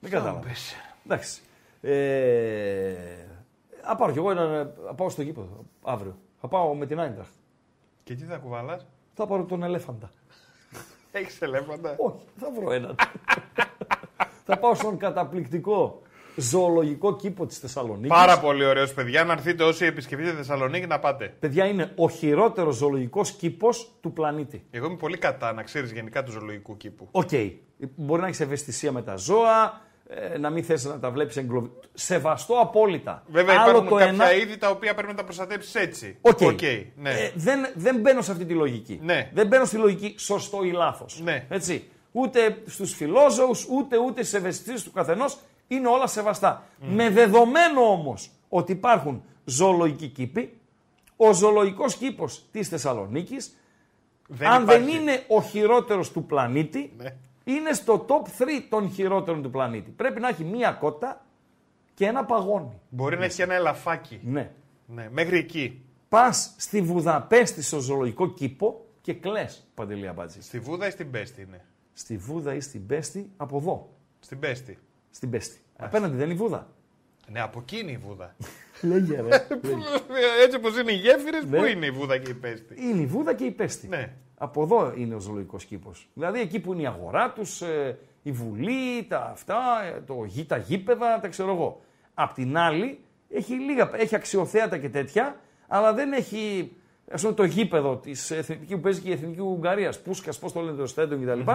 Δεν 0.00 0.10
κατάλαβα. 0.10 0.38
πες. 0.38 0.74
Εντάξει. 1.04 1.40
Ε, 1.80 2.94
θα 3.82 3.96
πάρω 3.96 4.12
κι 4.12 4.18
εγώ 4.18 4.30
ένα, 4.30 4.72
θα 4.86 4.94
πάω 4.94 5.10
στο 5.10 5.22
γήπεδο 5.22 5.64
αύριο. 5.82 6.18
Θα 6.40 6.48
πάω 6.48 6.74
με 6.74 6.86
την 6.86 7.00
Άιντραχτ. 7.00 7.32
Και 8.04 8.14
τι 8.14 8.24
θα 8.24 8.36
κουβαλάς; 8.36 8.86
Θα 9.14 9.26
πάρω 9.26 9.44
τον 9.44 9.62
ελέφαντα. 9.62 10.10
Έχεις 11.12 11.40
ελέφαντα; 11.42 11.94
Όχι, 11.98 12.24
θα 12.36 12.50
βρω 12.58 12.72
έναν. 12.72 12.94
θα 14.46 14.58
πάω 14.58 14.74
στον 14.74 14.96
καταπληκτικό 14.96 16.02
ζωολογικό 16.36 17.16
κήπο 17.16 17.46
της 17.46 17.58
Θεσσαλονίκης. 17.58 18.08
Πάρα 18.08 18.40
πολύ 18.40 18.64
ωραίος, 18.64 18.94
παιδιά. 18.94 19.24
Να 19.24 19.32
έρθετε 19.32 19.64
όσοι 19.64 19.84
επισκεφτείτε 19.84 20.32
Θεσσαλονίκη 20.32 20.86
να 20.86 20.98
πάτε. 20.98 21.34
Παιδιά, 21.40 21.64
είναι 21.66 21.92
ο 21.96 22.08
χειρότερος 22.08 22.76
ζωολογικός 22.76 23.30
κήπος 23.32 23.90
του 24.00 24.12
πλανήτη. 24.12 24.64
Εγώ 24.70 24.86
είμαι 24.86 24.96
πολύ 24.96 25.18
κατά 25.18 25.52
να 25.52 25.62
ξέρεις 25.62 25.92
γενικά 25.92 26.22
του 26.22 26.30
ζωολογικού 26.30 26.76
κήπου. 26.76 27.08
Οκ. 27.10 27.30
Μπορεί 27.94 28.20
να 28.20 28.26
έχεις 28.26 28.40
ευαισθησία 28.40 28.92
με 28.92 29.02
τα 29.02 29.16
ζώα, 29.16 29.80
ε, 30.14 30.38
να 30.38 30.50
μην 30.50 30.64
θες 30.64 30.84
να 30.84 30.98
τα 30.98 31.10
βλέπεις 31.10 31.36
εγκλωβι... 31.36 31.70
Σεβαστό 31.94 32.54
απόλυτα. 32.58 33.22
Βέβαια 33.26 33.54
Άλλο 33.60 33.70
υπάρχουν 33.70 33.88
το 33.88 33.94
κάποια 33.94 34.12
ένα... 34.12 34.34
είδη 34.34 34.56
τα 34.56 34.70
οποία 34.70 34.94
πρέπει 34.94 35.08
να 35.10 35.16
τα 35.16 35.24
προστατεύσει 35.24 35.78
έτσι. 35.78 36.16
Οκ. 36.20 36.40
ναι. 36.96 37.10
Ε, 37.10 37.32
δεν, 37.34 37.66
δεν 37.74 37.96
μπαίνω 37.96 38.22
σε 38.22 38.32
αυτή 38.32 38.44
τη 38.44 38.52
λογική. 38.54 39.00
Ναι. 39.02 39.30
Δεν 39.34 39.46
μπαίνω 39.46 39.64
στη 39.64 39.76
λογική 39.76 40.14
σωστό 40.18 40.64
ή 40.64 40.70
λάθος. 40.70 41.20
Ναι. 41.24 41.46
Έτσι. 41.48 41.84
Ούτε 42.12 42.62
στους 42.66 42.94
φιλόζωους, 42.94 43.66
ούτε 43.70 43.98
ούτε 43.98 44.22
στις 44.22 44.36
ευαισθησίες 44.36 44.84
του 44.84 44.92
καθενός. 44.92 45.38
Είναι 45.68 45.88
όλα 45.88 46.06
σεβαστά. 46.06 46.64
Με 46.78 47.10
δεδομένο 47.10 47.80
όμως 47.90 48.30
ότι 48.48 48.72
υπάρχουν 48.72 49.22
ζωολογικοί 49.44 50.06
κήποι, 50.08 50.58
ο 51.16 51.32
ζωολογικός 51.32 51.96
κήπος 51.96 52.44
της 52.52 52.68
Θεσσαλονίκης, 52.68 53.56
αν 54.42 54.64
δεν 54.64 54.82
υπάρχει. 54.82 55.00
είναι 55.00 55.24
ο 55.28 55.42
χειρότερος 55.42 56.10
του 56.12 56.24
πλανήτη, 56.24 56.92
Ναι. 56.96 57.14
Είναι 57.52 57.72
στο 57.72 58.04
top 58.08 58.42
3 58.42 58.46
των 58.68 58.90
χειρότερων 58.90 59.42
του 59.42 59.50
πλανήτη. 59.50 59.90
Πρέπει 59.90 60.20
να 60.20 60.28
έχει 60.28 60.44
μία 60.44 60.72
κότα 60.72 61.24
και 61.94 62.06
ένα 62.06 62.24
παγόνι. 62.24 62.80
Μπορεί 62.88 63.18
να 63.18 63.24
έχει 63.24 63.36
και 63.36 63.42
ένα 63.42 63.54
ελαφάκι. 63.54 64.20
Ναι. 64.24 64.50
Ναι, 64.86 65.08
μέχρι 65.10 65.38
εκεί. 65.38 65.84
Πας 66.08 66.54
στη 66.56 66.80
Βουδαπέστη 66.82 67.62
στο 67.62 67.78
ζωολογικό 67.80 68.30
κήπο 68.30 68.84
και 69.00 69.14
κλε, 69.14 69.46
Παντελή 69.74 70.08
Αμπάτζης. 70.08 70.44
Στη 70.46 70.58
Βούδα 70.58 70.86
ή 70.86 70.90
στην 70.90 71.10
Πέστη 71.10 71.42
είναι. 71.42 71.64
Στη 71.92 72.16
Βούδα 72.16 72.54
ή 72.54 72.60
στην 72.60 72.86
Πέστη, 72.86 73.30
από 73.36 73.56
εδώ. 73.56 73.90
Στην 74.20 74.38
Πέστη. 74.38 74.78
Στην 75.10 75.30
Πέστη. 75.30 75.58
Απέναντι 75.76 76.16
δεν 76.16 76.24
είναι 76.24 76.34
η 76.34 76.36
Βούδα. 76.36 76.68
Ναι, 77.28 77.40
από 77.40 77.58
εκεί 77.60 77.78
είναι 77.78 77.90
η 77.90 77.96
Βούδα. 77.96 78.36
Λέγε 78.82 79.20
ρε. 79.20 79.46
Έτσι 80.44 80.56
όπως 80.56 80.78
είναι 80.78 80.92
οι 80.92 80.96
γέφυρες, 80.96 81.44
Ναι. 81.44 81.58
πού 81.58 81.64
είναι 81.64 81.86
η 81.86 81.90
Βούδα 81.90 82.18
και 82.18 82.30
η 82.30 82.34
Πέστη; 82.34 82.74
είναι 82.78 83.00
η 83.00 83.06
Βούδα 83.06 83.34
και 83.34 83.44
η 83.44 83.50
Πέστη. 83.50 83.88
Ναι. 83.88 84.12
Από 84.42 84.62
εδώ 84.62 84.92
είναι 84.96 85.14
ο 85.14 85.20
ζωολογικός 85.20 85.64
κήπος. 85.64 86.08
Δηλαδή 86.14 86.40
εκεί 86.40 86.60
που 86.60 86.72
είναι 86.72 86.82
η 86.82 86.86
αγορά 86.86 87.30
τους, 87.30 87.62
η 88.22 88.32
Βουλή, 88.32 89.04
τα 89.08 89.28
αυτά, 89.32 89.56
ε, 89.96 90.00
το, 90.06 90.24
γη- 90.26 90.48
τα 90.48 90.56
γήπεδα, 90.56 91.18
τα 91.20 91.28
ξέρω 91.28 91.52
εγώ. 91.52 91.80
Απ' 92.14 92.32
την 92.32 92.56
άλλη, 92.56 92.98
έχει, 93.30 93.52
λίγα, 93.54 93.90
έχει 93.92 94.14
αξιοθέατα 94.14 94.78
και 94.78 94.88
τέτοια, 94.88 95.36
αλλά 95.68 95.92
δεν 95.94 96.12
έχει 96.12 96.72
ας 97.12 97.22
πούμε, 97.22 97.34
το 97.34 97.44
γήπεδο 97.44 97.96
της 97.96 98.30
εθνική 98.30 98.74
που 98.74 98.80
παίζει 98.80 99.00
και 99.00 99.08
η 99.08 99.12
Εθνική 99.12 99.40
Ουγγαρίας, 99.40 100.00
Πούσκας, 100.00 100.38
πώς 100.38 100.52
το 100.52 100.60
λένε, 100.60 100.76
το 100.76 100.86
Στέντον 100.86 101.24
κτλ. 101.26 101.50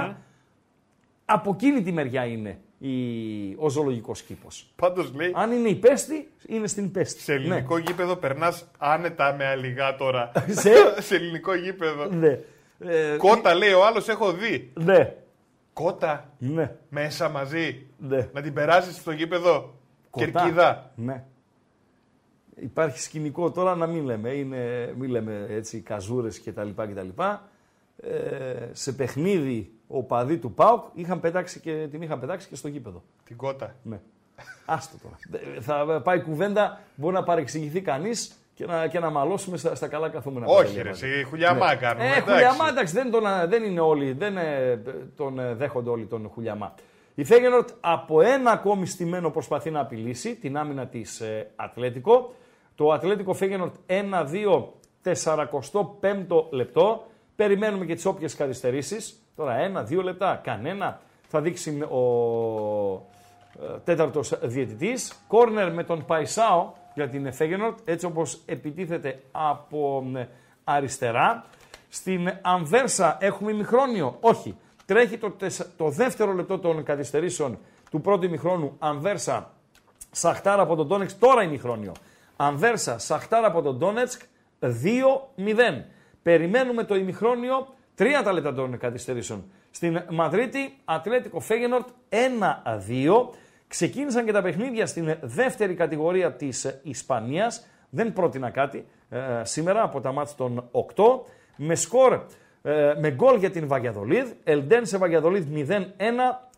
Από 1.26 1.52
εκείνη 1.54 1.82
τη 1.82 1.92
μεριά 1.92 2.26
είναι 2.26 2.60
η, 2.80 2.94
ο 3.58 3.70
ζωολογικός 3.70 4.22
κήπος. 4.22 4.72
Πάντως 4.76 5.14
λέει, 5.16 5.32
Αν 5.36 5.52
είναι 5.52 5.70
η 5.70 5.76
πέστη, 5.76 6.30
είναι 6.48 6.68
στην 6.68 6.92
πέστη. 6.92 7.22
σε 7.22 7.34
ελληνικό 7.34 7.78
γήπεδο 7.78 8.16
περνάς 8.16 8.66
άνετα 8.78 9.34
με 9.38 9.46
αλιγάτορα. 9.46 10.32
Σε; 10.48 10.72
σε 11.08 11.16
ελληνικό 11.16 11.56
γήπεδο. 11.56 12.06
Ναι. 12.06 12.40
Ε, 12.80 13.16
Κότα 13.18 13.54
λέει 13.54 13.72
ο 13.74 13.86
άλλος, 13.86 14.08
έχω 14.08 14.32
δει. 14.34 14.72
ναι. 14.80 15.16
Κότα 15.74 16.30
Ναι. 16.38 16.76
μέσα 16.90 17.30
μαζί. 17.30 17.86
Ναι. 17.98 18.30
Να 18.34 18.42
την 18.42 18.54
περάσεις 18.54 18.96
στο 18.96 19.12
γήπεδο. 19.12 19.74
Κοτά. 20.10 20.26
Κερκίδα. 20.32 20.92
Ναι. 20.96 21.24
Υπάρχει 22.56 23.00
σκηνικό 23.00 23.52
τώρα 23.52 23.76
να 23.76 23.88
μην 23.88 24.04
λέμε, 24.06 24.30
είναι, 24.30 24.94
μην 24.98 25.10
λέμε 25.10 25.46
έτσι 25.50 25.80
καζούρες 25.80 26.40
και 26.40 26.52
τα 26.52 26.64
λοιπά 26.64 26.88
και 26.88 26.94
τα 26.94 27.02
λοιπά. 27.04 27.50
Ε, 28.04 28.68
σε 28.72 28.92
παιχνίδι 28.94 29.72
ο 29.88 30.04
παδί 30.04 30.38
του 30.38 30.52
ΠΑΟΚ 30.54 30.84
είχαν 30.94 31.20
πετάξει 31.20 31.60
και, 31.60 31.88
την 31.92 32.02
είχαν 32.02 32.20
πετάξει 32.20 32.48
και 32.48 32.56
στο 32.56 32.68
γήπεδο. 32.68 33.04
Την 33.24 33.36
κότα. 33.38 33.76
Ναι. 33.84 34.00
Άστο 34.66 34.98
τώρα. 35.04 35.16
Δε- 35.30 35.62
Θα 35.62 36.02
πάει 36.04 36.22
κουβέντα, 36.22 36.80
μπορεί 36.96 37.14
να 37.14 37.24
παρεξηγηθεί 37.24 37.82
κανείς 37.82 38.36
και 38.56 38.66
να, 38.66 38.88
και 38.88 39.00
να 39.00 39.10
μαλώσουμε 39.10 39.58
στα, 39.58 39.76
στα 39.76 39.88
καλά 39.88 40.10
καθούμενα. 40.10 40.46
Όχι, 40.46 40.58
παντελή 40.58 40.82
ρε, 40.82 40.90
μαζί. 40.90 41.08
εσύ 41.08 41.24
χουλιαμά 41.24 41.76
κάνουμε. 41.76 42.06
Ε, 42.06 42.08
εντάξει. 42.08 42.32
χουλιαμά, 42.32 42.70
εντάξει, 42.70 42.94
δεν, 42.94 43.12
τον, 43.12 43.24
δεν 43.48 43.64
είναι 43.64 43.80
όλοι, 43.80 44.12
δεν 44.12 44.38
ε, 44.38 44.82
τον 45.16 45.40
ε, 45.40 45.54
δέχονται 45.54 45.90
όλοι 45.90 46.06
τον 46.06 46.30
χουλιαμά. 46.34 46.74
Η 47.16 47.24
Φέγενορτ 47.24 47.70
από 47.80 48.22
ένα 48.22 48.52
ακόμη 48.52 48.86
στημένο 48.86 49.30
προσπαθεί 49.30 49.72
να 49.72 49.80
απειλήσει 49.80 50.36
την 50.36 50.58
άμυνα 50.58 50.88
της 50.88 51.20
ε, 51.20 51.52
Ατλέτικο. 51.56 52.34
Το 52.76 52.92
Ατλέτικο 52.92 53.34
Φέγενορτ 53.34 53.76
1-2, 53.88 54.64
45 55.24 56.50
λεπτό. 56.50 57.08
Περιμένουμε 57.36 57.86
και 57.86 57.96
τις 57.96 58.06
όποιες 58.06 58.36
καθυστερήσεις. 58.36 59.20
Τώρα 59.36 59.56
ένα-δύο 59.56 60.02
λεπτά, 60.02 60.42
κανένα. 60.44 61.00
Θα 61.28 61.42
δείξει 61.42 61.82
ο 61.82 62.00
ε, 63.62 63.80
τέταρτος 63.84 64.40
διαιτητής. 64.42 65.24
Κόρνερ 65.28 65.74
με 65.74 65.84
τον 65.84 66.06
Παϊσάο 66.06 66.74
για 66.96 67.10
την 67.10 67.34
Φέγενορτ, 67.34 67.78
έτσι 67.86 68.06
όπως 68.06 68.42
επιτίθεται 68.46 69.20
από 69.32 70.12
ε, 70.16 70.28
αριστερά. 70.64 71.46
Στην 71.90 72.32
Αμβέρσα 72.42 73.18
έχουμε 73.20 73.52
ημιχρόνιο. 73.52 74.18
Όχι. 74.20 74.58
Τρέχει 74.86 75.18
το, 75.18 75.32
τεσσα- 75.32 75.68
το 75.78 75.90
δεύτερο 75.90 76.34
λεπτό 76.34 76.60
των 76.60 76.84
καθυστερήσεων 76.84 77.58
του 77.92 78.02
πρώτου 78.02 78.26
ημιχρόνου. 78.26 78.76
Αμβέρσα, 78.80 79.52
Σαχτάρα 80.12 80.62
από 80.62 80.76
τον 80.76 80.88
Ντόνετσκ, 80.88 81.20
τώρα 81.20 81.44
ημιχρόνιο. 81.44 81.92
Αμβέρσα, 82.36 82.98
Σαχτάρα 82.98 83.48
από 83.48 83.62
τον 83.62 83.78
Ντόνετσκ, 83.78 84.22
2-0. 84.60 85.84
Περιμένουμε 86.24 86.84
το 86.84 86.96
ημιχρόνιο, 86.96 87.68
τρία 87.96 88.24
τα 88.24 88.34
λεπτά 88.34 88.54
των 88.54 88.78
καθυστερήσεων. 88.78 89.44
Στην 89.72 90.02
Μαδρίτη, 90.10 90.78
Ατλέτικο 90.86 91.40
Φέγενορτ 91.40 91.88
1-2. 92.10 93.30
Ξεκίνησαν 93.68 94.26
και 94.26 94.32
τα 94.32 94.42
παιχνίδια 94.42 94.86
στην 94.86 95.18
δεύτερη 95.22 95.74
κατηγορία 95.74 96.34
της 96.34 96.80
Ισπανίας. 96.84 97.68
Δεν 97.90 98.14
πρότεινα 98.14 98.50
κάτι 98.50 98.86
ε, 99.10 99.20
σήμερα 99.44 99.84
από 99.84 100.02
τα 100.02 100.12
μάτς 100.12 100.36
των 100.36 100.70
8. 100.72 101.04
Με 101.56 101.76
σκορ, 101.76 102.26
ε, 102.62 102.94
με 103.00 103.12
γκολ 103.12 103.38
για 103.38 103.52
την 103.52 103.68
Βαγιαδολίδ. 103.68 104.32
Ελντέν 104.44 104.86
σε 104.86 104.98
Βαγιαδολίδ 104.98 105.48
0-1 105.70 105.82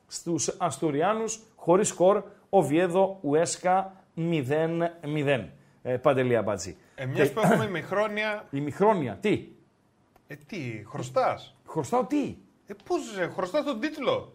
στους 0.07 0.55
Αστουριάνους. 0.57 1.39
Χωρίς 1.55 1.87
σκορ, 1.87 2.23
ο 2.49 2.61
Βιέδο 2.61 3.19
Ουέσκα 3.21 3.93
0-0. 4.15 5.49
Ε, 5.81 5.97
Παντελία 5.97 6.41
Μπατζή. 6.41 6.77
Ε, 6.95 7.05
μιας 7.05 7.31
που 7.31 7.39
έχουμε 7.39 7.65
ημιχρόνια. 7.65 8.45
Η 8.51 8.59
Μιχρόνια, 8.59 9.17
τι; 9.21 9.47
Ε, 10.27 10.35
τι, 10.35 10.83
χρωστάς. 10.87 11.55
Χρωστάω 11.67 12.05
τι; 12.05 12.35
Ε, 12.67 12.73
πώς 12.85 13.01
χρωστάς 13.33 13.63
τον 13.63 13.79
τίτλο. 13.79 14.33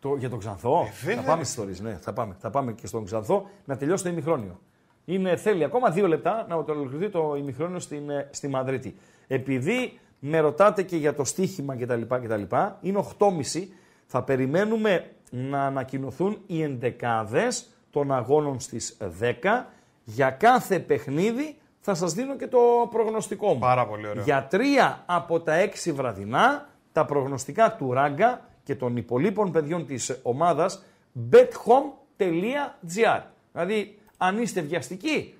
Το, 0.00 0.16
για 0.16 0.30
τον 0.30 0.38
Ξανθό. 0.38 0.86
Ε, 0.86 1.06
βέβαια. 1.06 1.22
θα 1.22 1.28
πάμε 1.28 1.44
στις 1.44 1.56
ιστορίε. 1.56 1.90
Ναι, 1.90 1.98
θα 2.00 2.12
πάμε. 2.12 2.36
Θα 2.38 2.50
πάμε 2.50 2.72
και 2.72 2.86
στον 2.86 3.04
Ξανθό 3.04 3.48
να 3.64 3.76
τελειώσει 3.76 4.02
το 4.02 4.08
ημιχρόνιο. 4.08 4.60
Είναι, 5.04 5.36
θέλει 5.36 5.64
ακόμα 5.64 5.90
δύο 5.90 6.08
λεπτά 6.08 6.46
να 6.48 6.64
το 6.64 6.72
ολοκληρωθεί 6.72 7.08
το 7.10 7.34
ημιχρόνιο 7.38 7.78
στην, 7.78 8.10
ε, 8.10 8.28
στη 8.30 8.48
Μαδρίτη. 8.48 8.96
Επειδή 9.26 9.98
με 10.18 10.38
ρωτάτε 10.38 10.82
και 10.82 10.96
για 10.96 11.14
το 11.14 11.24
στοίχημα 11.24 11.76
κτλ. 11.76 12.00
κτλ 12.00 12.42
είναι 12.80 13.04
8.30. 13.18 13.68
Θα 14.06 14.22
περιμένουμε 14.22 15.10
να 15.30 15.64
ανακοινωθούν 15.66 16.38
οι 16.46 16.62
εντεκάδες 16.62 17.68
των 17.90 18.12
αγώνων 18.12 18.60
στις 18.60 18.96
10. 19.20 19.66
Για 20.04 20.30
κάθε 20.30 20.78
παιχνίδι 20.78 21.56
θα 21.80 21.94
σας 21.94 22.12
δίνω 22.12 22.36
και 22.36 22.46
το 22.46 22.58
προγνωστικό 22.90 23.52
μου. 23.52 23.58
Πάρα 23.58 23.86
πολύ 23.86 24.08
ωραίο. 24.08 24.22
Για 24.22 24.46
τρία 24.50 25.02
από 25.06 25.40
τα 25.40 25.54
έξι 25.54 25.92
βραδινά, 25.92 26.68
τα 26.92 27.04
προγνωστικά 27.04 27.76
του 27.76 27.92
Ράγκα 27.92 28.49
και 28.64 28.74
των 28.74 28.96
υπολείπων 28.96 29.52
παιδιών 29.52 29.86
της 29.86 30.20
ομάδας 30.22 30.84
bethome.gr. 31.30 33.22
Δηλαδή, 33.50 33.98
αν 34.16 34.38
είστε 34.38 34.60
βιαστικοί, 34.60 35.34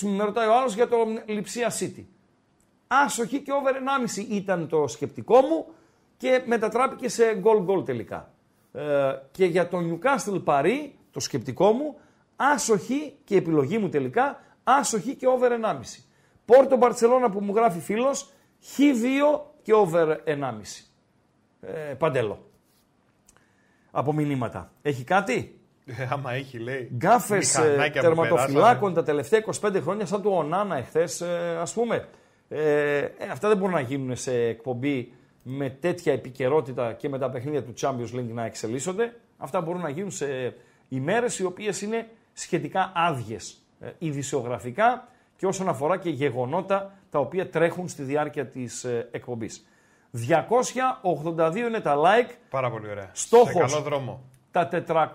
με 0.00 0.24
ρωτάει 0.24 0.48
ο 0.48 0.56
άλλος 0.56 0.74
για 0.74 0.88
το 0.88 0.96
Λιψία 1.26 1.72
City. 1.78 2.04
Άσοχη 2.86 3.40
και 3.40 3.52
over 3.52 3.72
1,5 4.16 4.26
ήταν 4.30 4.68
το 4.68 4.86
σκεπτικό 4.86 5.40
μου 5.40 5.66
και 6.16 6.42
μετατράπηκε 6.46 7.08
σε 7.08 7.42
goal-goal 7.44 7.84
τελικά. 7.84 8.30
Ε, 8.72 8.82
και 9.30 9.44
για 9.44 9.68
το 9.68 9.78
Newcastle 9.78 10.44
Paris, 10.44 10.90
το 11.10 11.20
σκεπτικό 11.20 11.72
μου, 11.72 11.96
άσοχη 12.36 13.14
και 13.24 13.34
η 13.34 13.36
επιλογή 13.36 13.78
μου 13.78 13.88
τελικά, 13.88 14.40
άσοχη 14.64 15.14
και 15.14 15.26
over 15.26 15.50
1,5. 15.50 16.04
Πόρτο 16.44 16.76
Μπαρτσελώνα 16.76 17.30
που 17.30 17.40
μου 17.40 17.54
γράφει 17.54 17.80
φίλος, 17.80 18.30
χ2 18.76 19.40
και 19.62 19.72
over 19.74 20.16
1,5. 20.24 20.90
Ε, 21.60 21.94
παντέλο. 21.98 22.46
Από 23.98 24.12
μηνύματα. 24.12 24.70
Έχει 24.82 25.04
κάτι; 25.04 25.60
Ε, 25.86 25.92
άμα 26.10 26.32
έχει, 26.32 26.58
λέει. 26.58 26.90
Γκάφες 26.96 27.56
μηχανάκια 27.56 28.00
που 28.00 28.06
τερματοφυλάκων 28.06 28.94
τα 28.94 29.02
τελευταία 29.02 29.44
25 29.60 29.80
χρόνια, 29.82 30.06
σαν 30.06 30.22
του 30.22 30.30
Ονάνα 30.32 30.76
εχθές, 30.76 31.22
ας 31.60 31.72
πούμε. 31.72 32.08
Ε, 32.48 32.98
ε, 32.98 33.10
αυτά 33.30 33.48
δεν 33.48 33.56
μπορούν 33.56 33.74
να 33.74 33.80
γίνουν 33.80 34.16
σε 34.16 34.32
εκπομπή 34.32 35.12
με 35.42 35.70
τέτοια 35.70 36.12
επικαιρότητα 36.12 36.92
και 36.92 37.08
με 37.08 37.18
τα 37.18 37.30
παιχνίδια 37.30 37.62
του 37.62 37.72
Champions 37.80 38.16
League 38.16 38.32
να 38.32 38.44
εξελίσσονται. 38.44 39.16
Αυτά 39.36 39.60
μπορούν 39.60 39.80
να 39.80 39.88
γίνουν 39.88 40.10
σε 40.10 40.54
ημέρες 40.88 41.38
οι 41.38 41.44
οποίες 41.44 41.82
είναι 41.82 42.08
σχετικά 42.32 42.92
άδειες 42.94 43.62
ε, 43.80 43.88
ειδησιογραφικά 43.98 45.08
και 45.36 45.46
όσον 45.46 45.68
αφορά 45.68 45.96
και 45.96 46.10
γεγονότα 46.10 46.92
τα 47.10 47.18
οποία 47.18 47.48
τρέχουν 47.50 47.88
στη 47.88 48.02
διάρκεια 48.02 48.46
της 48.46 48.84
ε, 48.84 49.08
εκπομπής. 49.10 49.66
282 50.12 51.56
είναι 51.56 51.80
τα 51.80 51.96
like, 51.96 52.30
Πάρα 52.50 52.70
πολύ 52.70 52.90
ωραία. 52.90 53.10
Στόχος. 53.12 53.48
Σε 53.48 53.58
καλό 53.58 53.80
δρόμο. 53.80 54.20
τα 54.50 54.68
400 54.86 55.10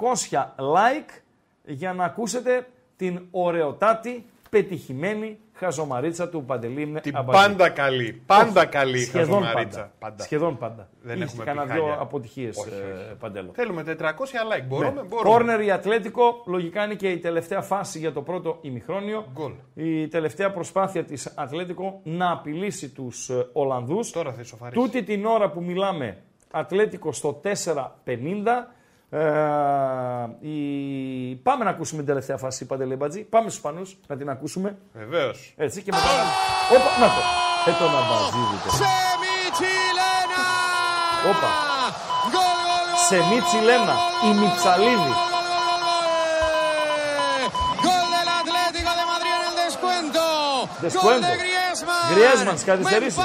like 0.58 1.22
για 1.66 1.94
να 1.94 2.04
ακούσετε 2.06 2.68
την 2.98 3.28
ωραιοτάτη, 3.32 4.26
πετυχημένη 4.52 5.38
χαζομαρίτσα 5.54 6.30
του 6.30 6.46
Παντελή 6.46 7.00
Την 7.02 7.16
Αμπατζή. 7.16 7.42
πάντα 7.48 7.70
καλή. 7.70 8.22
Πάντα 8.26 8.66
καλή 8.66 9.00
Σχεδόν 9.00 9.42
χαζομαρίτσα. 9.44 9.92
πάντα. 10.00 10.24
Σχεδόν 10.24 10.58
πάντα. 10.58 10.90
Δεν 11.02 11.16
Είχε 11.16 11.24
έχουμε 11.24 11.44
κανένα 11.44 11.66
πιχάλια. 11.66 11.86
δυο 11.86 11.96
αποτυχίες, 12.02 12.58
Όχι, 12.58 12.70
ε, 12.70 13.14
Παντέλο. 13.20 13.52
Θέλουμε 13.54 13.84
400 13.84 14.42
like. 14.52 14.64
Μπορούμε, 14.68 15.02
Ναι. 15.02 15.08
μπορούμε. 15.08 15.30
Κόρνερ 15.30 15.62
η 15.62 15.72
Ατλέτικο, 15.72 16.44
λογικά 16.46 16.84
είναι 16.84 16.94
και 16.96 17.10
η 17.10 17.18
τελευταία 17.20 17.62
φάση 17.62 18.00
για 18.00 18.12
το 18.14 18.22
πρώτο 18.22 18.58
ημιχρόνιο. 18.62 19.26
Γκολ. 19.34 19.52
Η 19.74 20.08
τελευταία 20.08 20.52
προσπάθεια 20.52 21.04
της 21.04 21.34
Ατλέτικο 21.36 22.00
να 22.04 22.32
απειλήσει 22.32 22.90
τους 22.90 23.30
ε, 23.30 23.48
Ολλανδούς. 23.54 24.12
Τώρα 24.12 24.32
θα 24.34 24.42
ισοφαρίσει. 24.42 24.82
Τούτη 24.82 25.04
την 25.04 25.26
ώρα 25.26 25.50
που 25.52 25.64
μιλάμε, 25.64 26.18
Ατλέτικο 26.52 27.12
στο 27.12 27.42
4.50. 27.44 28.68
Ε, 29.14 29.20
η... 30.40 30.56
Πάμε 31.36 31.64
να 31.64 31.70
ακούσουμε 31.70 31.98
την 31.98 32.08
τελευταία 32.08 32.38
φάση, 32.38 32.66
Παντελή 32.66 32.96
Μπατζή. 32.96 33.20
Πάμε 33.24 33.50
στους 33.50 33.62
Πανούς 33.62 33.98
να 34.08 34.18
την 34.18 34.30
ακούσουμε. 34.30 34.78
Βεβαίως. 34.94 35.54
Έτσι 35.58 35.82
και 35.82 35.92
μετά. 35.92 36.06
Όπα, 36.72 36.90
να 37.00 37.08
το. 37.08 37.22
Ε, 37.68 37.72
το 37.80 37.86
να 37.86 38.02
μπαζίδι. 38.08 38.58
Semi-chilena. 38.80 40.44
Όπα. 41.30 41.50
Gol, 42.34 42.58
gol, 42.70 42.86
gol. 42.92 43.00
Σεμίτσι-Λένα, 43.08 43.96
η 44.28 44.30
Μιψαλίδη. 44.40 45.14
Gol 47.86 48.06
del 48.16 48.30
Atlético 48.42 48.92
de 49.00 49.06
Madrid 49.12 49.34
en 49.40 49.44
el 49.50 49.56
descuento. 49.66 50.24
Descuento. 50.88 51.28
Gol 51.28 51.32
de 51.32 51.36
Griezmann. 51.44 52.08
Griezmann, 52.14 52.58
καθυστερήσεις. 52.70 53.24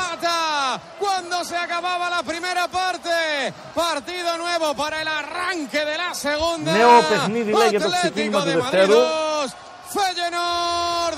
Me 1.37 1.43
empata 1.43 1.45
cuando 1.45 1.45
se 1.45 1.57
acababa 1.57 2.11
la 2.11 2.23
primera 2.23 2.69
parte. 2.69 3.53
Partido 3.75 4.39
nuevo 4.39 4.75
para 4.77 5.03
el 5.03 5.09
arranque 5.09 5.85
de 5.85 5.97
la 5.97 6.15
segunda. 6.15 6.73
Νέο 6.73 7.03
παιχνίδι, 7.11 7.53
λέει, 7.53 7.69
για 7.69 7.81
το 7.81 7.87
Atlético 7.87 7.91
ξεκίνημα 7.91 8.43
του 8.43 8.49
de 8.49 8.53
Madrid 8.53 8.55
δευτέρου. 8.55 8.93
2, 8.93 8.97
Feyenoord 9.95 11.17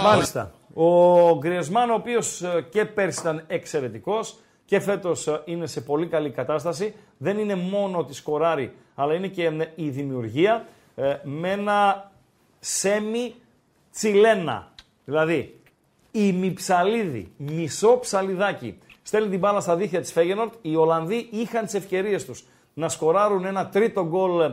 2. 0.00 0.02
Μάλιστα. 0.02 0.50
Ο 0.74 1.38
Γκριεσμάν, 1.38 1.90
ο 1.90 1.94
οποίος 1.94 2.42
και 2.70 2.84
πέρσι 2.84 3.20
ήταν 3.20 3.44
εξαιρετικός 3.46 4.38
και 4.64 4.80
φέτος 4.80 5.26
ε, 5.26 5.42
είναι 5.44 5.66
σε 5.66 5.80
πολύ 5.80 6.06
καλή 6.06 6.30
κατάσταση. 6.30 6.94
Δεν 7.18 7.38
είναι 7.38 7.54
μόνο 7.54 7.98
ότι 7.98 8.14
σκοράρει, 8.14 8.76
αλλά 8.94 9.14
είναι 9.14 9.28
και 9.28 9.44
ε, 9.44 9.72
η 9.74 9.88
δημιουργία 9.88 10.66
ε, 10.94 11.16
με 11.22 11.50
ένα 11.50 12.10
σέμι 12.60 13.34
τσιλένα. 13.92 14.72
Δηλαδή, 15.04 15.60
ημιψαλίδι, 16.10 17.32
μισό 17.36 17.98
ψαλιδάκι. 17.98 18.78
Στέλνει 19.12 19.30
την 19.30 19.38
μπάλα 19.38 19.60
στα 19.60 19.76
δίχτυα 19.76 20.00
της 20.00 20.12
Φέγενορτ. 20.12 20.54
Οι 20.62 20.76
Ολλανδοί 20.76 21.28
είχαν 21.30 21.64
τις 21.64 21.74
ευκαιρίες 21.74 22.24
τους 22.24 22.44
να 22.74 22.88
σκοράρουν 22.88 23.44
ένα 23.44 23.68
τρίτο 23.68 24.06
γκολ 24.06 24.40
ε, 24.40 24.50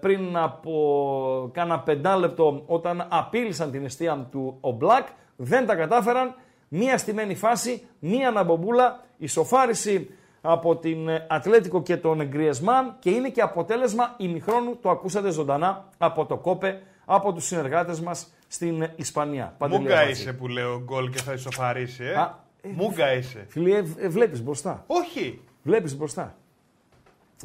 πριν 0.00 0.36
από 0.36 1.50
κάνα 1.52 1.80
πεντάλεπτο 1.80 2.62
όταν 2.66 3.06
απείλησαν 3.08 3.70
την 3.70 3.84
αιστεία 3.84 4.26
του 4.30 4.58
ο 4.60 4.70
Μπλακ. 4.70 5.06
Δεν 5.36 5.66
τα 5.66 5.74
κατάφεραν. 5.74 6.34
Μία 6.68 6.98
στημένη 6.98 7.34
φάση, 7.34 7.86
μία 7.98 8.28
αναμπομπούλα, 8.28 9.04
ισοφάριση 9.18 10.10
από 10.40 10.76
την 10.76 11.08
Ατλέτικο 11.28 11.82
και 11.82 11.96
τον 11.96 12.28
Γκριεσμάν 12.28 12.96
και 12.98 13.10
είναι 13.10 13.28
και 13.28 13.42
αποτέλεσμα 13.42 14.14
ημιχρόνου, 14.16 14.76
το 14.76 14.90
ακούσατε 14.90 15.30
ζωντανά 15.30 15.84
από 15.98 16.26
το 16.26 16.36
Κόπε, 16.36 16.80
από 17.04 17.32
τους 17.32 17.44
συνεργάτες 17.44 18.00
μας 18.00 18.32
στην 18.48 18.88
Ισπανία. 18.96 19.56
Μούγκα 19.68 20.08
είσαι 20.08 20.32
που 20.32 20.48
λέω 20.48 20.80
γκολ 20.84 21.10
και 21.10 21.22
θα 21.22 21.32
ισοφαρίσει, 21.32 22.04
ε. 22.04 22.14
Α, 22.14 22.22
ε, 22.22 22.49
Μούγκα 22.62 23.12
είσαι. 23.12 23.44
Φίλε, 23.48 23.76
ε, 23.76 24.08
βλέπεις 24.08 24.42
μπροστά. 24.42 24.84
Όχι. 24.86 25.40
Βλέπεις 25.62 25.96
μπροστά. 25.96 26.34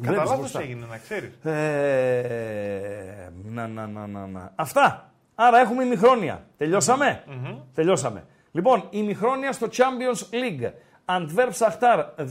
Κατά 0.02 0.24
λάθος 0.24 0.54
έγινε, 0.54 0.86
να 0.90 0.98
ξέρεις. 0.98 1.44
Ε, 1.44 3.32
να, 3.44 3.66
να, 3.66 3.86
να, 3.86 4.06
να, 4.06 4.26
να. 4.26 4.52
Αυτά. 4.54 5.12
Άρα 5.34 5.58
έχουμε 5.58 5.84
ημιχρόνια. 5.84 6.46
Τελειώσαμε; 6.56 7.24
Mm-hmm. 7.26 7.56
Τελειώσαμε. 7.74 8.24
Λοιπόν, 8.52 8.86
ημιχρόνια 8.90 9.52
στο 9.52 9.68
Champions 9.72 10.18
League. 10.34 10.70
Αντβέρπ 11.04 11.52
Σαχτάρ 11.52 12.04
2-0. 12.18 12.24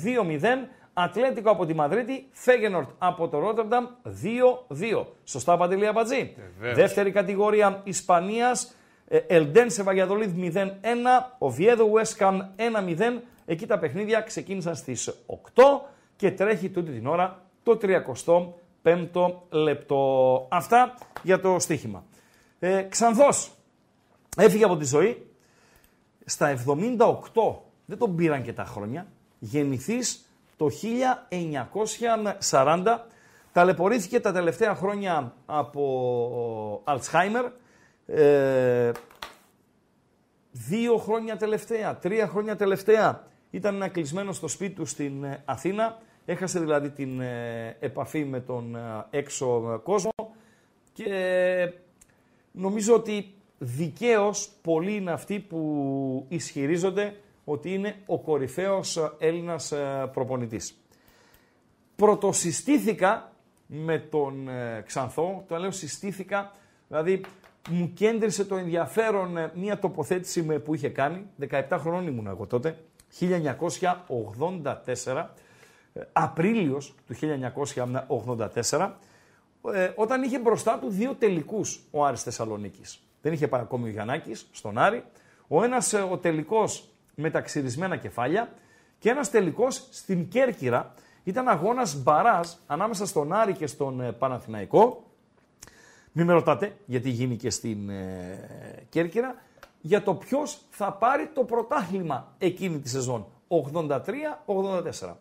Ατλέτικο 0.94 1.50
από 1.50 1.66
τη 1.66 1.74
Μαδρίτη, 1.74 2.28
Φέγενορτ 2.32 2.90
από 2.98 3.28
το 3.28 3.40
Ρότερνταμ 3.40 3.86
2-2. 5.04 5.06
Σωστά, 5.24 5.58
Παντελία 5.58 5.92
Μπατζή. 5.92 6.36
Δεύτερη 6.60 7.12
κατηγορία 7.12 7.82
Ισπανίας, 7.84 8.76
Ελντέν 9.08 9.70
σε 9.70 9.84
Βαγιαδολίδ 9.84 10.32
0-1, 10.56 10.68
Οβιέδο 11.38 11.92
West 11.94 12.28
1-0. 12.56 13.22
Εκεί 13.46 13.66
τα 13.66 13.80
παιχνίδια 13.80 14.22
ξεκίνησαν 14.22 14.76
στις 14.76 15.10
8 15.26 15.64
και 16.16 16.32
τρέχει 16.32 16.70
τούτη 16.70 16.92
την 16.92 17.08
ώρα 17.08 17.44
το 17.64 17.80
35ο 17.82 19.34
λεπτό. 19.50 20.48
Αυτά 20.52 20.98
για 21.24 21.40
το 21.40 21.60
στοίχημα. 21.60 22.04
Ε, 22.60 22.82
Ξανθός 22.82 23.52
έφυγε 24.38 24.64
από 24.64 24.78
τη 24.78 24.86
ζωή 24.86 25.28
στα 26.26 26.58
78, 26.68 27.56
δεν 27.86 27.98
τον 27.98 28.16
πήραν 28.16 28.44
και 28.44 28.54
τα 28.54 28.66
χρόνια, 28.66 29.08
γεννηθείς 29.40 30.30
το 30.58 30.70
1940, 32.50 32.98
ταλαιπωρήθηκε 33.52 34.20
τα 34.20 34.32
τελευταία 34.32 34.76
χρόνια 34.76 35.34
από 35.46 36.82
Αλτσχάιμερ, 36.84 37.46
ε, 38.06 38.92
δύο 40.52 40.98
χρόνια 40.98 41.38
τελευταία, 41.38 41.98
τρία 41.98 42.28
χρόνια 42.28 42.56
τελευταία 42.56 43.28
ήταν 43.52 43.92
κλεισμένο 43.92 44.32
στο 44.32 44.48
σπίτι 44.48 44.74
του 44.74 44.86
στην 44.86 45.24
ε, 45.24 45.42
Αθήνα, 45.46 45.98
έχασε 46.26 46.60
δηλαδή 46.60 46.90
την 46.90 47.20
ε, 47.20 47.78
επαφή 47.80 48.26
με 48.26 48.40
τον 48.40 48.78
έξω 49.10 49.80
κόσμο 49.84 50.12
και 50.94 51.74
νομίζω 52.52 52.94
ότι 52.94 53.34
δικαίως 53.58 54.50
πολλοί 54.62 54.96
είναι 54.96 55.12
αυτοί 55.12 55.40
που 55.40 56.26
ισχυρίζονται 56.30 57.16
ότι 57.46 57.74
είναι 57.74 57.96
ο 58.06 58.20
κορυφαίος 58.20 58.98
ε, 58.98 59.12
Έλληνας 59.18 59.72
ε, 59.72 60.10
προπονητής. 60.14 60.78
Πρωτοσυστήθηκα 61.96 63.32
με 63.68 64.00
τον 64.00 64.48
ε, 64.48 64.84
Ξανθό, 64.86 65.44
το 65.48 65.56
λέω 65.56 65.72
συστήθηκα, 65.72 66.52
δηλαδή 66.88 67.22
μου 67.70 67.92
κέντρισε 67.94 68.46
το 68.46 68.56
ενδιαφέρον 68.56 69.52
μια 69.56 69.80
τοποθέτηση 69.80 70.44
με 70.44 70.60
που 70.60 70.76
είχε 70.76 70.90
κάνει, 70.90 71.26
17 71.50 71.64
χρονών 71.72 72.08
ήμουν 72.08 72.28
εγώ 72.28 72.46
τότε, 72.46 72.78
1984, 73.20 75.26
Απρίλιος 76.14 76.94
του 77.08 77.16
1984, 78.70 78.92
όταν 79.96 80.24
είχε 80.24 80.40
μπροστά 80.40 80.80
του 80.80 80.90
δύο 80.90 81.14
τελικούς 81.14 81.82
ο 81.92 82.06
Άρης 82.06 82.24
Θεσσαλονίκης. 82.24 83.00
Δεν 83.22 83.34
είχε 83.34 83.48
πάει 83.48 83.62
ακόμη 83.62 83.88
ο 83.88 83.92
Γιαννάκης 83.92 84.48
στον 84.52 84.78
Άρη. 84.78 85.04
Ο 85.48 85.64
ένας 85.64 85.94
ο 85.94 86.18
τελικός 86.18 86.90
με 87.16 87.30
τα 87.30 87.42
ξυρισμένα 87.42 87.96
κεφάλια 87.96 88.50
και 89.00 89.10
ένας 89.10 89.30
τελικός 89.30 89.88
στην 89.92 90.28
Κέρκυρα. 90.28 90.94
Ήταν 91.24 91.48
αγώνας 91.48 92.02
μπαράς 92.02 92.60
ανάμεσα 92.68 93.06
στον 93.06 93.34
Άρη 93.34 93.54
και 93.54 93.68
στον 93.68 94.02
ε, 94.02 94.12
Παναθηναϊκό. 94.12 95.04
Μην 96.18 96.26
με 96.26 96.34
ρωτάτε 96.34 96.78
γιατί 96.86 97.10
γίνει 97.10 97.36
και 97.36 97.50
στην 97.50 97.90
ε, 97.90 98.86
Κέρκυρα. 98.90 99.36
Για 99.82 100.04
το 100.04 100.16
ποιος 100.16 100.62
θα 100.70 100.94
πάρει 100.94 101.30
το 101.34 101.44
πρωτάθλημα 101.44 102.36
εκείνη 102.38 102.80
τη 102.80 102.90
σεζόν. 102.90 103.28
83-84. 103.48 105.14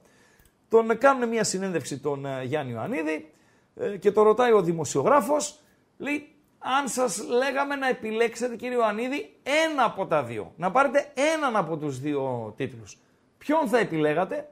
Τον 0.69 0.99
κάνουν 0.99 1.29
μια 1.29 1.45
συνέντευξη 1.45 1.99
τον 1.99 2.27
ε, 2.27 2.45
Γιάννη 2.45 2.73
Ιωαννίδη 2.73 3.31
και 3.99 4.13
το 4.13 4.23
ρωτάει 4.23 4.53
ο 4.53 4.63
δημοσιογράφος. 4.63 5.61
Λέει 5.99 6.35
αν 6.59 6.89
σας 6.89 7.27
λέγαμε 7.29 7.75
να 7.75 7.89
επιλέξετε 7.89 8.57
κύριο 8.57 8.79
Ιωαννίδη 8.79 9.37
ένα 9.43 9.85
από 9.85 10.07
τα 10.07 10.23
δύο. 10.23 10.53
Να 10.57 10.71
πάρετε 10.71 11.13
έναν 11.35 11.57
από 11.57 11.77
τους 11.77 12.01
δύο 12.01 12.53
τίτλους. 12.57 12.99
Ποιον 13.39 13.69
θα 13.69 13.79
επιλέγατε; 13.79 14.51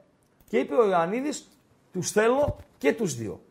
Και 0.49 0.57
είπε 0.57 0.75
ο 0.75 0.87
Ιωαννίδης 0.87 1.47
τους 1.93 2.11
θέλω 2.11 2.57
και 2.77 2.93
τους 2.93 3.15
δύο. 3.15 3.41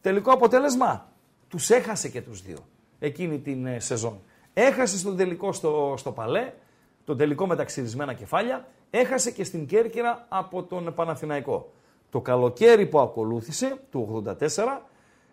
Τελικό 0.00 0.32
αποτέλεσμα 0.32 1.11
τους 1.52 1.70
έχασε 1.70 2.08
και 2.08 2.22
τους 2.22 2.42
δύο 2.42 2.58
εκείνη 2.98 3.38
την 3.38 3.66
ε, 3.66 3.80
σεζόν. 3.80 4.20
Έχασε 4.54 4.98
στον 4.98 5.16
τελικό 5.16 5.52
στο, 5.52 5.94
στο 5.96 6.12
Παλέ, 6.12 6.52
τον 7.04 7.16
τελικό 7.16 7.46
με 7.46 7.56
τα 7.56 7.64
ξυρισμένα 7.64 8.12
κεφάλια, 8.12 8.68
έχασε 8.90 9.30
και 9.30 9.44
στην 9.44 9.66
Κέρκυρα 9.66 10.26
από 10.28 10.62
τον 10.62 10.94
Παναθηναϊκό. 10.94 11.72
Το 12.10 12.20
καλοκαίρι 12.20 12.86
που 12.86 13.00
ακολούθησε, 13.00 13.76
του 13.90 14.24
84, 14.26 14.44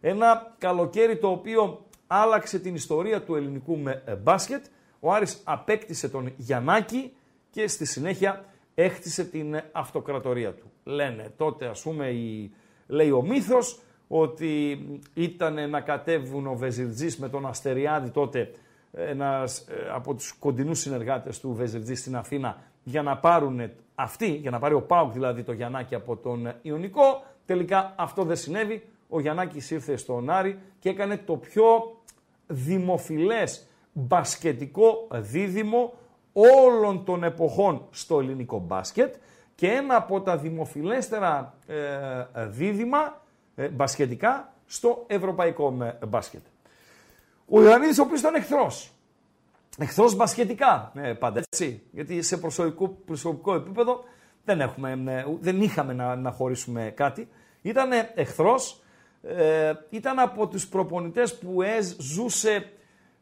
ένα 0.01 0.55
καλοκαίρι 0.57 1.17
το 1.17 1.30
οποίο 1.30 1.86
άλλαξε 2.07 2.59
την 2.59 2.76
ιστορία 2.76 3.22
του 3.22 3.36
ελληνικού 3.36 3.78
με 3.78 4.03
ε, 4.05 4.15
μπάσκετ. 4.15 4.65
Ο 4.99 5.13
Άρης 5.13 5.41
απέκτησε 5.43 6.09
τον 6.09 6.34
Γιαννάκη 6.38 7.13
και 7.49 7.67
στη 7.67 7.86
συνέχεια 7.86 8.45
έχτισε 8.76 9.24
την 9.24 9.53
ε, 9.53 9.70
αυτοκρατορία 9.72 10.53
του. 10.53 10.72
Λένε 10.84 11.34
τότε 11.38 11.65
ας 11.67 11.82
πούμε, 11.82 12.07
η, 12.09 12.51
λέει 12.88 13.11
ο 13.11 13.22
μύθος, 13.22 13.80
ότι 14.12 14.80
ήταν 15.14 15.70
να 15.70 15.82
κατέβουν 15.82 16.47
ο 16.47 16.53
Βεζιρτζής 16.55 17.18
με 17.18 17.30
τον 17.30 17.45
Αστεριάδη 17.45 18.10
τότε, 18.10 18.51
ένας 18.91 19.60
ε, 19.60 19.89
από 19.93 20.14
τους 20.14 20.32
κοντινούς 20.32 20.80
συνεργάτες 20.80 21.39
του 21.39 21.53
Βεζιρτζή 21.53 21.95
στην 21.95 22.16
Αθήνα, 22.16 22.57
για 22.84 23.01
να 23.01 23.18
πάρουν 23.18 23.72
αυτοί, 23.95 24.28
για 24.28 24.51
να 24.51 24.60
πάρει 24.60 24.74
ο 24.74 24.82
Πάουκ 24.82 25.12
δηλαδή 25.12 25.43
το 25.43 25.51
Γιαννάκη 25.51 25.95
από 25.95 26.16
τον 26.16 26.53
Ιωνικό. 26.62 27.24
Τελικά 27.45 27.93
αυτό 27.97 28.24
δεν 28.24 28.36
συνέβη. 28.36 28.84
Ο 29.10 29.20
Γιαννάκης 29.20 29.72
ήρθε 29.72 29.95
στον 29.95 30.30
Άρη 30.30 30.60
και 30.80 30.89
έκανε 30.89 31.18
το 31.18 31.36
πιο 31.36 31.64
δημοφιλές 32.47 33.68
μπασκετικό 33.93 35.07
δίδυμο 35.12 35.93
όλων 36.34 37.05
των 37.05 37.24
εποχών 37.24 37.88
στο 37.91 38.20
ελληνικό 38.20 38.60
μπάσκετ 38.60 39.16
και 39.55 39.68
ένα 39.68 39.95
από 39.95 40.22
τα 40.22 40.38
δημοφιλέστερα 40.38 41.53
ε, 41.68 42.47
δίδυμα 42.47 42.99
ε, 42.99 43.12
μπασκετικά 43.68 44.53
στο 44.66 45.03
ευρωπαϊκό 45.07 45.95
μπάσκετ. 46.07 46.41
Ο 47.45 47.62
Ιωαννίδης 47.62 47.99
ο 47.99 48.01
οποίος 48.01 48.20
ήταν 48.20 48.36
εχθρός. 48.36 48.91
Εχθρός 49.78 50.16
μπασκετικά 50.16 50.91
ε, 50.95 51.14
πάντα 51.14 51.41
έτσι, 51.51 51.84
γιατί 51.91 52.22
σε 52.22 52.38
προσωπικό, 52.38 52.88
προσωπικό 52.88 53.53
επίπεδο 53.53 54.03
δεν, 54.45 54.62
έχουμε, 54.62 54.91
ε, 55.07 55.26
δεν 55.39 55.62
είχαμε 55.62 55.93
να, 55.93 56.16
να 56.16 56.32
χωρίσουμε 56.32 56.93
κάτι. 56.95 57.28
Ήταν 57.62 57.89
εχθρός 58.16 58.82
ε, 59.24 59.74
ήταν 59.89 60.20
από 60.20 60.47
τους 60.47 60.68
προπονητές 60.68 61.38
που 61.38 61.62
ΕΣ 61.62 61.95
ζούσε 61.99 62.72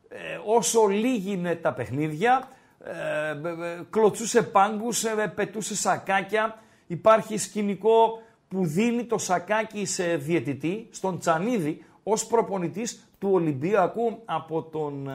ε, 0.10 0.40
όσο 0.46 0.88
λίγινε 0.88 1.56
τα 1.56 1.74
παιχνίδια, 1.74 2.50
ε, 2.84 3.84
κλωτσούσε 3.90 4.42
πάγκους, 4.42 5.04
ε, 5.04 5.32
πετούσε 5.36 5.76
σακάκια. 5.76 6.62
Υπάρχει 6.88 7.38
σκηνικό 7.38 8.22
που 8.48 8.66
δίνει 8.66 9.04
το 9.04 9.18
σακάκι 9.18 9.86
σε 9.86 10.16
διαιτητή, 10.16 10.88
στον 10.92 11.20
Τσανίδη, 11.20 11.84
ως 12.04 12.28
προπονητής 12.28 13.10
του 13.20 13.30
Ολυμπιακού 13.32 14.22
από 14.26 14.64
τον 14.64 15.10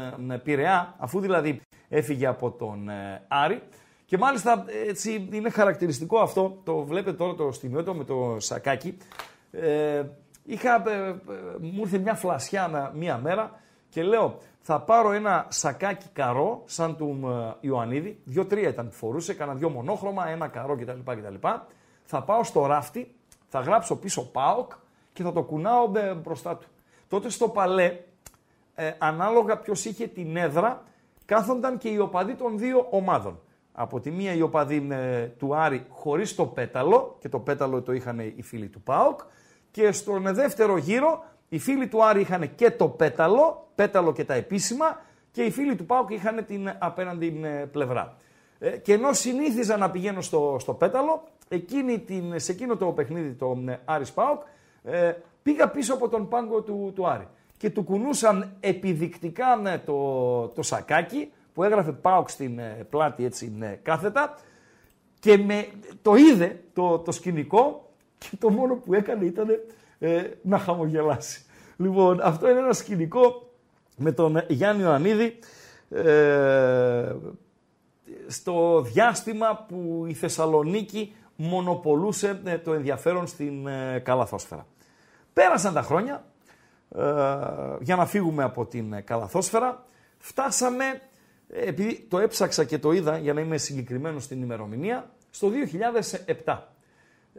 Πειραιά, 0.45 0.95
αφού 0.99 1.21
δηλαδή 1.21 1.61
έφυγε 1.89 2.27
από 2.27 2.51
τον 2.51 2.91
Άρη. 3.29 3.63
Και 4.05 4.19
μάλιστα 4.19 4.65
έτσι 4.89 5.29
είναι 5.33 5.51
χαρακτηριστικό 5.51 6.19
αυτό, 6.19 6.61
το 6.65 6.83
βλέπετε 6.83 7.17
τώρα 7.17 7.35
το 7.35 7.53
στιγμιότο 7.53 7.95
με 7.95 8.05
το 8.05 8.37
σακάκι, 8.39 8.97
είχα, 10.45 10.91
ε, 10.91 11.09
ε, 11.09 11.15
μου 11.61 11.81
ήρθε 11.81 11.99
μια 11.99 12.15
φλασιά 12.15 12.93
μία 12.95 13.19
μέρα 13.19 13.61
και 13.89 14.03
λέω 14.03 14.39
θα 14.61 14.81
πάρω 14.81 15.13
ένα 15.13 15.47
σακάκι 15.49 16.07
καρό 16.13 16.63
σαν 16.67 16.97
του 16.97 17.21
ε, 17.61 17.67
Ιωαννίδη, 17.67 18.19
δύο-τρία 18.25 18.69
ήταν 18.69 18.89
που 18.89 18.95
φορούσε, 18.95 19.33
έκανα 19.33 19.55
δυο 19.55 19.69
μονόχρωμα, 19.69 20.29
ένα 20.29 20.49
καρό 20.49 20.77
κτλ. 20.77 20.99
κτλ. 21.05 21.49
θα 22.05 22.23
πάω 22.23 22.45
στο 22.45 22.67
ράφτη, 22.67 23.15
θα 23.55 23.61
γράψω 23.61 23.97
πίσω 23.97 24.27
ΠΑΟΚ 24.27 24.73
και 25.13 25.23
θα 25.23 25.33
το 25.33 25.43
κουνάω 25.43 25.91
ε, 25.95 26.15
μπροστά 26.15 26.57
του. 26.57 26.67
Τότε 27.09 27.29
στο 27.29 27.49
παλέ, 27.49 27.99
ε, 28.75 28.93
ανάλογα 28.99 29.59
ποιος 29.59 29.85
είχε 29.85 30.07
την 30.07 30.37
έδρα, 30.37 30.83
κάθονταν 31.25 31.79
και 31.79 31.89
οι 31.89 31.99
οπαδοί 31.99 32.35
των 32.35 32.59
δύο 32.59 32.87
ομάδων. 32.91 33.41
Από 33.73 34.01
τη 34.01 34.11
μία 34.11 34.33
οι 34.33 34.43
οπαδοί 34.43 34.89
ε, 34.91 35.23
του 35.27 35.57
Άρη 35.57 35.87
χωρίς 35.89 36.35
το 36.35 36.47
πέταλο, 36.47 37.17
και 37.21 37.29
το 37.29 37.39
πέταλο 37.39 37.83
το 37.83 37.93
είχαν 37.93 38.19
οι 38.19 38.43
φίλοι 38.43 38.69
του 38.69 38.81
ΠΑΟΚ, 38.81 39.21
και 39.71 39.93
στον 39.93 40.35
δεύτερο 40.35 40.77
γύρο 40.77 41.25
οι 41.49 41.59
φίλοι 41.59 41.89
του 41.89 42.05
Άρη 42.05 42.21
είχαν 42.21 42.55
και 42.55 42.71
το 42.71 42.89
πέταλο, 42.89 43.69
πέταλο 43.75 44.13
και 44.13 44.25
τα 44.25 44.35
επίσημα, 44.35 45.01
και 45.33 45.43
οι 45.43 45.51
φίλοι 45.51 45.77
του 45.77 45.87
ΠΑΟΚ 45.87 46.11
είχαν 46.11 46.45
την 46.45 46.73
απέναντι 46.79 47.41
ε, 47.45 47.49
πλευρά. 47.49 48.17
Ε, 48.59 48.71
και 48.71 48.93
ενώ 48.93 49.13
συνήθιζα 49.13 49.77
να 49.77 49.91
πηγαίνω 49.91 50.21
στο, 50.21 50.57
στο 50.61 50.75
πέταλο, 50.75 51.23
εκείνη 51.53 51.99
την, 51.99 52.41
σε 52.41 52.53
εκείνο 52.53 52.77
το 52.77 52.87
παιχνίδι 52.87 53.33
το 53.33 53.63
ε, 53.67 53.79
Άρης 53.85 54.13
ΠΑΟΚ, 54.13 54.43
ε, 54.85 55.13
πήγα 55.43 55.69
πίσω 55.69 55.95
από 55.95 56.09
τον 56.09 56.29
πάγκο 56.29 56.61
του, 56.61 56.93
του 56.95 57.09
Άρη. 57.09 57.29
Και 57.57 57.71
του 57.71 57.83
κουνούσαν 57.83 58.57
επιδεικτικά 58.61 59.57
ναι, 59.57 59.79
το, 59.79 60.49
το 60.49 60.63
σακάκι 60.63 61.33
που 61.55 61.63
έγραφε 61.63 61.93
ΠΑΟΚ 61.93 62.31
στην 62.31 62.59
ε, 62.59 62.87
πλάτη 62.91 63.25
έτσι 63.25 63.53
ναι, 63.59 63.79
κάθετα 63.83 64.39
και 65.21 65.39
με, 65.39 65.67
το 66.03 66.15
είδε 66.15 66.63
το, 66.73 66.99
το 66.99 67.13
σκηνικό 67.13 67.91
και 68.19 68.37
το 68.39 68.51
μόνο 68.51 68.75
που 68.75 68.95
έκανε 68.95 69.25
ήταν 69.25 69.49
ε, 69.99 70.23
να 70.43 70.59
χαμογελάσει. 70.59 71.45
Λοιπόν, 71.77 72.21
αυτό 72.23 72.51
είναι 72.51 72.59
ένα 72.59 72.73
σκηνικό 72.73 73.51
με 73.97 74.13
τον 74.13 74.45
Γιάννη 74.49 74.83
Ιωαννίδη 74.83 75.39
ε, 75.91 77.15
στο 78.27 78.81
διάστημα 78.81 79.67
που 79.69 80.05
η 80.09 80.15
Θεσσαλονίκη 80.15 81.15
μονοπολούσε 81.37 82.41
ε, 82.45 82.59
το 82.59 82.73
ενδιαφέρον 82.73 83.27
στην 83.27 83.67
ε, 83.67 83.99
καλαθόσφαιρα. 83.99 84.67
Πέρασαν 85.33 85.75
τα 85.75 85.83
χρόνια, 85.83 86.25
ε, 86.97 87.03
για 87.81 87.97
να 87.97 88.07
φύγουμε 88.07 88.43
από 88.43 88.67
την 88.67 89.05
καλαθόσφαιρα, 89.05 89.85
φτάσαμε, 90.19 90.85
επειδή 91.49 92.07
το 92.09 92.19
έψαξα 92.19 92.65
και 92.65 92.79
το 92.79 92.93
είδα 92.93 93.19
για 93.19 93.33
να 93.33 93.41
είμαι 93.41 93.57
συγκεκριμένος 93.57 94.25
στην 94.25 94.43
ημερομηνία, 94.43 95.11
στο 95.31 95.51
2007. 96.45 96.59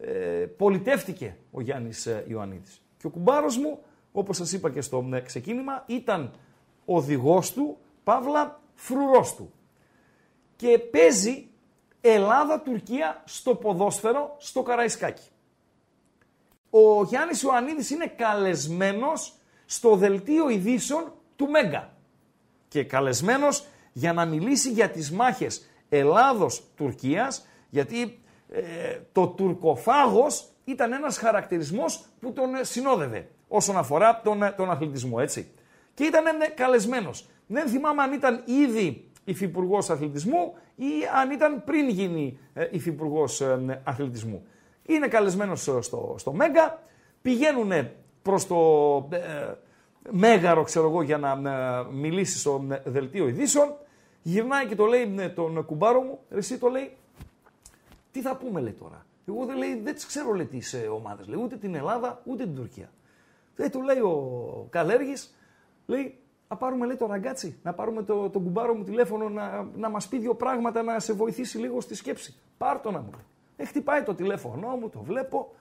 Ε, 0.01 0.09
πολιτεύτηκε 0.57 1.37
ο 1.51 1.61
Γιάννης 1.61 2.07
Ιωαννίδης. 2.27 2.81
Και 2.97 3.07
ο 3.07 3.09
κουμπάρος 3.09 3.57
μου, 3.57 3.79
όπως 4.11 4.37
σας 4.37 4.51
είπα 4.51 4.69
και 4.69 4.81
στο 4.81 5.09
ξεκίνημα, 5.23 5.83
ήταν 5.87 6.31
οδηγός 6.85 7.53
του, 7.53 7.77
Παύλα, 8.03 8.61
φρουρός 8.75 9.35
του. 9.35 9.53
Και 10.55 10.79
παίζει 10.79 11.47
Ελλάδα-Τουρκία 12.05 13.21
στο 13.25 13.55
ποδόσφαιρο 13.55 14.35
στο 14.37 14.63
Καραϊσκάκι. 14.63 15.27
Ο 16.69 17.03
Γιάννης 17.03 17.41
Ιωαννίδης 17.41 17.89
είναι 17.89 18.07
καλεσμένος 18.07 19.33
στο 19.65 19.95
δελτίο 19.95 20.49
ειδήσεων 20.49 21.13
του 21.35 21.47
Μέγκα. 21.49 21.93
Και 22.67 22.83
καλεσμένος 22.83 23.65
για 23.93 24.13
να 24.13 24.25
μιλήσει 24.25 24.71
για 24.71 24.89
τις 24.89 25.11
μάχες 25.11 25.69
Ελλάδος-Τουρκίας, 25.89 27.47
γιατί 27.69 28.21
ε, 28.49 28.61
το 29.11 29.27
τουρκοφάγος 29.27 30.47
ήταν 30.63 30.93
ένας 30.93 31.17
χαρακτηρισμός 31.17 32.05
που 32.19 32.33
τον 32.33 32.49
συνόδευε 32.61 33.29
όσον 33.47 33.77
αφορά 33.77 34.21
τον, 34.23 34.53
τον 34.57 34.71
αθλητισμό, 34.71 35.17
έτσι. 35.19 35.51
Και 35.93 36.03
ήταν 36.03 36.25
ε, 36.25 36.47
καλεσμένος. 36.47 37.25
Δεν 37.47 37.67
θυμάμαι 37.67 38.01
αν 38.01 38.13
ήταν 38.13 38.43
ήδη 38.45 39.11
υφυπουργός 39.23 39.89
αθλητισμού 39.89 40.53
ή 40.75 40.89
αν 41.21 41.31
ήταν 41.31 41.63
πριν 41.63 41.89
γίνει 41.89 42.39
ε, 42.53 42.67
υφυπουργός 42.71 43.41
ε, 43.41 43.81
αθλητισμού. 43.83 44.45
Είναι 44.85 45.07
καλεσμένος 45.07 45.61
στο, 45.61 46.15
στο 46.17 46.33
Μέγκα, 46.33 46.83
πηγαίνουν 47.21 47.71
προς 48.21 48.47
το 48.47 48.57
ε, 49.11 49.53
Μέγαρο, 50.09 50.63
ξέρω 50.63 50.87
εγώ, 50.87 51.01
για 51.01 51.17
να 51.17 51.83
μιλήσει 51.83 52.39
στο 52.39 52.65
δελτίο 52.83 53.27
ειδήσεων. 53.27 53.73
Γυρνάει 54.21 54.65
και 54.65 54.75
το 54.75 54.85
λέει 54.85 55.31
τον 55.35 55.65
κουμπάρο 55.65 56.01
μου, 56.01 56.19
εσύ 56.29 56.57
το 56.57 56.67
λέει, 56.67 56.97
τι 58.11 58.21
θα 58.21 58.35
πούμε 58.35 58.61
λέει 58.61 58.71
τώρα; 58.71 59.05
Εγώ 59.27 59.45
δεν, 59.45 59.57
λέει, 59.57 59.81
δεν 59.83 59.93
τις 59.93 60.05
ξέρω 60.05 60.33
λέει 60.33 60.45
τις 60.45 60.75
ομάδες, 60.95 61.27
λέει, 61.27 61.39
ούτε 61.43 61.55
την 61.55 61.75
Ελλάδα 61.75 62.21
ούτε 62.23 62.43
την 62.43 62.55
Τουρκία. 62.55 62.91
Δεν 63.55 63.71
του 63.71 63.81
λέει 63.81 63.99
ο 63.99 64.67
Καλέργης, 64.69 65.35
λέει, 65.85 66.22
να 66.53 66.59
πάρουμε 66.59 66.85
λέει 66.85 66.95
το 66.95 67.05
ραγκάτσι, 67.05 67.59
να 67.63 67.73
πάρουμε 67.73 68.03
το, 68.03 68.29
τον 68.29 68.43
κουμπάρο 68.43 68.73
μου 68.73 68.83
τηλέφωνο 68.83 69.29
να, 69.29 69.67
να 69.75 69.89
μας 69.89 70.07
πει 70.07 70.17
δύο 70.17 70.35
πράγματα 70.35 70.81
να 70.81 70.99
σε 70.99 71.13
βοηθήσει 71.13 71.57
λίγο 71.57 71.81
στη 71.81 71.95
σκέψη. 71.95 72.35
Πάρ 72.57 72.79
το 72.79 72.91
να 72.91 72.99
μου 72.99 73.09
λέει. 73.11 73.25
Ε, 73.55 73.65
χτυπάει 73.65 74.03
το 74.03 74.13
τηλέφωνο 74.13 74.67
μου, 74.67 74.89
το 74.89 74.99
βλέπω, 75.03 75.51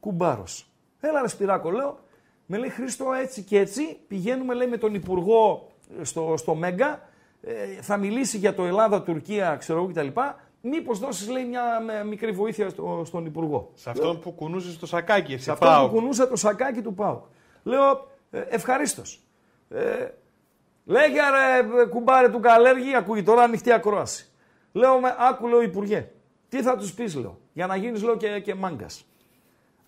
κουμπάρος. 0.00 0.66
Έλα 1.00 1.20
ρε 1.20 1.28
Σπυράκο, 1.28 1.70
λέω, 1.70 1.98
με 2.46 2.58
λέει 2.58 2.68
Χρήστο 2.68 3.12
έτσι 3.12 3.42
και 3.42 3.58
έτσι, 3.58 3.98
πηγαίνουμε 4.08 4.54
λέει 4.54 4.68
με 4.68 4.76
τον 4.76 4.94
Υπουργό 4.94 5.68
στο, 6.02 6.34
στο 6.36 6.54
Μέγκα, 6.54 7.08
ε, 7.42 7.52
θα 7.80 7.96
μιλήσει 7.96 8.38
για 8.38 8.54
το 8.54 8.64
Ελλάδα-Τουρκία, 8.64 9.56
ξέρω 9.56 9.78
εγώ 9.78 9.88
κτλ. 9.88 10.20
Μήπως 10.60 10.98
δώσεις, 10.98 11.28
λέει, 11.28 11.44
μια 11.44 11.62
μικρή 12.06 12.32
βοήθεια 12.32 12.68
στο, 12.68 13.02
στον 13.04 13.26
Υπουργό. 13.26 13.70
Σε 13.74 13.90
αυτόν 13.90 14.20
που 14.20 14.32
κουνούσε 14.32 14.78
το 14.78 14.86
σακάκι, 14.86 15.32
εσύ 15.32 15.42
Σε 15.42 15.50
αυτόν 15.50 15.86
που 15.86 15.94
κουνούσε 15.94 16.26
το 16.26 16.36
σακάκι 16.36 16.82
του 16.82 16.94
Πάου. 16.94 17.22
Λέω, 17.62 18.08
ε, 18.30 18.40
ευχαρίστως. 18.48 19.23
Ε, 19.68 20.08
λέγε 20.84 21.20
ρε 21.30 21.84
κουμπάρε 21.84 22.28
του 22.28 22.40
Καλέργη, 22.40 22.94
ακούει 22.94 23.22
τώρα 23.22 23.42
ανοιχτή 23.42 23.72
ακρόαση. 23.72 24.28
Λέω 24.72 25.00
με, 25.00 25.14
άκου 25.18 25.48
λέω 25.48 25.62
Υπουργέ, 25.62 26.08
τι 26.48 26.62
θα 26.62 26.76
τους 26.76 26.92
πεις 26.92 27.14
λέω, 27.14 27.38
για 27.52 27.66
να 27.66 27.76
γίνεις 27.76 28.02
λέω 28.02 28.16
και, 28.16 28.40
και 28.40 28.54
μάγκας. 28.54 29.04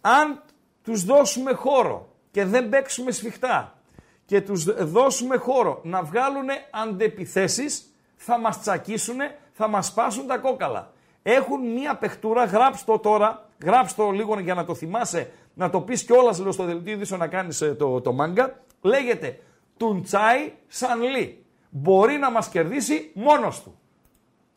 Αν 0.00 0.42
τους 0.82 1.04
δώσουμε 1.04 1.52
χώρο 1.52 2.08
και 2.30 2.44
δεν 2.44 2.68
παίξουμε 2.68 3.10
σφιχτά 3.10 3.78
και 4.26 4.40
τους 4.40 4.64
δώσουμε 4.64 5.36
χώρο 5.36 5.80
να 5.84 6.02
βγάλουν 6.02 6.48
αντεπιθέσεις, 6.70 7.94
θα 8.16 8.38
μας 8.38 8.60
τσακίσουν, 8.60 9.16
θα 9.52 9.68
μας 9.68 9.86
σπάσουν 9.86 10.26
τα 10.26 10.38
κόκαλα. 10.38 10.90
Έχουν 11.22 11.72
μία 11.72 11.96
παιχτούρα, 11.96 12.44
γράψτε 12.44 12.98
τώρα, 12.98 13.48
γράψτε 13.64 14.02
το 14.02 14.10
λίγο 14.10 14.40
για 14.40 14.54
να 14.54 14.64
το 14.64 14.74
θυμάσαι, 14.74 15.30
να 15.54 15.70
το 15.70 15.80
πεις 15.80 16.04
κιόλας 16.04 16.38
λέω 16.38 16.52
στο 16.52 16.64
δελτίο 16.64 17.16
να 17.16 17.26
κάνεις 17.26 17.60
ε, 17.60 17.74
το, 17.74 18.00
το 18.00 18.12
μάγκα. 18.12 18.60
Λέγεται 18.82 19.40
Τουντσάι 19.76 20.52
Σανλή. 20.66 21.44
Μπορεί 21.70 22.16
να 22.16 22.30
μας 22.30 22.48
κερδίσει 22.48 23.10
μόνος 23.14 23.62
του. 23.62 23.78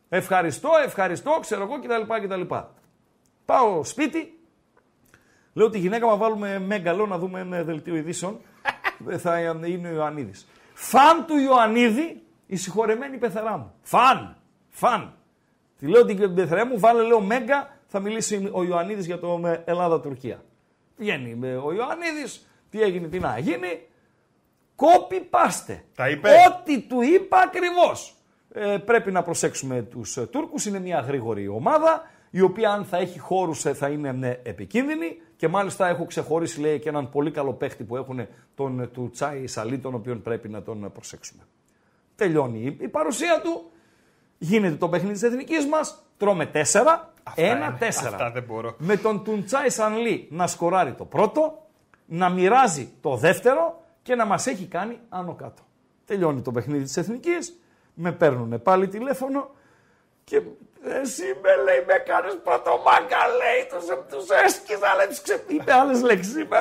Ευχαριστώ, 0.10 0.70
ευχαριστώ, 0.86 1.38
ξέρω 1.42 1.62
εγώ 1.62 1.80
κτλ. 1.80 2.26
κτλ. 2.26 2.56
Πάω 3.46 3.84
σπίτι, 3.84 4.40
λέω 5.54 5.70
τη 5.70 5.80
γυναίκα 5.80 6.08
μου 6.08 6.18
βάλουμε 6.18 6.60
μέγκαλο 6.60 7.06
να 7.06 7.18
δούμε 7.18 7.40
ένα 7.40 7.64
δελτίο 7.64 7.96
ειδήσεων. 7.96 8.40
θα 9.24 9.40
είναι 9.66 9.88
ο 9.88 9.94
Ιωαννίδης. 9.94 10.48
Φαν 10.74 11.26
του 11.26 11.38
Ιωαννίδη, 11.38 12.24
η 12.46 12.56
συγχωρεμένη 12.56 13.18
πεθερά 13.18 13.58
μου. 13.58 13.74
Φαν, 13.82 14.38
φαν. 14.70 15.14
Τη 15.80 15.88
λέω 15.88 16.06
την 16.06 16.34
πεθερά 16.34 16.66
μου, 16.66 16.80
βάλε 16.80 17.02
λέω 17.02 17.22
μέγκα, 17.22 17.78
θα 17.88 18.00
μιλήσει 18.00 18.50
ο 18.52 18.64
Ιωαννίδης 18.64 19.06
για 19.06 19.20
το 19.20 19.42
Ελλάδα-Τουρκία. 19.66 20.44
Βγαίνει 20.98 21.34
ο 21.44 21.74
Ιωαννίδης, 21.74 22.48
τι 22.70 22.82
έγινε, 22.82 23.08
τι 23.08 23.20
να 23.20 23.38
γίνει, 23.38 23.88
Κόπι 24.80 25.20
πάστε. 25.20 25.84
Τα 25.96 26.10
είπε. 26.10 26.30
Ό,τι 26.30 26.80
του 26.82 27.02
είπα 27.02 27.38
ακριβώς. 27.38 28.16
Ε, 28.54 28.78
πρέπει 28.78 29.12
να 29.12 29.22
προσέξουμε 29.24 29.82
τους 29.82 30.18
ε, 30.18 30.26
Τούρκους. 30.26 30.66
Είναι 30.66 30.80
μια 30.80 31.00
γρήγορη 31.00 31.48
ομάδα, 31.48 32.04
η 32.30 32.42
οποία 32.42 32.72
αν 32.72 32.86
θα 32.86 32.98
έχει 32.98 33.20
χώρους 33.20 33.66
ε, 33.66 33.74
θα 33.74 33.90
είναι 33.90 34.12
ναι, 34.12 34.40
επικίνδυνη. 34.44 35.22
Και 35.36 35.48
μάλιστα 35.48 35.88
έχω 35.88 36.06
ξεχωρίσει 36.06 36.60
λέει, 36.60 36.80
και 36.80 36.90
έναν 36.90 37.10
πολύ 37.10 37.32
καλό 37.32 37.54
παίχτη 37.54 37.84
που 37.84 37.96
έχουν 37.96 38.28
τον 38.56 38.80
ε, 38.80 38.88
του 38.88 39.10
Τσάι 39.14 39.48
Σαλή, 39.48 39.78
τον 39.78 39.94
οποίον 39.94 40.22
πρέπει 40.22 40.50
να 40.50 40.62
τον 40.62 40.92
προσέξουμε. 40.94 41.44
Τελειώνει 42.16 42.78
η 42.80 42.88
παρουσία 42.88 43.42
του. 43.44 43.72
Γίνεται 44.38 44.76
το 44.76 44.90
παιχνίδι 44.90 45.14
της 45.14 45.24
εθνικής 45.24 45.66
μας. 45.66 46.04
Τρώμε 46.18 46.52
4. 46.54 46.60
Ένα 47.36 47.78
4. 47.80 47.84
Αυτά 47.88 48.32
δεν 48.32 48.44
μπορώ. 48.44 48.76
Με 48.78 48.98
τον 48.98 49.24
Τουντσάι 49.24 49.70
Σανλή 49.70 50.28
να 50.32 50.48
σκοράρει 50.48 50.94
το 50.94 51.06
πρώτο, 51.06 51.68
να 52.06 52.30
μοιράζει 52.30 52.90
το 53.02 53.16
δεύτερο 53.16 53.80
και 54.02 54.16
να 54.16 54.26
μας 54.26 54.48
έχει 54.48 54.66
κάνει 54.66 55.00
άνω 55.10 55.36
κάτω. 55.36 55.62
Τελειώνει 56.06 56.42
το 56.42 56.52
παιχνίδι 56.52 56.84
της 56.84 56.98
Εθνικής, 56.98 57.60
με 57.94 58.12
παίρνουν 58.12 58.62
πάλι 58.62 58.88
τηλέφωνο 58.88 59.50
και 60.24 60.42
εσύ 60.84 61.24
με 61.42 61.64
λέει 61.64 61.84
με 61.88 61.94
κάνεις 61.94 62.38
πρωτομάγκα 62.44 63.22
λέει, 63.40 63.62
τους, 63.70 63.86
τους 64.12 64.30
έσκυζα 64.46 64.96
λέει, 64.98 65.08
τους 65.08 65.22
ξε... 65.22 65.44
είπε 65.48 65.74
άλλες 65.74 66.02
λέξεις, 66.02 66.36
είπε 66.36 66.58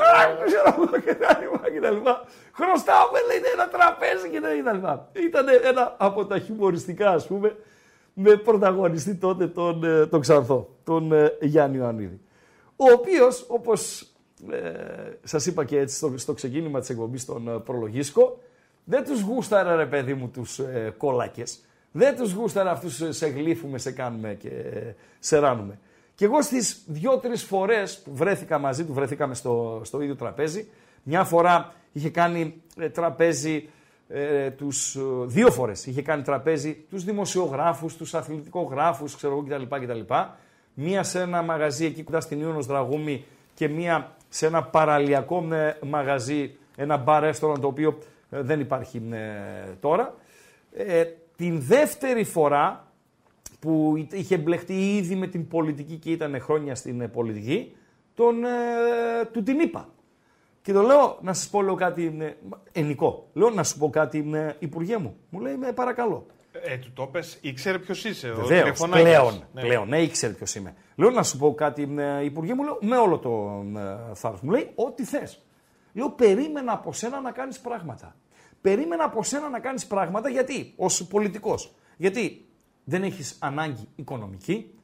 και 1.05 1.15
τα 1.15 1.39
λοιπά 1.41 1.71
και 1.71 1.81
τα 1.81 1.91
λοιπά. 1.91 2.25
Χρωστάω 2.53 3.11
με 3.13 3.21
λέει 3.29 3.53
ένα 3.53 3.69
τραπέζι 3.69 4.29
και 4.31 4.41
τα 4.65 4.73
λοιπά. 4.73 5.09
Ήταν 5.13 5.47
ένα 5.63 5.97
από 5.99 6.27
τα 6.27 6.39
χιουμοριστικά 6.39 7.11
ας 7.11 7.27
πούμε 7.27 7.57
με 8.13 8.37
πρωταγωνιστή 8.37 9.15
τότε 9.15 9.47
τον, 9.47 9.85
ε, 9.85 10.07
τον 10.07 10.21
Ξανθό, 10.21 10.77
τον 10.85 11.13
ε, 11.13 11.37
Γιάννη 11.41 11.77
Ιωαννίδη. 11.77 12.21
Ο 12.77 12.93
οποίος 12.93 13.45
όπως 13.49 14.07
ε, 14.51 15.19
σας 15.25 15.47
είπα 15.47 15.65
και 15.65 15.79
έτσι 15.79 15.97
στο, 15.97 16.13
στο 16.17 16.33
ξεκίνημα 16.33 16.81
της 16.81 16.91
εκπομπής 16.91 17.23
στον 17.23 17.49
ε, 17.49 17.59
προλογίσκο, 17.59 18.39
δεν 18.85 19.05
τους 19.05 19.21
γούσταρα 19.21 19.77
ρε 19.77 19.87
παιδί 19.87 20.15
μου 20.15 20.29
τους 20.29 20.59
ε, 20.59 20.95
κόλακες, 20.97 21.61
δεν 21.93 22.17
τους 22.17 22.33
γούσταρα 22.33 22.71
αυτούς 22.71 23.03
σε 23.09 23.27
γλύφουμε, 23.27 23.79
σε 23.79 23.93
κάνουμε 23.93 24.35
και 24.35 24.49
ε, 24.49 24.95
σε 25.19 25.39
ράνουμε. 25.39 25.79
Και 26.15 26.25
εγώ 26.25 26.43
στις 26.43 26.83
δύο-τρει 26.87 27.37
φορές 27.37 27.99
που 27.99 28.11
βρέθηκα 28.15 28.59
μαζί 28.59 28.85
του, 28.85 28.93
βρέθηκαμε 28.93 29.35
στο, 29.35 29.81
στο 29.85 30.01
ίδιο 30.01 30.17
τραπέζι. 30.17 30.69
Μια 31.03 31.25
φορά 31.25 31.73
είχε 31.93 32.11
κάνει 32.11 32.63
ε, 32.79 32.89
τραπέζι 32.89 33.69
ε, 34.09 34.51
τους, 34.51 34.95
ε, 34.97 35.01
δύο 35.25 35.51
φορές 35.51 35.87
είχε 35.87 36.03
κάνει 36.03 36.23
τραπέζι 36.23 36.85
τους 36.91 37.05
δημοσιογράφους, 37.05 37.97
τους 37.97 38.15
αθλητικογράφους, 38.15 39.17
ξέρω 39.17 39.33
εγώ 39.33 39.43
κτλ. 39.43 39.77
κτλ. 39.85 40.15
Μία 40.75 41.03
σε 41.03 41.21
ένα 41.21 41.43
μαγαζί 41.43 41.85
εκεί 41.85 42.03
κοντά 42.03 42.21
στην 42.21 42.41
Ιούνος 42.41 42.67
Δραγούμη 42.67 43.25
και 43.55 43.69
μία 43.69 44.17
σε 44.29 44.47
ένα 44.47 44.63
παραλιακό 44.63 45.49
ε, 45.53 45.77
μαγαζί, 45.87 46.57
ένα 46.77 46.97
μπαρ 46.97 47.25
restaurant 47.25 47.61
το 47.61 47.67
οποίο 47.67 47.99
ε, 48.31 48.43
δεν 48.43 48.61
υπάρχει 48.61 49.03
ε, 49.11 49.73
τώρα. 49.81 50.15
Ε, 50.73 51.05
την 51.37 51.61
δεύτερη 51.61 52.25
φορά 52.25 52.93
που 53.61 54.07
είχε 54.13 54.37
μπλεχτεί 54.39 54.97
ήδη 54.97 55.15
με 55.15 55.27
την 55.27 55.49
πολιτική 55.49 55.97
και 55.97 56.11
ήταν 56.11 56.41
χρόνια 56.41 56.75
στην 56.75 57.11
πολιτική, 57.11 57.77
τον, 58.15 58.45
ε, 58.45 58.49
του 59.33 59.43
την 59.43 59.61
είπα. 59.61 59.89
Και 60.63 60.73
το 60.73 60.83
λέω 60.83 61.19
να 61.23 61.33
σας 61.33 61.49
πω 61.49 61.63
λέω 61.63 61.75
κάτι 61.75 62.17
ε, 62.21 62.33
ενικό. 62.73 63.29
Λέω 63.33 63.51
να 63.51 63.63
σου 63.63 63.79
πω 63.79 63.91
κάτι, 63.91 64.31
ε, 64.35 64.53
Υπουργέ 64.59 64.97
μου. 64.97 65.17
Μου 65.31 65.41
λέει, 65.41 65.57
με 65.57 65.73
παρακαλώ. 65.73 66.27
Ε, 66.53 66.77
του 66.77 66.93
το 66.95 67.07
πες, 67.07 67.39
ήξερε 67.41 67.79
ποιος 67.79 68.05
είσαι. 68.05 68.31
ο 68.31 68.35
Βεβαίως, 68.35 68.63
τηλεφωνάκης. 68.63 69.05
πλέον, 69.05 69.45
Ναι. 69.53 69.61
πλέον, 69.61 69.89
ναι, 69.89 70.03
ήξερε 70.03 70.33
ποιος 70.33 70.55
είμαι. 70.55 70.75
Λέω 70.97 71.11
να 71.11 71.23
σου 71.23 71.39
πω 71.39 71.55
κάτι, 71.55 71.95
ε, 71.99 72.25
Υπουργέ 72.25 72.55
μου, 72.55 72.63
λέω, 72.65 72.79
με 72.81 72.97
όλο 72.97 73.19
το 73.19 73.63
ε, 73.79 74.15
θάρρος. 74.15 74.41
Μου 74.41 74.51
λέει, 74.51 74.71
ό,τι 74.75 75.05
θες. 75.05 75.43
Λέω, 75.93 76.11
περίμενα 76.11 76.73
από 76.73 76.93
σένα 76.93 77.21
να 77.21 77.31
κάνεις 77.31 77.61
πράγματα. 77.61 78.17
Περίμενα 78.61 79.05
από 79.05 79.23
σένα 79.23 79.49
να 79.49 79.59
κάνεις 79.59 79.87
πράγματα 79.87 80.29
γιατί, 80.29 80.73
ως 80.77 81.07
πολιτικός. 81.07 81.75
Γιατί 81.97 82.49
δεν 82.85 83.03
έχεις 83.03 83.37
ανάγκη 83.41 83.89
οικονομική, 83.97 84.75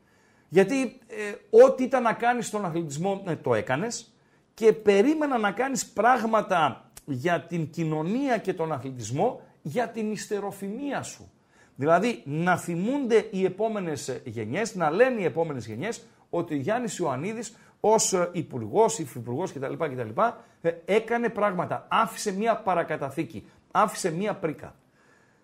γιατί 0.49 0.83
ε, 1.07 1.59
ό,τι 1.65 1.83
ήταν 1.85 2.03
να 2.03 2.13
κάνεις 2.13 2.47
στον 2.47 2.65
αθλητισμό 2.65 3.23
ε, 3.27 3.37
το 3.37 3.55
έκανες 3.55 4.15
και 4.55 4.73
περίμενα 4.73 5.39
να 5.39 5.51
κάνεις 5.51 5.87
πράγματα 5.87 6.91
για 7.05 7.41
την 7.41 7.71
κοινωνία 7.71 8.39
και 8.39 8.53
τον 8.55 8.73
αθλητισμό 8.73 9.41
για 9.63 9.89
την 9.89 10.11
ιστεροφημία 10.13 11.03
σου. 11.03 11.31
Δηλαδή 11.77 12.23
να 12.25 12.57
θυμούνται 12.57 13.29
οι 13.31 13.45
επόμενες 13.45 14.09
ε, 14.09 14.21
γενιές, 14.25 14.75
να 14.75 14.91
λένε 14.91 15.21
οι 15.21 15.25
επόμενες 15.25 15.67
γενιές 15.67 16.07
ότι 16.31 16.55
ο 16.55 16.57
Γιάννης 16.57 16.97
Ιωαννίδης 16.99 17.57
ως 17.81 18.13
ε, 18.13 18.29
υπουργός, 18.33 18.99
υφυπουργός 18.99 19.53
κτλ. 19.53 19.73
κτλ 19.73 20.21
ε, 20.61 20.73
έκανε 20.85 21.29
πράγματα, 21.29 21.87
άφησε 21.89 22.33
μία 22.33 22.57
παρακαταθήκη, 22.57 23.47
άφησε 23.71 24.11
μία 24.11 24.35
πρίκα. 24.35 24.75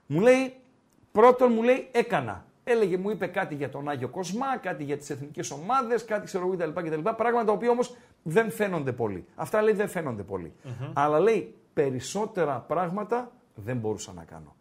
Μου 0.06 0.20
λέει, 0.20 0.54
πρώτον 1.12 1.52
μου 1.52 1.62
λέει 1.62 1.88
έκανα. 1.92 2.44
Έλεγε, 2.64 2.96
μου 2.96 3.10
είπε 3.10 3.26
κάτι 3.26 3.54
για 3.54 3.68
τον 3.68 3.88
Άγιο 3.88 4.08
Κοσμά, 4.08 4.56
κάτι 4.56 4.84
για 4.84 4.96
τις 4.96 5.10
εθνικές 5.10 5.50
ομάδες, 5.50 6.04
κάτι 6.04 6.26
ξέρω 6.26 6.46
εγώ 6.46 6.56
κτλ, 6.56 6.88
κτλ. 6.88 7.08
Πράγματα 7.16 7.44
τα 7.44 7.52
οποία 7.52 7.70
όμως 7.70 7.96
δεν 8.22 8.50
φαίνονται 8.50 8.92
πολύ. 8.92 9.24
Αυτά 9.34 9.62
λέει 9.62 9.74
δεν 9.74 9.88
φαίνονται 9.88 10.22
πολύ. 10.22 10.52
Αλλά 10.92 11.20
λέει 11.20 11.54
περισσότερα 11.74 12.64
πράγματα 12.68 13.32
δεν 13.54 13.76
μπορούσα 13.76 14.12
να 14.12 14.24
κάνω. 14.24 14.54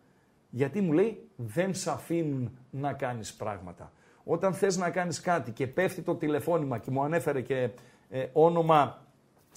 Γιατί 0.50 0.82
μου 0.82 0.92
λέει 0.92 1.30
δεν 1.36 1.74
σε 1.74 1.92
αφήνουν 1.92 2.58
να 2.70 2.94
κάνεις 2.94 3.34
πράγματα. 3.34 3.92
Όταν 4.24 4.54
θες 4.54 4.78
να 4.78 4.90
κάνεις 4.90 5.22
κάτι 5.22 5.52
και 5.52 5.68
πέφτει 5.68 6.02
το 6.02 6.16
τηλεφώνημα 6.16 6.78
και 6.78 6.92
μου 6.92 7.04
ανέφερε 7.04 7.42
και 7.42 7.70
ε, 8.10 8.26
όνομα 8.34 9.06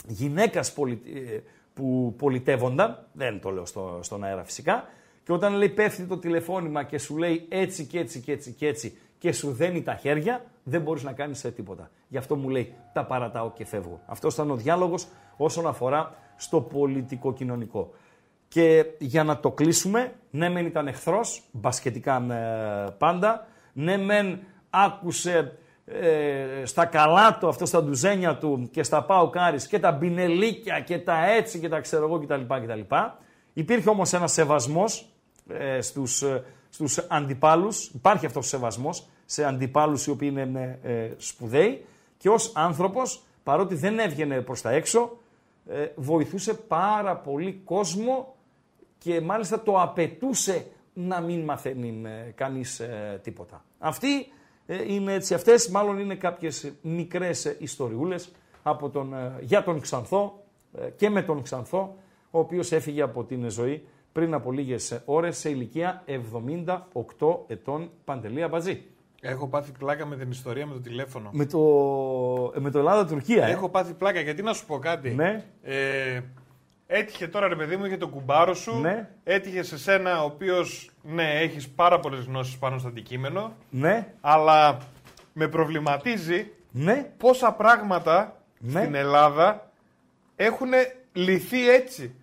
γυναίκας 0.07 0.73
πολι- 0.73 1.07
ε, 1.07 1.41
που 1.75 2.15
πολιτεύονταν, 2.19 3.07
δεν 3.13 3.41
το 3.41 3.51
λέω 3.51 3.67
στο, 3.67 3.99
στον 4.03 4.25
αέρα 4.25 4.45
φυσικά, 4.45 4.89
και 5.25 5.33
όταν 5.33 5.55
λέει 5.55 5.69
πέφτει 5.69 6.05
το 6.05 6.19
τηλεφώνημα 6.19 6.83
και 6.83 6.99
σου 6.99 7.17
λέει 7.17 7.47
έτσι 7.49 7.87
και 7.87 7.99
έτσι 7.99 8.21
και 8.21 8.33
έτσι 8.33 8.53
και 8.53 8.67
έτσι 8.67 8.99
και 9.19 9.33
σου 9.33 9.53
δένει 9.53 9.83
τα 9.83 9.95
χέρια, 9.95 10.45
δεν 10.63 10.83
μπορείς 10.83 11.03
να 11.03 11.13
κάνεις 11.13 11.45
ε, 11.45 11.51
τίποτα. 11.51 11.91
Γι' 12.09 12.17
αυτό 12.17 12.37
μου 12.37 12.49
λέει 12.49 12.75
τα 12.93 13.05
παρατάω 13.05 13.53
και 13.53 13.65
φεύγω. 13.65 14.01
Αυτός 14.07 14.35
ήταν 14.35 14.51
ο 14.51 14.57
διάλογος 14.57 15.07
όσον 15.37 15.67
αφορά 15.67 16.15
στο 16.37 16.61
πολιτικό-κοινωνικό. 16.61 17.91
Και 18.53 18.87
για 18.99 19.25
να 19.25 19.41
το 19.41 19.51
κλείσουμε, 19.51 20.13
ναι 20.31 20.49
μεν 20.49 20.67
ήταν 20.67 20.87
εχθρός, 20.87 21.43
μπασκετικά 21.53 22.17
ε, 22.17 22.95
πάντα, 22.99 23.47
ναι 23.73 23.97
μεν 23.97 24.41
άκουσε 24.71 25.57
ε, 25.85 26.65
στα 26.65 26.85
καλά 26.85 27.39
του, 27.39 27.49
αυτό 27.49 27.67
στα 27.67 27.83
ντουζένια 27.83 28.37
του 28.37 28.69
και 28.73 28.83
στα 28.83 29.05
πάω 29.05 29.31
κάρις 29.31 29.67
και 29.67 29.79
τα 29.79 29.93
μπινελίκια 29.93 30.81
και 30.81 30.99
τα 30.99 31.27
έτσι 31.27 31.59
και 31.59 31.69
τα 31.69 31.81
ξέρω 31.81 32.05
εγώ 32.05 32.19
κτλ. 32.19 32.41
κτλ. 32.41 32.95
Υπήρχε 33.53 33.89
όμως 33.89 34.13
ένας 34.13 34.33
σεβασμός 34.33 35.09
ε, 35.49 35.81
στους, 35.81 36.23
ε, 36.23 36.45
στους 36.71 36.99
αντιπάλους, 36.99 37.87
υπάρχει 37.87 38.27
αυτός 38.27 38.45
ο 38.45 38.49
σεβασμός 38.49 39.07
σε 39.25 39.45
αντιπάλους 39.45 40.07
οι 40.07 40.11
οποίοι 40.11 40.29
είναι 40.33 40.79
ε, 40.83 41.11
σπουδαίοι 41.17 41.85
και 42.17 42.29
ως 42.29 42.53
άνθρωπος, 42.55 43.23
παρότι 43.43 43.75
δεν 43.75 43.99
έβγαινε 43.99 44.41
προς 44.41 44.61
τα 44.61 44.71
έξω, 44.71 45.17
ε, 45.67 45.87
βοηθούσε 45.97 46.55
πάρα 46.55 47.17
πολύ 47.17 47.61
κόσμο 47.65 48.35
και 49.03 49.21
μάλιστα 49.21 49.63
το 49.63 49.81
απαιτούσε 49.81 50.67
να 50.93 51.21
μην 51.21 51.41
μαθαίνει 51.41 52.03
ε, 52.05 52.31
κανείς 52.31 52.81
ε, 52.81 53.21
τίποτα. 53.23 53.65
Αυτοί 53.79 54.27
ε, 54.67 54.93
είναι 54.93 55.13
έτσι, 55.13 55.35
αυτές 55.35 55.69
μάλλον 55.69 55.99
είναι 55.99 56.15
κάποιες 56.15 56.73
μικρές 56.83 57.45
ε, 57.45 57.57
ιστοριούλες 57.59 58.33
από 58.63 58.91
τον, 58.91 59.15
ε, 59.15 59.37
για 59.41 59.65
τον 59.65 59.81
Ξανθό 59.81 60.45
ε, 60.79 60.89
και 60.91 61.11
με 61.11 61.23
τον 61.23 61.43
Ξανθό, 61.43 61.97
ο 62.31 62.39
οποίος 62.39 62.73
έφυγε 62.73 63.03
από 63.03 63.25
την 63.25 63.51
ζωή 63.51 63.85
πριν 64.13 64.35
από 64.35 64.53
λίγες 64.53 64.91
ε, 64.91 65.03
ώρες 65.05 65.39
σε 65.39 65.51
ηλικία 65.51 66.05
78 67.19 67.37
ετών 67.47 67.91
Παντελή 68.05 68.43
Αμπατζή. 68.43 68.85
Έχω 69.21 69.49
πάθει 69.49 69.73
πλάκα 69.73 70.07
με 70.07 70.17
την 70.17 70.31
ιστορία 70.31 70.67
με 70.67 70.73
το 70.73 70.81
τηλέφωνο. 70.81 71.31
Με 71.33 71.47
το, 71.47 71.59
ε, 72.57 72.61
με 72.61 72.71
το 72.71 72.79
Ελλάδα-Τουρκία, 72.79 73.47
ε. 73.47 73.51
Έχω 73.51 73.69
πάθει 73.69 73.93
πλάκα 73.93 74.21
γιατί 74.21 74.43
να 74.43 74.53
σου 74.53 74.67
πω 74.67 74.79
κάτι; 74.79 75.11
Ναι. 75.11 75.45
Ε, 75.63 76.21
έτυχε 76.87 77.27
τώρα 77.29 77.49
ρε 77.49 77.57
παιδί 77.57 77.77
μου 77.77 77.85
για 77.85 77.99
τον 77.99 78.11
κουμπάρο 78.11 78.55
σου. 78.55 78.81
Ναι. 78.81 79.09
Έτυχε 79.25 79.63
σε 79.63 79.79
σένα 79.79 80.23
ο 80.23 80.25
οποίος 80.25 80.91
ναι, 81.03 81.31
έχεις 81.41 81.69
πάρα 81.69 82.01
πολλές 82.01 82.25
γνώσεις 82.25 82.59
πάνω 82.59 82.79
στο 82.79 82.89
αντικείμενο. 82.89 83.53
Ναι, 83.71 84.07
Αλλά 84.21 84.79
με 85.33 85.49
προβληματίζει 85.49 86.51
ναι, 86.71 87.11
πόσα 87.17 87.53
πράγματα 87.53 88.37
Ναι. 88.59 88.81
στην 88.81 88.95
Ελλάδα 88.95 89.71
έχουν 90.37 90.69
λυθεί 91.13 91.71
έτσι. 91.71 92.15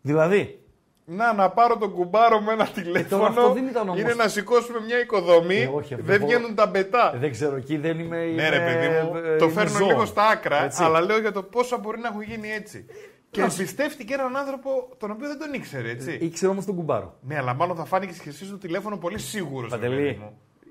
δηλαδή, 0.00 0.58
Να, 1.06 1.32
να 1.32 1.50
πάρω 1.50 1.76
τον 1.76 1.92
κουμπάρο 1.92 2.40
με 2.40 2.52
ένα 2.52 2.66
τηλέφωνο. 2.66 3.24
αυτό 3.24 3.52
δεν 3.52 3.66
ήταν 3.66 3.88
όμως- 3.88 4.00
Είναι 4.00 4.14
να 4.14 4.28
σηκώσουμε 4.28 4.80
μια 4.80 5.00
οικοδομή. 5.00 5.56
Ε, 5.60 5.66
όχι, 5.74 5.94
αυτό 5.94 6.06
δεν 6.06 6.18
δεν 6.18 6.26
βγαίνουν 6.28 6.54
τα 6.54 6.66
μπετά. 6.66 7.14
δεν 7.16 7.30
ξέρω, 7.30 7.56
εκεί 7.56 7.76
δεν 7.76 7.98
είμαι... 7.98 8.24
Ναι, 8.24 8.48
ρε 8.48 8.56
είμαι, 8.56 8.64
παιδί 8.72 8.86
μου, 9.08 9.16
ε, 9.16 9.36
το 9.36 9.44
είμαι 9.44 9.54
φέρνω 9.54 9.78
ζώο. 9.78 9.86
λίγο 9.86 10.04
στα 10.06 10.26
άκρα, 10.28 10.62
Έτσι. 10.64 10.82
αλλά 10.82 11.00
λέω 11.00 11.18
για 11.18 11.32
το 11.32 11.42
πόσα 11.42 11.76
μπορεί 11.78 12.00
να 12.00 12.08
έχουν 12.08 12.22
γίνει 12.22 12.50
έτσι. 12.52 12.86
Και 13.34 13.40
Να 13.40 13.48
σου- 13.48 13.60
εμπιστεύτηκε 13.60 14.14
έναν 14.14 14.36
άνθρωπο 14.36 14.70
τον 14.98 15.10
οποίο 15.10 15.28
δεν 15.28 15.38
τον 15.38 15.52
ήξερε, 15.54 15.90
έτσι. 15.90 16.18
Ήξερα 16.20 16.50
όμως 16.52 16.64
τον 16.64 16.74
κουμπάρο. 16.74 17.18
Ναι, 17.20 17.36
αλλά 17.36 17.54
μάλλον 17.54 17.76
θα 17.76 17.84
φάνηκε 17.84 18.12
και 18.22 18.28
εσύ 18.28 18.44
στο 18.44 18.58
τηλέφωνο 18.58 18.96
πολύ 18.96 19.18
σίγουρος. 19.18 19.70
Παντελή, 19.70 20.20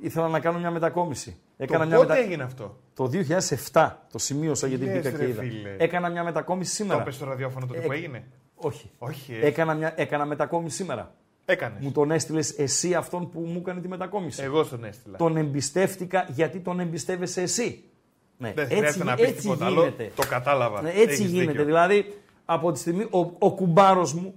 ήθελα 0.02 0.28
να 0.28 0.40
κάνω 0.40 0.60
μια 0.60 0.72
μετακόμιση. 0.72 1.32
Το 1.32 1.64
Έκανα 1.64 1.86
μια 1.86 1.96
πότε 1.98 2.08
μετα... 2.14 2.20
έγινε 2.26 2.44
αυτό; 2.44 2.80
Το 2.94 3.10
2007 3.72 3.90
το 4.12 4.18
σημείωσα 4.20 4.68
γιατί 4.68 4.86
λες, 4.86 4.94
μπήκα 4.96 5.10
ρε 5.10 5.18
και 5.24 5.30
είδα. 5.30 5.42
φίλε. 5.42 5.76
Έκανα 5.78 6.10
μια 6.10 6.24
μετακόμιση 6.24 6.70
Το 6.70 6.76
σήμερα. 6.84 7.02
έπεσε 7.02 7.18
στο 7.18 7.26
ραδιόφωνο 7.26 7.66
τότε 7.66 7.80
Ε, 7.80 7.82
που 7.86 7.92
έγινε; 7.92 8.24
Όχι. 8.56 8.92
Όχι, 8.98 9.34
ε. 9.42 9.48
Έκανα, 9.48 9.74
μια... 9.74 9.94
έκανα 9.96 10.26
μετακόμιση 10.26 10.76
σήμερα. 10.76 11.16
Έκανες. 11.46 11.84
Μου 11.84 11.92
τον 11.92 12.12
έστειλες 12.12 12.58
εσύ 12.58 12.94
αυτόν 12.94 13.30
που 13.30 13.40
μου 13.40 13.58
έκανε 13.60 13.82
τη 13.82 13.88
μετακόμιση. 13.88 14.44
Εγώ 14.44 14.64
στον 14.64 14.84
έστειλα. 14.84 15.18
Τον 15.18 15.38
εμπιστεύτηκα 15.38 16.26
γιατί 16.30 16.60
τον 16.60 16.80
εμπιστεύεσαι 16.80 17.42
εσύ. 17.42 17.84
Ναι, 18.38 18.54
Δεν 18.54 18.66
χρειάζεται 18.68 19.04
να 19.04 19.16
πεις 19.16 19.26
έτσι 19.26 19.42
τίποτα 19.42 19.66
άλλο. 19.66 19.80
γίνεται. 19.80 20.12
Το 20.16 20.24
κατάλαβα. 20.30 20.82
Ναι, 20.82 20.90
έτσι 20.90 21.02
Έχεις 21.02 21.20
γίνεται. 21.32 21.52
δίκιο. 21.52 21.66
Δηλαδή, 21.66 22.14
από 22.46 22.72
τη 22.72 22.80
στιγμή 22.80 23.04
ο, 23.04 23.20
ο 23.40 23.52
κουμπάρος 23.54 24.14
μου 24.14 24.34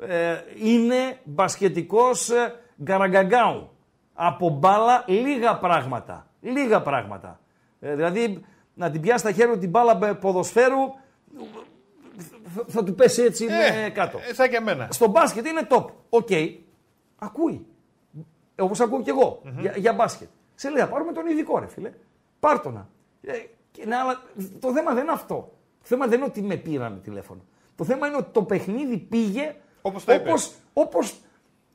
ε, 0.00 0.36
είναι 0.62 1.18
μπασκετικός 1.24 2.30
ε, 2.30 2.54
γκαραγκαγκάου. 2.82 3.70
Από 4.14 4.48
μπάλα 4.48 5.04
λίγα 5.06 5.58
πράγματα. 5.58 6.26
Λίγα 6.40 6.82
πράγματα. 6.82 7.40
Ε, 7.80 7.94
δηλαδή, 7.94 8.44
να 8.74 8.90
την 8.90 9.00
πιάσει 9.00 9.18
στα 9.18 9.32
χέρια 9.32 9.52
του 9.54 9.58
την 9.58 9.70
μπάλα 9.70 9.94
μπε- 9.94 10.14
ποδοσφαίρου, 10.14 10.78
θα, 12.54 12.64
θα 12.66 12.84
του 12.84 12.94
πέσει 12.94 13.22
έτσι 13.22 13.46
Ε, 13.50 13.84
ε, 13.84 13.88
κάτω. 13.90 14.18
ε, 14.30 14.34
σαν 14.34 14.48
και 14.48 14.56
εμένα. 14.56 14.88
Στο 14.90 15.08
μπάσκετ 15.08 15.46
είναι 15.46 15.66
top. 15.70 15.84
Οκ. 16.08 16.28
Ακούει. 17.18 17.66
Όπως 18.58 18.80
ακούω 18.80 19.02
κι 19.02 19.10
εγω 19.10 19.42
για, 19.58 19.74
για 19.76 19.92
μπάσκετ. 19.92 20.28
Σε 20.54 20.70
λέει, 20.70 20.82
θα 20.82 20.88
πάρουμε 20.88 21.12
τον 21.12 21.26
ειδικό, 21.26 21.58
ρε 21.58 21.66
φίλε. 21.66 21.92
Πάρτονα. 22.40 22.88
Ε, 23.22 23.32
και, 23.70 23.84
ναι, 23.86 23.96
αλλά 23.96 24.22
το 24.60 24.72
θέμα 24.72 24.92
δεν 24.94 25.02
είναι 25.02 25.12
αυτό. 25.12 25.52
Το 25.80 25.86
θέμα 25.86 26.06
δεν 26.06 26.18
είναι 26.18 26.26
ότι 26.28 26.42
με 26.42 26.56
πήραν 26.56 27.00
τηλέφωνο. 27.02 27.40
Το 27.76 27.84
θέμα 27.84 28.06
είναι 28.06 28.16
ότι 28.16 28.30
το 28.32 28.42
παιχνίδι 28.42 28.96
πήγε 28.96 29.54
Όπως 29.82 30.04
το 30.04 30.12
είπες. 30.12 30.28
όπως, 30.30 30.52
όπως 30.72 31.20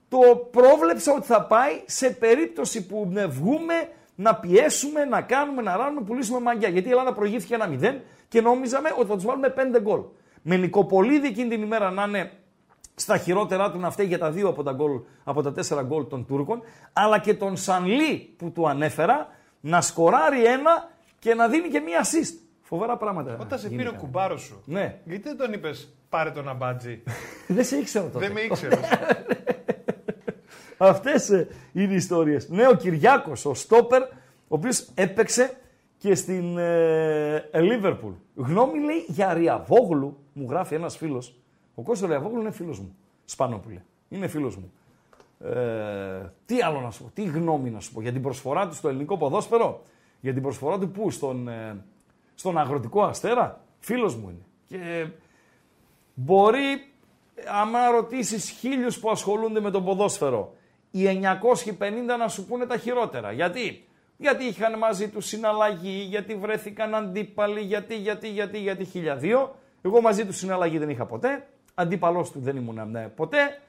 το 0.10 0.18
πρόβλεψα 0.52 1.14
ότι 1.14 1.26
θα 1.26 1.46
πάει 1.46 1.82
σε 1.86 2.10
περίπτωση 2.10 2.86
που 2.86 3.08
ναι, 3.12 3.26
βγούμε 3.26 3.74
να 4.16 4.36
πιέσουμε, 4.36 5.06
να 5.06 5.22
κάνουμε, 5.22 5.62
να 5.62 5.76
ράνουμε, 5.78 6.02
πουλήσουμε 6.02 6.40
μαγιά. 6.40 6.70
Γιατί 6.70 6.88
η 6.88 6.92
Ελλάδα 6.92 7.14
προηγήθηκε 7.14 7.54
ένα 7.54 7.70
0 7.82 8.02
και 8.28 8.42
νόμιζαμε 8.42 8.94
ότι 8.98 9.08
θα 9.08 9.16
τους 9.16 9.26
βάλουμε 9.26 9.54
5 9.58 9.80
γκολ. 9.82 10.02
Με 10.42 10.58
Νικοπολίδη 10.58 11.28
εκείνη 11.28 11.50
την 11.50 11.62
ημέρα 11.62 11.92
να 11.92 12.04
είναι 12.04 12.32
στα 12.96 13.18
χειρότερά 13.18 13.72
του 13.72 13.80
να 13.80 13.92
φταίει 13.92 14.06
για 14.06 14.18
τα 14.18 14.32
δύο 14.32 14.48
από 14.48 14.64
τα, 14.64 14.72
γκολ, 14.72 15.00
από 15.24 15.42
τα 15.42 15.52
τέσσερα 15.52 15.82
γκολ 15.82 16.08
των 16.08 16.26
Τούρκων, 16.26 16.62
αλλά 16.94 17.20
και 17.20 17.34
τον 17.34 17.58
Σανλή 17.58 18.34
που 18.38 18.52
του 18.52 18.70
ανέφερα 18.70 19.28
να 19.60 19.82
σκοράρει 19.82 20.46
ένα 20.46 20.90
και 21.20 21.34
να 21.34 21.48
δίνει 21.48 21.68
και 21.68 21.80
μία 21.80 22.04
assist. 22.04 22.40
Φοβερά 22.68 22.98
πράγματα. 22.98 23.38
Όταν 23.40 23.60
σε 23.60 23.68
πήρε 23.70 23.82
ο 23.82 23.84
γίνηκαν. 23.84 24.00
κουμπάρος 24.02 24.42
σου, 24.42 24.62
Ναι. 24.66 25.00
γιατί 25.06 25.24
δεν 25.24 25.38
τον 25.38 25.54
είπες 25.54 25.94
πάρε 26.10 26.32
τον 26.32 26.50
αμπάτζι. 26.50 27.04
Δεν 27.48 27.64
σε 27.64 27.78
ήξερα 27.78 28.06
τότε. 28.10 28.26
δεν 28.26 28.32
με 28.34 28.42
ήξερες. 28.42 28.80
Αυτές 30.78 31.28
είναι 31.74 31.94
οι 31.94 31.96
ιστορίες. 31.96 32.50
Ναι, 32.50 32.68
ο 32.68 32.74
Κυριάκος, 32.74 33.46
ο 33.46 33.54
Στόπερ, 33.54 34.02
ο 34.02 34.08
οποίος 34.48 34.88
έπαιξε 34.94 35.58
και 35.98 36.16
στην 36.16 36.58
ε, 36.58 37.50
Λίβερπουλ. 37.54 38.14
Γνώμη 38.36 38.80
λέει 38.80 39.06
για 39.08 39.34
Ριαβόγλου, 39.34 40.18
μου 40.34 40.48
γράφει 40.50 40.76
ένας 40.76 40.98
φίλος. 40.98 41.36
Ο 41.76 41.82
Κώστας 41.82 42.10
Ριαβόγλου 42.10 42.40
είναι 42.40 42.52
φίλος 42.52 42.80
μου. 42.80 42.96
Σπανόπουλε. 43.26 43.82
Είναι 44.10 44.28
φίλος 44.28 44.58
μου. 44.58 44.72
Ε, 45.50 46.32
τι 46.46 46.62
άλλο 46.62 46.80
να 46.80 46.92
σου 46.92 47.04
πω, 47.04 47.12
τι 47.14 47.24
γνώμη 47.24 47.70
να 47.70 47.80
σου 47.80 47.94
πω 47.94 48.02
για 48.02 48.12
την 48.12 48.22
προσφορά 48.22 48.68
του 48.68 48.76
στο 48.76 48.88
ελληνικό 48.90 49.18
ποδόσφαιρο, 49.18 49.82
για 50.22 50.34
την 50.34 50.42
προσφορά 50.42 50.80
του 50.80 50.90
πού, 50.90 51.10
στον, 51.12 51.48
ε, 51.48 51.84
στον 52.36 52.58
αγροτικό 52.58 53.04
αστέρα. 53.04 53.62
Φίλος 53.80 54.16
μου 54.16 54.30
είναι. 54.30 54.46
Και 54.68 55.08
Μπορεί, 56.16 56.92
άμα 57.62 57.90
ρωτήσεις 57.90 58.50
χίλιους 58.50 59.00
που 59.00 59.10
ασχολούνται 59.10 59.60
με 59.60 59.72
το 59.72 59.82
ποδόσφαιρο, 59.82 60.54
οι 60.92 61.04
950 61.06 62.18
να 62.20 62.28
σου 62.28 62.46
πούνε 62.46 62.66
τα 62.66 62.78
χειρότερα. 62.78 63.32
Γιατί; 63.32 63.88
Γιατί 64.18 64.44
είχαν 64.44 64.78
μαζί 64.78 65.10
τους 65.10 65.26
συναλλαγή, 65.26 66.06
γιατί 66.10 66.36
βρέθηκαν 66.36 66.96
αντίπαλοι, 66.96 67.62
γιατί, 67.62 67.96
γιατί, 67.96 68.28
γιατί, 68.28 68.58
γιατί 68.58 68.86
χιλιαδίο. 68.86 69.56
Εγώ 69.82 70.02
μαζί 70.02 70.26
τους 70.26 70.38
συναλλαγή 70.38 70.78
δεν 70.78 70.90
είχα 70.90 71.06
ποτέ. 71.06 71.48
Αντίπαλός 71.74 72.32
του 72.32 72.40
δεν 72.40 72.56
ήμουν 72.56 72.92
ναι, 72.92 73.08
ποτέ. 73.08 73.62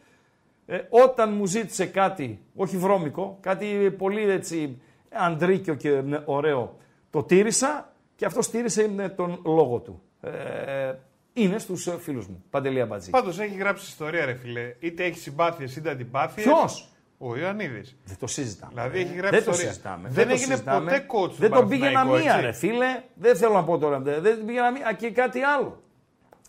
Ε, 0.66 0.80
όταν 0.88 1.32
μου 1.32 1.46
ζήτησε 1.46 1.86
κάτι, 1.86 2.40
όχι 2.56 2.76
βρώμικο, 2.76 3.38
κάτι 3.40 3.94
πολύ 3.98 4.30
έτσι 4.30 4.80
αντρίκιο 5.12 5.74
και 5.74 5.90
ναι, 5.90 6.22
ωραίο, 6.24 6.76
το 7.10 7.22
τήρησα 7.22 7.92
και 8.16 8.24
αυτό 8.24 8.50
τήρησε 8.50 8.90
ναι, 8.94 9.08
τον 9.08 9.40
λόγο 9.44 9.78
του. 9.78 10.02
Ε, 10.20 10.94
είναι 11.32 11.58
στους 11.58 11.86
ε, 11.86 11.98
φίλους 12.00 12.26
μου, 12.26 12.44
Παντελή 12.50 12.80
Αμπατζή. 12.80 13.10
Πάντως 13.10 13.38
έχει 13.38 13.54
γράψει 13.56 13.84
ιστορία, 13.88 14.24
ρε 14.24 14.34
φιλέ. 14.34 14.74
Είτε 14.78 15.04
έχει 15.04 15.18
συμπάθειε 15.18 15.66
είτε 15.76 15.90
αντιπάθειε. 15.90 16.44
Ποιος; 16.44 16.88
Ο 17.18 17.36
Ιωαννίδης. 17.36 17.96
Δεν 18.04 18.16
το 18.18 18.26
συζητάμε. 18.26 18.72
Δηλαδή 18.74 18.98
έχει 18.98 19.14
γράψει 19.14 19.30
δεν 19.30 19.44
το 19.44 19.50
ιστορία. 19.50 19.70
συζητάμε. 19.72 20.08
Δεν 20.08 20.26
το 20.26 20.32
έγινε 20.32 20.52
συζητάμε. 20.54 20.90
ποτέ 20.90 21.06
coach 21.08 21.28
του 21.28 21.34
Δεν 21.38 21.50
τον 21.50 21.68
πήγαινα 21.68 21.92
Παναθηναϊκού, 21.92 22.24
μία, 22.24 22.32
έτσι. 22.34 22.46
ρε 22.46 22.52
φίλε. 22.52 23.02
Δεν 23.14 23.36
θέλω 23.36 23.52
να 23.52 23.64
πω 23.64 23.78
τώρα. 23.78 24.00
Δεν 24.00 24.22
δεν 24.22 24.44
πήγαινα 24.44 24.70
μία. 24.70 24.86
Α, 24.86 24.92
Και 24.92 25.10
κάτι 25.10 25.40
άλλο. 25.42 25.82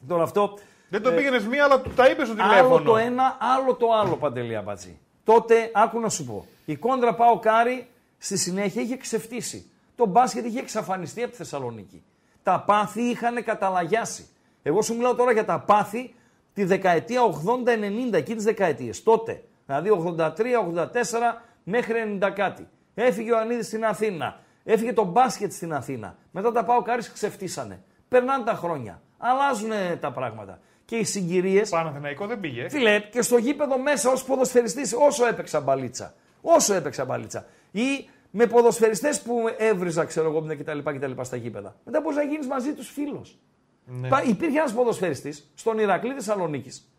Τώρα 0.08 0.24
αυτό. 0.24 0.58
Δεν 0.90 1.02
το 1.02 1.12
πήγαινες 1.12 1.48
μία, 1.48 1.64
αλλά 1.64 1.82
του 1.82 1.90
τα 1.96 2.10
είπες 2.10 2.28
στο 2.28 2.36
Ε, 2.40 2.42
Άλλο 2.44 2.52
τηλέφωνο. 2.54 2.84
το 2.84 2.98
ένα, 2.98 3.38
άλλο 3.40 3.76
το 3.76 3.88
άλλο, 3.92 4.16
Παντελή 4.16 4.56
Αμπατζή. 4.56 5.00
Τότε, 5.24 5.72
άκου 5.74 6.00
να 6.00 6.10
σου 6.10 6.26
πω. 6.26 6.46
Η 6.66 6.76
κόντρα 6.76 7.14
ΠΑΟΚ 7.16 7.40
Άρη 7.40 7.88
στη 8.18 8.38
συνέχεια 8.38 8.82
είχε 8.82 8.98
ξεφτύσει. 8.98 9.72
Το 9.98 10.06
μπάσκετ 10.06 10.46
είχε 10.46 10.60
εξαφανιστεί 10.60 11.22
από 11.22 11.32
τη 11.32 11.38
Θεσσαλονίκη. 11.38 12.04
Τα 12.44 12.64
πάθη 12.66 13.02
είχαν 13.02 13.44
καταλαγιάσει. 13.44 14.28
Εγώ 14.64 14.82
σου 14.82 14.96
μιλάω 14.96 15.16
τώρα 15.16 15.32
για 15.32 15.46
τα 15.46 15.60
πάθη 15.60 16.14
της 16.54 16.64
δεκαετίας 16.64 17.22
80-90, 18.12 18.14
εκεί 18.14 18.36
τις 18.36 18.44
δεκαετίες. 18.44 19.04
Τότε, 19.04 19.44
δηλαδή 19.66 19.90
83-84 20.18 20.32
μέχρι 21.64 22.20
90 22.22 22.32
κάτι. 22.36 22.68
Έφυγε 22.94 23.32
ο 23.32 23.38
Ιωαννίδης 23.38 23.66
στην 23.66 23.86
Αθήνα. 23.86 24.40
Έφυγε 24.64 24.94
το 24.94 25.04
μπάσκετ 25.04 25.52
στην 25.52 25.74
Αθήνα. 25.74 26.16
Μετά 26.32 26.52
τα 26.52 26.64
ΠΑΟΚ 26.64 26.82
Άρης 26.82 27.12
ξεφτύσανε. 27.12 27.84
Περνάνε 28.08 28.44
τα 28.44 28.54
χρόνια. 28.54 29.02
Αλλάζουν 29.18 29.72
τα 30.00 30.12
πράγματα. 30.12 30.60
Και 30.86 30.96
οι 30.96 31.04
συγκυρίες 31.04 31.70
Παναθηναϊκό 31.70 32.26
δεν 32.26 32.40
πήγε. 32.40 32.70
Φίλε, 32.70 33.00
και 33.00 33.22
στο 33.22 33.38
γήπεδο 33.38 33.80
μέσα 33.80 34.12
ως 34.12 34.24
ποδοσφαιριστής, 34.24 34.96
όσο 34.98 35.26
έπαιξα 35.26 35.62
μπαλίτσα. 35.62 36.14
Όσο 36.42 36.74
έπαιξα 36.74 37.06
μπαλίτσα. 37.06 37.46
Ή 37.72 38.10
με 38.40 38.48
ποδοσφαιριστές 38.48 39.22
που 39.22 39.36
έβριζα, 39.58 40.06
ξέρω 40.06 40.30
εγώ, 40.30 40.42
κτλ. 40.42 40.80
κτλ 40.84 41.22
στα 41.22 41.36
γήπεδα. 41.36 41.76
Μετά 41.84 42.02
μπορείς 42.02 42.18
να 42.18 42.24
γίνεις 42.24 42.48
μαζί 42.48 42.74
τους 42.74 42.90
φίλος. 42.90 43.40
Ναι. 43.86 44.10
Υπήρχε 44.26 44.58
ένας 44.58 44.74
ποδοσφαιριστής 44.74 45.52
στον 45.56 45.80
Ηρακλή 45.80 46.14
Θεσσαλονίκης. 46.14 46.92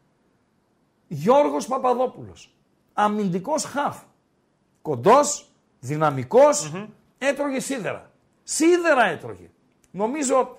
Γιώργος 1.08 1.66
Παπαδόπουλος. 1.66 2.54
Αμυντικός 2.92 3.64
χαφ. 3.64 4.02
Κοντός, 4.82 5.50
δυναμικός, 5.80 6.72
έτρωγε 7.18 7.60
σίδερα. 7.60 8.10
Σίδερα 8.42 9.04
έτρωγε. 9.04 9.50
Νομίζω 9.90 10.56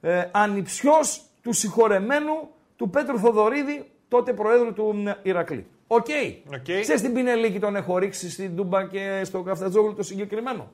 ε, 0.00 0.28
ανιψιός 0.32 1.22
του 1.42 1.52
συγχωρεμένου 1.52 2.50
του 2.76 2.90
Πέτρου 2.90 3.18
Θοδωρίδη, 3.18 3.90
τότε 4.08 4.32
Προέδρου 4.32 4.72
του 4.72 4.94
μ, 4.94 5.06
Ηρακλή. 5.22 5.66
Οκ. 5.94 6.06
Οκ. 6.54 6.80
Ξέρεις 6.80 7.00
την 7.00 7.12
Πινελίκη 7.12 7.58
τον 7.58 7.76
έχω 7.76 7.98
ρίξει 7.98 8.30
στην 8.30 8.56
Τούμπα 8.56 8.86
και 8.86 9.20
στο 9.24 9.42
Καφτατζόγλου 9.42 9.94
το 9.94 10.02
συγκεκριμένο. 10.02 10.72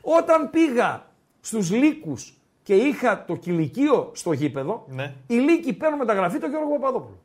Όταν 0.00 0.50
πήγα 0.50 1.06
στους 1.40 1.70
Λύκους 1.70 2.36
και 2.62 2.74
είχα 2.74 3.24
το 3.24 3.36
κηλικείο 3.36 4.10
στο 4.14 4.32
γήπεδο, 4.32 4.84
Ναι. 4.88 5.14
οι 5.26 5.34
Λύκοι 5.34 5.72
παίρνουν 5.72 5.98
μεταγραφή 5.98 6.38
τον 6.38 6.50
Γιώργο 6.50 6.70
Παπαδόπουλο. 6.78 7.18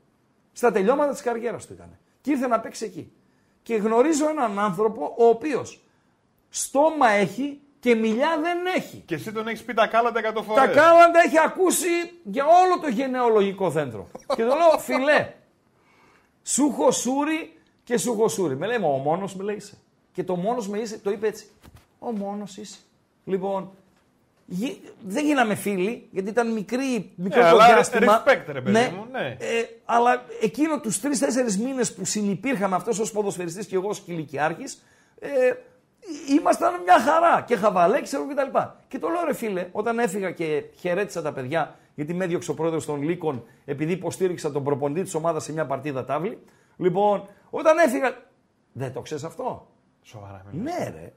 Στα 0.53 0.71
τελειώματα 0.71 1.11
της 1.11 1.21
καριέρας 1.21 1.65
του 1.65 1.73
ήταν. 1.73 1.97
Και 2.21 2.31
ήρθε 2.31 2.47
να 2.47 2.59
παίξει 2.59 2.85
εκεί. 2.85 3.11
Και 3.63 3.75
γνωρίζω 3.75 4.30
έναν 4.30 4.59
άνθρωπο 4.59 5.15
ο 5.17 5.25
οποίος 5.25 5.80
στόμα 6.49 7.09
έχει 7.09 7.59
και 7.80 7.95
μιλιά 7.95 8.39
δεν 8.41 8.57
έχει. 8.75 9.03
Και 9.05 9.15
εσύ 9.15 9.31
τον 9.31 9.47
έχεις 9.47 9.63
πει 9.63 9.73
τα 9.73 9.88
κάλαντα 9.88 10.19
100 10.19 10.41
φορές. 10.43 10.63
Τα 10.63 10.67
κάλαντα 10.67 11.19
έχει 11.25 11.39
ακούσει 11.45 11.88
για 12.23 12.43
όλο 12.45 12.80
το 12.81 12.88
γενεολογικό 12.88 13.69
δέντρο. 13.69 14.07
και 14.35 14.43
το 14.43 14.55
λέω, 14.55 14.80
φιλέ, 14.80 15.34
σου 16.44 16.70
έχω 16.72 16.91
σούρι 16.91 17.57
και 17.84 17.98
σου 17.98 18.11
έχω 18.11 18.28
σούρι. 18.28 18.56
Με 18.57 18.68
λέει, 18.68 18.78
μα 18.78 18.88
ο 18.88 18.98
μόνος 18.98 19.36
με 19.36 19.44
λέει 19.44 19.56
είσαι. 19.56 19.78
Και 20.14 20.24
το 20.24 20.36
μόνος 20.36 20.68
με 20.68 20.78
είσαι, 20.80 20.98
το 20.99 21.11
είπε 21.11 21.28
έτσι. 21.28 21.45
Ο 21.99 22.11
μόνος 22.11 22.57
είσαι. 22.57 22.78
Λοιπόν, 23.26 23.72
γι- 24.45 24.82
δεν 25.07 25.26
γίναμε 25.26 25.56
φίλοι, 25.56 26.07
γιατί 26.11 26.30
ήταν 26.30 26.52
μικρή, 26.52 27.11
μικρό 27.15 27.41
Ναι, 27.44 27.49
το 27.49 27.56
αλλά 27.56 27.65
διάστημα. 27.74 28.24
respect, 28.26 28.44
ρε 28.52 28.61
παιδί 28.61 28.94
μου, 28.95 29.07
ναι. 29.11 29.38
Ε, 29.40 29.64
αλλά 29.86 30.24
εκείνο 30.41 30.80
τους 30.80 30.99
τρει-τέσσερι 30.99 31.53
μήνες 31.57 31.94
που 31.94 32.06
συνυπήρχαμε 32.06 32.76
αυτός 32.76 32.99
ως 32.99 33.11
ποδοσφαιριστής 33.11 33.65
και 33.65 33.76
εγώ 33.76 33.88
ως 33.90 33.99
κηλικιάρχης, 33.99 34.84
ε, 35.20 35.30
ήμασταν 36.38 36.82
μια 36.84 36.99
χαρά 36.99 37.41
και 37.48 37.56
χαβαλέ, 37.56 38.02
ξέρω 38.02 38.28
και 38.28 38.34
τα 38.34 38.44
λοιπά. 38.44 38.80
Και 38.88 38.99
το 38.99 39.07
λέω 39.07 39.24
ρε 39.26 39.34
φίλε, 39.34 39.68
όταν 39.72 39.99
έφυγα 39.99 40.32
και 40.32 40.64
χαιρέτησα 40.80 41.22
τα 41.22 41.32
παιδιά, 41.34 41.76
γιατί 41.95 42.14
με 42.14 42.24
έδιωξε 42.24 42.52
ο 42.52 42.53
πρόεδρος 42.53 42.86
των 42.86 43.02
Λύκων, 43.02 43.44
επειδή 43.65 43.91
υποστήριξα 43.91 44.52
τον 44.52 44.64
προπονητή 44.64 45.02
της 45.02 45.14
ομάδας 45.14 45.44
σε 45.44 45.53
μια 45.53 45.65
παρτίδα 45.65 46.06
τάβλη. 46.06 46.40
Λοιπόν, 46.78 47.28
όταν 47.49 47.78
έφυγα. 47.78 48.18
Δεν 48.72 48.94
το 48.94 49.02
ξέρεις 49.02 49.24
αυτό. 49.24 49.68
Σοβαρά. 50.02 50.45
με 50.52 50.64
λες. 50.64 50.74
Ναι, 50.74 50.90
ρε. 50.90 51.14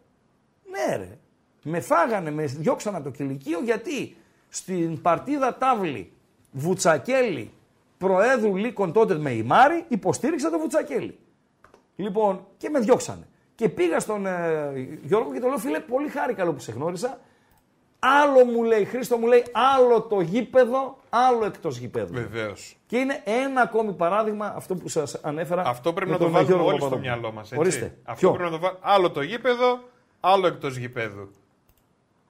Ναι, 0.70 0.96
ρε. 0.96 1.18
Με 1.62 1.80
φάγανε, 1.80 2.30
με 2.30 2.44
διώξαν 2.44 2.94
από 2.94 3.04
το 3.04 3.10
κηλικείο 3.10 3.60
γιατί 3.62 4.16
στην 4.48 5.00
παρτίδα 5.00 5.56
τάβλη 5.56 6.12
Βουτσακέλη 6.50 7.50
Προέδρου 7.98 8.56
Λύκων 8.56 8.92
τότε 8.92 9.14
με 9.14 9.30
η 9.30 9.42
Μάρη 9.42 9.84
υποστήριξα 9.88 10.50
το 10.50 10.58
Βουτσακέλη. 10.58 11.18
Λοιπόν, 11.96 12.46
και 12.56 12.68
με 12.68 12.78
διώξανε. 12.78 13.26
Και 13.54 13.68
πήγα 13.68 14.00
στον 14.00 14.26
ε, 14.26 14.98
Γιώργο 15.02 15.32
και 15.32 15.40
το 15.40 15.48
λέω, 15.48 15.58
φίλε, 15.58 15.80
πολύ 15.80 16.08
χάρηκα 16.08 16.38
καλό 16.38 16.52
που 16.52 16.58
σε 16.58 16.72
γνώρισα. 16.72 17.20
Άλλο 17.98 18.44
μου 18.44 18.62
λέει, 18.62 18.84
Χρήστο 18.84 19.16
μου 19.16 19.26
λέει, 19.26 19.44
άλλο 19.52 20.00
το 20.02 20.20
γήπεδο, 20.20 20.98
άλλο 21.08 21.44
εκτός 21.44 21.76
γήπεδου. 21.78 22.12
Βεβαίως. 22.14 22.76
Και 22.86 22.96
είναι 22.96 23.22
ένα 23.24 23.60
ακόμη 23.60 23.92
παράδειγμα 23.92 24.52
αυτό 24.56 24.74
που 24.74 24.88
σας 24.88 25.14
ανέφερα. 25.22 25.62
Αυτό 25.66 25.92
πρέπει 25.92 26.10
με 26.10 26.16
να 26.16 26.18
το 26.18 26.24
τον 26.24 26.32
βάλουμε 26.32 26.52
Γιώργο 26.52 26.68
όλοι 26.70 26.80
στο 26.80 26.88
Παπαδόπουλο. 26.88 27.16
μυαλό 27.20 27.34
μας. 27.34 27.52
Ορίστε. 27.56 27.96
Αυτό 28.04 28.20
Ποιο; 28.20 28.30
πρέπει 28.36 28.50
να 28.50 28.56
το 28.56 28.62
βάλουμε. 28.62 28.80
Άλλο 28.82 29.10
το 29.10 29.22
γήπεδο, 29.22 29.78
άλλο 30.20 30.46
εκτός 30.46 30.76
γήπεδου. 30.76 31.30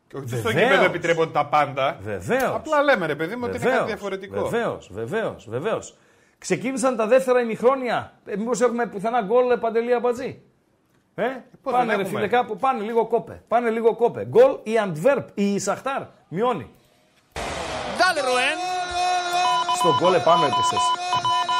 Και 0.08 0.16
όχι 0.16 0.28
στο 0.28 0.36
Βεβαίως. 0.36 0.68
γήπεδο 0.68 0.84
επιτρέπονται 0.84 1.30
τα 1.32 1.46
πάντα. 1.46 1.98
Βεβαίως. 2.02 2.54
Απλά 2.54 2.82
λέμε 2.82 3.06
ρε 3.06 3.14
παιδί 3.14 3.36
μου 3.36 3.42
ότι 3.44 3.56
είναι 3.56 3.70
κάτι 3.70 3.86
διαφορετικό. 3.86 4.48
Βεβαίως, 4.48 4.90
βεβαίως, 4.92 5.46
βεβαίως. 5.48 5.96
Ξεκίνησαν 6.38 6.96
τα 6.96 7.06
δεύτερα 7.06 7.40
ημιχρόνια. 7.40 8.12
Ε, 8.26 8.36
Μήπως 8.36 8.60
έχουμε 8.60 8.86
πουθενά 8.86 9.22
γκολ 9.22 9.50
ε, 9.50 9.56
παντελή 9.56 9.94
αμπατζή; 9.94 10.42
Ε, 11.18 11.26
πώς 11.62 11.72
πάνε 11.72 11.84
δεν 11.86 11.96
ρε 11.96 12.02
έχουμε; 12.02 12.18
φίλε 12.18 12.28
κάπου, 12.28 12.56
πάνε 12.56 12.82
λίγο 12.82 13.06
κόπε. 13.06 13.42
Πάνε 13.48 13.70
λίγο 13.70 13.94
κόπε. 13.94 14.24
Γκολ 14.24 14.58
η 14.62 14.78
Αντβέρπ, 14.78 15.28
η 15.34 15.58
Σαχτάρ, 15.58 16.02
μειώνει. 16.28 16.70
Dale, 17.98 18.20
Rubén. 18.28 18.58
Στο 19.76 19.96
γκολ 19.98 20.14
επάνω 20.14 20.44
έπεσες. 20.44 20.78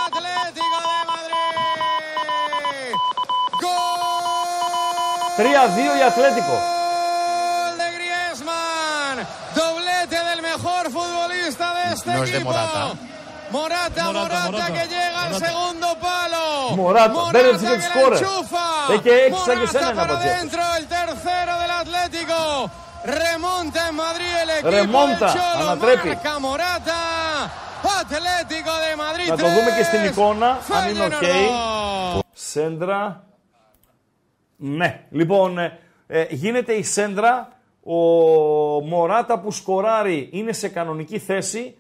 Atlético 0.07 0.78
de 0.87 0.99
Madrid. 1.11 1.37
3-2 5.37 5.99
η 5.99 6.03
Ατλέτικο. 6.09 6.57
Gol 6.57 7.73
de 7.81 7.89
Griezmann. 7.97 9.19
Doblete 9.59 10.19
del 10.28 10.41
mejor 10.51 10.83
futbolista 10.97 11.66
de 11.77 11.83
este 11.95 12.11
No 12.15 12.23
es 12.23 12.31
de 12.31 12.37
equipo. 12.37 13.16
Morata. 13.51 14.02
Morata, 14.05 14.51
Morata, 14.51 14.66
que 14.77 14.85
llega 14.94 15.18
al 15.27 15.35
segundo 15.47 15.86
palo. 16.06 16.44
Morata, 16.82 17.31
μπέρδεψε 17.32 17.66
και 17.66 17.73
que 17.73 17.77
τους 17.77 17.86
la 17.86 17.90
σκόρερ. 17.90 18.18
enchufa. 18.23 18.66
Έχει 18.94 19.09
έξι 19.09 19.40
σαν 19.47 19.60
και 19.60 19.66
σένα 19.66 19.86
Morata 19.86 19.94
να 19.94 20.02
para 20.02 20.12
πατζέψεις. 20.12 20.40
dentro, 20.43 20.62
el 20.78 20.85
tercero 20.97 21.52
del 21.62 21.73
Atlético. 21.82 22.39
Remonta 23.20 23.81
en 23.90 23.94
Madrid 24.05 24.32
el 24.43 24.51
equipo 24.59 24.70
Remonta, 24.78 25.27
del 25.27 25.35
Cholo. 25.36 25.64
ανατρέπει. 25.64 26.09
Marca 26.09 26.35
Morata. 26.47 27.01
Atlético 28.02 28.73
de 28.85 28.93
Madrid. 29.05 29.28
Να 29.28 29.36
το 29.36 29.47
δούμε 29.55 29.70
και 29.77 29.82
στην 29.82 30.01
3, 30.01 30.05
εικόνα, 30.10 30.59
αν 30.77 30.89
είναι 30.90 31.05
οκ. 31.05 31.12
Feyenoord. 31.23 32.20
Σέντρα. 32.32 33.24
Ναι. 34.56 35.01
Λοιπόν, 35.10 35.59
ε, 35.59 35.78
ε, 36.06 36.27
γίνεται 36.31 36.73
η 36.73 36.82
σέντρα. 36.82 37.48
Ο 37.85 37.94
Μωράτα 38.85 39.39
που 39.39 39.51
σκοράρει 39.52 40.28
είναι 40.32 40.52
σε 40.52 40.68
κανονική 40.68 41.18
θέση. 41.18 41.77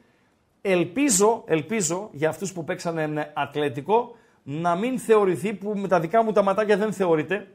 Ελπίζω, 0.68 1.42
ελπίζω 1.46 2.08
για 2.12 2.28
αυτούς 2.28 2.52
που 2.52 2.64
παίξανε 2.64 3.32
Ατλέτικο 3.34 4.16
να 4.42 4.74
μην 4.74 4.98
θεωρηθεί, 4.98 5.52
που 5.54 5.72
με 5.76 5.88
τα 5.88 6.00
δικά 6.00 6.22
μου 6.22 6.32
τα 6.32 6.42
ματάκια 6.42 6.76
δεν 6.76 6.92
θεωρείται, 6.92 7.48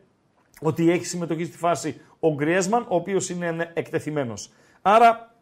ότι 0.61 0.91
έχει 0.91 1.05
συμμετοχή 1.05 1.45
στη 1.45 1.57
φάση 1.57 2.01
ο 2.19 2.33
Γκριέσμαν, 2.33 2.81
ο 2.81 2.95
οποίος 2.95 3.29
είναι 3.29 3.71
εκτεθειμένος. 3.73 4.51
Άρα, 4.81 5.35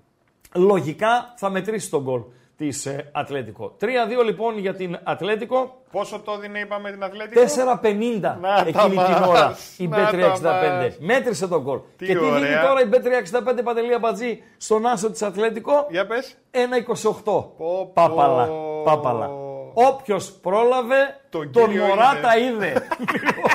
λογικά 0.56 1.34
θα 1.38 1.50
μετρήσει 1.50 1.90
τον 1.90 2.02
γκολ 2.02 2.22
της 2.60 2.86
ε, 2.86 3.10
Ατλέτικο. 3.12 3.76
3-2 3.82 3.86
λοιπόν 4.26 4.58
για 4.58 4.76
την 4.76 5.00
Ατλέτικο. 5.04 5.82
Πόσο 5.92 6.20
το 6.20 6.38
δίνει, 6.38 6.60
είπαμε 6.60 6.92
την 6.92 7.04
Ατλέτικο; 7.04 7.42
4-50 7.42 8.38
Να 8.42 8.64
εκείνη 8.68 8.74
τα 8.74 8.90
την 8.90 8.96
μας, 8.96 9.28
ώρα 9.28 9.58
η 9.78 9.88
να 9.88 9.98
τα 9.98 10.10
Bet365. 10.12 10.84
μας. 10.84 10.98
Μέτρησε 11.00 11.48
τον 11.48 11.62
γκολ. 11.62 11.80
Τι 11.98 12.06
και 12.06 12.12
τι 12.14 12.26
ωραία. 12.26 12.40
δίνει 12.40 12.56
τώρα 12.62 12.82
η 12.82 12.90
Bet365 12.92 13.64
Παντελία 13.64 14.00
Μπατζή 14.00 14.44
στον 14.58 14.86
άσο 14.86 15.12
της 15.12 15.22
Ατλέτικο; 15.22 15.86
Για 15.90 16.06
πες. 16.06 16.38
1,28. 16.52 17.24
πω. 17.24 17.92
Πάπαλα. 17.94 18.50
Πάπαλα. 18.84 19.30
Όποιος 19.74 20.32
πρόλαβε, 20.32 21.20
Τον 21.30 21.52
τον 21.52 21.68
κύριο 21.68 21.86
Μωράτα 21.86 22.38
είδε. 22.38 22.74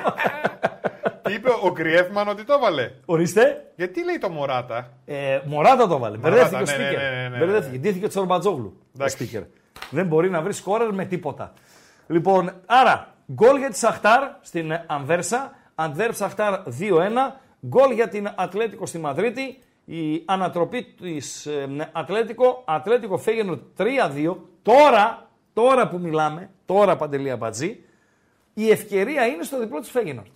Τι 1.25 1.33
είπε 1.33 1.49
ο 1.63 1.71
Γκριέφμαν 1.73 2.29
ότι 2.29 2.45
το 2.45 2.53
έβαλε; 2.53 2.91
Ορίστε. 3.05 3.73
Γιατί 3.77 4.05
λέει 4.05 4.19
το 4.19 4.29
Μωράτα; 4.29 4.93
Ε, 5.05 5.41
Μωράτα 5.45 5.87
το 5.89 5.99
βάλε. 5.99 6.17
Μωράτα, 6.19 6.49
Μπερδέθηκε 6.49 6.75
ο 6.75 6.79
ναι, 6.79 6.89
speaker. 6.89 6.97
ναι, 6.97 7.09
ναι, 7.09 7.23
ναι, 7.23 7.29
ναι. 7.29 7.39
Μπερδέθηκε. 7.39 7.79
Ντύθηκε 7.79 8.05
ο 8.05 8.09
Τσορμπατζόγλου. 8.09 8.73
Ο 8.81 8.89
Εντάξει. 8.95 9.31
speaker. 9.35 9.43
Δεν 9.91 10.07
μπορεί 10.07 10.31
να 10.31 10.41
βρεις 10.43 10.57
σκόρερ 10.57 10.93
με 10.93 11.05
τίποτα. 11.05 11.53
Λοιπόν, 12.07 12.53
άρα, 12.67 13.15
γκολ 13.33 13.57
για 13.59 13.71
τη 13.71 13.79
Σαχτάρ 13.79 14.23
στην 14.41 14.71
ε, 14.71 14.85
Ανβέρσα. 14.87 15.53
Αντβέρπ 15.75 16.15
Σαχτάρ 16.15 16.61
2-1. 16.81 16.91
Γκολ 17.67 17.91
για 17.93 18.09
την 18.09 18.33
Ατλέτικο 18.37 18.87
στη 18.87 18.99
Μαδρίτη. 18.99 19.59
Η 19.85 20.23
ανατροπή 20.25 20.83
της 21.01 21.49
Ατλέτικο. 21.93 22.63
Ατλέτικο 22.67 23.19
Φέγενο 23.19 23.59
3-2. 23.79 24.37
Τώρα, 24.63 25.31
τώρα 25.53 25.89
που 25.89 25.99
μιλάμε, 25.99 26.51
τώρα 26.67 26.97
παντελή 26.97 27.31
αμπατζή, 27.31 27.85
η 28.55 28.71
ευκαιρία 28.71 29.27
είναι 29.27 29.43
στο 29.43 29.59
διπλό 29.59 29.81
της 29.81 29.91
Φέγενορτ. 29.91 30.27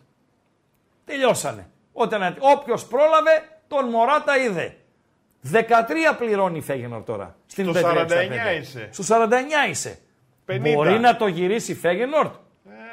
Τελειώσανε. 1.08 1.70
Όταν 1.92 2.36
όποιος 2.38 2.86
πρόλαβε, 2.86 3.60
τον 3.68 3.88
Μωράτα 3.88 4.36
είδε. 4.36 4.76
13 5.52 5.58
πληρώνει 6.18 6.58
η 6.58 6.60
Φέγενορ 6.60 7.02
τώρα. 7.02 7.36
Στην 7.46 7.74
Στο 7.74 7.80
565. 7.80 8.56
49 8.56 8.60
είσαι. 8.60 8.88
Στο 8.92 9.04
49 9.04 9.68
είσαι. 9.68 9.98
50. 10.46 10.72
Μπορεί 10.74 10.98
να 10.98 11.16
το 11.16 11.26
γυρίσει 11.26 11.72
η 11.72 11.74
Φέγενορτ. 11.74 12.34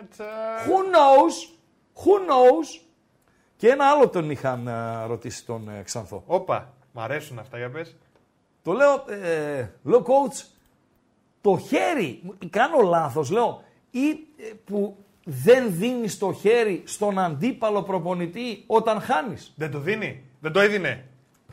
Έτσι. 0.01 0.21
Who 0.65 0.77
knows; 0.93 1.35
Who 2.03 2.29
knows; 2.29 2.81
Και 3.57 3.69
ένα 3.69 3.85
άλλο 3.85 4.09
τον 4.09 4.29
είχαν 4.29 4.67
α, 4.67 5.05
ρωτήσει 5.07 5.45
τον 5.45 5.69
ε, 5.69 5.81
Ξανθό. 5.83 6.23
Όπα. 6.25 6.73
Μ' 6.91 6.99
αρέσουν 6.99 7.39
αυτά, 7.39 7.57
για 7.57 7.69
πες. 7.69 7.95
Το 8.63 8.71
λέω, 8.71 9.03
ε, 9.07 9.69
λέω 9.83 10.05
coach, 10.05 10.45
το 11.41 11.57
χέρι, 11.57 12.21
κάνω 12.49 12.81
λάθος 12.81 13.29
λέω, 13.29 13.63
ή 13.91 14.09
ε, 14.09 14.53
που 14.65 15.05
δεν 15.27 15.65
δίνεις 15.69 16.18
το 16.18 16.34
χέρι 16.34 16.81
στον 16.85 17.19
αντίπαλο 17.19 17.84
προπονητή 17.84 18.64
όταν 18.68 19.02
χάνεις. 19.02 19.53
Δεν 19.56 19.72
το 19.72 19.80
δίνει. 19.80 20.23
Δεν 20.39 20.52
το 20.52 20.60
έδινε. 20.60 21.06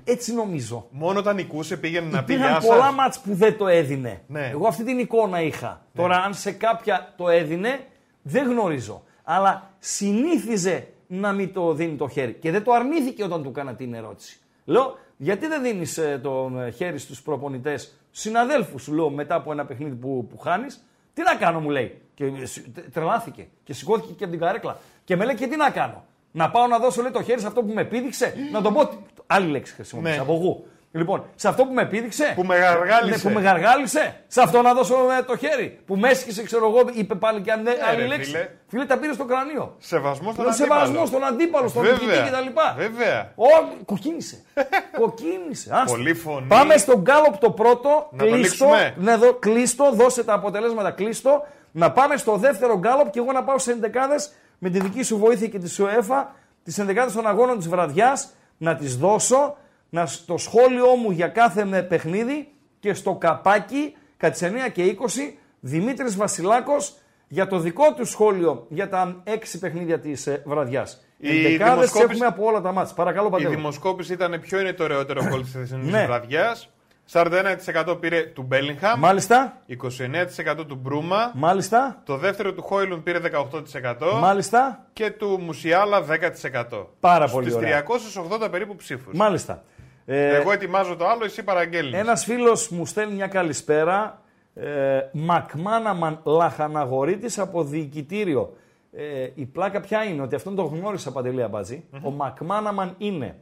Έτσι 0.04 0.34
νομίζω. 0.34 0.86
Μόνο 0.90 1.18
όταν 1.18 1.34
νικούσε 1.34 1.76
πήγαινε 1.76 2.10
να 2.10 2.24
πει 2.24 2.32
Υπήρχαν 2.32 2.58
γεια 2.58 2.68
πολλά 2.68 2.84
σας. 2.84 2.94
μάτς 2.94 3.20
που 3.20 3.34
δεν 3.34 3.56
το 3.58 3.68
έδινε. 3.68 4.22
Ναι. 4.26 4.48
Εγώ 4.52 4.66
αυτή 4.66 4.84
την 4.84 4.98
εικόνα 4.98 5.42
είχα. 5.42 5.84
Τώρα 5.94 6.16
αν 6.16 6.34
σε 6.34 6.52
κάποια 6.52 7.14
το 7.16 7.28
έδινε, 7.28 7.80
δεν 8.22 8.50
γνωρίζω. 8.50 9.02
Αλλά 9.24 9.70
συνήθιζε 9.78 10.86
να 11.06 11.32
μην 11.32 11.52
το 11.52 11.72
δίνει 11.74 11.96
το 11.96 12.08
χέρι. 12.08 12.32
Και 12.32 12.50
δεν 12.50 12.62
το 12.62 12.72
αρνήθηκε 12.72 13.24
όταν 13.24 13.42
του 13.42 13.48
έκανα 13.48 13.74
την 13.74 13.94
ερώτηση. 13.94 14.38
Λέω, 14.64 14.98
γιατί 15.16 15.46
δεν 15.46 15.62
δίνεις 15.62 15.98
ε, 15.98 16.20
το 16.22 16.52
ε, 16.58 16.70
χέρι 16.70 16.98
στους 16.98 17.22
προπονητές, 17.22 17.94
συναδέλφους; 18.10 18.82
Σου 18.82 18.92
λέω 18.92 19.10
μετά 19.10 19.34
από 19.34 19.52
ένα 19.52 19.64
παιχνίδι 19.64 19.94
που, 19.94 20.26
που 20.30 20.38
χάνεις. 20.38 20.84
Τι 21.14 21.22
να 21.22 21.34
κάνω 21.34 21.60
μου 21.60 21.70
λέει. 21.70 22.01
Και 22.14 22.24
ε, 22.24 22.46
σ- 22.46 22.74
τε- 22.74 22.92
τρελάθηκε 22.92 23.46
και 23.64 23.72
σηκώθηκε 23.74 24.12
και 24.12 24.24
από 24.24 24.32
την 24.32 24.42
καρέκλα. 24.42 24.76
Και 25.04 25.16
με 25.16 25.24
λέει 25.24 25.34
και 25.34 25.46
τι 25.46 25.56
να 25.56 25.70
κάνω; 25.70 26.04
Να 26.32 26.50
πάω 26.50 26.66
να 26.66 26.78
δώσω 26.78 27.02
λέει, 27.02 27.10
το 27.10 27.22
χέρι 27.22 27.40
σε 27.40 27.46
αυτό 27.46 27.62
που 27.62 27.72
με 27.74 27.84
πήδηξε; 27.84 28.34
να 28.52 28.62
τον 28.62 28.72
πω. 28.74 28.90
Άλλη 29.26 29.46
λέξη 29.50 29.74
χρησιμοποίησα 29.74 30.16
Ναι. 30.16 30.22
από 30.22 30.32
εγώ. 30.34 30.62
Λοιπόν, 30.94 31.24
σε 31.34 31.48
αυτό 31.48 31.64
που 31.64 31.72
με 31.72 31.86
πήδηξε; 31.86 32.32
Που 32.36 32.44
με 32.44 32.56
γαργάλισε. 32.58 33.10
Ναι, 33.28 33.32
που 33.34 33.40
με 33.40 33.40
γαργάλισε; 33.46 34.20
Σε 34.26 34.40
αυτό 34.42 34.62
να 34.62 34.74
δώσω 34.74 34.94
ε, 35.18 35.22
το 35.22 35.36
χέρι. 35.36 35.78
Που 35.86 35.96
με 35.96 36.08
έσχισε, 36.08 36.42
ξέρω 36.42 36.66
εγώ, 36.68 36.80
είπε 36.92 37.14
πάλι 37.14 37.40
και 37.40 37.52
αν 37.52 37.64
άλλη 37.90 38.00
ρε, 38.00 38.06
λέξη. 38.06 38.30
φίλε. 38.30 38.48
Φίλε, 38.66 38.84
τα 38.84 38.98
πήρε 38.98 39.12
στο 39.12 39.24
κρανίο. 39.24 39.74
Σεβασμό 39.78 40.32
στον 40.32 40.44
Λέω 40.44 40.52
αντίπαλο. 40.54 40.80
σεβασμό 40.84 41.06
στον 41.06 41.24
αντίπαλο, 41.24 41.68
στον 41.68 41.82
Βέβαια. 41.82 41.98
νικητή 41.98 42.30
κτλ. 42.30 42.60
Βέβαια. 42.76 43.32
Ω, 43.36 43.44
κοκκίνησε. 43.84 44.42
κοκκίνησε. 45.00 45.70
Άστα. 45.72 45.96
Πολύ 45.96 46.14
φωνή. 46.14 46.46
Πάμε 46.46 46.76
στον 46.76 47.00
γκάλοπ 47.00 47.36
το 47.38 47.50
πρώτο. 47.50 48.08
Να 48.10 48.18
το 48.24 48.30
κλείστο. 48.30 48.36
λήξουμε. 48.64 48.94
Ναι, 48.98 49.12
εδώ, 49.12 49.32
κλείστο, 49.34 49.90
δώσε 49.94 50.24
τα 50.24 50.32
αποτελέσματα 50.34 50.90
κλείστο. 50.90 51.46
Να 51.72 51.92
πάμε 51.92 52.16
στο 52.16 52.36
δεύτερο 52.36 52.78
γκάλοπ 52.78 53.10
και 53.10 53.18
εγώ 53.18 53.32
να 53.32 53.44
πάω 53.44 53.58
σε 53.58 53.72
ενδεκάδες 53.72 54.32
με 54.58 54.70
τη 54.70 54.80
δική 54.80 55.02
σου 55.02 55.18
βοήθεια 55.18 55.48
και 55.48 55.58
τη 55.58 55.68
ΣΟΕΦΑ, 55.68 56.34
τις 56.62 56.78
ενδεκάδες 56.78 57.12
των 57.12 57.26
αγώνων 57.26 57.58
της 57.58 57.68
βραδιάς, 57.68 58.28
να 58.58 58.76
τις 58.76 58.96
δώσω, 58.96 59.56
να, 59.90 60.06
στο 60.06 60.36
σχόλιο 60.36 60.86
μου 60.86 61.10
για 61.10 61.28
κάθε 61.28 61.64
με 61.64 61.82
παιχνίδι 61.82 62.48
και 62.80 62.94
στο 62.94 63.14
καπάκι 63.14 63.96
κατά 64.16 64.32
τις 64.32 64.42
9 64.42 64.70
και 64.72 64.82
20 64.84 65.36
Δημήτρης 65.60 66.16
Βασιλάκος 66.16 66.94
για 67.28 67.46
το 67.46 67.58
δικό 67.58 67.94
του 67.94 68.04
σχόλιο 68.04 68.66
για 68.68 68.88
τα 68.88 69.20
έξι 69.24 69.58
παιχνίδια 69.58 70.00
της 70.00 70.26
ε, 70.26 70.42
βραδιάς. 70.46 71.04
Η 71.18 71.28
Ενδεκάδες 71.36 71.74
δημοσκόπηση- 71.74 72.10
έχουμε 72.10 72.26
από 72.26 72.44
όλα 72.46 72.60
τα 72.60 72.72
μάτς. 72.72 72.92
Παρακαλώ 72.94 73.26
Η 73.26 73.30
Παντέλο. 73.30 73.50
δημοσκόπηση 73.50 74.12
ήταν 74.12 74.40
ποιο 74.40 74.60
είναι 74.60 74.72
το 74.72 74.84
ωραιότερο 74.84 75.24
γκολ 75.28 75.40
της 75.42 75.50
χθεσινή 75.50 75.90
Ναι. 75.90 76.06
βραδιάς; 76.06 76.71
41% 77.12 77.96
πήρε 78.00 78.22
του 78.22 78.42
Μπέλιγχαμ. 78.42 79.00
Μάλιστα, 79.00 79.58
29% 79.68 80.64
του 80.68 80.74
Μπρούμα. 80.82 81.30
μάλιστα, 81.34 82.02
Το 82.04 82.16
δεύτερο 82.16 82.52
του 82.52 82.62
Χόιλουν 82.62 83.02
πήρε 83.02 83.18
18%. 83.18 84.18
μάλιστα, 84.20 84.86
Και 84.92 85.10
του 85.10 85.38
Μουσιάλα 85.40 86.02
10%. 86.02 86.86
Πάρα 87.00 87.28
πολύ 87.28 87.44
Στις 87.50 87.56
ωραία. 87.56 87.84
380 87.84 88.50
περίπου 88.50 88.76
ψήφους. 88.76 89.14
μάλιστα. 89.16 89.62
Ε, 90.06 90.34
Εγώ 90.36 90.52
ετοιμάζω 90.52 90.96
το 90.96 91.06
άλλο, 91.06 91.24
εσύ 91.24 91.42
παραγγέλνεις. 91.42 91.98
Ένας 92.00 92.24
φίλος 92.24 92.68
μου 92.68 92.86
στέλνει 92.86 93.14
μια 93.14 93.26
καλησπέρα. 93.26 94.20
Ε, 94.54 95.00
Μακμάναμαν 95.12 96.20
Λαχαναγορίτης 96.24 97.38
από 97.38 97.64
διοικητήριο. 97.64 98.56
Ε, 98.92 99.28
η 99.34 99.44
πλάκα 99.46 99.80
ποια 99.80 100.04
είναι, 100.04 100.22
ότι 100.22 100.34
αυτόν 100.34 100.54
τον 100.54 100.66
γνώρισα 100.66 101.12
Παντελή 101.12 101.42
Αμπατζή. 101.42 101.84
Ο 102.02 102.10
Μακμάναμαν 102.10 102.94
είναι 102.98 103.36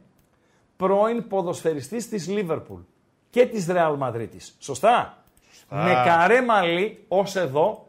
πρώην 0.77 1.27
ποδοσφαιριστής 1.27 2.09
της 2.09 2.27
Λίβερπουλ 2.27 2.81
και 3.31 3.45
της 3.45 3.67
Ρεάλ 3.67 3.95
Μαδρίτης. 3.95 4.55
Σωστά; 4.59 5.17
Με 5.69 6.01
καρέ 6.05 6.41
μαλλί 6.41 7.05
ως 7.07 7.35
εδώ, 7.35 7.87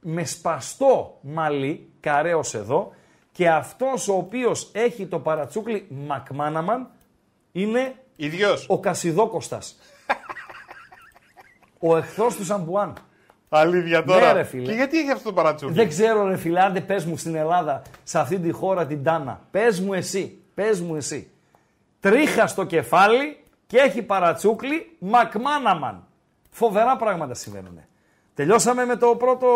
με 0.00 0.24
σπαστό 0.24 1.18
μαλλί, 1.20 1.88
καρέ 2.00 2.34
ως 2.34 2.54
εδώ, 2.54 2.92
και 3.32 3.48
αυτός 3.48 4.08
ο 4.08 4.14
οποίος 4.14 4.70
έχει 4.72 5.06
το 5.06 5.18
παρατσούκλι 5.18 5.86
Μακμάναμαν 6.06 6.88
είναι 7.52 7.94
Ιδιός. 8.16 8.66
ο 8.68 8.80
Κασιδόκοστας. 8.80 9.76
ο 11.88 11.96
εχθρός 11.96 12.36
του 12.36 12.44
Σαμπουάν. 12.44 12.92
Αλήθεια 13.48 14.04
τώρα. 14.04 14.26
Ναι, 14.26 14.32
ρε, 14.32 14.42
φίλε. 14.44 14.64
Και 14.64 14.72
γιατί 14.72 14.98
έχει 14.98 15.10
αυτό 15.10 15.28
το 15.28 15.34
παρατσούκι. 15.34 15.72
Δεν 15.72 15.88
ξέρω 15.88 16.26
ρε 16.26 16.36
φίλε, 16.36 16.60
άντε 16.60 16.80
πες 16.80 17.04
μου 17.04 17.16
στην 17.16 17.34
Ελλάδα, 17.34 17.82
σε 18.04 18.18
αυτή 18.18 18.38
τη 18.38 18.50
χώρα 18.50 18.86
την 18.86 19.02
Τάνα. 19.02 19.40
Πες 19.50 19.80
μου 19.80 19.92
εσύ, 19.92 20.42
πες 20.54 20.80
μου 20.80 20.94
εσύ. 20.94 21.30
Τρίχα 22.00 22.46
στο 22.46 22.64
κεφάλι 22.64 23.43
και 23.74 23.80
έχει 23.80 24.02
παρατσούκλι 24.02 24.96
Μακμάναμαν. 24.98 26.06
Φοβερά 26.50 26.96
πράγματα 26.96 27.34
συμβαίνουν. 27.34 27.80
Τελειώσαμε 28.34 28.84
με 28.84 28.96
το 28.96 29.16
πρώτο... 29.16 29.48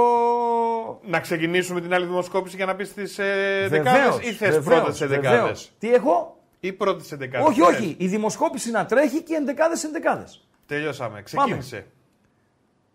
Να 1.03 1.20
ξεκινήσουμε 1.20 1.81
την 1.81 1.95
άλλη 1.95 2.07
δημοσκόπηση 2.07 2.57
για 2.57 2.66
να 2.66 2.74
πεις 2.74 2.95
τις 2.95 3.19
ε, 3.19 3.66
Βεβαίως, 3.69 3.95
δεκάδε 3.95 4.27
ή 4.27 4.32
θες 4.32 4.49
βεβαίως, 4.59 4.65
πρώτα 4.65 4.93
τι 4.93 5.07
βεβαίως. 5.07 5.23
δεκάδε. 5.23 5.55
Τι 5.78 5.93
έχω; 5.93 6.36
Ή 6.61 6.73
πρώτες 6.73 7.09
δεκάδες. 7.09 7.49
όχι, 7.49 7.62
όχι. 7.62 7.97
Η 7.99 8.07
δημοσκόπηση 8.07 8.70
να 8.70 8.86
τρέχει 8.86 9.23
και 9.23 9.35
εντεκάδες 9.35 9.85
εντεκάδες. 9.85 10.49
Τελειώσαμε. 10.66 11.23
Ξεκίνησε. 11.23 11.86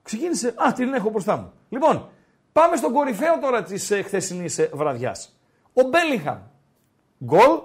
Ξεκίνησε. 0.04 0.48
Α, 0.48 0.74
την 0.74 0.94
έχω 0.94 1.10
μπροστά 1.10 1.38
μου. 1.38 1.54
Λοιπόν, 1.70 2.10
πάμε 2.52 2.76
στον 2.76 2.94
κορυφαίο 2.94 3.40
τώρα 3.40 3.64
της 3.64 3.92
ε, 3.92 4.02
χθεσινής 4.02 4.70
βραδιάς. 4.74 5.40
Ο 5.74 5.82
Μπέλιγχαμ. 5.82 6.40
Γκολ, 7.24 7.60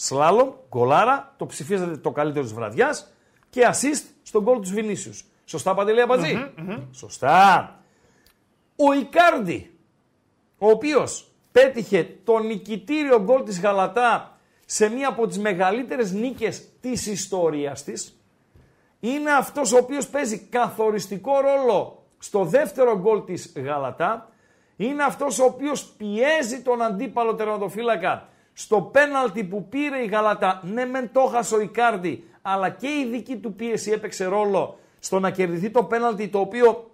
σλάλομ, 0.00 0.50
γκολάρα, 0.68 1.34
το 1.36 1.46
ψηφίζατε 1.46 1.96
το 1.96 2.10
καλύτερο 2.10 2.44
της 2.44 2.52
βραδιάς 2.52 3.12
και 3.50 3.68
assist 3.72 4.04
στον 4.22 4.42
γκολ 4.42 4.60
του 4.60 4.68
Βινίσιους. 4.68 5.24
Σωστά, 5.44 5.74
Παντελή 5.74 6.00
Αμπατζή; 6.00 6.52
Σωστά. 6.90 7.74
Ο 8.76 8.92
Ικάρντι, 8.92 9.78
ο 10.58 10.70
οποίος 10.70 11.32
πέτυχε 11.52 12.16
το 12.24 12.38
νικητήριο 12.38 13.20
γκολ 13.22 13.42
της 13.42 13.60
Γαλατά 13.60 14.38
σε 14.64 14.88
μία 14.88 15.08
από 15.08 15.26
τις 15.26 15.38
μεγαλύτερες 15.38 16.12
νίκες 16.12 16.68
της 16.80 17.06
ιστορίας 17.06 17.84
της, 17.84 18.20
είναι 19.00 19.30
αυτός 19.30 19.72
ο 19.72 19.76
οποίος 19.76 20.08
παίζει 20.08 20.38
καθοριστικό 20.38 21.32
ρόλο 21.40 22.06
στο 22.18 22.44
δεύτερο 22.44 22.98
γκολ 22.98 23.24
της 23.24 23.52
Γαλατά. 23.56 24.28
Είναι 24.76 25.02
αυτός 25.02 25.38
ο 25.38 25.44
οποίος 25.44 25.84
πιέζει 25.84 26.62
τον 26.62 26.82
αντίπαλο 26.82 27.34
τερματοφύλακα 27.34 28.28
στο 28.60 28.80
πέναλτι 28.80 29.44
που 29.44 29.68
πήρε 29.68 30.02
η 30.02 30.06
Γαλατά, 30.06 30.60
ναι 30.64 30.84
μεν 30.84 31.10
το 31.12 31.20
έχασε 31.20 31.54
ο 31.54 31.60
Ικάρντι, 31.60 32.24
αλλά 32.42 32.70
και 32.70 32.86
η 32.86 33.08
δική 33.10 33.36
του 33.36 33.54
πίεση 33.54 33.90
έπαιξε 33.90 34.24
ρόλο 34.24 34.78
στο 34.98 35.20
να 35.20 35.30
κερδιθεί 35.30 35.70
το 35.70 35.84
πέναλτι 35.84 36.28
το 36.28 36.38
οποίο 36.38 36.90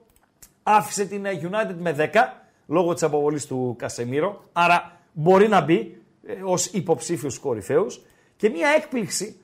άφησε 0.62 1.04
την 1.04 1.24
United 1.26 1.74
με 1.78 2.10
10 2.12 2.18
λόγω 2.66 2.92
της 2.92 3.02
αποβολής 3.02 3.46
του 3.46 3.74
Κασεμίρο, 3.78 4.42
άρα 4.52 5.00
μπορεί 5.12 5.48
να 5.48 5.60
μπει 5.60 6.02
ε, 6.26 6.32
ως 6.42 6.66
υποψήφιος 6.66 7.38
κορυφαίος. 7.38 8.04
Και 8.36 8.48
μια 8.48 8.68
έκπληξη 8.68 9.40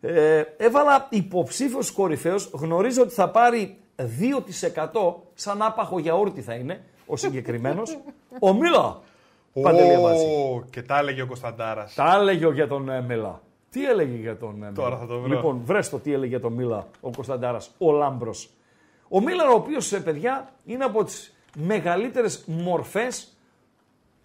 ε, 0.00 0.42
έβαλα 0.56 1.06
υποψήφιος 1.10 1.90
κορυφαίος, 1.90 2.50
γνωρίζω 2.52 3.02
ότι 3.02 3.14
θα 3.14 3.30
πάρει 3.30 3.78
2% 3.96 5.14
σαν 5.34 5.62
άπαχο 5.62 5.98
γιαούρτι 5.98 6.40
θα 6.40 6.54
είναι 6.54 6.84
ο 7.06 7.16
συγκεκριμένος, 7.16 7.98
ο 8.48 8.52
Μίλα. 8.54 9.00
Παντελή 9.52 9.94
Αμπάτση. 9.94 10.24
Ω, 10.24 10.64
και 10.70 10.82
τα 10.82 10.98
έλεγε 10.98 11.22
ο 11.22 11.26
Κωνσταντάρας. 11.26 11.94
Τα 11.94 12.16
έλεγε 12.20 12.48
για 12.52 12.68
τον 12.68 12.88
ε, 12.88 13.00
Μίλα. 13.00 13.42
Τι 13.70 13.86
έλεγε 13.86 14.16
για 14.16 14.36
τον 14.36 14.50
ε, 14.50 14.56
Μίλα; 14.56 14.72
Τώρα 14.72 14.96
θα 14.96 15.06
το 15.06 15.20
βρω. 15.20 15.34
Λοιπόν, 15.34 15.60
βρες 15.64 15.88
το 15.88 15.98
τι 15.98 16.12
έλεγε 16.12 16.28
για 16.30 16.40
τον 16.40 16.52
Μίλα 16.52 16.86
ο 17.00 17.10
Κωνσταντάρας, 17.10 17.70
ο 17.78 17.92
Λάμπρος. 17.92 18.50
Ο 19.08 19.20
Μίλα, 19.20 19.48
ο 19.48 19.54
οποίος, 19.54 19.92
ε, 19.92 20.00
παιδιά, 20.00 20.52
είναι 20.64 20.84
από 20.84 21.04
τις 21.04 21.36
μεγαλύτερες 21.56 22.44
μορφές 22.46 23.32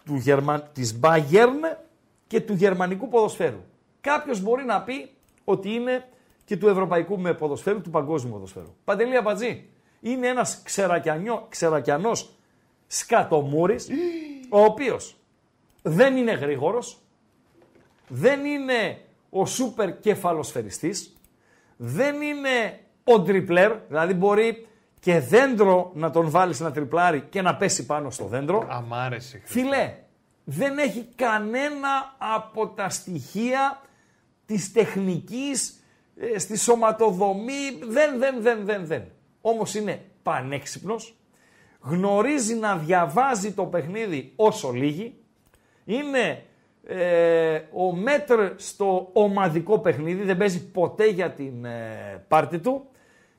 του 0.04 0.14
Γερμα... 0.14 0.60
της 0.60 1.00
Bayern 1.02 1.76
και 2.26 2.40
του 2.40 2.54
γερμανικού 2.54 3.08
ποδοσφαίρου. 3.08 3.64
Κάποιος 4.00 4.40
μπορεί 4.40 4.64
να 4.64 4.82
πει 4.82 5.10
ότι 5.44 5.70
είναι 5.70 6.08
και 6.44 6.56
του 6.56 6.68
ευρωπαϊκού 6.68 7.18
με 7.18 7.34
ποδοσφαίρου, 7.34 7.80
του 7.80 7.90
παγκόσμιου 7.90 8.32
ποδοσφαίρου. 8.32 8.74
Παντελή 8.84 9.16
Αμπατζή, 9.16 9.68
είναι 10.00 10.26
ένας 10.26 10.60
ξερακιανιό, 10.62 11.46
ξερακιανός 11.48 12.30
σκατομούρης, 12.86 13.88
ο 14.48 14.60
οποίος 14.60 15.16
δεν 15.82 16.16
είναι 16.16 16.32
γρήγορος, 16.32 16.98
δεν 18.08 18.44
είναι 18.44 19.00
ο 19.30 19.46
σούπερ 19.46 19.98
κεφαλοσφαιριστής, 20.00 21.16
δεν 21.76 22.22
είναι 22.22 22.80
ο 23.04 23.22
τριπλέρ, 23.22 23.72
δηλαδή 23.88 24.14
μπορεί 24.14 24.66
και 25.00 25.20
δέντρο 25.20 25.90
να 25.94 26.10
τον 26.10 26.30
βάλεις 26.30 26.60
να 26.60 26.72
τριπλάρει 26.72 27.20
και 27.30 27.42
να 27.42 27.56
πέσει 27.56 27.86
πάνω 27.86 28.10
στο 28.10 28.24
δέντρο. 28.24 28.66
Α, 28.68 28.80
μ' 28.80 28.94
άρεσε. 28.94 29.40
Φιλέ, 29.44 29.94
δεν 30.44 30.78
έχει 30.78 31.08
κανένα 31.14 32.16
από 32.18 32.68
τα 32.68 32.88
στοιχεία 32.88 33.80
της 34.46 34.72
τεχνικής, 34.72 35.82
ε, 36.16 36.38
στη 36.38 36.58
σωματοδομή, 36.58 37.78
δεν, 37.88 38.18
δεν, 38.18 38.42
δεν, 38.42 38.64
δεν, 38.64 38.86
δεν. 38.86 39.04
Όμως 39.40 39.74
είναι 39.74 40.04
πανέξυπνος, 40.22 41.15
γνωρίζει 41.86 42.54
να 42.54 42.76
διαβάζει 42.76 43.52
το 43.52 43.64
παιχνίδι 43.64 44.32
όσο 44.36 44.70
λίγοι, 44.70 45.14
είναι 45.84 46.42
ε, 46.86 47.60
ο 47.72 47.92
μέτρ 47.92 48.52
στο 48.56 49.10
ομαδικό 49.12 49.78
παιχνίδι, 49.78 50.22
δεν 50.22 50.36
παίζει 50.36 50.70
ποτέ 50.70 51.06
για 51.06 51.30
την 51.30 51.64
ε, 51.64 52.24
πάρτη 52.28 52.58
του, 52.58 52.86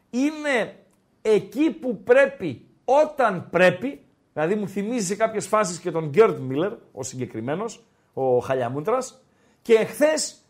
είναι 0.10 0.76
εκεί 1.22 1.72
που 1.72 2.04
πρέπει, 2.04 2.66
όταν 2.86 3.48
πρέπει, 3.50 4.02
δηλαδή 4.34 4.56
μου 4.56 4.68
θυμίζει 4.68 5.06
σε 5.06 5.16
κάποιες 5.16 5.48
φάσεις 5.48 5.80
και 5.80 5.92
τον 5.92 6.10
Γκέρτ 6.10 6.38
Μίλλερ, 6.38 6.72
ο 6.92 7.04
συγκεκριμένος, 7.04 7.86
ο 8.14 8.40
Χαλιαμούτρας, 8.40 9.22
και 9.62 9.74
εχθές 9.74 10.42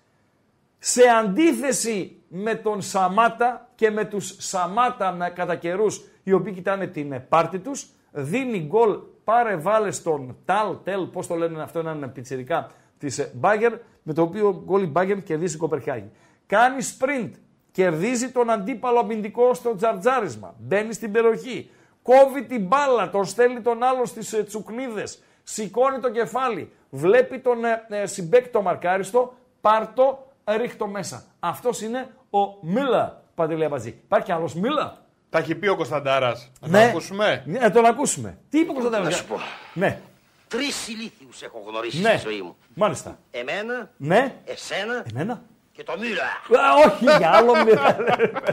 σε 0.80 1.02
αντίθεση 1.02 2.22
με 2.28 2.56
τον 2.56 2.82
Σαμάτα 2.82 3.69
και 3.76 3.91
με 3.91 4.06
τους 4.06 4.36
Σαμάτα 4.38 5.11
με 5.11 5.30
κατά 5.30 5.56
καιρούς, 5.56 6.02
οι 6.28 6.34
οποίοι 6.34 6.54
κοιτάνε 6.54 6.88
την 6.88 7.12
ε, 7.12 7.20
πάρτη 7.20 7.60
τους, 7.60 7.90
δίνει 8.12 8.60
γκολ 8.60 8.98
πάρε 9.24 9.56
βάλε 9.56 9.91
στον 9.91 10.38
Ταλ, 10.45 10.76
Τελ, 10.84 11.06
πώς 11.06 11.28
το 11.28 11.36
λένε 11.36 11.62
αυτό, 11.62 11.80
έναν 11.80 12.12
πιτσιρικά 12.12 12.72
της 12.98 13.32
Μπάγκερ, 13.34 13.74
με 14.04 14.14
το 14.14 14.22
οποίο 14.22 14.64
γκολ 14.66 14.84
η 14.84 14.86
Μπάγκερ 14.86 15.24
κερδίζει 15.24 15.56
η 15.56 15.58
Κοπερχάγη. 15.58 16.12
Κάνει 16.45 16.78
sprint, 16.99 17.32
κερδίζει 17.72 18.32
τον 18.32 18.49
αντίπαλο 18.49 18.99
αμυντικό 18.99 19.54
στο 19.54 19.76
τζαρτζάρισμα, 19.76 20.56
μπαίνει 20.58 20.94
στην 20.94 21.12
περιοχή, 21.12 21.70
κόβει 22.02 22.44
την 22.44 22.66
μπάλα, 22.66 23.10
τον 23.10 23.26
στέλνει 23.26 23.62
τον 23.62 23.84
άλλο 23.84 24.06
στις 24.06 24.34
ε, 24.34 24.44
τσουκνίδες, 24.44 25.24
σηκώνει 25.44 25.99
το 25.99 26.12
κεφάλι, 26.12 26.72
βλέπει 26.90 27.40
τον 27.40 27.66
ε, 27.66 27.86
ε, 27.90 28.06
συμπέκτη 28.06 28.49
το 28.49 28.62
μαρκάριστο, 28.62 29.34
πάρτο, 29.62 30.28
ρίχτω 30.45 30.88
μέσα. 30.88 31.26
Αυτός 31.40 31.82
είναι 31.82 32.10
ο 32.30 32.40
Μίλα, 32.62 33.24
Παντελή 33.36 33.66
Αμπατζή. 33.66 33.90
Υπάρχει 33.90 34.32
άλλος 34.32 34.56
Μίλα. 34.56 35.06
Τα 35.30 35.38
έχει 35.40 35.56
πει 35.56 35.68
ο 35.68 35.76
Κωνσταντάρας. 35.76 36.52
Να 36.62 36.68
Ναι. 36.68 36.82
το 36.84 36.88
ακούσουμε. 36.90 37.44
Ναι, 37.45 37.70
τον 37.70 37.86
ακούσουμε. 37.86 38.38
Τι 38.49 38.60
είπε 38.60 38.70
ο 38.70 38.74
Κωνσταντίνος. 38.74 39.06
Να 39.14 39.18
σου 39.18 39.26
πω. 39.26 39.36
Ναι, 39.74 39.99
Τρεις 40.48 40.88
ηλίθιους 40.88 41.41
έχω 41.41 41.64
γνωρίσει 41.68 42.02
ναι. 42.02 42.18
στη 42.18 42.30
ζωή 42.30 42.41
μου. 42.41 42.56
Μάλιστα. 42.74 43.20
Εμένα, 43.32 43.90
Ναι. 43.98 44.34
εσένα 44.45 45.06
Εμένα. 45.14 45.41
και 45.72 45.84
το 45.84 45.94
Μίλα. 45.99 46.24
Α, 46.64 46.74
όχι, 46.86 47.04
για 47.18 47.30
άλλο 47.32 47.64
Μίλα. 47.64 47.95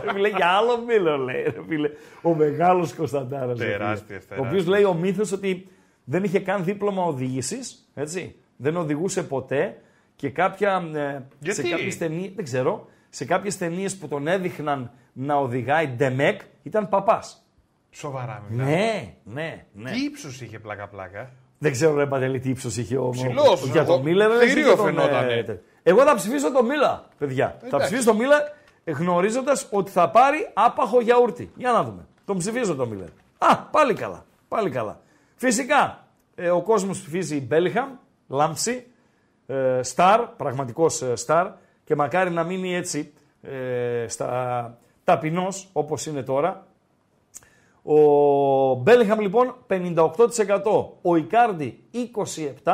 ρε 0.02 0.10
φίλε, 0.12 0.28
για 0.28 0.46
άλλο 0.48 0.78
Μίλα 0.80 1.16
λέει. 1.18 1.42
ρε 1.42 1.62
φίλε. 1.68 1.90
Ο 2.22 2.34
μεγάλος 2.34 2.94
Κωνσταντάρας. 2.94 3.58
Τεράστιος, 3.58 4.22
Ο 4.22 4.26
τεράστιος. 4.28 4.46
οποίο 4.62 4.64
λέει 4.72 4.84
ο 4.84 4.94
μύθος 4.94 5.32
ότι 5.32 5.68
δεν 6.04 6.24
είχε 6.24 6.38
καν 6.40 6.64
δίπλωμα 6.64 7.04
οδήγησης. 7.04 7.88
Έτσι. 7.94 8.34
Δεν 8.56 8.76
οδηγούσε 8.76 9.22
ποτέ 9.22 9.76
και 10.16 10.28
κάποια. 10.30 10.88
ε, 10.94 11.22
Γιατί; 11.38 11.60
Σε 11.62 11.68
κάποιε 11.68 11.94
ταινίε. 11.98 12.30
Δεν 12.34 12.44
ξέρω. 12.44 12.88
Σε 13.14 13.24
κάποιες 13.24 13.58
ταινίες 13.58 13.96
που 13.96 14.08
τον 14.08 14.26
έδειχναν 14.26 14.90
να 15.12 15.34
οδηγάει 15.36 15.86
ντεμεκ 15.88 16.40
ήταν 16.62 16.88
παπάς. 16.88 17.44
Σοβαρά 17.90 18.42
μιλά. 18.48 18.64
Ναι, 18.64 19.14
ναι, 19.24 19.64
ναι. 19.72 19.90
Τι 19.90 19.98
ύψου 20.04 20.28
είχε 20.44 20.58
πλάκα-πλάκα; 20.58 21.30
Δεν 21.58 21.72
ξέρω 21.72 21.94
ρε 21.94 22.06
Παντελή 22.06 22.38
τι 22.38 22.48
ύψος 22.48 22.76
είχε 22.76 22.96
ο 22.96 23.08
Ψηλός, 23.08 23.62
ο- 23.62 23.66
για 23.66 23.80
εγώ- 23.80 23.92
τον 23.94 24.02
Μίλλερ. 24.02 24.30
ρε, 24.30 24.46
θηρίο 24.46 24.66
για 24.66 24.76
τον, 24.76 24.84
φαινότανε. 24.84 25.32
ε, 25.32 25.42
τε- 25.44 25.60
Εγώ 25.82 26.02
θα 26.02 26.14
ψηφίσω 26.14 26.52
τον 26.52 26.66
Μίλα, 26.66 27.04
παιδιά. 27.18 27.56
Θα 27.60 27.66
Εντάξει. 27.66 27.86
ψηφίσω 27.86 28.08
τον 28.10 28.16
Μίλα 28.16 28.36
γνωρίζοντας 28.84 29.68
ότι 29.70 29.90
θα 29.90 30.10
πάρει 30.10 30.50
άπαχο 30.54 31.00
γιαούρτι. 31.00 31.50
Για 31.56 31.72
να 31.72 31.82
δούμε. 31.84 32.06
Τον 32.24 32.38
ψηφίζω 32.38 32.74
τον 32.74 32.88
Μίλλερ. 32.88 33.08
Α, 33.38 33.56
πάλι 33.58 33.94
καλά. 33.94 34.24
Πάλι 34.48 34.70
καλά. 34.70 35.00
Φυσικά, 35.36 36.06
ε, 36.34 36.50
ο 36.50 36.62
κόσμος 36.62 37.00
ψηφίζει 37.00 37.40
Μπέλιχαμ, 37.40 37.88
Λάμψη, 38.28 38.86
ε, 39.46 39.80
Σταρ, 39.82 40.20
πραγματικός 40.20 41.02
ε, 41.02 41.16
Σταρ 41.16 41.46
και 41.84 41.94
μακάρι 41.94 42.30
να 42.30 42.44
μείνει 42.44 42.74
έτσι 42.74 43.12
ε, 43.42 44.08
στα 44.08 44.78
ταπεινός 45.04 45.68
όπως 45.72 46.06
είναι 46.06 46.22
τώρα. 46.22 46.66
Ο 47.82 48.74
Μπέλιχαμ 48.74 49.18
λοιπόν 49.18 49.54
58%, 49.68 50.08
ο 51.02 51.16
Ικάρντι 51.16 51.84
27% 52.64 52.72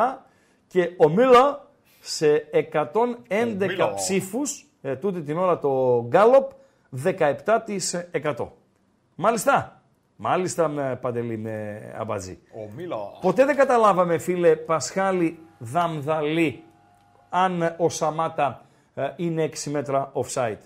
και 0.67 0.91
ο 0.97 1.09
Μίλα 1.09 1.69
σε 1.99 2.45
111 2.71 3.55
Μίλα. 3.57 3.93
ψήφους, 3.93 4.65
ε, 4.81 4.95
τούτη 4.95 5.21
την 5.21 5.37
ώρα 5.37 5.59
το 5.59 6.05
Γκάλοπ, 6.07 6.51
17%. 7.03 8.47
Μάλιστα, 9.15 9.81
μάλιστα 10.15 10.67
με 10.67 10.97
Παντελή 11.01 11.37
με 11.37 11.81
Αμπατζή. 11.97 12.39
Ο 12.53 12.71
Μίλα. 12.75 12.95
Ποτέ 13.21 13.45
δεν 13.45 13.55
καταλάβαμε, 13.55 14.17
φίλε 14.17 14.55
Πασχάλη 14.55 15.39
Δαμδαλή, 15.57 16.63
αν 17.29 17.75
ο 17.77 17.89
Σαμάτα 17.89 18.65
ε, 18.70 18.70
είναι 19.15 19.49
6 19.65 19.71
μέτρα 19.71 20.11
offside. 20.15 20.59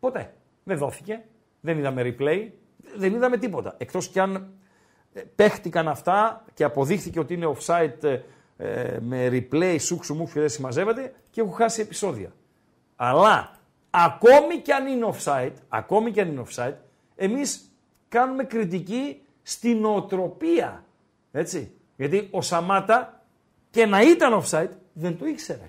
Ποτέ. 0.00 0.34
Δεν 0.64 0.78
δόθηκε. 0.78 1.24
Δεν 1.60 1.78
είδαμε 1.78 2.02
replay. 2.04 2.48
Δεν 2.96 3.14
είδαμε 3.14 3.36
τίποτα. 3.36 3.74
Εκτός 3.78 4.08
κι 4.08 4.18
αν 4.18 4.52
ε, 5.12 5.20
παίχτηκαν 5.34 5.88
αυτά 5.88 6.44
και 6.54 6.64
αποδείχθηκε 6.64 7.18
ότι 7.18 7.34
είναι 7.34 7.54
offside 7.56 8.02
ε, 8.02 8.20
ε, 8.56 8.98
με 9.00 9.28
replay, 9.32 9.76
σούξου 9.80 10.14
μου 10.14 10.24
και 10.32 10.40
δεν 10.40 10.48
συμμαζεύεται 10.48 11.14
και 11.30 11.40
έχω 11.40 11.50
χάσει 11.50 11.80
επεισόδια. 11.80 12.32
Αλλά 12.96 13.50
ακόμη 13.90 14.58
κι 14.62 14.72
αν 14.72 14.86
είναι 14.86 15.06
offside, 15.12 15.52
ακόμη 15.68 16.10
κι 16.10 16.20
αν 16.20 16.28
είναι 16.28 16.44
offside, 16.48 16.74
εμείς 17.16 17.70
κάνουμε 18.08 18.44
κριτική 18.44 19.22
στην 19.42 19.80
νοοτροπία. 19.80 20.84
Έτσι. 21.32 21.72
Γιατί 21.96 22.28
ο 22.30 22.42
Σαμάτα 22.42 23.24
και 23.70 23.86
να 23.86 24.02
ήταν 24.02 24.42
offside 24.42 24.70
δεν 24.92 25.18
το 25.18 25.26
ήξερε. 25.26 25.68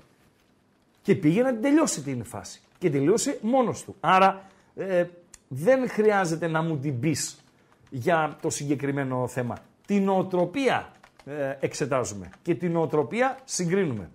Και 1.06 1.15
πήγε 1.15 1.41
να 1.41 1.52
την 1.52 1.61
τελειώσει 1.61 2.02
την 2.02 2.23
φάση. 2.23 2.61
Και 2.77 2.90
τελείωσε 2.90 3.38
μόνος 3.41 3.84
του. 3.84 3.95
Άρα 3.99 4.41
ε, 4.76 5.06
δεν 5.48 5.90
χρειάζεται 5.90 6.48
να 6.48 6.61
μου 6.61 6.77
την 6.77 6.99
πεις 6.99 7.44
για 7.90 8.38
το 8.41 8.49
συγκεκριμένο 8.49 9.27
θέμα. 9.27 9.57
Την 9.86 10.03
νοοτροπία 10.03 10.91
ε, 11.26 11.57
εξετάζουμε 11.60 12.30
και 12.41 12.56
την 12.56 12.72
νοοτροπία 12.72 13.38
συγκρίνουμε. 13.44 14.10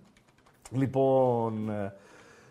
Λοιπόν, 0.71 1.69
ε, 1.69 1.93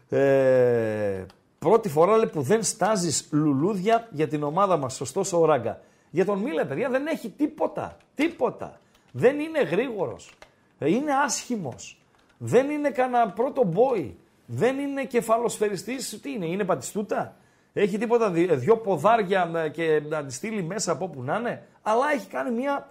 ε, 0.08 1.26
πρώτη 1.58 1.88
φορά 1.88 2.16
λέει, 2.16 2.28
που 2.28 2.42
δεν 2.42 2.62
στάζεις 2.62 3.28
λουλούδια 3.30 4.08
για 4.10 4.28
την 4.28 4.42
ομάδα 4.42 4.76
μας. 4.76 4.94
Σωστός 4.94 5.32
ο 5.32 5.44
Ράγκα. 5.44 5.80
Για 6.10 6.24
τον 6.24 6.38
Μίλε, 6.38 6.64
παιδιά, 6.64 6.88
δεν 6.88 7.06
έχει 7.06 7.28
τίποτα. 7.30 7.96
Τίποτα. 8.14 8.80
Δεν 9.12 9.40
είναι 9.40 9.62
γρήγορος. 9.62 10.32
Ε, 10.78 10.90
Είναι 10.90 11.12
άσχημος. 11.24 12.02
Δεν 12.38 12.70
είναι 12.70 12.90
κανένα 12.90 13.30
πρώτο 13.30 13.64
μπόι. 13.64 14.16
Δεν 14.52 14.78
είναι 14.78 15.04
κεφαλοσφαιριστής. 15.04 16.20
Τι 16.20 16.32
είναι, 16.32 16.46
είναι 16.46 16.64
πατιστούτα; 16.64 17.36
Έχει 17.72 17.98
τίποτα, 17.98 18.30
δυ- 18.30 18.52
δυο 18.52 18.76
ποδάρια 18.76 19.50
ε, 19.54 19.68
και 19.68 20.02
να 20.08 20.24
τη 20.24 20.32
στείλει 20.32 20.62
μέσα 20.62 20.92
από 20.92 21.04
όπου 21.04 21.22
να 21.22 21.36
είναι; 21.36 21.62
Αλλά 21.82 22.12
έχει 22.14 22.26
κάνει 22.26 22.50
μια 22.50 22.88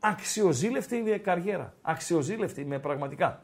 αξιοζήλευτη 0.00 1.20
καριέρα. 1.24 1.74
Αξιοζήλευτη 1.82 2.64
με 2.64 2.78
πραγματικά. 2.78 3.40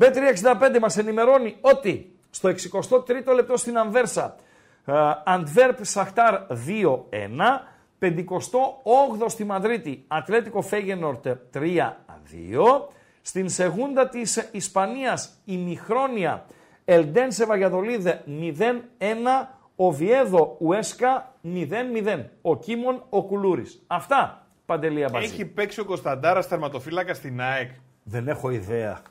B365 0.00 0.78
μας 0.80 0.96
ενημερώνει 0.98 1.56
ότι 1.60 2.16
στο 2.30 2.48
63ο 2.48 3.34
λεπτό 3.34 3.56
στην 3.56 3.78
Αμβέρσα, 3.78 4.36
Αντβέρπ 5.24 5.78
Σαχτάρ 5.84 6.34
2-1, 6.48 7.60
58ο 8.00 9.24
στη 9.26 9.44
Μαδρίτη, 9.44 10.04
Ατλέτικο 10.08 10.62
Φέγενορτ 10.62 11.26
3-2, 11.54 11.58
στην 13.22 13.48
Σεγούντα 13.48 14.08
της 14.08 14.48
Ισπανίας, 14.52 15.30
η 15.44 15.56
Μιχρόνια, 15.56 16.44
Ελντένσε 16.84 17.46
Βαγιαδολίδε 17.46 18.22
0-1, 18.26 18.62
Οβιέδο 19.76 20.56
Ουέσκα 20.60 21.34
0-0. 21.44 22.24
Ο 22.42 22.56
Κίμων 22.58 23.04
ο 23.08 23.22
Κουλούρης. 23.24 23.82
Αυτά, 23.86 24.46
Παντελία 24.66 25.08
Μπατζή. 25.12 25.26
Έχει 25.28 25.44
παίξει 25.44 25.80
ο 25.80 25.84
Κωνσταντάρας 25.84 26.48
τερματοφύλακας 26.48 27.16
στην 27.16 27.40
ΑΕΚ. 27.40 27.70
Δεν 28.02 28.28
έχω 28.28 28.50
ιδέα. 28.50 29.02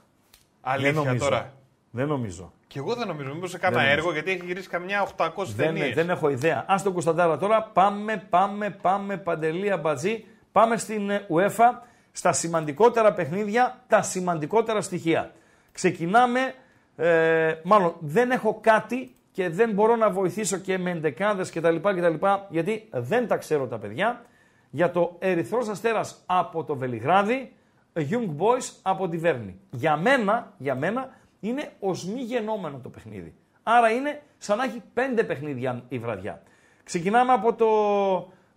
Αλήθεια 0.61 0.93
δεν 0.93 1.03
νομίζω. 1.03 1.23
τώρα. 1.23 1.53
Δεν 1.91 2.07
νομίζω. 2.07 2.53
Και 2.67 2.79
εγώ 2.79 2.95
δεν 2.95 3.07
νομίζω. 3.07 3.33
Μήπως 3.33 3.49
σε 3.49 3.57
κάνα 3.57 3.77
Δεν 3.77 3.89
έργο 3.89 4.11
γιατί 4.11 4.31
έχει 4.31 4.45
γυρίσει 4.45 4.69
καμιά 4.69 5.07
800 5.17 5.29
Δεν, 5.55 5.65
ταινίες. 5.65 5.93
δεν 5.95 6.09
έχω 6.09 6.29
ιδέα. 6.29 6.65
Α 6.67 6.75
τον 6.83 6.93
Κωνσταντάρα 6.93 7.37
τώρα. 7.37 7.63
Πάμε, 7.63 8.27
πάμε, 8.29 8.69
πάμε. 8.69 9.17
Παντελία 9.17 9.77
Μπατζή. 9.77 10.25
Πάμε 10.51 10.77
στην 10.77 11.09
ε, 11.09 11.27
UEFA. 11.29 11.79
Στα 12.11 12.33
σημαντικότερα 12.33 13.13
παιχνίδια, 13.13 13.83
τα 13.87 14.01
σημαντικότερα 14.01 14.81
στοιχεία. 14.81 15.31
Ξεκινάμε. 15.71 16.53
Ε, 16.95 17.53
μάλλον 17.63 17.95
δεν 17.99 18.31
έχω 18.31 18.57
κάτι 18.61 19.15
και 19.31 19.49
δεν 19.49 19.71
μπορώ 19.71 19.95
να 19.95 20.09
βοηθήσω 20.09 20.57
και 20.57 20.77
με 20.77 20.91
εντεκάδες 20.91 21.51
κτλ, 21.51 21.75
κτλ. 21.75 22.25
Γιατί 22.49 22.87
δεν 22.91 23.27
τα 23.27 23.37
ξέρω 23.37 23.67
τα 23.67 23.77
παιδιά. 23.77 24.21
Για 24.69 24.91
το 24.91 25.15
Ερυθρός 25.19 25.67
Αστέρας 25.67 26.23
από 26.25 26.63
το 26.63 26.75
Βελιγράδι, 26.75 27.53
Young 27.93 28.27
Boys 28.37 28.71
από 28.81 29.09
τη 29.09 29.17
Βέρνη. 29.17 29.59
Για 29.69 29.97
μένα, 29.97 30.53
για 30.57 30.75
μένα 30.75 31.09
είναι 31.39 31.71
ως 31.79 32.05
μη 32.05 32.21
γενόμενο 32.21 32.79
το 32.83 32.89
παιχνίδι. 32.89 33.33
Άρα 33.63 33.89
είναι 33.89 34.21
σαν 34.37 34.57
να 34.57 34.63
έχει 34.63 34.81
πέντε 34.93 35.23
παιχνίδια 35.23 35.83
η 35.89 35.99
βραδιά. 35.99 36.41
Ξεκινάμε 36.83 37.33
από 37.33 37.53
το 37.53 37.67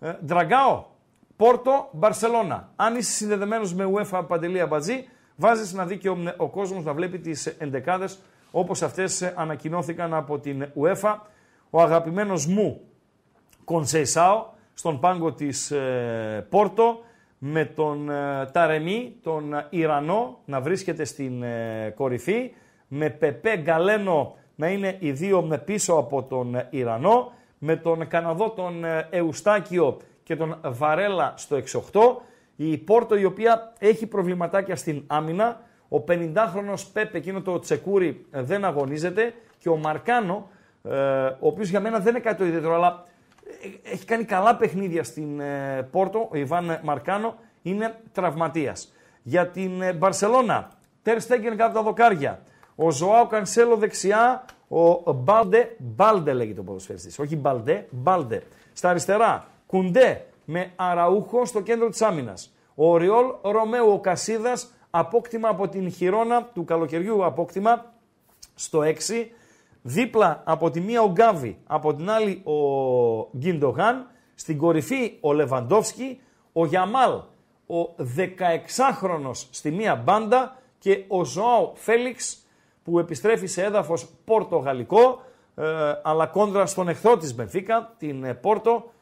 ε, 0.00 0.12
Ντραγκάο, 0.24 0.84
Πόρτο, 1.36 1.88
Μπαρσελώνα. 1.92 2.72
Αν 2.76 2.96
είσαι 2.96 3.12
συνδεδεμένος 3.12 3.74
με 3.74 3.90
UEFA 3.94 4.24
Παντελία 4.26 4.66
Μπατζή, 4.66 5.08
βάζεις 5.36 5.72
να 5.72 5.86
δει 5.86 5.98
και 5.98 6.08
ο, 6.08 6.16
ο 6.36 6.48
κόσμος 6.48 6.84
να 6.84 6.92
βλέπει 6.92 7.18
τις 7.18 7.46
εντεκάδες 7.46 8.18
όπως 8.50 8.82
αυτές 8.82 9.22
ε, 9.22 9.34
ανακοινώθηκαν 9.36 10.14
από 10.14 10.38
την 10.38 10.68
UEFA. 10.80 11.14
Ο 11.70 11.80
αγαπημένος 11.80 12.46
μου 12.46 12.80
Κονσεϊσάο 13.64 14.46
στον 14.74 15.00
πάγκο 15.00 15.32
της 15.32 15.70
ε, 15.70 16.46
Πόρτο 16.50 16.98
με 17.38 17.64
τον 17.64 18.10
ε, 18.10 18.46
Ταρεμί, 18.52 19.16
τον 19.22 19.54
ε, 19.54 19.66
Ιρανό 19.70 20.38
να 20.44 20.60
βρίσκεται 20.60 21.04
στην 21.04 21.42
ε, 21.42 21.92
κορυφή 21.96 22.52
με 22.88 23.10
Πεπέ 23.10 23.56
Γκαλένο 23.56 24.34
να 24.54 24.68
είναι 24.68 24.96
οι 24.98 25.12
δύο 25.12 25.42
με 25.42 25.58
πίσω 25.58 25.94
από 25.94 26.22
τον 26.22 26.54
ε, 26.54 26.66
Ιρανό 26.70 27.32
με 27.58 27.76
τον 27.76 28.08
Καναδό 28.08 28.50
τον 28.50 28.84
ε, 28.84 29.08
Εουστάκιο 29.10 29.96
και 30.22 30.36
τον 30.36 30.58
Βαρέλα 30.64 31.34
στο 31.36 31.56
6-8 31.92 32.00
η 32.56 32.78
Πόρτο 32.78 33.16
η 33.16 33.24
οποία 33.24 33.72
έχει 33.78 34.06
προβληματάκια 34.06 34.76
στην 34.76 35.02
άμυνα 35.06 35.60
ο 35.88 36.04
50χρονος 36.08 36.84
Πέπε, 36.92 37.16
εκείνο 37.18 37.42
το 37.42 37.58
τσεκούρι, 37.58 38.26
ε, 38.30 38.42
δεν 38.42 38.64
αγωνίζεται 38.64 39.34
και 39.58 39.68
ο 39.68 39.76
Μαρκάνο, 39.76 40.50
ε, 40.82 40.92
ο 41.26 41.36
οποίος 41.46 41.68
για 41.68 41.80
μένα 41.80 41.98
δεν 41.98 42.08
είναι 42.14 42.20
κάτι 42.20 42.36
το 42.36 42.44
ιδιαίτερο, 42.44 42.74
αλλά 42.74 43.04
ε, 43.62 43.92
έχει 43.92 44.04
κάνει 44.04 44.24
καλά 44.24 44.56
παιχνίδια 44.56 45.04
στην 45.04 45.40
ε, 45.40 45.88
Πόρτο, 45.90 46.28
ο 46.32 46.36
Ιβάν 46.36 46.80
Μαρκάνο, 46.82 47.34
είναι 47.62 47.94
τραυματίας. 48.12 48.92
Για 49.22 49.46
την 49.46 49.82
ε, 49.82 49.92
Μπαρσελώνα, 49.92 50.70
Τέρ 51.02 51.20
Στέγκεν 51.20 51.56
κάτω 51.56 51.74
τα 51.74 51.82
δοκάρια, 51.82 52.42
ο 52.74 52.90
Ζωάο 52.90 53.26
Κανσέλο 53.26 53.76
δεξιά, 53.76 54.44
ο 54.68 55.12
Μπάλντε, 55.12 55.76
Μπάλντε 55.78 56.32
λέγεται 56.32 56.60
ο 56.60 56.62
ποδοσφαιριστής, 56.62 57.18
όχι 57.18 57.36
Μπαλντέ, 57.36 57.86
Μπάλντε. 57.90 58.42
Στα 58.72 58.90
αριστερά, 58.90 59.46
Κουντέ 59.66 60.24
με 60.46 60.72
Αραούχο 60.76 61.44
στο 61.44 61.60
κέντρο 61.60 61.88
της 61.88 62.02
άμυνας. 62.02 62.54
Ο 62.74 62.96
Ριόλ 62.96 63.26
Ρωμαίου, 63.42 63.92
ο 63.92 64.00
Κασίδας, 64.00 64.74
απόκτημα 64.90 65.48
από 65.48 65.68
την 65.68 65.90
Χιρόνα 65.90 66.44
του 66.44 66.64
καλοκαιριού 66.64 67.24
απόκτημα 67.24 67.92
στο 68.54 68.80
6. 68.80 69.30
Δίπλα 69.82 70.42
από 70.46 70.70
τη 70.70 70.80
μία 70.80 71.02
ο 71.02 71.10
Γκάβι, 71.10 71.58
από 71.66 71.94
την 71.94 72.10
άλλη 72.10 72.42
ο 72.44 72.56
Γκίντογαν. 73.36 74.06
Στην 74.34 74.58
κορυφή 74.58 75.18
ο 75.20 75.32
Λεβαντόφσκι, 75.32 76.20
ο 76.52 76.66
Γιαμάλ, 76.66 77.12
ο 77.66 77.94
16χρονος 78.16 79.46
στη 79.50 79.70
μία 79.70 79.94
μπάντα 79.94 80.56
και 80.78 81.04
ο 81.08 81.24
Ζωάο 81.24 81.72
Φέλιξ 81.74 82.46
που 82.84 82.98
επιστρέφει 82.98 83.46
σε 83.46 83.62
έδαφος 83.62 84.08
πορτογαλικό 84.24 85.20
ε, 85.58 85.64
αλλά 86.02 86.26
κόντρα 86.26 86.66
στον 86.66 86.88
εχθρό 86.88 87.16
της 87.16 87.34
Μπενφίκα, 87.34 87.94
την 87.98 88.24
ε, 88.24 88.34
Πόρτο, 88.34 88.72
ε, 88.72 88.95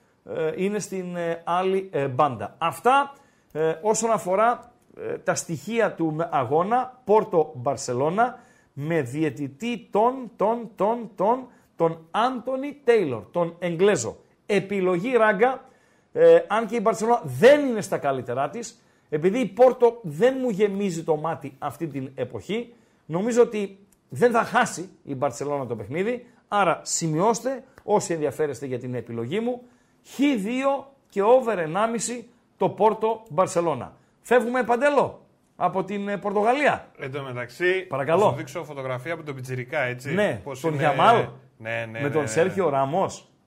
είναι 0.57 0.79
στην 0.79 1.17
ε, 1.17 1.43
άλλη 1.45 1.89
ε, 1.93 2.09
μπάντα. 2.09 2.55
Αυτά 2.59 3.13
ε, 3.53 3.75
όσον 3.83 4.11
αφορά 4.11 4.73
ε, 5.01 5.19
τα 5.19 5.35
στοιχεία 5.35 5.93
του 5.93 6.17
αγώνα 6.31 7.01
Πόρτο 7.05 7.53
Μπαρσελώνα 7.55 8.39
με 8.73 9.03
διαιτητή 9.03 9.89
τον, 9.91 10.31
τον, 10.37 10.71
τον, 10.77 11.11
τον, 11.17 11.47
τον 11.77 12.07
Άντωνι 12.11 12.81
Τέιλορ, 12.85 13.23
τον 13.31 13.57
Εγγλέζο. 13.59 14.17
Επιλογή 14.47 15.13
ράγκα, 15.13 15.65
ε, 16.13 16.39
αν 16.47 16.67
και 16.67 16.77
η 16.77 16.81
Μπαρσελώνα 16.83 17.21
δεν 17.25 17.67
είναι 17.67 17.81
στα 17.81 17.99
καλύτερά 17.99 18.51
της, 18.51 18.83
επειδή 19.09 19.39
η 19.39 19.47
Πόρτο 19.47 19.99
δεν 20.03 20.37
μου 20.41 20.51
γεμίζει 20.51 21.05
το 21.05 21.17
μάτι 21.17 21.55
αυτή 21.59 21.87
την 21.87 22.11
εποχή, 22.15 22.75
νομίζω 23.07 23.43
ότι 23.43 23.79
δεν 24.09 24.31
θα 24.31 24.43
χάσει 24.43 24.89
η 25.03 25.15
Μπαρσελώνα 25.15 25.67
το 25.67 25.77
παιχνίδι, 25.77 26.27
άρα 26.49 26.81
σημειώστε 26.83 27.65
όσοι 27.83 28.13
ενδιαφέρεστε 28.13 28.67
για 28.67 28.79
την 28.79 28.95
επιλογή 28.95 29.41
μου, 29.41 29.63
Χ2 30.07 30.85
και 31.09 31.23
over 31.23 31.57
1,5 31.59 32.23
το 32.57 32.69
Πόρτο 32.69 33.23
Μπαρσελώνα. 33.31 33.93
Φεύγουμε 34.23 34.63
παντέλο 34.63 35.21
από 35.57 35.85
την 35.85 36.09
ε, 36.09 36.17
Πορτογαλία. 36.19 36.89
Εν 36.99 37.13
τω 37.13 37.23
μεταξύ, 37.23 37.81
Παρακαλώ. 37.81 38.23
θα 38.23 38.29
σου 38.31 38.37
δείξω 38.37 38.65
φωτογραφία 38.65 39.13
από 39.13 39.23
τον 39.23 39.35
Πιτσιρικά, 39.35 39.81
έτσι. 39.81 40.15
Ναι, 40.15 40.41
Πώς 40.45 40.61
τον 40.61 40.73
είναι- 40.73 40.83
Γιαμάλ. 40.83 41.17
Ναι, 41.59 41.71
ναι, 41.71 41.87
με 41.93 42.01
ναι, 42.01 42.11
τον 42.11 42.21
ναι. 42.23 42.27
Σέρχιο 42.29 42.69
Ραμό. 42.69 43.05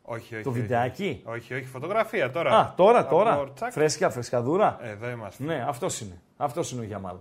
Όχι, 0.09 0.33
όχι. 0.35 0.43
Το 0.43 0.49
όχι. 0.49 0.59
βιντεάκι. 0.59 1.21
Όχι, 1.25 1.53
όχι, 1.53 1.65
φωτογραφία 1.65 2.31
τώρα. 2.31 2.57
Α, 2.57 2.73
τώρα, 2.75 2.99
Από 2.99 3.09
τώρα. 3.09 3.43
τσακ. 3.55 3.71
Φρέσκα, 3.71 4.09
φρεσκαδούρα. 4.09 4.79
Εδώ 4.83 5.09
είμαστε. 5.09 5.43
Ναι, 5.43 5.65
αυτός 5.67 5.99
είναι. 6.01 6.21
Αυτός 6.37 6.71
είναι 6.71 6.81
ο 6.81 6.83
Γιαμάλ. 6.83 7.15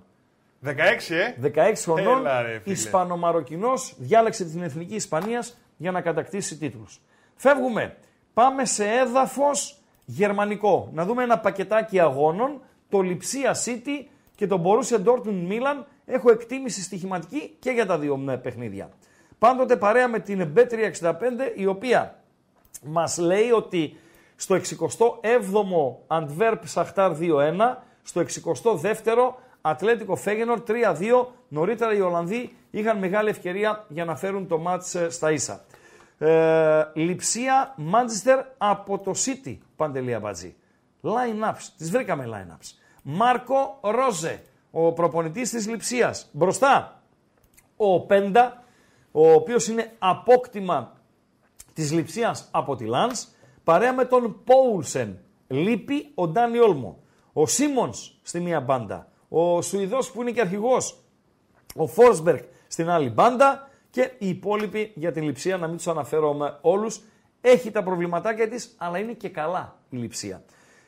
16, 0.65 1.15
ε. 1.15 1.35
16 1.41 1.85
χρονών, 1.85 2.19
Έλα, 2.19 2.43
ρε, 2.43 2.59
φίλε. 2.59 2.75
Ισπανομαροκινός, 2.75 3.95
διάλεξε 3.99 4.45
την 4.45 4.63
Εθνική 4.63 4.95
Ισπανίας 4.95 5.59
για 5.77 5.91
να 5.91 6.01
κατακτήσει 6.01 6.57
τίτλους. 6.57 7.01
Φεύγουμε. 7.37 7.97
Πάμε 8.37 8.65
σε 8.65 8.89
έδαφος 8.89 9.79
γερμανικό. 10.05 10.91
Να 10.93 11.05
δούμε 11.05 11.23
ένα 11.23 11.39
πακετάκι 11.39 12.01
αγώνων. 12.01 12.61
Το 12.89 13.01
Λιψία 13.01 13.57
City 13.65 14.07
και 14.35 14.47
το 14.47 14.63
Borussia 14.65 15.05
Dortmund 15.05 15.49
Milan. 15.49 15.85
Έχω 16.07 16.31
εκτίμηση 16.31 16.83
στοιχηματική 16.83 17.57
και 17.59 17.71
για 17.71 17.87
τα 17.87 17.99
δύο 17.99 18.17
ναι, 18.17 18.37
παιχνίδια. 18.37 18.89
Πάντοτε 19.39 19.77
παρέα 19.77 20.09
με 20.09 20.19
την 20.19 20.53
B365 20.57 21.13
η 21.55 21.67
οποία 21.67 22.23
μας 22.83 23.19
λέει 23.19 23.51
ότι 23.51 23.97
στο 24.37 24.55
67ο 24.55 25.95
Αντβέρπ 26.07 26.67
Σαχτάρ 26.67 27.13
2-1, 27.21 27.21
στο 28.03 28.21
62ο 28.21 29.35
Ατλέτικο 29.61 30.17
Φέγενορ 30.17 30.63
3-2. 30.69 30.73
Νωρίτερα 31.49 31.95
οι 31.95 32.01
Ολλανδοί 32.01 32.57
είχαν 32.71 32.99
μεγάλη 32.99 33.29
ευκαιρία 33.29 33.85
για 33.89 34.05
να 34.05 34.17
φέρουν 34.17 34.47
το 34.47 34.59
μάτς 34.59 34.95
ε, 34.95 35.11
στα 35.11 35.33
ίσα. 35.33 35.65
Ε, 36.19 36.85
Λιψία 36.95 37.75
Μάντζεστερ 37.77 38.45
από 38.59 38.99
το 38.99 39.13
City, 39.25 39.59
Παντελία 39.77 40.21
Μπατζή. 40.21 40.57
Line-ups, 41.03 41.69
τις 41.77 41.91
βρήκαμε 41.91 42.29
line-ups. 42.33 42.71
Μάρκο 43.03 43.79
Ρόζε, 43.83 44.43
ο 44.71 44.93
προπονητής 44.93 45.51
της 45.51 45.69
Λιψίας. 45.69 46.29
Μπροστά, 46.33 47.03
ο 47.77 48.01
Πέντα, 48.01 48.63
ο 49.13 49.33
οποίος 49.33 49.69
είναι 49.69 49.93
απόκτημα 49.99 50.93
της 51.73 51.93
Λιψίας 51.93 52.49
από 52.51 52.77
τη 52.77 52.85
Λάνς, 52.85 53.27
παρέα 53.65 53.95
με 53.95 54.05
τον 54.05 54.45
Πόουλσεν. 54.45 55.19
Λείπει 55.47 56.13
ο 56.15 56.29
Ντάνι 56.29 56.59
Όλμο. 56.59 56.99
Ο 57.33 57.47
Σίμονς 57.47 58.19
στη 58.23 58.41
μία 58.41 58.61
μπάντα. 58.61 59.09
Ο 59.29 59.63
Σουηδός 59.63 60.11
που 60.11 60.21
είναι 60.21 60.31
και 60.31 60.41
αρχηγός. 60.41 60.99
Ο 61.77 61.87
Φόρσμπεργκ 61.87 62.43
στην 62.69 62.89
άλλη 62.89 63.11
μπάντα 63.11 63.69
και 63.97 64.11
οι 64.19 64.29
υπόλοιποι 64.29 64.93
για 64.95 65.13
την 65.13 65.23
Λιψία, 65.23 65.57
να 65.57 65.67
μην 65.67 65.77
τους 65.77 65.87
αναφέρω 65.87 66.35
με 66.35 66.59
όλους. 66.61 67.01
Έχει 67.41 67.71
τα 67.71 67.83
προβληματάκια 67.83 68.49
της, 68.49 68.75
αλλά 68.79 68.99
είναι 68.99 69.13
και 69.13 69.29
καλά 69.29 69.77
η 69.89 69.97
Λιψία. 69.97 70.43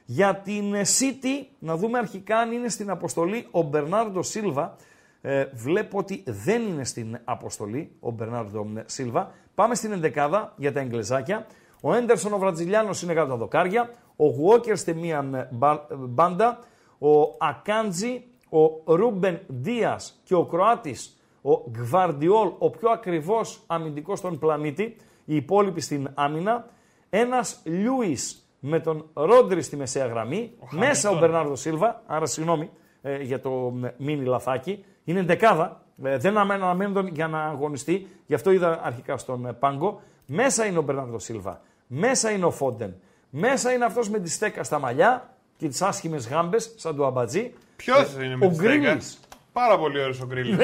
Για 0.05 0.37
την 0.37 0.75
ε, 0.75 0.83
City, 0.99 1.47
να 1.59 1.77
δούμε 1.77 1.99
αρχικά 1.99 2.39
αν 2.39 2.53
είναι 2.53 2.69
στην 2.69 2.91
αποστολή 2.91 3.47
ο 3.51 3.63
Μπερνάρντο 3.63 4.23
Σίλβα. 4.23 4.77
Ε, 5.21 5.45
βλέπω 5.53 5.99
ότι 5.99 6.23
δεν 6.27 6.63
είναι 6.63 6.85
στην 6.85 7.19
αποστολή 7.25 7.97
ο 8.01 8.11
Μπερνάρντο 8.11 8.67
Σίλβα. 8.87 9.31
Πάμε 9.55 9.75
στην 9.75 9.93
ενδεκάδα 9.93 10.53
για 10.57 10.73
τα 10.73 10.81
Εγγλεζάκια. 10.81 11.47
Ο 11.83 11.95
Έντερσον 11.95 12.33
ο 12.33 12.39
Βραζιλιάνος 12.39 13.03
είναι 13.03 13.15
κάτω 13.15 13.23
από 13.23 13.29
τα 13.29 13.37
δοκάρια. 13.37 13.91
Ο 14.17 14.27
Γουόκερ 14.27 14.77
στη 14.77 14.95
μία 14.95 15.29
ε, 15.35 15.49
μπα- 15.51 15.87
ε, 15.91 15.95
μπάντα. 15.95 16.59
Ο 16.99 17.21
Ακάντζη, 17.39 18.25
ο 18.49 18.95
Ρούμπεν 18.95 19.41
Δίας 19.47 20.21
και 20.25 20.35
ο 20.35 20.47
Κροάτης, 20.47 21.13
ο 21.49 21.53
Ο 21.53 21.71
Γκβαρντιόλ, 21.71 22.49
ο 22.59 22.71
πιο 22.71 22.91
ακριβός 22.91 23.63
αμυντικός 23.67 24.19
στον 24.19 24.39
πλανήτη, 24.39 24.97
οι 25.25 25.37
υπόλοιποι 25.37 25.81
στην 25.81 26.11
άμυνα. 26.15 26.67
Ένας 27.11 27.61
Λιούις 27.65 28.49
με 28.61 28.81
τον 28.81 29.09
Ρόντρι 29.15 29.63
στη 29.63 29.77
μεσαία 29.77 30.07
γραμμή. 30.07 30.53
μέσα 30.71 31.11
ο 31.11 31.19
Μπερνάρδο 31.19 31.57
Σίλβα, 31.57 32.03
άρα 32.07 32.27
συγγνώμη 32.27 32.71
ε, 33.03 33.23
για 33.23 33.41
το 33.41 33.73
ε, 33.85 33.95
μίνι 33.99 34.25
λαθάκι. 34.25 34.85
Είναι 35.05 35.23
δεκάδα, 35.23 35.85
ε, 36.05 36.17
δεν 36.19 36.39
αναμένω 36.39 36.93
τον 36.93 37.07
για 37.07 37.29
να 37.29 37.45
αγωνιστεί, 37.45 38.09
γι' 38.27 38.35
αυτό 38.35 38.51
είδα 38.51 38.81
αρχικά 38.83 39.17
στον 39.17 39.47
ε, 39.47 39.53
πάγκο. 39.53 40.01
Μέσα 40.27 40.67
είναι 40.67 40.79
ο 40.79 40.83
Μπερνάρδο 40.83 41.19
Σίλβα, 41.19 41.61
μέσα 41.87 42.31
είναι 42.31 42.45
ο 42.45 42.51
Φόντεν, 42.51 42.95
μέσα 43.31 43.73
είναι 43.73 43.85
αυτός 43.85 44.09
με 44.11 44.19
τη 44.19 44.31
στέκα 44.31 44.63
στα 44.63 44.79
μαλλιά 44.79 45.35
και 45.57 45.69
τις 45.69 45.83
άσχημες 45.83 46.29
γάμπες, 46.29 46.75
σαν 46.77 46.97
του 46.97 47.05
αμπατζή. 47.05 47.53
Ποιος 47.77 48.15
είναι 48.15 48.37
με 48.37 48.47
ο 48.47 48.49
τη 48.49 48.55
στέκα; 48.55 48.77
Γκρίλης. 48.77 49.21
Πάρα 49.53 49.79
πολύ 49.79 50.01
ωραίος 50.01 50.21
ο 50.21 50.27
Γκρίλι. 50.27 50.57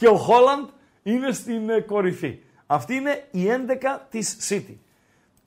Ναι, 0.00 0.08
και 0.08 0.14
ο 0.14 0.16
Χόλαντ 0.16 0.68
είναι 1.02 1.32
στην 1.32 1.70
ε, 1.70 1.80
κορυφή. 1.80 2.38
Αυτή 2.66 2.94
είναι 2.94 3.24
η 3.30 3.44
11 3.46 3.98
της 4.10 4.36
City. 4.48 4.74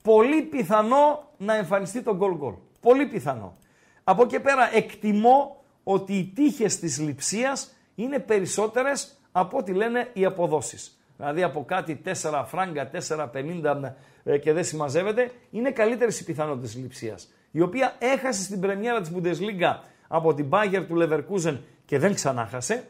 Πολύ 0.02 0.42
πιθανό 0.42 1.32
να 1.38 1.56
εμφανιστεί 1.56 2.02
το 2.02 2.18
goal 2.20 2.44
goal. 2.44 2.54
Πολύ 2.80 3.06
πιθανό. 3.06 3.56
Από 4.04 4.22
εκεί 4.22 4.40
πέρα 4.40 4.76
εκτιμώ 4.76 5.64
ότι 5.84 6.12
οι 6.12 6.32
τύχες 6.34 6.78
της 6.78 6.98
λειψίας 7.00 7.74
είναι 7.94 8.18
περισσότερες 8.18 9.18
από 9.32 9.58
ό,τι 9.58 9.72
λένε 9.72 10.10
οι 10.12 10.24
αποδόσεις. 10.24 10.98
Δηλαδή 11.16 11.42
από 11.42 11.64
κάτι 11.64 12.00
4 12.22 12.44
φράγκα, 12.46 12.90
4,50 12.90 13.92
ε, 14.24 14.38
και 14.38 14.52
δεν 14.52 14.64
συμμαζεύεται, 14.64 15.30
είναι 15.50 15.70
καλύτερες 15.70 16.20
οι 16.20 16.24
πιθανότητες 16.24 16.72
της 16.72 16.82
λειψίας. 16.82 17.28
Η 17.50 17.60
οποία 17.60 17.94
έχασε 17.98 18.42
στην 18.42 18.60
πρεμιέρα 18.60 19.00
της 19.00 19.12
Bundesliga 19.14 19.78
από 20.08 20.34
την 20.34 20.48
Bayern 20.50 20.84
του 20.88 20.96
Leverkusen 20.98 21.58
και 21.84 21.98
δεν 21.98 22.14
ξανάχασε. 22.14 22.84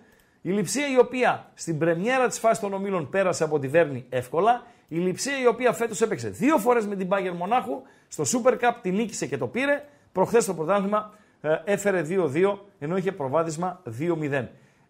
Η 0.46 0.50
Λιψία 0.50 0.90
η 0.90 0.98
οποία 0.98 1.50
στην 1.54 1.78
πρεμιέρα 1.78 2.28
της 2.28 2.38
φάσης 2.38 2.58
των 2.58 2.72
ομίλων 2.72 3.10
πέρασε 3.10 3.44
από 3.44 3.58
τη 3.58 3.68
Βέρνη 3.68 4.04
εύκολα. 4.08 4.62
Η 4.88 4.96
Λιψία 4.96 5.40
η 5.42 5.46
οποία 5.46 5.72
φέτος 5.72 6.00
έπαιξε 6.00 6.28
δύο 6.28 6.58
φορές 6.58 6.86
με 6.86 6.96
την 6.96 7.08
Bayern 7.10 7.34
Μονάχου. 7.36 7.82
Στο 8.08 8.24
Super 8.24 8.52
Cup 8.52 8.74
την 8.82 8.94
νίκησε 8.94 9.26
και 9.26 9.38
το 9.38 9.46
πήρε. 9.46 9.84
Προχθές 10.12 10.44
το 10.44 10.54
πρωτάθλημα 10.54 11.14
ε, 11.40 11.56
έφερε 11.64 12.06
2-2 12.08 12.58
ενώ 12.78 12.96
είχε 12.96 13.12
προβάδισμα 13.12 13.82
2-0. 14.00 14.46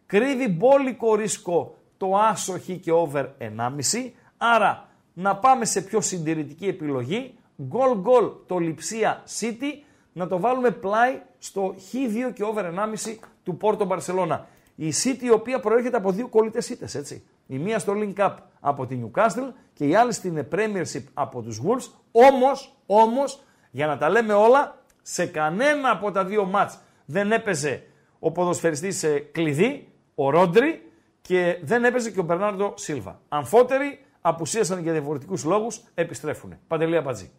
Κρύβει 0.07 0.49
μπόλικο 0.49 1.15
ρίσκο 1.15 1.77
το 1.97 2.17
άσο 2.17 2.59
χ 2.59 2.69
και 2.81 2.93
over 2.93 3.25
1,5. 3.39 4.11
Άρα 4.37 4.89
να 5.13 5.37
πάμε 5.37 5.65
σε 5.65 5.81
πιο 5.81 6.01
συντηρητική 6.01 6.67
επιλογή. 6.67 7.35
Γκολ 7.63 7.99
γκολ 7.99 8.31
το 8.47 8.59
Λιψία 8.59 9.23
City 9.41 9.83
να 10.13 10.27
το 10.27 10.39
βάλουμε 10.39 10.71
πλάι 10.71 11.21
στο 11.39 11.75
χ2 11.79 12.33
και 12.35 12.45
over 12.45 12.65
1,5 12.65 13.15
του 13.45 13.57
Πόρτο 13.57 13.85
Μπαρσελώνα. 13.85 14.47
Η 14.75 14.93
City 15.05 15.23
η 15.23 15.31
οποία 15.31 15.61
προέρχεται 15.61 15.97
από 15.97 16.11
δύο 16.11 16.29
κολλητέ 16.29 16.59
ήττες, 16.71 16.95
έτσι. 16.95 17.25
Η 17.47 17.59
μία 17.59 17.79
στο 17.79 17.93
Link 17.97 18.15
Cup 18.15 18.35
από 18.61 18.87
την 18.87 19.11
Newcastle 19.11 19.53
και 19.73 19.87
η 19.87 19.95
άλλη 19.95 20.13
στην 20.13 20.47
Premiership 20.53 21.05
από 21.15 21.43
τους 21.43 21.61
Wolves. 21.61 21.93
Όμως, 22.13 22.77
όμως, 22.87 23.43
για 23.71 23.87
να 23.87 23.99
τα 23.99 24.09
λέμε 24.09 24.33
όλα, 24.33 24.79
σε 25.03 25.27
κανένα 25.27 25.91
από 25.91 26.11
τα 26.11 26.25
δύο 26.25 26.45
μάτς 26.45 26.79
δεν 27.05 27.33
έπαιζε 27.33 27.83
ο 28.19 28.31
ποδοσφαιριστής 28.31 29.03
ε, 29.03 29.19
κλειδί, 29.19 29.89
ο 30.15 30.31
Ρόντρι, 30.31 30.91
και 31.21 31.59
δεν 31.63 31.85
έπαιζε 31.85 32.11
και 32.11 32.21
ο 32.21 32.23
Μπερνάρντο 32.23 32.73
Σίλβα. 32.77 33.21
Αμφότεροι 33.29 34.05
απουσίασαν 34.21 34.83
για 34.83 34.93
διαφορετικούς 34.93 35.45
λόγους, 35.45 35.81
επιστρέφουν. 35.95 36.59
Παντελία 36.69 37.01
Μπατζή. 37.01 37.31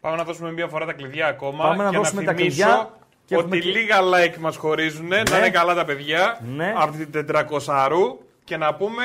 Πάμε 0.00 0.16
να 0.16 0.24
δώσουμε 0.24 0.52
μία 0.52 0.68
φορά 0.68 0.86
τα 0.86 0.92
κλειδιά 0.92 1.26
ακόμα. 1.26 1.64
Πάμε 1.64 1.84
να 1.84 1.90
και 1.90 1.96
δώσουμε 1.96 2.22
τα 2.22 2.34
θυμίσω 2.34 2.54
κλειδιά 2.54 2.90
και 3.36 3.38
ότι 3.44 3.56
έχουμε 3.56 3.72
και- 3.72 3.78
λίγα 3.78 3.98
like 4.00 4.36
μας 4.38 4.56
χωρίζουν, 4.56 5.06
να 5.08 5.16
είναι 5.38 5.50
καλά 5.50 5.74
τα 5.74 5.84
παιδιά, 5.84 6.38
Ναι. 6.56 6.72
από 6.76 6.92
την 6.96 7.10
400 7.12 8.18
και 8.44 8.56
να 8.56 8.74
πούμε 8.74 9.02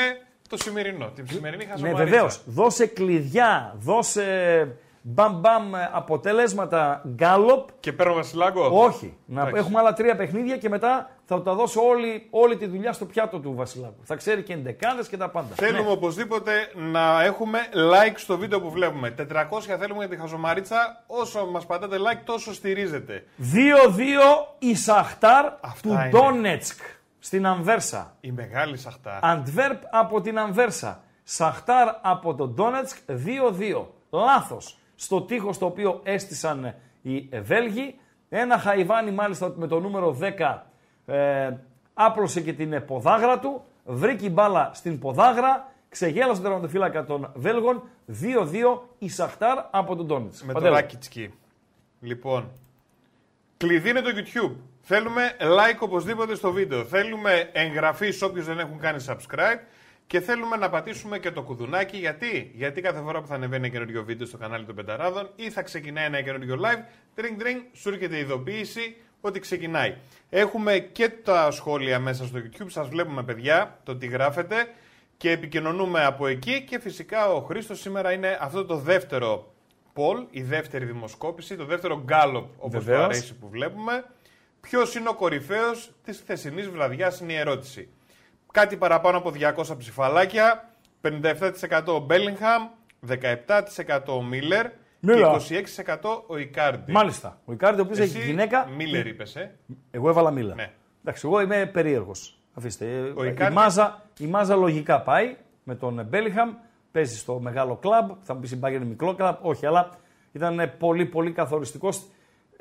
το 0.50 0.58
σημερινό, 0.58 1.06
την 1.16 1.28
σημερινή 1.32 1.66
Ναι, 1.66 1.72
χαζομαρίτσα. 1.72 2.04
βεβαίως. 2.04 2.42
Δώσε 2.46 2.86
κλειδιά, 2.86 3.76
δώσε 3.80 4.68
μπαμ 5.10 5.40
μπαμ 5.40 5.76
ε, 5.76 5.90
αποτελέσματα 5.92 7.02
γκάλοπ. 7.16 7.70
Και 7.80 7.94
παίρνω 7.94 8.14
Βασιλάκο. 8.14 8.70
Όχι. 8.72 9.18
Να 9.26 9.42
Εντάξει. 9.42 9.60
έχουμε 9.62 9.80
άλλα 9.80 9.94
τρία 9.94 10.16
παιχνίδια 10.16 10.58
και 10.58 10.70
μετά 10.70 11.10
θα 11.26 11.42
τα 11.42 11.54
δώσω 11.54 11.82
όλη, 11.82 12.28
όλη 12.30 12.58
τη 12.58 12.66
δουλειά 12.68 12.94
στο 12.94 13.06
πιάτο 13.06 13.40
του 13.40 13.54
Βασιλάκου. 13.56 14.00
Θα 14.04 14.16
ξέρει 14.16 14.44
και 14.44 14.54
εντεκάδες 14.54 15.08
και 15.08 15.18
τα 15.18 15.30
πάντα. 15.30 15.56
Θέλουμε 15.56 15.82
Ναι. 15.84 15.90
οπωσδήποτε 15.92 16.52
να 16.76 17.24
έχουμε 17.24 17.60
like 17.74 18.14
στο 18.16 18.38
βίντο 18.38 18.60
που 18.62 18.72
βλέπουμε. 18.72 19.16
400 19.18 19.78
θέλουμε 19.80 20.00
για 20.06 20.08
τη 20.08 20.18
χαζομαρίτσα. 20.18 21.04
Όσο 21.08 21.46
μας 21.46 21.66
πατάτε 21.66 21.98
like, 21.98 22.22
τόσο 22.26 22.54
στηρίζετε. 22.54 23.24
2-2 23.38 24.56
η 24.60 24.76
Σαχτάρ 24.76 25.46
Αυτά 25.46 25.82
του 25.82 25.90
είναι. 25.90 26.10
Ντόνετσκ 26.10 26.80
στην 27.20 27.46
Αμβέρσα. 27.46 28.16
Η 28.20 28.32
μεγάλη 28.32 28.78
σαχτά. 28.78 29.20
Αντβέρπ 29.22 29.82
από 29.92 30.22
την 30.22 30.40
Αμβέρσα. 30.40 31.02
Σαχτάρ 31.24 31.88
από 32.02 32.36
τον 32.36 32.54
Ντόνετσκ 32.54 32.98
2-2. 33.08 33.86
Λάθος 34.10 34.78
στο 34.98 35.22
τείχος 35.22 35.58
το 35.58 35.66
οποίο 35.66 36.00
έστησαν 36.04 36.76
οι 37.02 37.30
Βέλγοι. 37.42 38.00
Ένα 38.30 38.58
Χαϊβάνι 38.58 39.12
μάλιστα 39.12 39.54
με 39.56 39.68
το 39.68 39.80
νούμερο 39.80 40.18
10 40.22 40.60
ε, 41.06 41.52
άπλωσε 41.94 42.42
και 42.42 42.54
την 42.54 42.86
ποδάγρα 42.86 43.40
του. 43.40 43.62
Βρήκε 43.86 44.30
μπάλα 44.30 44.72
στην 44.74 45.00
ποδάγρα. 45.00 45.72
Ξεγέλασε 45.90 46.42
τον 46.42 46.44
τερματοφύλακα 46.44 47.04
των 47.04 47.32
Βέλγων. 47.36 47.84
2-2 48.22 48.80
η 48.98 49.10
Σαχτάρ 49.10 49.58
από 49.72 49.96
τον 49.96 50.06
Ντόνετσκ. 50.06 50.44
Με 50.44 50.54
το 50.54 50.60
Παντέλο. 50.60 50.76
Ράκιτσκι. 50.76 51.34
Λοιπόν, 52.00 52.52
κλειδί 53.58 53.90
είναι 53.90 54.02
το 54.02 54.10
YouTube. 54.16 54.56
Θέλουμε 54.82 55.36
like 55.40 55.80
οπωσδήποτε 55.80 56.36
στο 56.36 56.52
βίντεο. 56.52 56.84
Θέλουμε 56.84 57.50
εγγραφή 57.54 58.12
σε 58.12 58.26
όποιους 58.26 58.46
δεν 58.46 58.60
έχουν 58.60 58.80
κάνει 58.80 59.06
subscribe. 59.08 59.60
Και 60.08 60.20
θέλουμε 60.20 60.56
να 60.58 60.70
πατήσουμε 60.70 61.20
και 61.20 61.32
το 61.32 61.42
κουδουνάκι. 61.42 61.98
Γιατί, 61.98 62.52
Γιατί 62.56 62.82
κάθε 62.82 63.02
φορά 63.02 63.22
που 63.22 63.28
θα 63.28 63.36
ανεβαίνει 63.36 63.66
ένα 63.68 63.74
καινούριο 63.74 64.04
βίντεο 64.04 64.28
στο 64.28 64.38
κανάλι 64.38 64.66
των 64.66 64.76
Πενταράδων 64.76 65.30
ή 65.36 65.50
θα 65.50 65.62
ξεκινάει 65.62 66.06
ένα 66.06 66.22
καινούριο 66.22 66.60
live, 66.64 66.84
τριγκ 67.16 67.40
τριγκ, 67.40 67.58
σου 67.74 67.90
έρχεται 67.90 68.18
ειδοποίηση 68.18 68.96
ότι 69.22 69.40
ξεκινάει. 69.40 69.96
Έχουμε 70.30 70.80
και 70.80 71.10
τα 71.10 71.52
σχόλια 71.52 72.00
μέσα 72.00 72.26
στο 72.26 72.40
YouTube. 72.40 72.66
Σας 72.68 72.88
βλέπουμε, 72.88 73.24
παιδιά, 73.24 73.80
το 73.84 73.96
τι 73.96 74.08
γράφετε 74.08 74.56
και 75.18 75.32
επικοινωνούμε 75.32 76.06
από 76.06 76.28
εκεί. 76.28 76.62
Και 76.62 76.80
φυσικά 76.80 77.34
ο 77.34 77.42
Χρήστος 77.42 77.80
σήμερα 77.80 78.12
είναι 78.12 78.38
αυτό 78.42 78.66
το 78.66 78.78
δεύτερο 78.78 79.54
poll, 79.96 80.26
η 80.30 80.42
δεύτερη 80.42 80.86
δημοσκόπηση, 80.86 81.56
το 81.56 81.66
δεύτερο 81.66 82.02
γκάλωπ 82.04 82.50
όπως 82.58 82.80
του 82.80 82.86
Βεβαίως. 82.86 83.04
αρέσει 83.06 83.36
που 83.36 83.50
βλέπουμε. 83.50 84.06
Ποιος 84.62 84.96
είναι 84.96 85.10
ο 85.10 85.16
κορυφαίος 85.16 85.92
της 86.04 86.18
χθεσινής 86.18 86.70
βραδιάς, 86.70 87.20
είναι 87.20 87.34
η 87.34 87.36
ερώτηση. 87.36 87.90
Κάτι 88.58 88.78
παραπάνω 88.78 89.18
από 89.18 89.32
200 89.66 89.78
ψηφαλάκια, 89.78 90.70
57% 91.02 91.84
ο 91.88 92.00
Μπέλιγχαμ, 92.00 92.68
17% 93.08 94.00
ο 94.08 94.22
Μίλλερ 94.22 94.66
και 94.66 94.74
Μίλλερ. 95.00 95.36
26% 96.02 96.24
ο 96.28 96.38
Ικάρντι. 96.38 96.92
Μάλιστα. 96.92 97.40
Ο 97.46 97.52
Ικάρντι 97.54 97.80
ο 97.82 97.84
οποίος 97.84 98.00
έχει 98.00 98.18
Εσύ 98.18 98.26
γυναίκα. 98.26 98.68
Μίλλερ 98.78 99.08
είπες, 99.08 99.36
ε; 99.36 99.56
Εγώ 99.92 100.10
έβαλα 100.10 100.32
μίλα. 100.32 100.56
Ναι. 100.56 100.72
Εντάξει, 101.02 101.28
εγώ 101.28 101.42
είμαι 101.42 101.66
περίεργος. 101.66 102.40
Αφήστε. 102.54 102.86
Ο 103.16 103.24
η, 103.24 103.28
Ικάρντι- 103.28 103.56
μάζα, 103.58 104.02
η 104.20 104.26
μάζα 104.26 104.56
λογικά 104.56 105.02
πάει 105.02 105.36
με 105.64 105.76
τον 105.76 106.06
Μπέλιχαμ. 106.10 106.54
Παίζει 106.92 107.18
στο 107.18 107.40
μεγάλο 107.40 107.76
κλαμπ. 107.76 108.12
Θα 108.24 108.34
μου 108.34 108.40
πεις 108.40 108.52
η 108.52 108.60
Bayern 108.64 108.72
είναι 108.72 108.86
μικρό 108.86 109.16
κλαμπ. 109.16 109.36
Όχι, 109.42 109.66
αλλά 109.66 109.90
ήταν 110.32 110.72
πολύ 110.78 111.06
πολύ 111.06 111.32
καθοριστικός 111.32 112.08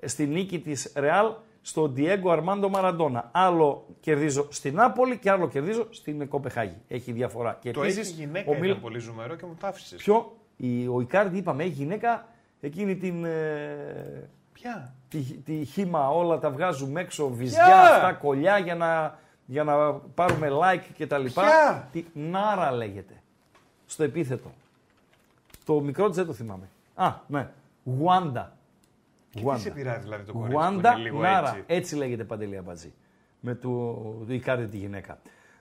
στη 0.02 0.26
νίκη 0.26 0.58
της 0.60 0.92
Ρεάλ 0.96 1.32
στον 1.66 1.94
Diego 1.96 2.28
Αρμάντο 2.30 2.68
Μαραντόνα. 2.68 3.28
Άλλο 3.32 3.86
κερδίζω 4.00 4.46
στην 4.50 4.74
Νάπολη 4.74 5.18
και 5.18 5.30
άλλο 5.30 5.48
κερδίζω 5.48 5.86
στην 5.90 6.28
Κοπεχάγη. 6.28 6.76
Έχει 6.88 7.12
διαφορά. 7.12 7.58
Και 7.60 7.70
Το 7.70 7.82
επίσης, 7.82 7.98
έχει 8.08 8.12
γυναίκα, 8.20 8.50
ο 8.50 8.54
ήταν 8.54 8.60
Μίλ- 8.66 8.80
πολύ 8.80 8.98
ζουμερό 8.98 9.34
και 9.34 9.46
μου 9.46 9.56
το 9.60 9.66
άφησες. 9.66 9.98
Ποιο, 10.02 10.36
η, 10.56 10.86
ο 10.88 11.00
Ικάρντι 11.00 11.38
είπαμε, 11.38 11.62
έχει 11.62 11.72
γυναίκα 11.72 12.28
εκείνη 12.60 12.96
την. 12.96 13.24
ε, 13.24 14.28
Ποια; 14.52 14.94
τη, 15.08 15.18
τη 15.18 15.64
χήμα 15.64 16.08
όλα 16.10 16.38
τα 16.38 16.50
βγάζουμε 16.50 17.00
έξω, 17.00 17.28
βυζιά, 17.28 17.64
Ποια; 17.64 17.80
αυτά, 17.80 18.12
κολλιά 18.12 18.58
για 18.58 18.74
να, 18.74 19.18
για 19.46 19.64
να 19.64 19.92
πάρουμε 19.92 20.48
like 20.50 20.84
και 20.94 21.06
τα 21.06 21.18
λοιπά. 21.18 21.42
Ποια; 21.42 21.88
Τι, 21.92 22.04
Νάρα 22.12 22.72
λέγεται. 22.72 23.14
Στο 23.86 24.02
επίθετο. 24.02 24.50
Το 25.64 25.80
μικρό 25.80 26.06
της 26.08 26.16
δεν 26.16 26.26
το 26.26 26.32
θυμάμαι. 26.32 26.68
Α, 26.94 27.12
ναι. 27.26 27.48
Γουάντα. 27.84 28.55
Και 29.36 29.52
τι 29.54 29.60
σε 29.60 29.70
πειράζει 29.70 30.02
δηλαδή 30.02 30.24
το 30.24 30.32
κορίτσι 30.32 30.52
που 30.54 30.60
Γουάντα 30.60 30.92
είναι 30.92 31.02
λίγο 31.02 31.20
Νάρα. 31.20 31.48
έτσι; 31.48 31.64
Έτσι. 31.66 31.96
λέγεται 31.96 32.24
Παντελία 32.24 32.62
Μπατζή. 32.62 32.92
Με 33.40 33.54
του, 33.54 34.24
του 34.26 34.32
Ικάρντι 34.32 34.66
τη 34.66 34.76
γυναίκα. 34.76 35.18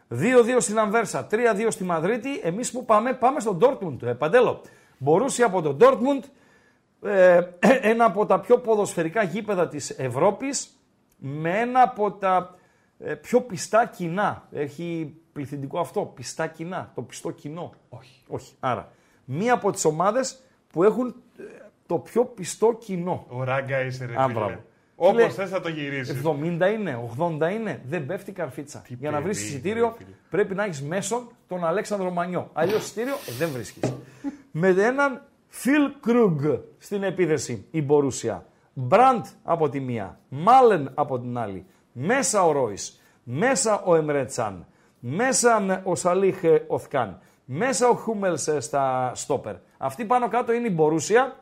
2-2 0.09 0.17
στην 0.57 0.79
Αμβέρσα, 0.79 1.27
3-2 1.31 1.67
στη 1.69 1.83
Μαδρίτη. 1.83 2.39
Εμείς 2.43 2.71
που 2.71 2.85
πάμε, 2.85 3.13
πάμε 3.13 3.39
στον 3.39 3.57
Ντόρτμουντ. 3.57 4.03
Ε, 4.03 4.13
Παντέλο. 4.13 4.61
Μπορούσε 4.97 5.43
από 5.43 5.61
τον 5.61 5.77
Ντόρτμουντ 5.77 6.23
ε, 7.01 7.41
ένα 7.59 8.05
από 8.05 8.25
τα 8.25 8.39
πιο 8.39 8.57
ποδοσφαιρικά 8.59 9.23
γήπεδα 9.23 9.67
της 9.67 9.89
Ευρώπης 9.89 10.69
με 11.17 11.59
ένα 11.59 11.81
από 11.81 12.11
τα 12.11 12.55
ε, 12.99 13.13
πιο 13.13 13.41
πιστά 13.41 13.85
κοινά. 13.85 14.47
Έχει 14.51 15.17
πληθυντικό 15.33 15.79
αυτό, 15.79 16.01
πιστά 16.01 16.47
κοινά, 16.47 16.91
το 16.95 17.01
πιστό 17.01 17.31
κοινό. 17.31 17.73
Όχι. 17.89 18.23
Όχι. 18.27 18.55
Άρα, 18.59 18.91
μία 19.25 19.53
από 19.53 19.71
τις 19.71 19.85
ομάδες 19.85 20.39
που 20.73 20.83
έχουν 20.83 21.07
ε, 21.07 21.11
το 21.85 21.97
πιο 21.97 22.25
πιστό 22.25 22.77
κοινό. 22.79 23.25
Ο 23.29 23.43
Ράγκα 23.43 23.81
είσαι 23.81 24.05
ρε 24.05 24.15
Α, 24.15 24.27
φίλε. 24.27 24.33
μπράβο. 24.33 24.59
Όπως 24.95 25.21
Φίλε, 25.21 25.29
θες 25.29 25.49
θα 25.49 25.61
το 25.61 25.69
γυρίσεις. 25.69 26.21
70 26.25 26.33
είναι, 26.73 27.09
80 27.17 27.51
είναι, 27.53 27.81
δεν 27.87 28.05
πέφτει 28.05 28.31
καρφίτσα. 28.31 28.83
Για 28.87 29.11
να 29.11 29.21
βρεις 29.21 29.37
παιδί 29.37 29.47
είναι, 29.47 29.55
εισιτήριο 29.57 29.85
ρε 29.85 29.93
φίλε. 29.97 30.15
πρέπει 30.29 30.55
να 30.55 30.63
έχεις 30.63 30.81
μέσον 30.81 31.27
τον 31.47 31.65
Αλέξανδρο 31.65 32.11
Μανιό. 32.11 32.49
Αλλιώς 32.53 32.83
εισιτήριο 32.83 33.13
ε, 33.13 33.31
δεν 33.37 33.49
βρίσκεις. 33.49 33.93
Με 34.51 34.67
έναν 34.67 35.21
Φιλ 35.47 35.91
Κρούγκ 36.01 36.39
στην 36.77 37.03
επίθεση 37.03 37.65
η 37.71 37.81
Μπορούσια. 37.81 38.45
Μπραντ 38.73 39.25
από 39.43 39.69
τη 39.69 39.79
μία, 39.79 40.19
Μάλεν 40.29 40.91
από 40.93 41.19
την 41.19 41.37
άλλη. 41.37 41.65
Μέσα 41.91 42.43
ο 42.43 42.51
Ρόις, 42.51 43.01
μέσα 43.23 43.81
ο 43.81 43.95
Εμρέτσαν, 43.95 44.65
μέσα 44.99 45.81
ο 45.83 45.95
Σαλίχ 45.95 46.43
ε, 46.43 46.63
Οθκάν, 46.67 47.19
μέσα 47.45 47.89
ο 47.89 47.93
Χούμελς 47.93 48.49
στα 48.59 49.11
στόπερ. 49.15 49.55
Αυτή 49.77 50.05
πάνω 50.05 50.27
κάτω 50.27 50.53
είναι 50.53 50.67
η 50.67 50.71
Μπορούσια 50.73 51.35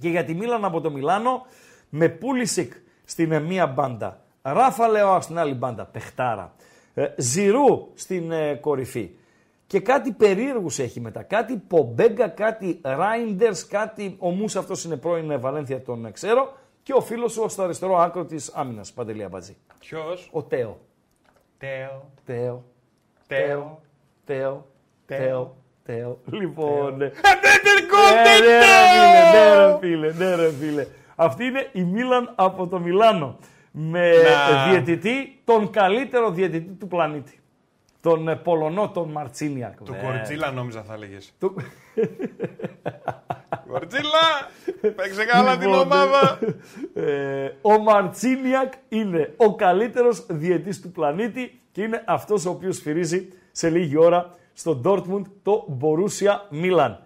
και 0.00 0.08
για 0.08 0.24
τη 0.24 0.34
Μίλαν 0.34 0.64
από 0.64 0.80
το 0.80 0.90
Μιλάνο 0.90 1.46
με 1.88 2.08
Πούλισικ 2.08 2.72
στην 3.04 3.32
ε, 3.32 3.40
μία 3.40 3.66
μπάντα. 3.66 4.24
Ράφα 4.42 4.88
Λεόα 4.88 5.20
στην 5.20 5.38
άλλη 5.38 5.54
μπάντα, 5.54 5.84
παιχτάρα. 5.84 6.54
Ε, 6.94 7.06
Ζιρού 7.16 7.88
στην 7.94 8.32
ε, 8.32 8.54
κορυφή. 8.54 9.10
Και 9.66 9.80
κάτι 9.80 10.12
περίεργους 10.12 10.78
έχει 10.78 11.00
μετά. 11.00 11.22
Κάτι 11.22 11.56
Πομπέγκα, 11.56 12.28
κάτι 12.28 12.80
Ράιντερς, 12.82 13.66
κάτι... 13.66 14.16
Ο 14.18 14.30
Μούς 14.30 14.56
αυτός 14.56 14.84
είναι 14.84 14.96
πρώην 14.96 15.30
ε, 15.30 15.36
Βαλένθια, 15.36 15.82
τον 15.82 16.06
ε, 16.06 16.10
ξέρω. 16.10 16.52
Και 16.82 16.92
ο 16.92 17.00
φίλος 17.00 17.32
σου 17.32 17.48
στο 17.48 17.62
αριστερό 17.62 17.96
άκρο 17.96 18.24
της 18.24 18.48
άμυνας, 18.54 18.92
Παντελία 18.92 19.28
Μπατζή. 19.28 19.56
Ποιος; 19.78 20.28
Ο 20.32 20.42
Τέο. 20.42 20.78
Τέο. 21.58 22.10
Τέο. 22.24 22.64
Τέο. 23.26 23.80
Τέο. 24.24 24.66
Τέο. 25.06 25.56
Τέο. 25.90 26.20
Τέο. 26.30 26.40
Λοιπόν, 26.40 27.02
ε, 27.02 27.12
Ανέτερ 27.22 28.40
ναι, 28.40 28.58
ναι, 29.38 29.54
ρε 29.66 29.76
φίλε, 29.80 30.12
ναι, 30.12 30.12
ρε 30.12 30.12
φίλε, 30.12 30.12
ναι, 30.12 30.34
ρε 30.34 30.50
φίλε. 30.52 30.86
Αυτή 31.16 31.44
είναι 31.44 31.68
η 31.72 31.82
Μίλαν 31.82 32.32
από 32.34 32.66
το 32.66 32.78
Μιλάνο. 32.78 33.38
Με 33.72 34.10
Να. 34.10 34.70
διαιτητή, 34.70 35.40
τον 35.44 35.70
καλύτερο 35.70 36.30
διαιτητή 36.30 36.72
του 36.72 36.86
πλανήτη. 36.88 37.40
Τον 38.00 38.28
ε, 38.28 38.36
Πολωνό, 38.36 38.90
τον 38.90 39.10
Μαρτσίνιακ. 39.10 39.76
Του 39.84 39.94
Ε, 39.94 40.04
Κορτσίλα 40.06 40.50
νόμιζα 40.50 40.82
θα 40.82 40.94
έλεγε. 40.94 41.16
του- 41.38 41.54
Κορτσίλα! 43.68 44.48
Παίξε 44.96 45.24
καλά 45.24 45.56
την 45.56 45.68
Λοιπόν, 45.68 45.80
ομάδα. 45.82 46.38
ε, 46.94 47.50
ο 47.62 47.78
Μαρτσίνιακ 47.78 48.72
είναι 48.88 49.34
ο 49.36 49.54
καλύτερος 49.54 50.26
διαιτής 50.28 50.80
του 50.80 50.90
πλανήτη 50.92 51.60
και 51.72 51.82
είναι 51.82 52.02
αυτός 52.06 52.46
ο 52.46 52.50
οποίος 52.50 52.76
σφυρίζει 52.76 53.28
σε 53.52 53.68
λίγη 53.70 53.96
ώρα 53.98 54.34
στο 54.60 54.80
Dortmund 54.84 55.22
το 55.42 55.78
Borussia 55.80 56.62
Milan. 56.62 56.96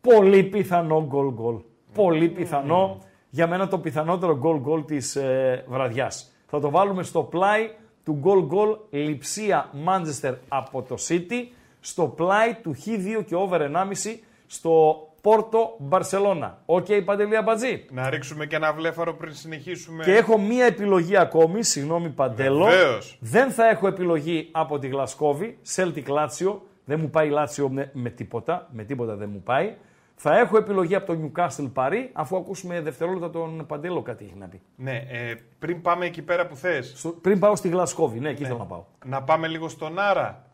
Πολύ 0.00 0.42
πιθανό 0.42 1.06
γκολ 1.06 1.32
γκολ. 1.32 1.56
Πολύ 1.94 2.28
πιθανό. 2.28 2.98
Για 3.30 3.46
μένα 3.46 3.68
το 3.68 3.78
πιθανότερο 3.78 4.36
γκολ 4.36 4.60
γκολ 4.60 4.84
της 4.84 5.16
ε, 5.16 5.64
βραδιάς. 5.68 6.32
Θα 6.46 6.60
το 6.60 6.70
βάλουμε 6.70 7.02
στο 7.02 7.22
πλάι 7.22 7.70
του 8.04 8.12
γκολ 8.12 8.44
γκολ 8.44 8.76
Λιψία 8.90 9.70
Manchester 9.86 10.34
από 10.48 10.82
το 10.82 10.96
City, 11.08 11.46
στο 11.80 12.06
πλάι 12.06 12.54
του 12.62 12.74
Χ2 12.74 13.24
και 13.26 13.34
over 13.34 13.60
1,5 13.60 14.18
στο 14.46 15.06
Πόρτο 15.26 15.74
Μπαρσελώνα. 15.78 16.58
Οκ, 16.66 16.86
Παντελή 17.04 17.42
Αμπατζή. 17.42 17.84
Να 17.90 18.10
ρίξουμε 18.10 18.46
και 18.46 18.56
ένα 18.56 18.72
βλέφαρο 18.72 19.14
πριν 19.14 19.34
συνεχίσουμε. 19.34 20.04
Και 20.04 20.14
έχω 20.14 20.38
μία 20.38 20.64
επιλογή 20.64 21.16
ακόμη, 21.16 21.62
συγγνώμη 21.62 22.08
Παντέλο. 22.08 22.64
Βεβαίως. 22.64 23.18
Δεν 23.20 23.50
θα 23.50 23.68
έχω 23.68 23.86
επιλογή 23.86 24.48
από 24.52 24.78
τη 24.78 24.88
Γλασκόβη, 24.88 25.58
Celtic 25.76 26.06
Λάτσιο. 26.06 26.62
Δεν 26.84 27.00
μου 27.00 27.10
πάει 27.10 27.28
Λάτσιο 27.28 27.68
με, 27.68 27.90
με 27.92 28.10
τίποτα, 28.10 28.68
με 28.72 28.84
τίποτα 28.84 29.14
δεν 29.16 29.28
μου 29.32 29.42
πάει. 29.42 29.74
Θα 30.14 30.38
έχω 30.38 30.56
επιλογή 30.56 30.94
από 30.94 31.06
το 31.06 31.18
Newcastle 31.22 31.72
Paris, 31.74 32.08
αφού 32.12 32.36
ακούσουμε 32.36 32.80
δευτερόλεπτα 32.80 33.30
τον 33.30 33.66
Παντέλο 33.66 34.02
κάτι 34.02 34.24
έχει 34.24 34.34
να 34.38 34.46
πει. 34.46 34.60
Ναι, 34.76 34.92
ε, 34.96 35.34
πριν 35.58 35.82
πάμε 35.82 36.06
εκεί 36.06 36.22
πέρα 36.22 36.46
που 36.46 36.56
θες, 36.56 36.92
Στο- 36.96 37.08
πριν 37.08 37.38
πάω 37.38 37.56
στη 37.56 37.68
Γλασκόβη, 37.68 38.20
ναι, 38.20 38.28
εκεί 38.30 38.44
θέλω 38.44 38.58
να 38.58 38.64
πάω. 38.64 38.84
να 39.04 39.22
πάμε 39.22 39.46
λίγο 39.48 39.68
στον 39.68 39.98
Άρη. 39.98 40.45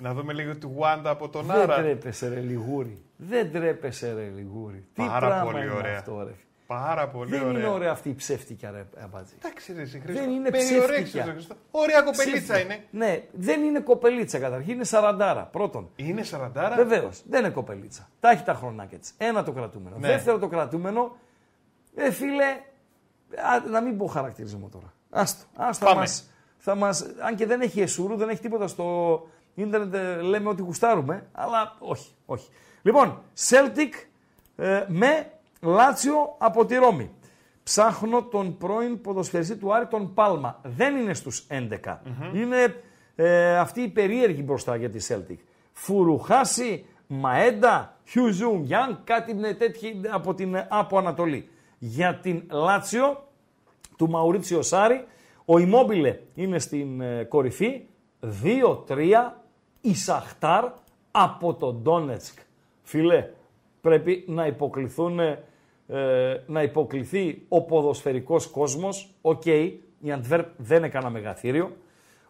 Να 0.00 0.14
δούμε 0.14 0.32
λίγο 0.32 0.56
τη 0.56 0.66
Wanda 0.80 1.02
από 1.04 1.28
τον 1.28 1.46
Δεν 1.46 1.56
Άρα. 1.60 1.76
τρέπεσαι 1.76 2.28
ρε 2.28 2.40
Λιγούρι. 2.40 3.02
Δεν 3.16 3.52
τρέπεσαι 3.52 4.12
ρε 4.14 4.32
Λιγούρι. 4.36 4.86
Τι 4.94 5.02
Πάρα 5.02 5.26
πράγμα 5.26 5.50
πολύ 5.52 5.64
είναι 5.64 5.74
ωραία. 5.74 5.98
αυτό 5.98 6.22
ρε. 6.26 6.32
Πάρα 6.66 7.08
πολύ 7.08 7.30
Δεν 7.30 7.42
ωραία. 7.46 7.58
είναι 7.60 7.68
ωραία 7.68 7.90
αυτή 7.90 8.08
η 8.08 8.14
ψεύτικια 8.14 8.70
ρε 8.70 8.84
αμπάτζη. 9.02 9.34
Εντάξει, 9.38 9.72
ρε, 9.72 9.82
εσύ, 9.82 10.00
Χρήστο. 10.00 10.20
Δεν 10.22 10.30
είναι 10.30 10.50
Περιορέξεις, 10.50 10.92
ψεύτικια. 10.92 11.24
ρε, 11.24 11.30
Χρήστο. 11.32 11.54
Ωραία 11.70 12.02
κοπελίτσα 12.02 12.52
Ψεύτικα. 12.54 12.74
είναι. 12.74 12.84
Ναι, 12.90 13.22
δεν 13.32 13.62
είναι 13.62 13.80
κοπελίτσα 13.80 14.38
καταρχήν, 14.38 14.74
είναι 14.74 14.84
σαραντάρα. 14.84 15.42
Πρώτον. 15.52 15.90
Είναι 15.96 16.22
σαραντάρα; 16.22 16.76
Βεβαίως, 16.76 17.22
δεν 17.28 17.44
είναι 17.44 17.52
κοπελίτσα. 17.52 18.08
Τα 18.20 18.30
έχει 18.30 18.42
τα 18.42 18.54
χρονάκια 18.54 18.98
της. 18.98 19.14
Ένα 19.18 19.44
το 19.44 19.52
κρατούμενο. 19.52 19.96
Ναι. 19.98 20.06
Δεύτερο 20.08 20.38
το 20.38 20.48
κρατούμενο, 20.48 21.16
ε, 21.94 22.10
φίλε, 22.10 22.44
α, 22.44 23.68
να 23.70 23.80
μην 23.80 23.96
πω 23.98 24.06
χαρακτηρισμό 24.06 24.68
τώρα. 24.68 24.92
Άστο. 25.10 25.44
Άστο 25.56 25.84
θα 25.84 25.90
Πάμε. 25.90 26.00
μας, 26.00 26.30
θα 26.58 26.74
μας, 26.74 27.06
αν 27.26 27.34
και 27.36 27.46
δεν 27.46 27.60
έχει 27.60 27.80
εσούρου, 27.80 28.16
δεν 28.16 28.28
έχει 28.28 28.40
τίποτα 28.40 28.66
στο 28.66 29.26
ίντερνετ, 29.54 29.94
ε, 29.94 30.20
λέμε 30.20 30.48
ότι 30.48 30.62
γουστάρουμε, 30.62 31.26
αλλά 31.32 31.76
όχι, 31.78 32.10
όχι. 32.26 32.48
Λοιπόν, 32.82 33.22
Celtic 33.48 34.08
ε, 34.56 34.84
με 34.88 35.32
Λάτσιο 35.60 36.34
από 36.38 36.64
τη 36.64 36.76
Ρώμη. 36.76 37.10
Ψάχνω 37.62 38.22
τον 38.22 38.56
πρώην 38.56 39.00
ποδοσφαιριστή 39.00 39.56
του 39.56 39.74
Άρη, 39.74 39.86
τον 39.86 40.14
Πάλμα. 40.14 40.60
Δεν 40.62 40.96
είναι 40.96 41.14
στους 41.14 41.46
11. 41.50 41.96
Είναι 42.34 42.82
ε, 43.14 43.58
αυτή 43.58 43.80
η 43.80 43.88
περίεργη 43.88 44.42
μπροστά 44.44 44.76
για 44.76 44.90
τη 44.90 45.06
Celtic. 45.08 45.36
Φουρουχάση, 45.72 46.84
Μαέντα, 47.06 47.96
Χιουζούν 48.04 48.62
Γιάνг, 48.62 48.96
κάτι 49.04 49.34
με 49.34 49.54
τέτοιοι 49.54 50.00
από 50.10 50.34
την 50.34 50.54
ε, 50.54 50.66
από 50.70 50.98
Ανατολή. 50.98 51.48
Για 51.78 52.14
την 52.14 52.42
Λάτσιο 52.50 53.28
του 53.96 54.10
Μαουρίτσιο 54.10 54.62
Σάρι, 54.62 55.04
ο 55.44 55.58
Ιμόμπιλε 55.58 56.18
είναι 56.34 56.58
στην 56.58 57.00
ε, 57.00 57.24
κορυφή, 57.24 57.82
2-3 58.86 59.39
η 59.80 59.94
Σαχτάρ 59.94 60.64
από 61.10 61.54
το 61.54 61.72
Ντόνετσκ. 61.72 62.38
Φίλε, 62.82 63.28
πρέπει 63.80 64.24
να 64.28 64.46
υποκλιθούν, 64.46 65.18
ε, 65.20 65.38
να 66.46 66.62
υποκλιθεί 66.62 67.44
ο 67.48 67.62
ποδοσφαιρικός 67.62 68.46
κόσμος. 68.46 69.10
Οκ, 69.20 69.44
η 70.00 70.12
Αντβέρπ 70.12 70.46
δεν 70.56 70.84
είναι 70.84 70.98
κάνα 70.98 71.10
μεγαθήριο. 71.10 71.76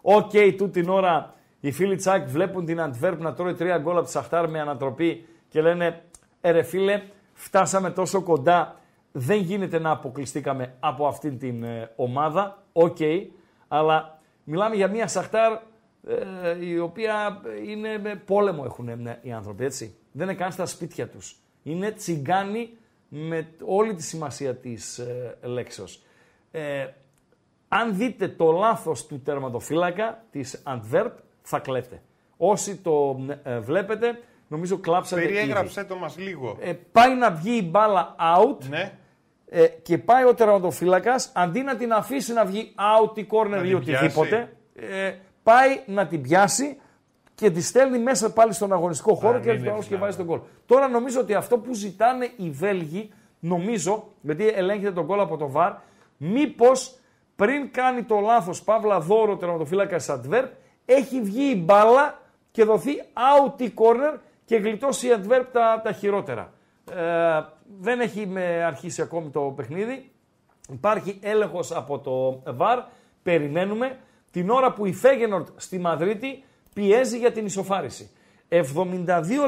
Οκ, 0.02 0.30
τούτη 0.30 0.80
την 0.80 0.88
ώρα 0.88 1.34
οι 1.60 1.72
φίλοι 1.72 1.96
τσ' 1.96 2.12
ΑΕΚ 2.12 2.28
βλέπουν 2.28 2.64
την 2.64 2.80
Αντβέρπ 2.80 3.20
να 3.20 3.34
τρώει 3.34 3.54
τρία 3.54 3.78
γκολ 3.78 3.96
από 3.96 4.04
τη 4.04 4.10
Σαχτάρ 4.10 4.48
με 4.48 4.60
ανατροπή 4.60 5.26
και 5.48 5.60
λένε 5.60 6.02
«Ε 6.40 6.50
ρε 6.50 6.62
φίλε, 6.62 7.02
φτάσαμε 7.32 7.90
τόσο 7.90 8.22
κοντά, 8.22 8.76
δεν 9.12 9.38
γίνεται 9.38 9.78
να 9.78 9.90
αποκλειστήκαμε 9.90 10.74
από 10.80 11.06
αυτήν 11.06 11.38
την 11.38 11.62
ε, 11.62 11.90
ομάδα». 11.96 12.62
Οκ, 12.72 12.96
αλλά 13.68 14.18
μιλάμε 14.44 14.74
για 14.74 14.88
μια 14.88 15.08
Σαχτάρ 15.08 15.58
ε, 16.08 16.66
η 16.66 16.78
οποία 16.78 17.40
είναι 17.66 17.98
με 17.98 18.22
πόλεμο 18.26 18.62
έχουν 18.66 18.88
ε, 18.88 19.18
οι 19.22 19.32
άνθρωποι, 19.32 19.64
έτσι. 19.64 19.94
Δεν 20.12 20.28
είναι 20.28 20.36
καν 20.36 20.52
στα 20.52 20.66
σπίτια 20.66 21.08
τους. 21.08 21.36
Είναι 21.62 21.90
τσιγγάνοι 21.90 22.70
με 23.08 23.48
όλη 23.64 23.94
τη 23.94 24.02
σημασία 24.02 24.54
της 24.54 24.98
ε, 24.98 25.38
λέξεως. 25.42 26.02
Ε, 26.50 26.86
αν 27.68 27.96
δείτε 27.96 28.28
το 28.28 28.50
λάθος 28.50 29.06
του 29.06 29.20
τερματοφύλακα 29.20 30.24
της 30.30 30.60
Αντβέρπ, 30.64 31.12
θα 31.42 31.58
κλαίτε. 31.58 32.02
Όσοι 32.36 32.76
το 32.76 33.20
ε, 33.42 33.58
βλέπετε, 33.58 34.20
νομίζω 34.48 34.78
κλάψατε 34.78 35.22
ήδη. 35.22 35.32
Περιέγραψέ 35.32 35.84
το 35.84 35.96
μας 35.96 36.18
λίγο. 36.18 36.56
Ε, 36.60 36.72
πάει 36.92 37.14
να 37.14 37.30
βγει 37.30 37.56
η 37.56 37.68
μπάλα 37.70 38.14
out 38.18 38.64
Ναι. 38.68 38.92
ε, 39.48 39.66
και 39.66 39.98
πάει 39.98 40.24
ο 40.24 40.34
τερματοφύλακας, 40.34 41.32
αντί 41.34 41.62
να 41.62 41.76
την 41.76 41.92
αφήσει 41.92 42.32
να 42.32 42.44
βγει 42.44 42.74
out 42.76 43.18
ή 43.18 43.26
corner 43.30 43.48
Να 43.48 43.56
ή 43.56 43.62
την 43.62 43.74
οτιδήποτε, 43.74 44.56
ε, 44.74 45.14
πάει 45.42 45.80
να 45.86 46.06
την 46.06 46.22
πιάσει 46.22 46.80
και 47.34 47.50
τη 47.50 47.62
στέλνει 47.62 47.98
μέσα 47.98 48.32
πάλι 48.32 48.52
στον 48.52 48.72
αγωνιστικό 48.72 49.14
χώρο 49.14 49.34
Αν 49.34 49.42
και 49.42 49.48
είναι 49.48 49.50
έρχεται 49.50 49.70
ο 49.70 49.72
άλλος 49.72 49.86
και 49.86 49.94
δυνατόν. 49.94 50.14
βάζει 50.14 50.26
τον 50.26 50.26
γκολ. 50.36 50.48
Τώρα 50.66 50.88
νομίζω 50.88 51.20
ότι 51.20 51.34
αυτό 51.34 51.58
που 51.58 51.74
ζητάνε 51.74 52.30
οι 52.36 52.50
Βέλγοι, 52.50 53.12
νομίζω, 53.40 54.08
γιατί 54.20 54.48
ελέγχεται 54.48 54.92
τον 54.92 55.04
γκολ 55.04 55.20
από 55.20 55.36
το 55.36 55.52
VAR, 55.54 55.72
μήπως 56.16 56.94
πριν 57.36 57.70
κάνει 57.70 58.02
το 58.02 58.18
λάθος 58.18 58.62
Παύλα 58.62 59.00
Δώρο 59.00 59.36
τερματοφύλακα 59.36 60.00
Αντβέρπ, 60.08 60.50
έχει 60.84 61.20
βγει 61.20 61.50
η 61.50 61.62
μπάλα 61.64 62.20
και 62.50 62.64
δοθεί 62.64 62.90
out 63.14 63.60
η 63.60 63.72
corner 63.76 64.18
και 64.44 64.56
γλιτώσει 64.56 65.08
η 65.08 65.12
Αντβέρπ 65.12 65.52
τα, 65.52 65.80
τα 65.84 65.92
χειρότερα. 65.92 66.52
Ε, 66.90 67.40
δεν 67.80 68.00
έχει 68.00 68.26
με 68.26 68.64
αρχίσει 68.64 69.02
ακόμη 69.02 69.30
το 69.30 69.40
παιχνίδι. 69.40 70.10
Υπάρχει 70.72 71.18
έλεγχος 71.22 71.72
από 71.72 71.98
το 71.98 72.42
ΒΑΡ. 72.52 72.78
Περιμένουμε 73.22 73.98
την 74.30 74.50
ώρα 74.50 74.72
που 74.72 74.86
η 74.86 74.92
Φέγενορτ 74.92 75.48
στη 75.56 75.78
Μαδρίτη 75.78 76.44
πιέζει 76.74 77.18
για 77.18 77.32
την 77.32 77.46
ισοφάριση. 77.46 78.10
72 78.48 78.66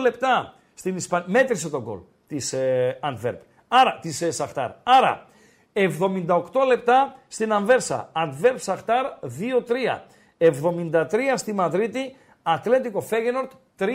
λεπτά 0.01 0.55
στην 0.75 0.97
Ισπανία. 0.97 1.27
Μέτρησε 1.29 1.69
τον 1.71 1.83
γκολ 1.83 1.99
της 2.27 2.53
ε, 2.53 2.99
Αντβέρπ. 3.01 3.41
Άρα, 3.69 3.99
της 4.01 4.23
ε, 4.23 4.31
Σαχτάρ. 4.31 4.71
Άρα, 4.83 5.27
78 5.73 6.67
λεπτά 6.67 7.17
στην 7.29 7.53
Αμβέρσα. 7.53 8.11
Αντβέρπ 8.13 8.59
Σαχτάρ 8.59 9.07
2-3. 9.21 10.01
73 10.39 11.05
στη 11.35 11.53
Μαδρίτη. 11.53 12.17
Ατλέτικο 12.43 13.01
Φέγενορτ 13.01 13.51
3-2. 13.79 13.87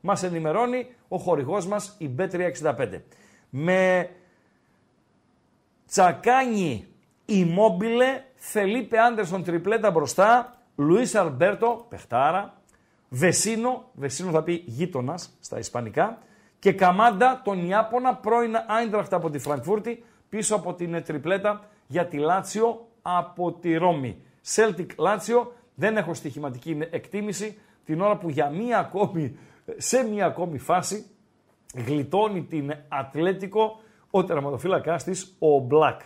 Μας 0.00 0.22
ενημερώνει 0.22 0.86
ο 1.08 1.18
χορηγός 1.18 1.66
μας 1.66 1.94
η 1.98 2.10
B365. 2.18 3.00
Με 3.50 4.10
Τσακάνι, 5.86 6.86
Immobile, 7.28 8.29
Φελίπε 8.42 8.98
Άντερσον 8.98 9.44
τριπλέτα 9.44 9.90
μπροστά, 9.90 10.54
Λουίς 10.76 11.14
Αλμπέρτο, 11.14 11.86
παιχτάρα, 11.88 12.54
Βεσίνο, 13.08 13.90
Βεσίνο 13.92 14.30
θα 14.30 14.42
πει 14.42 14.62
γείτονας 14.66 15.36
στα 15.40 15.58
ισπανικά, 15.58 16.18
και 16.58 16.72
Καμάντα, 16.72 17.40
τον 17.44 17.68
Ιάπωνα, 17.68 18.14
πρώην 18.14 18.54
Άιντραχτ 18.66 19.12
από 19.12 19.30
τη 19.30 19.38
Φραγκφούρτη, 19.38 20.04
πίσω 20.28 20.54
από 20.54 20.74
την 20.74 21.02
τριπλέτα 21.04 21.60
για 21.86 22.06
τη 22.06 22.16
Λάτσιο 22.16 22.88
από 23.02 23.52
τη 23.52 23.76
Ρώμη. 23.76 24.22
Celtic 24.54 24.86
Λάτσιο, 24.96 25.52
δεν 25.74 25.96
έχω 25.96 26.14
στοιχηματική 26.14 26.78
εκτίμηση, 26.90 27.58
την 27.84 28.00
ώρα 28.00 28.16
που 28.16 28.28
για 28.28 28.50
μία 28.50 28.78
ακόμη, 28.78 29.38
σε 29.76 30.02
μία 30.02 30.26
ακόμη 30.26 30.58
φάση 30.58 31.06
γλιτώνει 31.74 32.42
την 32.42 32.72
Ατλέτικο 32.88 33.80
ο 34.10 34.24
τερματοφύλακάς 34.24 35.04
της, 35.04 35.36
ο 35.38 35.58
Μπλακ. 35.58 36.00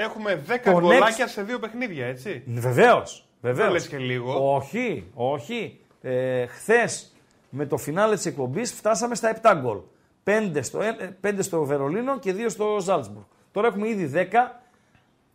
Έχουμε 0.00 0.42
10 0.48 0.58
Το 0.64 0.80
γκολάκια 0.80 1.26
σε 1.26 1.42
δύο 1.42 1.58
παιχνίδια, 1.58 2.06
έτσι. 2.06 2.42
Βεβαίως. 2.46 3.28
Δεν 3.40 3.54
Βεβαίως. 3.54 3.72
λες 3.72 3.88
και 3.88 3.98
λίγο. 3.98 4.54
Όχι, 4.54 5.10
όχι. 5.14 5.80
Ε, 6.02 6.46
Χθες 6.46 7.12
με 7.50 7.66
το 7.66 7.76
φινάλε 7.76 8.14
της 8.14 8.26
εκπομπής 8.26 8.72
φτάσαμε 8.72 9.14
στα 9.14 9.28
7 9.42 9.54
γκολ. 9.60 9.78
5 10.24 10.62
στο, 10.62 10.80
ε, 10.82 11.16
5 11.20 11.42
στο 11.42 11.64
Βερολίνο 11.64 12.18
και 12.18 12.32
2 12.32 12.48
στο 12.48 12.76
Ζάλτσμπουργκ. 12.80 13.24
Τώρα 13.52 13.66
έχουμε 13.66 13.88
ήδη 13.88 14.06
10 14.06 14.60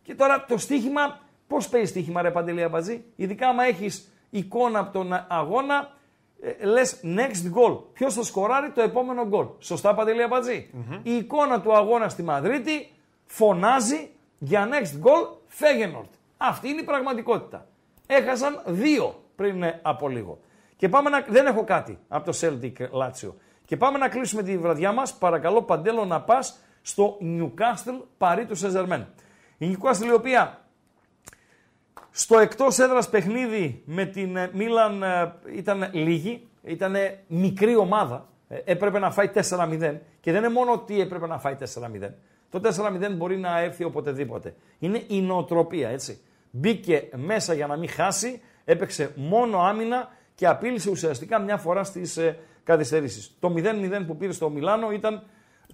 και 0.02 0.14
τώρα 0.14 0.44
το 0.48 0.58
στοίχημα, 0.58 1.20
πώς 1.46 1.68
παίζει 1.68 1.86
στοίχημα, 1.90 2.22
ρε 2.22 2.30
Παντελή 2.30 2.62
Αμπατζή; 2.62 3.04
Ειδικά 3.16 3.48
άμα 3.48 3.64
έχεις 3.64 4.12
εικόνα 4.30 4.78
από 4.78 4.92
τον 4.92 5.24
αγώνα, 5.28 5.92
ε, 6.60 6.64
λες 6.66 7.00
next 7.04 7.52
goal. 7.58 7.78
Ποιος 7.92 8.14
θα 8.14 8.22
σκοράρει 8.22 8.70
το 8.70 8.80
επόμενο 8.82 9.26
γκολ. 9.26 9.46
Σωστά, 9.58 9.94
Παντελή 9.94 10.22
Αμπατζή; 10.22 10.70
Η 11.02 11.16
εικόνα 11.16 11.60
του 11.60 11.76
αγώνα 11.76 12.08
στη 12.08 12.22
Μαδρίτη 12.22 12.90
φωνάζει 13.26 14.08
για 14.44 14.68
next 14.70 15.06
goal 15.06 15.28
Φέγενορτ. 15.46 16.08
Αυτή 16.36 16.68
είναι 16.68 16.80
η 16.80 16.84
πραγματικότητα. 16.84 17.66
Έχασαν 18.06 18.62
δύο 18.66 19.22
πριν 19.36 19.62
ε, 19.62 19.80
από 19.82 20.08
λίγο. 20.08 20.40
Και 20.76 20.88
πάμε 20.88 21.10
να... 21.10 21.24
Δεν 21.28 21.46
έχω 21.46 21.64
κάτι 21.64 21.98
από 22.08 22.32
το 22.32 22.38
Celtic 22.40 22.72
Lazio. 22.72 23.32
Και 23.64 23.76
πάμε 23.76 23.98
να 23.98 24.08
κλείσουμε 24.08 24.42
τη 24.42 24.58
βραδιά 24.58 24.92
μας. 24.92 25.14
Παρακαλώ 25.14 25.62
Παντέλο 25.62 26.04
να 26.04 26.20
πας 26.20 26.58
στο 26.82 27.18
Newcastle 27.22 28.00
παρή 28.18 28.46
του 28.46 28.54
Σεζερμέν. 28.54 29.06
Η 29.58 29.76
Newcastle 29.76 30.06
η 30.06 30.12
οποία 30.12 30.58
στο 32.10 32.38
εκτός 32.38 32.78
έδρας 32.78 33.08
παιχνίδι 33.08 33.82
με 33.84 34.04
την 34.04 34.36
ε, 34.36 34.50
Μίλαν 34.52 35.02
ε, 35.02 35.34
ήταν 35.52 35.88
λίγη, 35.92 36.48
ήταν 36.62 36.94
μικρή 37.26 37.76
ομάδα. 37.76 38.28
Ε, 38.48 38.58
Έπρεπε 38.64 38.98
να 38.98 39.10
φάει 39.10 39.30
4-0 39.34 39.98
και 40.20 40.32
δεν 40.32 40.42
είναι 40.44 40.52
μόνο 40.52 40.72
ότι 40.72 41.00
έπρεπε 41.00 41.26
να 41.26 41.38
φάει 41.38 41.56
4-0. 41.60 42.10
Το 42.54 42.60
4-0 43.10 43.14
μπορεί 43.16 43.38
να 43.38 43.60
έρθει 43.60 43.84
οποτεδήποτε. 43.84 44.54
Είναι 44.78 45.02
η 45.06 45.20
νοοτροπία, 45.20 45.88
έτσι. 45.88 46.20
Μπήκε 46.50 47.08
μέσα 47.16 47.54
για 47.54 47.66
να 47.66 47.76
μην 47.76 47.88
χάσει, 47.88 48.40
έπαιξε 48.64 49.12
μόνο 49.16 49.58
άμυνα 49.58 50.08
και 50.34 50.46
απείλησε 50.46 50.90
ουσιαστικά 50.90 51.38
μια 51.38 51.56
φορά 51.56 51.84
στις 51.84 52.16
ε, 52.16 52.38
καθυστερήσεις. 52.64 53.36
Το 53.40 53.54
0-0 53.56 54.04
που 54.06 54.16
πήρε 54.16 54.32
στο 54.32 54.50
Μιλάνο 54.50 54.90
ήταν 54.90 55.22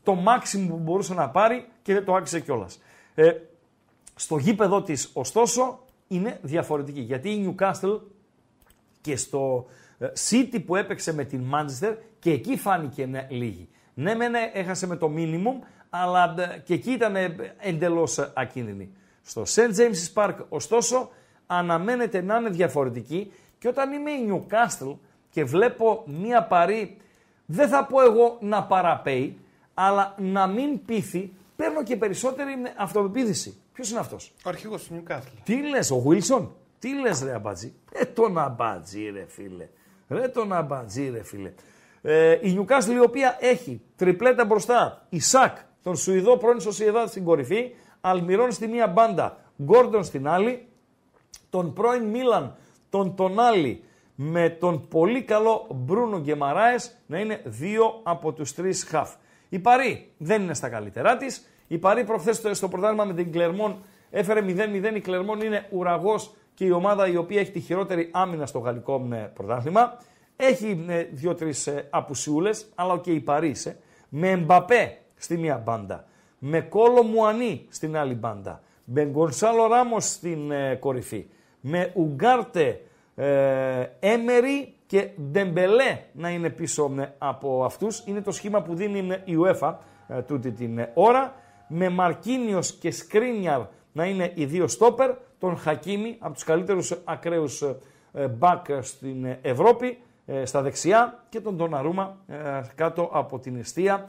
το 0.03 0.15
μάξιμο 0.15 0.69
που 0.69 0.77
μπορούσε 0.77 1.15
να 1.15 1.29
πάρει 1.29 1.67
και 1.83 1.93
δεν 1.93 2.05
το 2.05 2.15
άξιζε 2.15 2.41
κιόλας. 2.41 2.81
Ε, 3.15 3.33
στο 4.15 4.37
γήπεδο 4.37 4.83
της, 4.83 5.11
ωστόσο, 5.13 5.85
είναι 6.09 6.39
διαφορετική. 6.43 7.01
Γιατί 7.01 7.31
η 7.31 7.55
Newcastle 7.59 8.01
και 9.01 9.17
στο 9.17 9.67
ε, 9.99 10.07
City 10.31 10.65
που 10.67 10.77
έπαιξe 10.77 11.15
με 11.15 11.25
την 11.25 11.45
Manchester 11.55 11.97
και 12.19 12.31
εκεί 12.31 12.57
φάνηκε 12.57 13.07
ναι, 13.07 13.27
λίγη. 13.31 13.69
Ναι, 13.95 14.15
μεν 14.15 14.33
έχασε 14.53 14.87
με 14.87 14.97
το 14.97 15.11
minimum, 15.17 15.67
αλλά 15.91 16.35
ε, 16.39 16.59
και 16.65 16.75
εκεί 16.75 16.91
ήταν 16.91 17.17
ε, 17.17 17.55
εντελώς 17.59 18.19
ε, 18.19 18.33
ακίνδυνη. 18.35 18.93
Στο 19.23 19.43
St. 19.47 19.71
James's 19.77 20.13
Park, 20.15 20.35
ωστόσο, 20.49 21.11
αναμένεται 21.47 22.23
να 22.23 22.37
είναι 22.37 22.49
διαφορετική 22.49 23.33
και 23.59 23.69
όταν 23.69 23.93
είμαι 23.93 24.11
η 24.11 24.29
Newcastle 24.31 24.97
και 25.31 25.45
βλέπω 25.45 26.05
μία 26.07 26.43
παρή, 26.43 26.97
δεν 27.47 27.69
θα 27.69 27.85
πω 27.85 28.03
εγώ 28.03 28.39
να 28.41 28.65
παραπέει, 28.65 29.39
αλλά 29.75 30.15
να 30.19 30.47
μην 30.47 30.85
πείθει, 30.85 31.33
παίρνω 31.57 31.83
και 31.83 31.97
περισσότερη 31.97 32.51
αυτοπεποίθηση. 32.77 33.61
Ποιος 33.73 33.91
είναι 33.91 34.01
αυτός; 34.01 34.33
Ο 34.45 34.49
αρχηγός 34.49 34.85
του 34.85 35.03
Newcastle. 35.03 35.39
Τι 35.45 35.69
λες, 35.69 35.91
ο 35.91 36.01
Βίλσον. 36.01 36.55
Τι 36.79 37.01
λες 37.01 37.23
ρε 37.23 37.35
αμπατζή; 37.35 37.75
Ε, 37.93 38.05
τον 38.05 38.39
αμπατζή 38.39 39.11
ρε 39.11 39.25
φίλε. 39.29 39.69
Ρε 40.09 40.29
τον 40.29 40.53
αμπατζή 40.53 41.11
ρε 41.11 41.23
φίλε. 41.23 41.53
Ε, 42.03 42.39
η 42.43 42.53
Νιουκάστλ 42.53 42.93
η 42.93 43.01
οποία 43.01 43.37
έχει 43.41 43.81
τριπλέτα 43.97 44.45
μπροστά. 44.45 45.07
Ισακ, 45.09 45.57
τον 45.83 45.97
Σουηδό 45.97 46.37
πρώην 46.37 46.61
Σοσιεδά 46.61 47.07
στην 47.07 47.25
κορυφή. 47.25 47.75
Αλμυρών 48.01 48.53
στη 48.53 48.67
μία 48.67 48.87
μπάντα. 48.87 49.39
Γκόρντον 49.63 50.05
στην 50.05 50.29
άλλη. 50.29 50.69
Τον 51.51 51.73
πρώην 51.73 52.05
Μίλαν, 52.05 52.57
τον 52.91 53.15
Τονάλι 53.15 53.85
με 54.15 54.49
τον 54.49 54.89
πολύ 54.89 55.23
καλό 55.23 55.67
Μπρούνο 55.75 56.21
Γκεμαράες 56.21 56.97
να 57.07 57.19
είναι 57.19 57.41
δύο 57.45 58.01
από 58.03 58.33
τους 58.33 58.55
τρεις 58.55 58.85
χαφ. 58.85 59.15
Η 59.49 59.59
Παρή 59.59 60.13
δεν 60.17 60.43
είναι 60.43 60.55
στα 60.55 60.69
καλύτερά 60.69 61.17
της. 61.17 61.47
Η 61.67 61.79
Παρή 61.79 62.05
προχθές 62.05 62.57
στο 62.57 62.69
πρωτάθλημα 62.69 63.05
με 63.05 63.15
την 63.15 63.33
Κλερμόν 63.33 63.83
έφερε 64.11 64.41
0-0. 64.41 64.95
Η 64.95 65.01
Κλερμόν 65.01 65.41
είναι 65.41 65.67
ουραγός 65.71 66.35
και 66.55 66.65
η 66.65 66.71
ομάδα 66.71 67.09
η 67.09 67.17
οποία 67.17 67.41
έχει 67.41 67.51
τη 67.51 67.61
χειρότερη 67.61 68.09
άμυνα 68.13 68.47
στο 68.47 68.59
γαλλικό 68.59 69.09
ε, 69.13 69.17
πρωτάθλημα. 69.17 69.99
Έχει 70.37 70.85
ε, 70.89 71.03
δύο-τρεις 71.03 71.69
απουσιούλες, 71.91 72.67
αλλά 72.75 72.99
και 72.99 73.13
η 73.13 73.21
Παρίσε. 73.21 73.79
Με 74.09 74.31
Εμπαπέ 74.31 75.00
στη 75.21 75.37
μία 75.37 75.63
μπάντα. 75.65 76.05
Με 76.39 76.61
Κόλο 76.61 77.03
Μουανί 77.03 77.67
στην 77.69 77.97
άλλη 77.97 78.15
μπάντα. 78.15 78.63
Με 78.85 79.05
Γκονσάλο 79.05 79.67
Ράμος 79.67 80.05
στην 80.05 80.51
ε, 80.51 80.75
κορυφή. 80.75 81.27
Με 81.61 81.93
Ουγκάρτε, 81.95 82.81
ε, 83.15 83.87
Έμερι 84.01 84.75
και 84.87 85.09
Ντεμπελέ 85.31 85.99
να 86.13 86.29
είναι 86.31 86.51
πίσω 86.51 86.95
ε, 86.99 87.15
από 87.19 87.65
αυτούς. 87.65 88.03
Είναι 88.07 88.21
το 88.21 88.33
σχήμα 88.33 88.63
που 88.63 88.75
δίνει 88.75 89.13
ε, 89.13 89.23
η 89.25 89.37
UEFA 89.43 89.75
ε, 90.09 90.23
τούτη 90.23 90.53
την 90.53 90.79
ε, 90.79 90.91
ώρα. 90.95 91.35
Με 91.69 91.89
Μαρκίνιος 91.89 92.73
και 92.73 92.91
Σκρίνιαρ 92.91 93.61
να 93.93 94.05
είναι 94.05 94.33
οι 94.35 94.45
δύο 94.45 94.69
στόπερ. 94.69 95.11
Τον 95.39 95.57
Χακίμι 95.57 96.17
από 96.19 96.35
τους 96.35 96.45
καλύτερους 96.45 97.01
ακραίους 97.05 97.63
ε, 98.13 98.27
μπακ 98.29 98.67
στην 98.81 99.25
ε, 99.25 99.39
Ευρώπη 99.43 99.99
ε, 100.27 100.45
στα 100.45 100.63
δεξιά 100.63 101.25
και 101.29 101.41
τον 101.41 101.57
Ντοναρούμα 101.57 102.17
ε, 102.27 102.37
κάτω 102.75 103.11
από 103.13 103.39
την 103.39 103.57
αιστεία. 103.57 104.05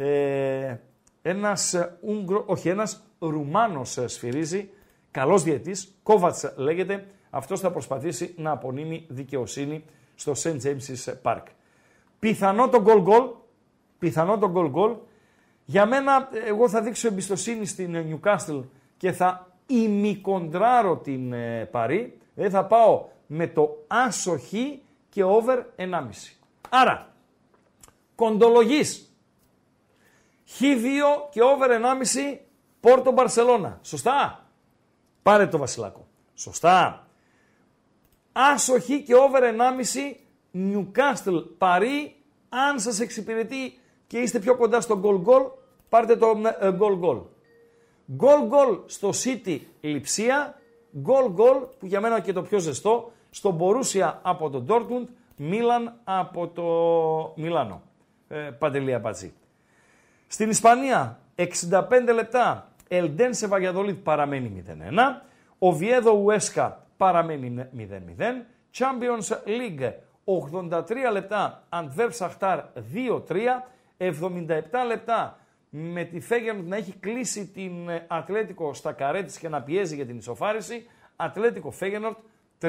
Ε, 0.00 0.80
ένας 1.22 1.74
ε, 1.74 1.98
Ούγγρο, 2.00 2.42
όχι 2.46 2.68
ένας 2.68 3.02
Ρουμάνος 3.18 3.96
ε, 3.96 4.06
σφυρίζει, 4.06 4.70
καλός 5.10 5.42
διετής, 5.42 5.94
Κόβατς 6.02 6.52
λέγεται, 6.56 7.06
αυτός 7.30 7.60
θα 7.60 7.70
προσπαθήσει 7.70 8.34
να 8.36 8.50
απονείμει 8.50 9.06
δικαιοσύνη 9.08 9.84
στο 10.14 10.32
St. 10.36 10.56
James's 10.62 11.14
Park. 11.22 11.42
Πιθανό 12.18 12.68
το 12.68 12.82
γκολ 12.82 13.00
γκολ, 13.00 13.24
πιθανό 13.98 14.38
το 14.38 14.50
γκολ 14.50 14.68
γκολ. 14.68 14.94
Για 15.64 15.86
μένα, 15.86 16.28
εγώ 16.46 16.68
θα 16.68 16.82
δείξω 16.82 17.08
εμπιστοσύνη 17.08 17.66
στην 17.66 17.94
ε, 17.94 18.06
Newcastle 18.10 18.62
και 18.96 19.12
θα 19.12 19.54
ημικοντράρω 19.66 20.96
την 20.96 21.32
ε, 21.32 21.64
Παρή. 21.64 22.18
Δηλαδή 22.34 22.54
θα 22.54 22.64
πάω 22.64 23.08
με 23.26 23.46
το 23.46 23.84
άσο 23.86 24.38
χ 24.38 24.52
και 25.08 25.24
over 25.24 25.58
1,5. 25.76 25.86
Άρα, 26.68 27.12
κοντολογής. 28.14 29.09
Χ2 30.58 30.84
και 31.30 31.40
over 31.42 31.68
1,5 31.70 32.38
Πόρτο 32.80 33.12
Μπαρσελώνα. 33.12 33.78
Σωστά; 33.82 34.46
Πάρε 35.22 35.46
το 35.46 35.58
βασιλάκο. 35.58 36.06
Σωστά. 36.34 37.06
Άσο 38.32 38.80
χ 38.80 38.86
και 38.86 39.14
over 39.14 39.42
1,5 39.42 40.16
Newcastle 40.54 41.44
Παρί. 41.58 42.14
Αν 42.48 42.80
σας 42.80 43.00
εξυπηρετεί 43.00 43.78
και 44.06 44.18
είστε 44.18 44.38
πιο 44.38 44.56
κοντά 44.56 44.80
στο 44.80 45.00
goal 45.04 45.28
goal, 45.28 45.50
πάρτε 45.88 46.16
το 46.16 46.40
ε, 46.60 46.76
goal 46.80 47.00
goal. 47.00 47.22
Goal 48.20 48.48
goal 48.50 48.78
στο 48.86 49.10
City 49.24 49.58
Λιψία. 49.80 50.54
Goal 51.06 51.34
goal 51.36 51.68
που 51.78 51.86
για 51.86 52.00
μένα 52.00 52.20
και 52.20 52.32
το 52.32 52.42
πιο 52.42 52.58
ζεστό 52.58 53.12
στο 53.30 53.50
Μπορούσια 53.50 54.20
από 54.22 54.50
το 54.50 54.64
Dortmund, 54.68 55.06
Μίλαν 55.36 56.00
από 56.04 56.48
το 56.48 56.62
Μιλάνο. 57.42 57.82
Ε, 58.28 58.36
Παντελία 58.36 58.98
Μπατζή. 58.98 59.32
Στην 60.32 60.50
Ισπανία, 60.50 61.18
65 61.36 61.44
λεπτά, 62.14 62.72
Ελντέν 62.88 63.34
σε 63.34 63.46
Βαγιαδολίτ 63.46 64.02
παραμένει 64.02 64.64
0-1. 64.66 64.72
Ο 65.58 65.72
Βιέδο 65.72 66.12
Ουέσκα 66.12 66.86
παραμένει 66.96 67.68
0-0. 67.76 68.46
Champions 68.78 69.36
League, 69.46 69.92
83 70.64 70.82
λεπτά, 71.12 71.64
Αντβέρπ 71.68 72.12
Σαχτάρ 72.12 72.60
2-3. 73.28 73.64
77 73.98 74.60
λεπτά 74.86 75.38
με 75.70 76.04
τη 76.04 76.20
Φέγερντ 76.20 76.68
να 76.68 76.76
έχει 76.76 76.92
κλείσει 76.92 77.46
την 77.46 77.72
Ατλέτικο 78.06 78.74
στα 78.74 78.92
καρέ 78.92 79.22
της 79.22 79.38
και 79.38 79.48
να 79.48 79.62
πιέζει 79.62 79.94
για 79.94 80.06
την 80.06 80.16
ισοφάριση. 80.16 80.86
Ατλέτικο 81.16 81.70
Φέγενορτ 81.70 82.16
3-2. 82.60 82.68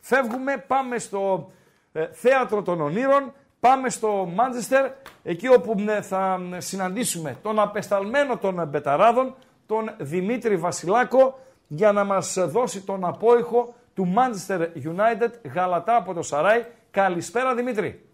Φεύγουμε, 0.00 0.64
πάμε 0.66 0.98
στο 0.98 1.52
ε, 1.92 2.06
θέατρο 2.12 2.62
των 2.62 2.80
ονείρων, 2.80 3.32
Πάμε 3.68 3.90
στο 3.90 4.30
Μάντζεστερ, 4.34 4.90
εκεί 5.22 5.48
όπου 5.48 5.74
ε, 5.88 6.02
θα 6.02 6.40
ε, 6.54 6.60
συναντήσουμε 6.60 7.36
τον 7.42 7.58
απεσταλμένο 7.58 8.36
των 8.36 8.66
Μπεταράδων, 8.68 9.34
τον 9.66 9.90
Δημήτρη 9.98 10.56
Βασιλάκο, 10.56 11.38
για 11.68 11.92
να 11.92 12.04
μας 12.04 12.38
δώσει 12.38 12.80
τον 12.80 13.04
απόϊχο 13.04 13.74
του 13.94 14.14
Manchester 14.16 14.60
United 14.60 15.30
γαλατά 15.54 15.96
από 15.96 16.14
το 16.14 16.22
Σαράι. 16.22 16.64
Καλησπέρα 16.90 17.54
Δημήτρη. 17.54 18.04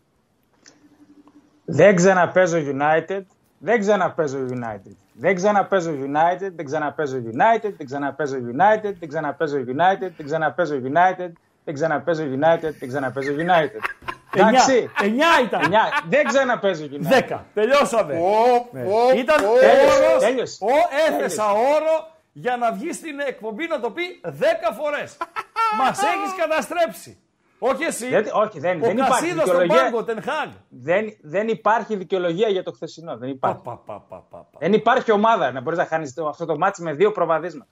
Δεν 1.65 1.97
ξαναπέζω 1.97 2.59
United, 2.59 3.23
δεν 3.59 3.81
ξαναπέζω 3.81 4.39
United. 4.49 4.93
Δεν 5.13 5.35
ξαναπέζω 5.35 5.91
United, 5.91 6.51
δεν 6.55 6.65
ξαναπέζω 6.65 7.19
United, 7.19 7.73
δεν 7.77 7.87
ξαναπέζω 7.87 8.37
United, 8.37 8.95
δεν 8.99 9.09
ξαναπέζω 9.09 9.57
United, 9.57 10.11
δεν 10.17 10.25
ξαναπέζω 10.25 10.77
United, 10.77 11.33
δεν 11.65 11.75
ξαναπέζω 11.75 12.25
United, 12.25 12.73
δεν 12.79 12.89
ξαναπέζω 12.89 13.33
United. 13.33 14.09
Εντάξει. 14.41 14.91
9 15.01 15.45
ήταν. 15.45 15.61
9. 15.63 15.75
Δεν 16.09 16.25
ξαναπέζω 16.27 16.85
United. 16.85 17.29
10. 17.29 17.45
Τελειώσαμε. 17.55 18.15
Πω, 18.15 18.69
Ναι. 18.73 18.85
πω, 18.85 19.11
Ήταν 19.17 19.43
πω. 19.45 19.51
όρος, 19.51 20.19
Τέλειωσε. 20.23 20.65
ο, 20.65 20.69
έθεσα 21.09 21.51
όρο 21.53 22.11
για 22.33 22.57
να 22.57 22.73
βγει 22.73 22.93
στην 22.93 23.21
εκπομπή 23.21 23.67
να 23.67 23.81
το 23.81 23.91
πει 23.91 24.21
10 24.25 24.73
φορές. 24.81 25.17
Μας 25.79 25.99
έχεις 26.03 26.35
καταστρέψει. 26.37 27.19
Όχι 27.59 27.85
εσύ. 27.85 28.09
Δεν- 28.09 28.27
όχι, 28.33 28.59
δεν- 28.61 28.83
ο 28.83 28.87
δεν 28.87 28.97
υπάρχει 28.97 29.21
Κασίδος 29.23 29.43
στον 29.49 29.61
δικαιολογία. 29.61 29.91
πάγκο, 29.91 30.05
Ten 30.09 30.29
Hag. 30.29 30.53
Δεν, 30.69 31.17
δεν 31.23 31.49
υπάρχει 31.49 31.97
δικαιολογία 31.97 32.49
για 32.49 32.63
το 32.63 32.73
χθεσινό. 32.73 33.17
Δεν 33.17 33.39
Πα, 33.39 33.49
υπάρχει. 33.49 33.63
πα, 33.63 33.83
πα, 33.87 34.05
πα, 34.09 34.25
πα, 34.31 34.39
πα. 34.53 34.59
Δεν 34.59 34.73
υπάρχει 34.73 35.13
ομάδα 35.13 35.53
να 35.53 35.61
μπορείς 35.61 35.79
να 35.79 35.85
χάνεις 35.87 36.15
αυτό 36.29 36.45
το 36.45 36.59
μάτι 36.59 36.83
με 36.83 36.93
δύο 36.93 37.13
προβαδίσματα. 37.13 37.71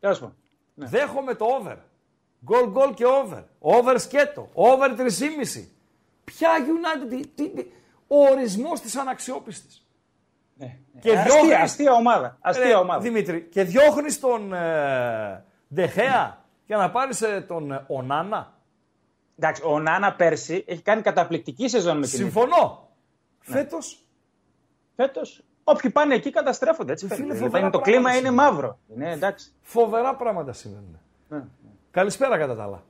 Τέλος 0.00 0.18
πάντων. 0.18 0.36
Δέχομαι 0.74 1.34
το 1.34 1.44
over. 1.60 1.76
Γκολ 2.44 2.68
γκολ 2.70 2.94
και 2.94 3.06
over. 3.06 3.42
Over 3.58 3.98
σκέτο. 3.98 4.48
Over 4.52 4.88
3,5. 4.96 5.68
Ποια 6.24 6.50
United, 6.58 7.06
τι, 7.08 7.26
τι, 7.26 7.48
τι, 7.50 7.62
ο 8.08 8.16
ορισμός 8.30 8.80
της 8.80 8.96
αναξιόπιστης. 8.96 9.86
Και 11.00 11.10
Ε, 11.10 11.18
αστεία, 11.18 11.32
διώχνεις- 11.34 11.56
αστεία 11.56 11.92
ομάδα. 11.92 12.36
Αστεία 12.40 12.64
Ρε, 12.66 12.74
ομάδα. 12.74 13.00
Δημήτρη, 13.00 13.42
και 13.42 13.62
διώχνεις 13.62 14.20
τον 14.20 14.52
ε, 14.52 15.44
Ντεχέα 15.74 16.44
για 16.66 16.76
να 16.76 16.90
πάρεις 16.90 17.22
ε, 17.22 17.44
τον 17.48 17.72
ε, 17.72 17.84
Ονάνα. 17.86 18.52
Εντάξει, 19.38 19.62
ο 19.64 19.78
Νάνα 19.80 20.14
πέρσι 20.14 20.64
έχει 20.66 20.82
κάνει 20.82 21.02
καταπληκτική 21.02 21.68
σεζόν 21.68 21.94
με 21.98 22.06
την 22.06 22.18
Συμφωνώ. 22.18 22.88
Φέτος 23.40 24.06
Φέτος, 24.96 25.44
όποιοι 25.64 25.90
πάνε 25.90 26.14
εκεί 26.14 26.30
καταστρέφονται. 26.30 26.92
Έτσι 26.92 27.06
Ε, 27.10 27.14
φίλε, 27.14 27.26
φαίνεται. 27.26 27.44
φοβερά 27.44 27.58
Είναι, 27.62 27.70
το 27.70 27.78
πράγματα 27.80 27.90
κλίμα 27.98 28.10
είναι 28.18 28.26
συμβαίνουν. 28.28 28.52
μαύρο. 28.54 28.78
Είναι 28.94 29.12
εντάξει. 29.12 29.52
φοβερά 29.62 30.16
πράγματα 30.16 30.52
συμβαίνουν. 30.52 30.98
Ναι. 31.28 31.42
Καλησπέρα 31.90 32.38
κατά 32.38 32.54
τα 32.56 32.62
άλλα. 32.62 32.82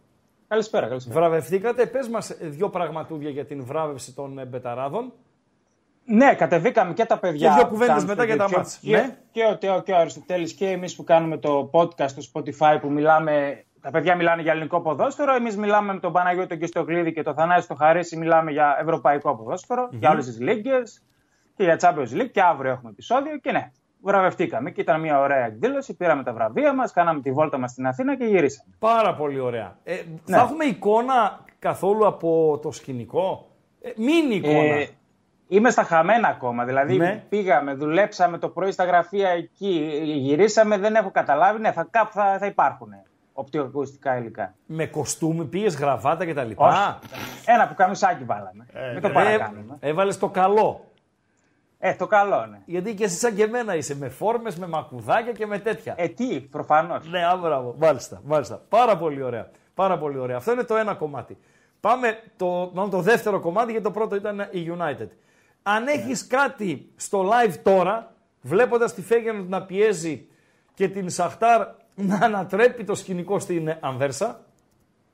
Καλησπέρα, 0.53 0.87
καλησπέρα. 0.87 1.20
Βραβευτήκατε. 1.20 1.87
Πες 1.87 2.09
μας 2.09 2.31
ε, 2.31 2.37
δύο 2.41 2.69
πραγματούδια 2.70 3.31
για 3.31 3.45
την 3.45 3.65
βράβευση 3.65 4.15
των 4.15 4.39
ε, 4.39 4.45
Μπεταράδων. 4.45 5.12
Ναι, 6.05 6.35
κατεβήκαμε 6.35 6.93
και 6.93 7.05
τα 7.05 7.19
παιδιά. 7.19 7.49
Και 7.49 7.55
δύο 7.55 7.62
που 7.62 7.69
κουβέντες 7.69 7.95
κάνουν 7.95 8.09
μετά 8.09 8.23
στο 8.23 8.33
για 8.33 8.37
τα 8.37 8.47
YouTube 8.47 8.57
μάτς. 8.57 8.77
Και, 8.77 8.97
Ναι. 8.97 9.16
και, 9.31 9.45
ο, 9.45 9.55
και, 9.55 9.70
ο, 9.70 9.83
και 9.83 9.93
ο 9.93 9.97
Αριστοτέλης 9.97 10.53
και 10.53 10.69
εμείς 10.69 10.97
που 10.97 11.05
κάνουμε 11.05 11.37
το 11.39 11.70
podcast 11.73 12.09
στο 12.09 12.23
Spotify 12.33 12.79
που 12.81 12.91
μιλάμε. 12.91 13.65
Τα 13.81 13.91
παιδιά 13.91 14.16
μιλάνε 14.16 14.43
για 14.43 14.53
ελληνικό 14.53 14.81
ποδόσφαιρο. 14.81 15.35
Εμείς 15.35 15.57
μιλάμε 15.57 15.93
με 15.93 16.01
τον 16.01 16.12
Παναγιώτο 16.12 16.49
τον 16.49 16.59
Κιστοκλίδη 16.59 17.12
και 17.12 17.23
τον 17.23 17.35
Θανάση 17.35 17.69
το 17.69 17.74
Χαρίση. 17.74 18.16
Μιλάμε 18.16 18.51
για 18.51 18.77
ευρωπαϊκό 18.81 19.37
ποδόσφαιρο, 19.37 19.89
για 19.93 20.11
όλες 20.11 20.27
τις 20.27 20.41
λίγκες 20.41 21.03
και 21.57 21.65
για 21.65 21.79
Champions 21.81 22.20
League. 22.20 22.31
Και 22.33 22.43
αύριο 22.43 22.70
έχουμε 22.70 22.91
επεισόδιο. 22.91 23.39
Και 23.39 23.53
ναι, 23.53 23.70
βραβευτήκαμε. 24.03 24.70
Και 24.70 24.81
ήταν 24.81 25.01
μια 25.01 25.20
ωραία 25.20 25.45
εκδήλωση. 25.47 25.95
Πήραμε 25.95 26.23
τα 26.23 26.33
βραβεία 26.33 26.74
μας, 26.74 26.93
κάναμε 26.93 27.20
τη 27.20 27.33
βόλτα 27.33 27.59
μας 27.59 27.70
στην 27.70 27.87
Αθήνα 27.87 28.16
και 28.16 28.24
γυρίσαμε. 28.24 28.70
Πάρα 28.79 29.15
πολύ 29.15 29.39
ωραία. 29.41 29.77
Ε, 29.85 29.95
Ναι. 30.27 30.37
Θα 30.37 30.43
έχουμε 30.43 30.65
εικόνα 30.65 31.39
καθόλου 31.59 32.07
από 32.07 32.59
το 32.62 32.70
σκηνικό; 32.73 33.47
Ε, 33.83 33.91
μίνι 33.97 34.35
εικόνα. 34.35 34.74
Ε, 34.74 34.89
είμαι 35.49 35.70
στα 35.70 35.83
χαμένα 35.83 36.29
ακόμα. 36.29 36.65
Δηλαδή 36.65 36.97
Ναι. 36.97 37.24
πήγαμε, 37.29 37.74
δουλέψαμε 37.74 38.39
το 38.39 38.49
πρωί 38.49 38.70
στα 38.73 38.85
γραφεία 38.85 39.29
εκεί, 39.29 40.01
γυρίσαμε, 40.05 40.79
δεν 40.79 40.95
έχω 40.95 41.11
καταλάβει. 41.11 41.61
Ναι, 41.61 41.73
θα, 41.73 41.87
κάπου 41.91 42.12
θα, 42.12 42.37
θα 42.39 42.47
υπάρχουν 42.47 42.89
οπτικοακουστικά 43.33 44.16
υλικά. 44.19 44.55
Με 44.66 44.87
κοστούμι, 44.87 45.45
πήγες 45.45 45.77
γραβάτα 45.77 46.27
κτλ. 46.27 46.51
Όχι. 46.55 46.79
Ένα 47.45 47.69
που 47.69 47.74
καμισάκι 47.74 48.24
βάλαμε. 48.24 48.66
Μην 48.93 49.01
το 49.03 49.09
Ε, 49.09 49.12
παρακάνουμε. 49.12 49.77
έβαλες 49.81 50.19
το 50.19 50.29
καλό. 50.29 50.85
Ε, 51.84 51.94
το 51.94 52.06
καλό, 52.06 52.46
ναι. 52.46 52.60
Γιατί 52.64 52.94
και 52.94 53.04
εσύ 53.04 53.16
σαν 53.16 53.34
και 53.34 53.42
εμένα 53.42 53.76
είσαι 53.76 53.96
με 53.96 54.09
φόρμες, 54.09 54.56
με 54.56 54.66
μακουδάκια 54.66 55.32
και 55.32 55.46
με 55.46 55.59
τέτοια. 55.59 55.94
Ε, 55.96 56.09
τι, 56.09 56.40
προφανώς. 56.40 57.09
Ναι, 57.09 57.26
α, 57.26 57.36
μπράβο. 57.36 57.74
Μάλιστα, 57.78 58.20
μάλιστα. 58.24 58.62
Πάρα 58.68 58.96
πολύ 58.96 59.22
ωραία. 59.22 59.50
Πάρα 59.74 59.98
πολύ 59.98 60.18
ωραία. 60.18 60.36
Αυτό 60.36 60.52
είναι 60.52 60.62
το 60.62 60.76
ένα 60.76 60.94
κομμάτι. 60.94 61.38
Πάμε 61.80 62.18
το, 62.36 62.70
μάλλον 62.74 62.90
το 62.90 63.00
δεύτερο 63.00 63.40
κομμάτι, 63.40 63.70
γιατί 63.70 63.84
το 63.84 63.90
πρώτο 63.90 64.14
ήταν 64.14 64.48
η 64.50 64.72
United. 64.76 65.09
Αν 65.62 65.86
έχεις 65.86 66.26
κάτι 66.26 66.92
στο 66.96 67.30
live 67.30 67.54
τώρα, 67.62 68.14
βλέποντας 68.40 68.94
τη 68.94 69.02
Φέγγεν 69.02 69.46
να 69.48 69.62
πιέζει 69.62 70.26
και 70.74 70.88
την 70.88 71.10
Σαχτάρ 71.10 71.66
να 71.94 72.16
ανατρέπει 72.16 72.84
το 72.84 72.94
σκηνικό 72.94 73.38
στην 73.38 73.76
Ανβέρσα. 73.80 74.40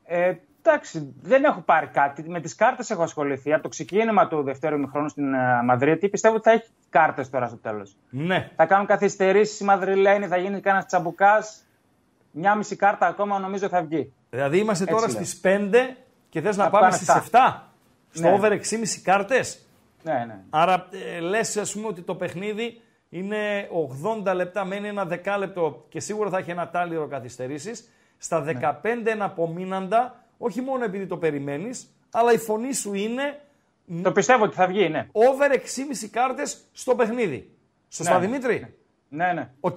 Ε, 0.04 0.34
εντάξει, 0.68 1.14
δεν 1.22 1.44
έχω 1.44 1.60
πάρει 1.60 1.86
κάτι. 1.86 2.30
Με 2.30 2.40
τις 2.40 2.54
κάρτες 2.54 2.90
έχω 2.90 3.02
ασχοληθεί. 3.02 3.52
Από 3.52 3.62
το 3.62 3.68
ξεκίνημα 3.68 4.28
του 4.28 4.42
δευτέρου 4.42 4.76
ημιχρόνου 4.76 5.08
στην 5.08 5.34
ε, 5.34 5.62
Μαδρίτη 5.64 6.08
πιστεύω 6.08 6.34
ότι 6.34 6.48
θα 6.48 6.50
έχει 6.54 6.68
κάρτες 6.90 7.30
τώρα 7.30 7.46
στο 7.46 7.56
τέλος. 7.56 7.96
Ναι. 8.10 8.50
Θα 8.56 8.66
κάνουν 8.66 8.86
καθυστερήσεις 8.86 9.60
οι 9.60 9.64
Μαδριλένοι, 9.64 10.26
θα 10.26 10.36
γίνει 10.36 10.60
κανένας 10.60 10.86
τσαμπουκάς. 10.86 11.62
Μια 12.30 12.54
μισή 12.54 12.76
κάρτα 12.76 13.06
ακόμα 13.06 13.38
νομίζω 13.38 13.68
θα 13.68 13.82
βγει. 13.82 14.12
Δηλαδή 14.30 14.58
είμαστε 14.58 14.84
Έτσι 14.84 14.94
τώρα 14.96 15.12
λέω. 15.12 15.24
στις 15.24 15.40
5 15.44 15.96
και 16.28 16.40
θες 16.40 16.56
να 16.56 16.64
Θα 16.64 16.70
πάμε 16.70 16.84
πάνε 16.84 16.96
στις 16.96 17.08
7. 17.08 17.16
εφτά. 17.16 17.72
Στο 18.10 18.28
Ναι. 18.28 18.34
over 18.34 18.50
6,5 18.52 19.00
κάρτες. 19.02 19.66
Ναι, 20.02 20.24
ναι. 20.26 20.38
Άρα 20.50 20.86
ε, 21.16 21.20
λες 21.20 21.56
ας 21.56 21.72
πούμε 21.72 21.86
ότι 21.86 22.00
το 22.02 22.14
παιχνίδι 22.14 22.80
είναι 23.08 23.68
80 24.24 24.34
λεπτά, 24.34 24.64
μένει 24.64 24.88
ένα 24.88 25.04
δεκάλεπτο 25.04 25.84
και 25.88 26.00
σίγουρα 26.00 26.30
θα 26.30 26.38
έχει 26.38 26.50
ένα 26.50 26.68
τάλιρο 26.68 27.06
καθυστερήσεις. 27.06 27.88
Στα 28.18 28.44
15 28.44 29.10
εναπομείναντα, 29.10 30.24
όχι 30.38 30.60
μόνο 30.60 30.84
επειδή 30.84 31.06
το 31.06 31.16
περιμένεις, 31.16 31.94
αλλά 32.10 32.32
η 32.32 32.38
φωνή 32.38 32.74
σου 32.74 32.94
είναι 32.94 33.40
Το 34.02 34.12
πιστεύω 34.12 34.44
ότι 34.44 34.54
θα 34.54 34.66
βγει, 34.66 34.88
ναι. 34.88 35.06
over 35.12 35.50
6,5 35.52 36.08
κάρτες 36.10 36.64
στο 36.72 36.94
παιχνίδι. 36.94 37.50
Σωστά 37.88 38.18
Ναι. 38.18 38.26
Δημήτρη; 38.26 38.74
Ναι, 39.08 39.32
ναι. 39.32 39.50
Οκ. 39.60 39.76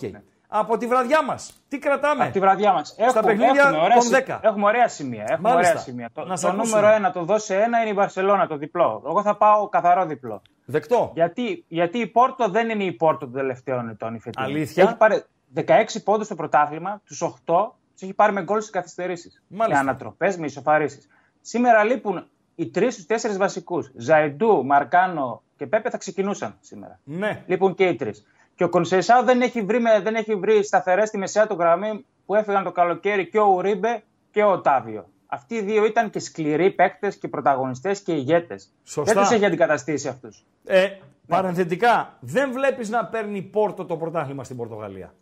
Από 0.54 0.78
τη 0.78 0.88
βραδιά 0.88 1.24
μας, 1.24 1.64
τι 1.68 1.80
κρατάμε; 1.80 2.24
Από 2.24 2.34
τη 2.34 2.40
βραδιά 2.40 2.74
μας. 2.74 2.96
Έχουμε, 2.98 3.22
παιχνίδια 3.22 3.62
έχουμε, 3.62 3.78
ωραία, 3.78 3.94
των 3.98 4.02
συ- 4.02 4.12
10. 4.28 4.40
έχουμε 4.44 4.66
ωραία 4.66 4.88
σημεία. 4.88 5.26
Έχουμε 5.28 5.50
Μάλιστα. 5.50 5.72
ωραία 5.72 5.84
σημεία. 5.84 6.10
Το, 6.14 6.26
Να 6.26 6.36
σε 6.36 6.46
το 6.46 6.52
ακούσουμε. 6.52 6.80
νούμερο 6.80 6.96
ένα, 6.98 7.12
το 7.12 7.24
δώσε 7.24 7.56
ένα, 7.62 7.80
είναι 7.82 7.90
η 7.90 7.94
Βαρσελόνα, 7.94 8.48
το 8.48 8.58
διπλό. 8.58 9.04
Εγώ 9.06 9.22
θα 9.22 9.36
πάω 9.38 9.68
καθαρό 9.70 10.06
διπλό. 10.06 10.42
Δεκτό. 10.66 11.12
Γιατί, 11.14 11.66
γιατί 11.68 11.98
η 12.00 12.08
Πόρτο 12.08 12.50
δεν 12.50 12.70
είναι 12.70 12.84
η 12.84 12.92
Πόρτο 12.92 13.26
των 13.26 13.34
τελευταίων 13.34 13.90
ετών 13.90 14.16
η 14.16 14.20
φετινή. 14.20 14.46
Αλήθεια; 14.46 14.84
Έχει 14.84 14.96
πάρει 14.96 15.24
16 15.56 16.00
πόντους 16.04 16.26
στο 16.26 16.36
πρωτάθλημα, 16.36 17.02
τους 17.06 17.22
8 17.22 17.76
τους 18.02 18.10
έχει 18.10 18.14
πάρει 18.18 18.34
με 18.34 18.44
γκολ 18.44 18.60
στις 18.60 18.72
καθυστερήσεις. 18.72 19.44
Μάλιστα. 19.48 19.84
Με 19.84 19.90
ανατροπές, 19.90 20.38
με 20.38 20.45
ισοφαρίσεις. 20.45 20.99
Σήμερα 21.41 21.84
λείπουν 21.84 22.28
οι 22.56 22.69
τρεις 22.69 22.94
στους 22.94 23.06
τέσσερις 23.06 23.38
βασικούς. 23.38 23.91
Ζαϊντού, 23.95 24.65
Μαρκάνο 24.65 25.44
και 25.57 25.68
Πέπε 25.68 25.90
θα 25.90 25.98
ξεκινούσαν 25.98 26.57
σήμερα. 26.60 26.99
Ναι. 27.03 27.44
Λείπουν 27.48 27.73
και 27.76 27.86
οι 27.86 27.95
τρεις. 27.95 28.26
Και 28.56 28.64
ο 28.64 28.69
Κονσεϊσάου 28.69 29.23
δεν 29.23 29.41
έχει 29.41 29.61
βρει, 29.61 29.80
με- 29.80 29.99
δεν 29.99 30.15
έχει 30.15 30.36
βρει 30.36 30.64
σταθερές 30.64 31.07
στη 31.07 31.18
μεσαία 31.18 31.48
του 31.48 31.56
γραμμή 31.60 32.06
που 32.26 32.36
έφυγαν 32.36 32.64
το 32.64 32.72
καλοκαίρι 32.72 33.30
και 33.30 33.40
ο 33.40 33.45
Ουρίμπε 33.45 34.03
και 34.32 34.44
ο 34.44 34.61
Οτάβιο. 34.61 35.10
Αυτοί 35.26 35.56
οι 35.56 35.61
δύο 35.61 35.86
ήταν 35.86 36.10
και 36.10 36.19
σκληροί 36.19 36.72
παίκτες 36.72 37.18
και 37.18 37.28
πρωταγωνιστές 37.28 38.02
και 38.02 38.14
ηγέτες. 38.14 38.72
Σωστά. 38.84 39.14
Δεν 39.14 39.23
τους 39.23 39.32
έχει 39.32 39.45
αντικαταστήσει 39.45 40.07
αυτούς. 40.07 40.45
Ε, 40.65 40.88
Παρενθετικά, 41.28 42.18
δεν 42.19 42.52
βλέπεις 42.52 42.90
να 42.90 43.06
παίρνει 43.06 43.38
η 43.38 43.41
Πόρτο 43.41 43.86
το 43.86 43.98
πρωτάθλημα 43.98 44.44
στην 44.44 44.57
Πορτογαλία; 44.57 45.14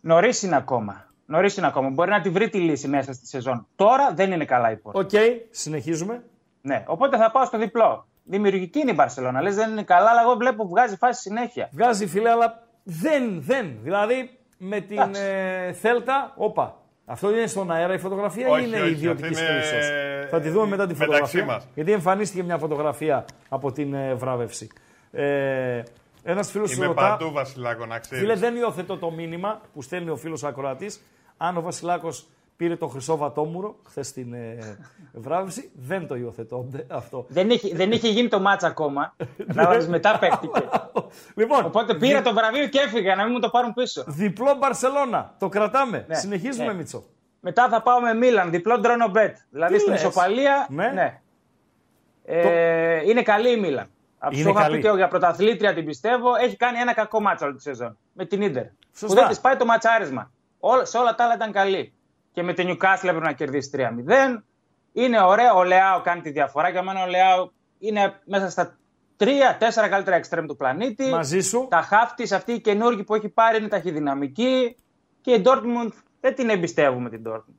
Νωρίς 0.00 0.42
είναι 0.42 0.56
ακόμα. 0.56 1.04
Νωρίς 1.30 1.56
είναι 1.56 1.66
ακόμα. 1.66 1.88
Μπορεί 1.88 2.10
να 2.10 2.20
τη 2.20 2.28
βρει 2.30 2.48
τη 2.48 2.58
λύση 2.58 2.88
μέσα 2.88 3.12
στη 3.12 3.26
σεζόν. 3.26 3.66
Τώρα 3.76 4.12
δεν 4.14 4.32
είναι 4.32 4.44
καλά 4.44 4.70
η 4.70 4.76
Πόρτο. 4.76 4.98
Οκ, 4.98 5.10
συνεχίζουμε. 5.50 6.22
Ναι. 6.62 6.84
Οπότε 6.86 7.16
θα 7.16 7.30
πάω 7.30 7.44
στο 7.44 7.58
διπλό. 7.58 8.06
Δημιουργική 8.24 8.78
είναι 8.78 8.90
η 8.90 8.94
Μπαρσελόνα. 8.96 9.42
Λες 9.42 9.54
δεν 9.54 9.70
είναι 9.70 9.82
καλά, 9.82 10.10
αλλά 10.10 10.20
εγώ 10.22 10.34
βλέπω 10.34 10.68
βγάζει 10.68 10.96
φάση 10.96 11.20
συνέχεια. 11.20 11.68
Βγάζει 11.72 12.06
φίλε, 12.06 12.30
αλλά 12.30 12.62
δεν, 12.82 13.42
δεν. 13.42 13.76
Δηλαδή 13.82 14.30
με 14.58 14.80
την 14.80 14.98
Εντάξει. 14.98 15.22
ε, 15.24 15.72
Θέλτα, 15.72 16.32
όπα. 16.36 16.76
Αυτό 17.06 17.30
είναι 17.30 17.46
στον 17.46 17.70
αέρα 17.70 17.94
η 17.94 17.98
φωτογραφία 17.98 18.48
Όχι, 18.48 18.62
ή 18.62 18.64
είναι 18.68 18.80
όχι, 18.80 18.90
ιδιωτικής 18.90 19.38
αυτή 19.40 19.52
είναι, 19.52 19.60
χρήση. 19.62 19.88
Θα 20.30 20.40
τη 20.40 20.48
δούμε 20.48 20.66
μετά 20.66 20.86
τη 20.86 20.92
μεταξύ 20.92 21.04
φωτογραφία. 21.04 21.44
μας. 21.44 21.66
Γιατί 21.74 21.92
εμφανίστηκε 21.92 22.42
μια 22.42 22.58
φωτογραφία 22.58 23.24
από 23.48 23.72
την 23.72 23.94
ε, 23.94 24.14
βράβευση. 24.14 24.68
Ε, 25.12 25.82
Ένας 26.22 26.50
φίλος 26.50 26.70
σου 26.70 26.76
Είμαι 26.76 26.86
ρωτά. 26.86 27.00
παντού, 27.18 27.32
Βασιλάκο, 27.32 27.86
να 27.86 27.98
ξέρεις. 27.98 28.24
Φίλε, 28.24 28.34
δεν 28.34 28.56
υιοθετώ 28.56 28.96
το 28.96 29.10
μήνυμα 29.10 29.60
που 29.74 29.82
στέλνει 29.82 30.10
ο 30.10 30.16
φίλος 30.16 30.44
Ακροατής. 30.44 31.00
Αν 31.42 31.56
ο 31.56 31.60
Βασιλάκος 31.60 32.26
πήρε 32.56 32.76
το 32.76 32.86
χρυσό 32.86 33.16
βατόμουρο 33.16 33.76
χθες 33.86 34.06
στην 34.06 34.32
ε, 34.34 34.78
βράβευση, 35.12 35.70
δεν 35.74 36.06
το 36.06 36.14
υιοθετώ 36.16 36.68
αυτό. 36.88 37.24
Δεν 37.28 37.50
είχε, 37.50 37.74
δεν 37.76 37.92
είχε 37.92 38.08
γίνει 38.08 38.28
το 38.28 38.40
μάτσα 38.40 38.66
ακόμα. 38.66 39.14
Κατάλαβες, 39.46 39.88
μετά 39.88 40.18
παίχτηκε. 40.18 40.60
Λοιπόν, 41.34 41.64
Οπότε 41.64 41.94
πήρα 41.94 42.22
το 42.22 42.32
βραβείο 42.34 42.66
και 42.68 42.78
έφυγα 42.78 43.14
να 43.14 43.22
μην 43.24 43.32
μου 43.32 43.40
το 43.40 43.50
πάρουν 43.50 43.72
πίσω. 43.74 44.04
διπλό 44.06 44.54
Μπαρσελόνα. 44.54 45.34
Το 45.38 45.48
κρατάμε. 45.48 46.04
Ναι, 46.08 46.14
Συνεχίζουμε, 46.14 46.66
ναι. 46.66 46.74
Μίτσο. 46.74 47.04
Μετά 47.40 47.68
θα 47.68 47.82
πάω 47.82 48.00
με 48.00 48.14
Μίλαν, 48.14 48.50
διπλό 48.50 48.78
ντρόνο 48.78 49.08
μπετ. 49.08 49.36
Δηλαδή 49.50 49.74
Τι 49.74 49.80
στην 49.80 49.92
λες; 49.92 50.00
ισοπαλία. 50.02 50.66
Ναι. 50.70 50.88
ναι. 50.88 51.20
Ε, 52.24 53.08
Είναι 53.08 53.22
καλή 53.22 53.50
η 53.52 53.56
Μίλαν. 53.60 53.90
Από 54.18 54.34
Είναι 54.34 54.42
σου 54.42 54.48
είχα 54.50 54.60
καλή. 54.60 54.74
πει 54.74 54.80
και 54.80 54.86
εγώ 54.86 54.96
για 54.96 55.08
πρωταθλήτρια 55.08 55.74
την 55.74 55.84
πιστεύω. 55.84 56.34
Έχει 56.34 56.56
κάνει 56.56 56.78
ένα 56.78 56.94
κακό 56.94 57.20
μάτσο 57.20 57.44
όλη 57.46 57.54
τη 57.54 57.62
σεζόν. 57.62 57.98
Με 58.12 58.24
την 58.24 58.52
ντερ. 58.52 58.64
Που 58.64 58.74
Σωστά. 58.94 59.20
δεν 59.20 59.28
της 59.28 59.40
πάει 59.40 59.56
το 59.56 59.64
ματσάρισμα. 59.64 60.30
Όλα, 60.60 60.84
σε 60.84 60.98
όλα 60.98 61.14
τα 61.14 61.24
άλλα 61.24 61.34
ήταν 61.34 61.52
καλή. 61.52 61.94
Και 62.32 62.42
με 62.42 62.52
την 62.52 62.68
Newcastle 62.68 63.02
έπρεπε 63.02 63.20
να 63.20 63.32
κερδίσει 63.32 63.70
3-0. 63.74 64.42
Είναι 64.92 65.20
ωραίο. 65.22 65.56
Ο 65.56 65.64
Λεάο 65.64 66.00
κάνει 66.00 66.20
τη 66.20 66.30
διαφορά. 66.30 66.68
Για 66.68 66.82
μένα 66.82 67.02
ο 67.02 67.06
Λεάο 67.06 67.50
είναι 67.78 68.20
μέσα 68.24 68.50
στα 68.50 68.78
3-4 69.16 69.26
καλύτερα 69.90 70.16
εξτρέμ 70.16 70.46
του 70.46 70.56
πλανήτη. 70.56 71.08
Μαζί 71.08 71.40
σου. 71.40 71.66
Τα 71.70 71.82
χάφτη, 71.82 72.34
αυτή 72.34 72.52
η 72.52 72.60
καινούργη 72.60 73.04
που 73.04 73.14
έχει 73.14 73.28
πάρει 73.28 73.58
είναι 73.58 73.68
ταχυδυναμική. 73.68 74.76
Και 75.20 75.32
η 75.32 75.42
Dortmund 75.44 75.92
δεν 76.20 76.34
την 76.34 76.48
εμπιστεύουμε 76.48 77.10
την 77.10 77.22
Dortmund. 77.26 77.54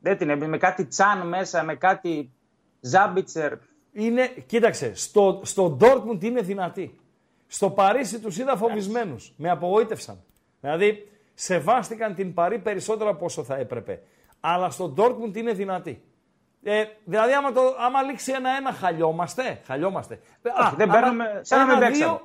Δεν 0.00 0.16
την 0.16 0.28
εμπιστεύουμε. 0.28 0.46
Με 0.46 0.58
κάτι 0.58 0.86
τσάν 0.86 1.28
μέσα, 1.28 1.62
με 1.62 1.74
κάτι 1.74 2.32
Ζάμπιτσερ. 2.80 3.52
Είναι, 3.92 4.26
κοίταξε, 4.46 4.94
στο, 4.94 5.40
στο 5.44 5.76
Dortmund 5.80 6.24
είναι 6.24 6.40
δυνατή. 6.40 7.00
Στο 7.46 7.70
Παρίσι 7.70 8.20
τους 8.20 8.38
είδα 8.38 8.56
φοβισμένους. 8.56 9.32
Με 9.36 9.50
απογοήτευσαν. 9.50 10.22
Δηλαδή, 10.60 11.11
σεβάστηκαν 11.34 12.14
την 12.14 12.34
Παρή 12.34 12.58
περισσότερο 12.58 13.10
από 13.10 13.24
όσο 13.24 13.44
θα 13.44 13.56
έπρεπε. 13.56 14.02
Αλλά 14.40 14.70
στο 14.70 14.94
Dortmund 14.96 15.36
είναι 15.36 15.52
δυνατή. 15.52 16.04
Ε, 16.62 16.84
δηλαδή, 17.04 17.32
άμα, 17.32 17.52
το, 17.52 17.60
άμα 17.78 18.02
λήξει 18.02 18.32
ένα-ένα, 18.32 18.72
χαλιόμαστε. 18.72 19.60
Χαλιόμαστε. 19.66 20.20
Όχι, 20.64 20.74
δεν 20.76 20.90
παίρνουμε- 20.90 21.38
σαν 21.42 21.58
να 21.58 21.66
μην 21.66 21.78
παίξαμε. 21.78 22.20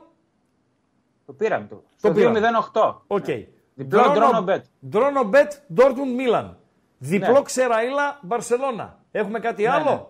Το 1.26 1.34
πήραμε 1.34 1.68
το. 1.68 1.84
Στο 1.98 2.12
πήραμε. 2.12 2.40
2-0-8. 2.74 2.96
Οκ. 3.08 3.26
Διπλό 3.74 4.12
draw 4.14 4.33
no 4.33 4.42
bet. 4.42 4.66
Draw 4.90 5.12
no 5.12 5.24
bet, 5.24 5.52
Dortmund 5.78 6.14
Μίλαν. 6.16 6.58
Διπλό 6.98 7.32
Ναι. 7.34 7.42
ξεραίλα 7.42 8.20
Μπαρσελώνα. 8.22 9.00
Έχουμε 9.12 9.40
κάτι 9.40 9.64
Ναι, 9.64 9.70
άλλο; 9.70 9.90
ναι. 9.90 10.02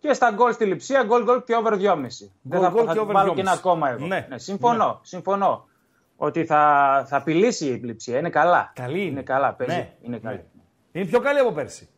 Και 0.00 0.12
στα 0.12 0.30
γκολ 0.30 0.52
στη 0.52 0.64
Λειψία, 0.64 1.02
γκολ 1.04 1.22
γκολ 1.24 1.42
και 1.44 1.54
over 1.56 1.72
2,5. 1.76 2.30
Δεν 2.42 2.60
θα, 2.60 2.68
γκολ 2.68 2.84
θα 2.86 2.92
και 2.92 2.98
over 2.98 3.14
βάλω 3.14 3.28
και 3.34 3.40
2,5. 3.40 3.40
ένα 3.40 3.50
ακόμα 3.50 3.88
εγώ. 3.90 4.06
Ναι. 4.06 4.26
συμφωνώ, 4.34 4.98
συμφωνώ. 5.02 5.67
Ότι 6.20 6.44
θα, 6.44 7.04
θα 7.08 7.16
απειλήσει 7.16 7.66
η 7.66 7.80
Λειψία. 7.84 8.18
Είναι 8.18 8.30
καλά. 8.30 8.72
Καλή 8.74 9.00
είναι. 9.00 9.10
Είναι 9.10 9.22
καλά, 9.22 9.54
παίζει. 9.54 9.74
Ναι. 9.74 9.94
Είναι 10.02 10.18
καλή. 10.18 10.36
Ναι. 10.36 11.00
Είναι 11.00 11.08
πιο 11.08 11.20
καλή 11.20 11.38
από 11.38 11.52
πέρσι. 11.52 11.88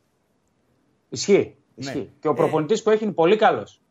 Ισχύει. 1.09 1.57
ισχύει. 1.75 2.11
Και 2.21 2.29
ο 2.29 2.35
προπονητής 2.35 2.83
που 2.83 2.91
έχει 2.91 3.05
είναι 3.05 3.13
πολύ 3.13 3.37
καλός. 3.37 3.83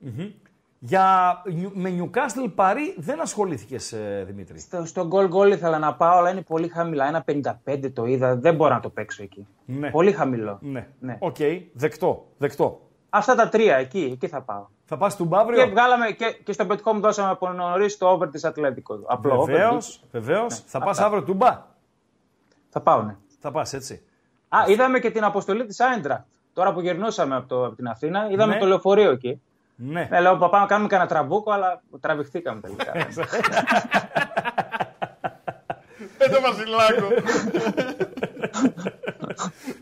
Για, 0.79 1.35
με 1.73 1.95
Newcastle 1.99 2.51
Παρί 2.55 2.95
δεν 2.97 3.21
ασχολήθηκε, 3.21 3.77
Δημήτρη. 4.25 4.59
Στο, 4.59 4.85
στο 4.85 5.07
γκολ 5.07 5.27
γκολ 5.27 5.51
ήθελα 5.51 5.79
να 5.79 5.95
πάω, 5.95 6.17
αλλά 6.17 6.29
είναι 6.29 6.41
πολύ 6.41 6.67
χαμηλά. 6.67 7.07
Ένα 7.07 7.25
55 7.65 7.91
το 7.93 8.05
είδα. 8.05 8.35
Δεν 8.35 8.55
μπορώ 8.55 8.73
να 8.73 8.79
το 8.79 8.89
παίξω 8.89 9.23
εκεί. 9.23 9.47
Ναι. 9.65 9.89
Πολύ 9.89 10.11
χαμηλό. 10.11 10.59
Ναι. 10.61 10.87
Ναι. 10.99 11.17
Οκ, 11.19 11.35
δεκτό, 11.73 12.27
δεκτό. 12.37 12.88
Αυτά 13.09 13.35
τα 13.35 13.49
τρία 13.49 13.75
εκεί, 13.75 14.09
εκεί 14.13 14.27
θα 14.27 14.41
πάω. 14.41 14.65
Θα 14.85 14.97
πας 14.97 15.15
Τούμπα 15.15 15.25
αύριο. 15.25 15.63
Και, 15.63 15.69
βγάλαμε, 15.69 16.11
και, 16.11 16.31
και 16.43 16.51
στο 16.51 16.65
πετυχό 16.65 16.93
δώσαμε 16.99 17.29
από 17.29 17.49
νωρίς 17.49 17.97
το 17.97 18.07
over 18.09 18.29
της 18.29 18.43
Ατλέτικο. 18.43 18.99
Απλό 19.07 19.33
over. 19.39 19.45
Βεβαίως, 19.51 20.01
βεβαίως. 20.11 20.59
θα 20.65 20.79
πας 20.79 20.89
αυτά. 20.89 21.05
αύριο 21.05 21.23
Τούμπα; 21.23 21.65
Θα 22.69 22.81
πάω, 22.81 23.01
ναι. 23.01 23.15
Θα 23.39 23.51
πας 23.51 23.73
έτσι. 23.73 24.03
Α, 24.49 24.59
είδαμε 24.67 24.99
και 24.99 25.11
την 25.11 25.23
αποστολή 25.23 25.65
της 25.65 25.79
Άιντραχτ. 25.79 26.25
Τώρα 26.53 26.73
που 26.73 26.79
γυρνούσαμε 26.81 27.35
από, 27.35 27.47
το, 27.47 27.65
από 27.65 27.75
την 27.75 27.87
Αθήνα, 27.87 28.27
είδαμε 28.31 28.53
Ναι. 28.53 28.59
το 28.59 28.65
λεωφορείο 28.65 29.11
εκεί. 29.11 29.41
Ναι. 29.75 30.07
Ναι, 30.11 30.19
λέω, 30.21 30.37
παπά, 30.37 30.59
να 30.59 30.65
κάνουμε 30.65 30.87
κανένα 30.87 31.09
τραμπούκο, 31.09 31.51
αλλά 31.51 31.81
τραβηχτήκαμε 31.99 32.61
τελικά. 32.61 32.91
Με 36.19 36.25
το 36.27 36.41
Βασιλάκο. 36.41 37.07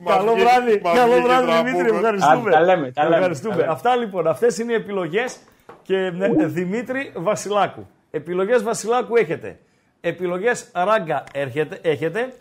Μας 0.07 0.17
Καλό 0.17 0.33
βγήκε- 0.33 0.49
βράδυ, 0.49 0.79
μας 0.83 0.93
καλό 0.97 1.11
βγήκε 1.13 1.27
βράδυ 1.27 1.45
τραμπούκος. 1.47 1.71
Δημήτρη, 1.71 1.95
ευχαριστούμε. 1.95 2.49
Α, 2.49 2.51
τα 2.53 2.61
λέμε, 2.61 2.91
τα 2.91 3.03
λέμε, 3.03 3.15
ευχαριστούμε. 3.15 3.53
τα 3.53 3.59
λέμε. 3.59 3.71
Αυτά 3.71 3.95
λοιπόν, 3.95 4.27
αυτές 4.27 4.57
είναι 4.57 4.71
οι 4.71 4.75
επιλογές 4.75 5.37
και 5.81 5.95
ναι, 5.97 6.45
Δημήτρη 6.45 7.11
Βασιλάκου. 7.15 7.87
Επιλογές 8.11 8.63
Βασιλάκου 8.63 9.15
έχετε. 9.15 9.59
Επιλογές 10.01 10.71
Ράγκα 10.73 11.23
έρχεται- 11.33 11.85
έχετε 11.85 12.33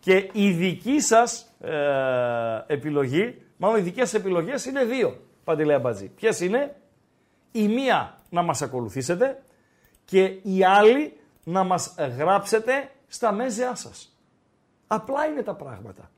και 0.00 0.28
η 0.32 0.50
δική 0.50 1.00
σας 1.00 1.46
ε, 1.60 1.72
επιλογή, 2.66 3.42
μάλλον 3.56 3.78
οι 3.78 3.80
δικές 3.80 4.14
επιλογές 4.14 4.64
είναι 4.64 4.84
δύο, 4.84 5.16
Παντελέα 5.44 5.78
Μπατζή. 5.78 6.08
Ποιες 6.08 6.40
είναι; 6.40 6.74
Η 7.52 7.68
μία 7.68 8.16
να 8.30 8.42
μας 8.42 8.62
ακολουθήσετε 8.62 9.42
και 10.04 10.22
η 10.42 10.64
άλλη 10.64 11.16
να 11.44 11.64
μας 11.64 11.94
γράψετε 12.18 12.90
στα 13.08 13.32
μέζεά 13.32 13.74
σας. 13.74 14.16
Απλά 14.86 15.24
είναι 15.26 15.42
τα 15.42 15.54
πράγματα. 15.54 16.10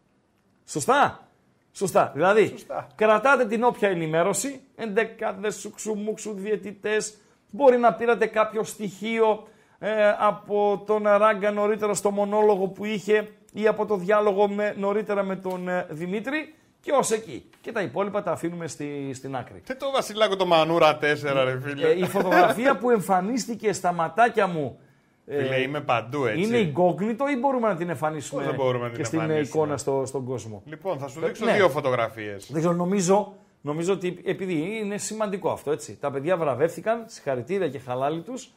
Σωστά. 0.69 1.29
Σωστά. 1.73 2.11
Δηλαδή, 2.15 2.55
κρατάτε 2.95 3.47
την 3.47 3.65
όποια 3.65 3.89
ενημέρωση, 3.89 4.61
εντεκάδες, 4.77 5.55
σουξουμούξου, 5.55 6.33
διαιτητές, 6.33 7.15
μπορεί 7.51 7.79
να 7.79 7.95
πήρατε 7.95 8.27
κάποιο 8.27 8.65
στοιχείο 8.65 9.49
ε, 9.79 10.15
από 10.19 10.83
τον 10.87 11.03
Ράγκα 11.03 11.51
νωρίτερα 11.51 11.95
στο 11.95 12.11
μονόλογο 12.11 12.67
που 12.67 12.85
είχε 12.85 13.29
ή 13.53 13.67
από 13.67 13.87
το 13.87 13.97
διάλογο 13.97 14.49
με, 14.49 14.75
νωρίτερα 14.79 15.23
με 15.23 15.37
τον 15.37 15.69
ε, 15.69 15.87
Δημήτρη 15.91 16.55
και 16.81 16.93
ως 16.93 17.11
εκεί. 17.11 17.51
Και 17.61 17.73
τα 17.73 17.81
υπόλοιπα 17.81 18.23
τα 18.23 18.31
αφήνουμε 18.31 18.67
στη, 18.67 19.11
στην 19.15 19.37
άκρη. 19.37 19.61
Τι 19.61 19.75
το 19.75 19.91
Βασιλάκο 19.91 20.37
το 20.37 20.47
Μανούρα 20.47 20.99
4, 20.99 21.01
ρε 21.45 21.61
φίλε. 21.61 21.89
Ε, 21.89 21.99
η 21.99 22.05
φωτογραφία 22.05 22.77
που 22.77 22.91
εμφανίστηκε 22.91 23.73
στα 23.73 23.93
ματάκια 23.93 24.47
μου 24.47 24.81
ε, 25.29 25.43
Φίλε, 25.43 25.61
είμαι 25.61 25.81
παντού 25.81 26.25
έτσι. 26.25 26.43
είναι 26.43 26.73
incognito 26.77 27.31
ή 27.35 27.39
μπορούμε 27.41 27.69
να 27.69 27.77
την 27.77 27.89
εμφανίσουμε 27.89 28.43
Πώς 28.43 28.51
δεν 28.51 28.61
μπορούμε 28.61 28.85
να 28.85 28.89
την 28.91 28.99
και 28.99 29.05
στην 29.05 29.19
ε, 29.19 29.23
εμφανίσουμε; 29.23 29.63
εικόνα 29.63 29.77
στο, 29.77 30.03
στον 30.07 30.25
κόσμο; 30.25 30.63
Λοιπόν, 30.65 30.99
θα 30.99 31.09
σου 31.09 31.21
δείξω 31.21 31.45
Ναι. 31.45 31.53
δύο 31.55 31.69
φωτογραφίες. 31.69 32.49
Δεν 32.53 32.61
ξέρω, 32.61 32.75
νομίζω, 32.75 33.33
νομίζω 33.61 33.93
ότι 33.93 34.23
επειδή 34.25 34.79
είναι 34.83 34.99
σημαντικό 34.99 35.51
αυτό, 35.51 35.71
έτσι. 35.71 35.97
Τα 36.01 36.11
παιδιά 36.11 36.37
βραβεύτηκαν, 36.37 37.05
συγχαρητήρια 37.07 37.69
και 37.69 37.79
χαλάλη 37.79 38.21
τους. 38.23 38.51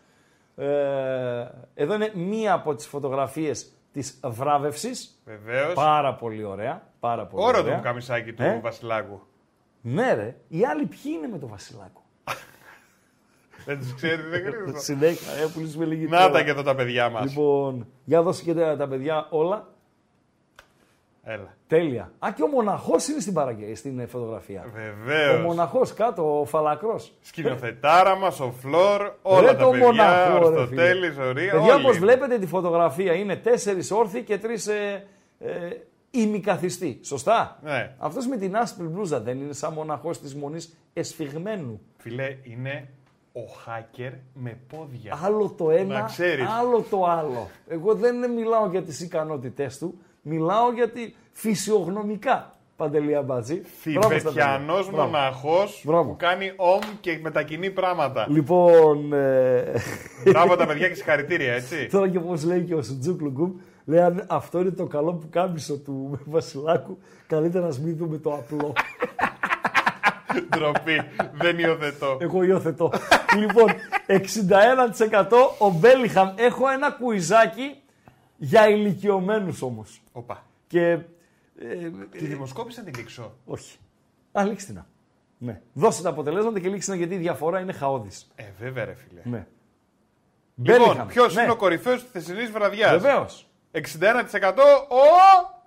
Ε, 0.55 0.65
εδώ 1.75 1.93
είναι 1.93 2.11
μία 2.15 2.53
από 2.53 2.75
τις 2.75 2.87
φωτογραφίες 2.87 3.71
της 3.93 4.19
βράβευσης. 4.25 5.21
Βεβαίως. 5.25 5.73
Πάρα 5.73 6.13
πολύ 6.15 6.43
ωραία. 6.43 6.83
Πάρα 6.99 7.25
πολύ 7.25 7.43
Όρο 7.43 7.59
ωραία. 7.59 7.75
το 7.75 7.81
καμισάκι 7.81 8.33
του 8.33 8.43
Ε; 8.43 8.59
Βασιλάκου. 8.63 9.21
Ναι 9.81 10.13
ρε, 10.13 10.35
οι 10.47 10.65
άλλοι 10.65 10.85
ποιοι 10.85 11.11
είναι 11.17 11.27
με 11.27 11.37
το 11.37 11.47
Βασιλάκο; 11.47 12.00
Δεν 13.65 13.79
τους 13.79 13.93
ξέρεις, 13.95 14.25
δεν 14.29 14.43
κρίνει. 14.43 14.79
Συνέχεια, 14.89 15.31
ε, 15.43 15.45
πουλήσουμε 15.53 15.85
λίγη 15.85 16.05
Να 16.07 16.17
τώρα. 16.17 16.31
τα 16.31 16.43
και 16.43 16.49
εδώ 16.49 16.63
τα 16.63 16.75
παιδιά 16.75 17.09
μας. 17.09 17.23
Λοιπόν, 17.23 17.87
για 18.03 18.21
δώσε 18.21 18.43
και 18.43 18.53
τα, 18.53 18.77
τα 18.77 18.87
παιδιά 18.87 19.27
όλα. 19.29 19.67
Έλα. 21.23 21.55
Τέλεια. 21.67 22.11
Α, 22.19 22.27
και 22.35 22.43
ο 22.43 22.47
μοναχός 22.47 23.07
είναι 23.07 23.19
στην, 23.19 23.33
παραγγε... 23.33 23.75
στην 23.75 23.99
ε, 23.99 24.05
φωτογραφία. 24.05 24.63
Ο 24.67 24.71
Βεβαίω. 24.73 25.39
μοναχός 25.41 25.93
κάτω, 25.93 26.39
ο 26.39 26.45
φαλακρός. 26.45 27.13
Σκηνοθετάρα 27.21 28.15
μας, 28.15 28.39
ο 28.39 28.51
Φλόρ, 28.51 29.11
όλα 29.21 29.41
Ρε 29.41 29.47
τα 29.47 29.63
το 29.63 29.69
παιδιά. 29.69 29.85
μοναχό, 29.85 30.37
ρε 30.39 30.45
Αριστοτέλης, 30.45 31.13
φίλε. 31.13 31.25
Ορία. 31.27 31.51
Παιδιά, 31.51 31.73
όλοι 31.73 31.83
όπως 31.83 31.95
είναι. 31.97 32.05
βλέπετε 32.05 32.37
τη 32.39 32.45
φωτογραφία 32.47 33.13
είναι 33.13 33.35
τέσσερις 33.35 33.91
όρθιοι 33.91 34.21
και 34.23 34.37
τρεις 34.37 34.67
ε, 34.67 35.07
ε, 35.39 35.49
ημικαθιστοί. 36.11 36.99
Σωστά; 37.03 37.59
Ναι. 37.63 37.95
Αυτός 37.97 38.27
με 38.27 38.37
την 38.37 38.55
άσπρη 38.55 38.85
μπλούζα 38.87 39.19
δεν 39.21 39.37
είναι 39.41 39.53
σαν 39.53 39.73
μοναχός 39.73 40.19
της 40.19 40.35
μονής 40.35 40.75
εσφιγμένου. 40.93 41.81
Φίλε, 41.97 42.37
είναι 42.43 42.89
ο 43.33 43.41
hacker 43.65 44.11
με 44.33 44.57
πόδια. 44.67 45.19
Άλλο 45.23 45.53
το 45.57 45.69
ένα, 45.71 45.99
Να 45.99 46.05
ξέρεις. 46.05 46.45
άλλο 46.59 46.85
το 46.89 47.05
άλλο. 47.05 47.49
Εγώ 47.67 47.93
δεν 47.95 48.31
μιλάω 48.31 48.67
για 48.67 48.81
τις 48.83 49.01
ικανότητές 49.01 49.77
του, 49.77 49.97
μιλάω 50.21 50.71
για 50.71 50.89
τη 50.91 51.13
φυσιογνωμικά. 51.31 52.51
Παντελή 52.75 53.15
Αμπάτζη. 53.15 53.61
Μπράβο 53.85 54.07
στα 54.07 54.17
Θηβετιανό 54.17 54.73
παιδιά. 54.73 54.91
Μπράβο. 54.91 55.09
μοναχός 55.09 55.83
Μπράβο. 55.85 56.09
που 56.09 56.15
κάνει 56.17 56.53
ομ 56.55 56.79
και 57.01 57.19
μετακινεί 57.21 57.69
πράγματα. 57.71 58.25
Λοιπόν, 58.29 59.13
ε, 59.13 59.63
Μπράβο 60.25 60.55
τα 60.55 60.65
παιδιά 60.65 60.87
και 60.87 60.93
συγχαρητήρια, 60.93 61.53
έτσι. 61.53 61.87
Τώρα 61.91 62.09
και 62.09 62.17
όπω 62.17 62.33
λέει 62.45 62.61
και 62.63 62.75
ο 62.75 62.81
Σουτζούκλουγκουμ, 62.81 63.51
λέει 63.85 63.99
αν 64.01 64.25
αυτό 64.29 64.59
είναι 64.59 64.71
το 64.71 64.85
καλό 64.85 65.13
που 65.13 65.27
κάμισο 65.29 65.77
του 65.77 66.19
Βασιλάκου, 66.25 66.97
καλύτερα 67.27 67.67
να 67.67 67.75
μην 67.83 67.97
δούμε 67.97 68.17
το 68.17 68.33
απλό. 68.33 68.73
Ντροπή. 70.49 71.01
Δεν 71.33 71.59
υιοθετώ. 71.59 72.17
Εγώ 72.19 72.43
υιοθετώ. 72.43 72.91
λοιπόν, 73.37 73.67
61% 74.07 75.31
ο 75.57 75.69
Μπέλιχαμ. 75.69 76.33
Έχω 76.35 76.69
ένα 76.69 76.91
κουιζάκι 76.91 77.81
για 78.37 78.67
ηλικιωμένους 78.69 79.61
όμως. 79.61 80.01
Οπα. 80.11 80.43
Και. 80.67 80.81
ε, 80.89 80.99
Τη 82.11 82.25
δημοσκόπηση 82.25 82.77
να 82.79 82.83
την 82.85 82.93
δείξω. 82.93 83.33
όχι. 83.45 83.77
Α, 84.31 84.43
λήξτε 84.45 84.73
να. 84.73 84.85
Ναι. 85.37 85.61
Δώσε 85.73 86.01
τα 86.01 86.09
αποτελέσματα 86.09 86.59
και 86.59 86.69
λήξτε 86.69 86.91
να 86.91 86.97
γιατί 86.97 87.13
η 87.13 87.17
διαφορά 87.17 87.59
είναι 87.59 87.73
χαόδης. 87.73 88.27
Ε, 88.35 88.43
βέβαια, 88.59 88.85
ρε 88.85 88.93
φίλε. 88.93 89.21
Ναι. 89.23 89.47
Λοιπόν, 90.63 91.05
ποιος 91.07 91.35
ναι. 91.35 91.41
είναι 91.41 91.51
ο 91.51 91.55
κορυφαίος 91.55 92.01
της 92.01 92.11
θεσινής 92.11 92.51
βραδιάς; 92.51 92.91
Βεβαίως. 92.91 93.47
61% 93.71 93.79
ο. 94.89 95.59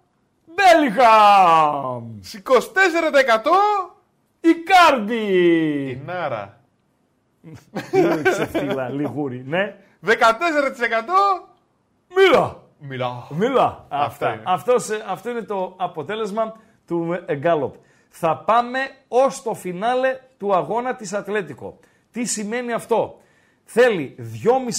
Μπέλιχαμ! 0.54 2.20
24% 2.22 2.70
Η 4.44 4.54
Κάρντι! 4.54 5.90
η 5.90 6.02
Νάρα. 6.06 6.60
Είναι 7.92 8.22
ξεφτύλα, 8.22 8.88
λιγούρι. 8.88 9.44
Ναι. 9.46 9.76
14% 10.06 10.10
Μίλα! 12.14 12.62
μιλάω. 12.78 13.22
Μίλα! 13.30 13.84
Αυτά 13.88 14.32
είναι. 14.32 14.42
Αυτός, 14.46 14.90
ε, 14.90 15.04
αυτό 15.08 15.30
είναι 15.30 15.42
το 15.42 15.74
αποτέλεσμα 15.78 16.56
του 16.86 17.22
ε, 17.26 17.36
Γκάλοπ. 17.36 17.74
Θα 18.08 18.36
πάμε 18.36 18.78
ως 19.08 19.42
το 19.42 19.54
φινάλε 19.54 20.18
του 20.38 20.54
αγώνα 20.54 20.94
της 20.94 21.12
Ατλέτικο. 21.12 21.78
Τι 22.10 22.24
σημαίνει 22.24 22.72
αυτό; 22.72 23.20
Θέλει 23.64 24.16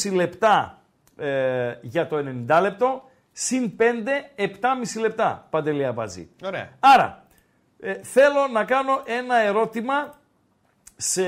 2,5 0.04 0.14
λεπτά 0.14 0.82
ε, 1.18 1.74
για 1.82 2.08
το 2.08 2.18
90 2.48 2.60
λεπτό, 2.62 3.04
συν 3.32 3.72
5, 3.80 3.84
7,5 4.40 4.48
λεπτά, 5.00 5.48
Παντελία 5.50 5.92
Μπατζή. 5.92 6.30
Ωραία. 6.46 6.70
Άρα, 6.80 7.25
ε, 7.86 7.94
θέλω 8.04 8.48
να 8.48 8.64
κάνω 8.64 9.02
ένα 9.06 9.38
ερώτημα 9.38 10.20
σε 10.96 11.24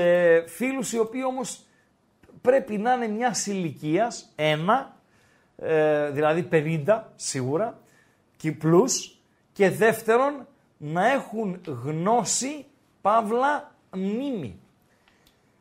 φίλους 0.48 0.92
οι 0.92 0.98
οποίοι 0.98 1.22
όμως 1.26 1.64
πρέπει 2.40 2.78
να 2.78 2.92
είναι 2.92 3.08
μια 3.08 3.34
ηλικία, 3.46 4.12
ένα, 4.34 4.96
ε, 5.56 6.10
δηλαδή 6.10 6.48
50 6.86 7.02
σίγουρα, 7.16 7.78
και 8.36 8.52
πλούς, 8.52 9.18
και 9.52 9.70
δεύτερον, 9.70 10.46
να 10.76 11.10
έχουν 11.12 11.60
γνώση, 11.84 12.66
παύλα, 13.00 13.74
μνήμη. 13.92 14.60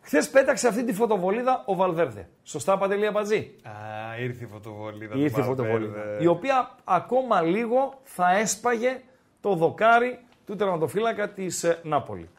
Χθες 0.01 0.29
πέταξε 0.29 0.67
αυτή 0.67 0.83
τη 0.83 0.93
φωτοβολίδα 0.93 1.63
ο 1.65 1.75
Βαλβέρδε. 1.75 2.29
Σωστά, 2.43 2.77
Παντελία 2.77 3.11
Μπατζή. 3.11 3.55
Α, 3.63 3.71
ήρθε 4.19 4.43
η 4.43 4.47
φωτοβολίδα. 4.47 5.13
του 5.13 5.19
Ήρθε 5.19 5.41
η 5.41 5.43
Βαλβέρδε. 5.43 5.71
φωτοβολίδα. 5.71 6.19
Η 6.19 6.27
οποία 6.27 6.75
ακόμα 6.83 7.41
λίγο 7.41 7.99
θα 8.03 8.37
έσπαγε 8.37 9.01
το 9.41 9.55
δοκάρι 9.55 10.19
του 10.47 10.55
τερματοφύλακα 10.55 11.29
της 11.29 11.79
Νάπολη. 11.83 12.29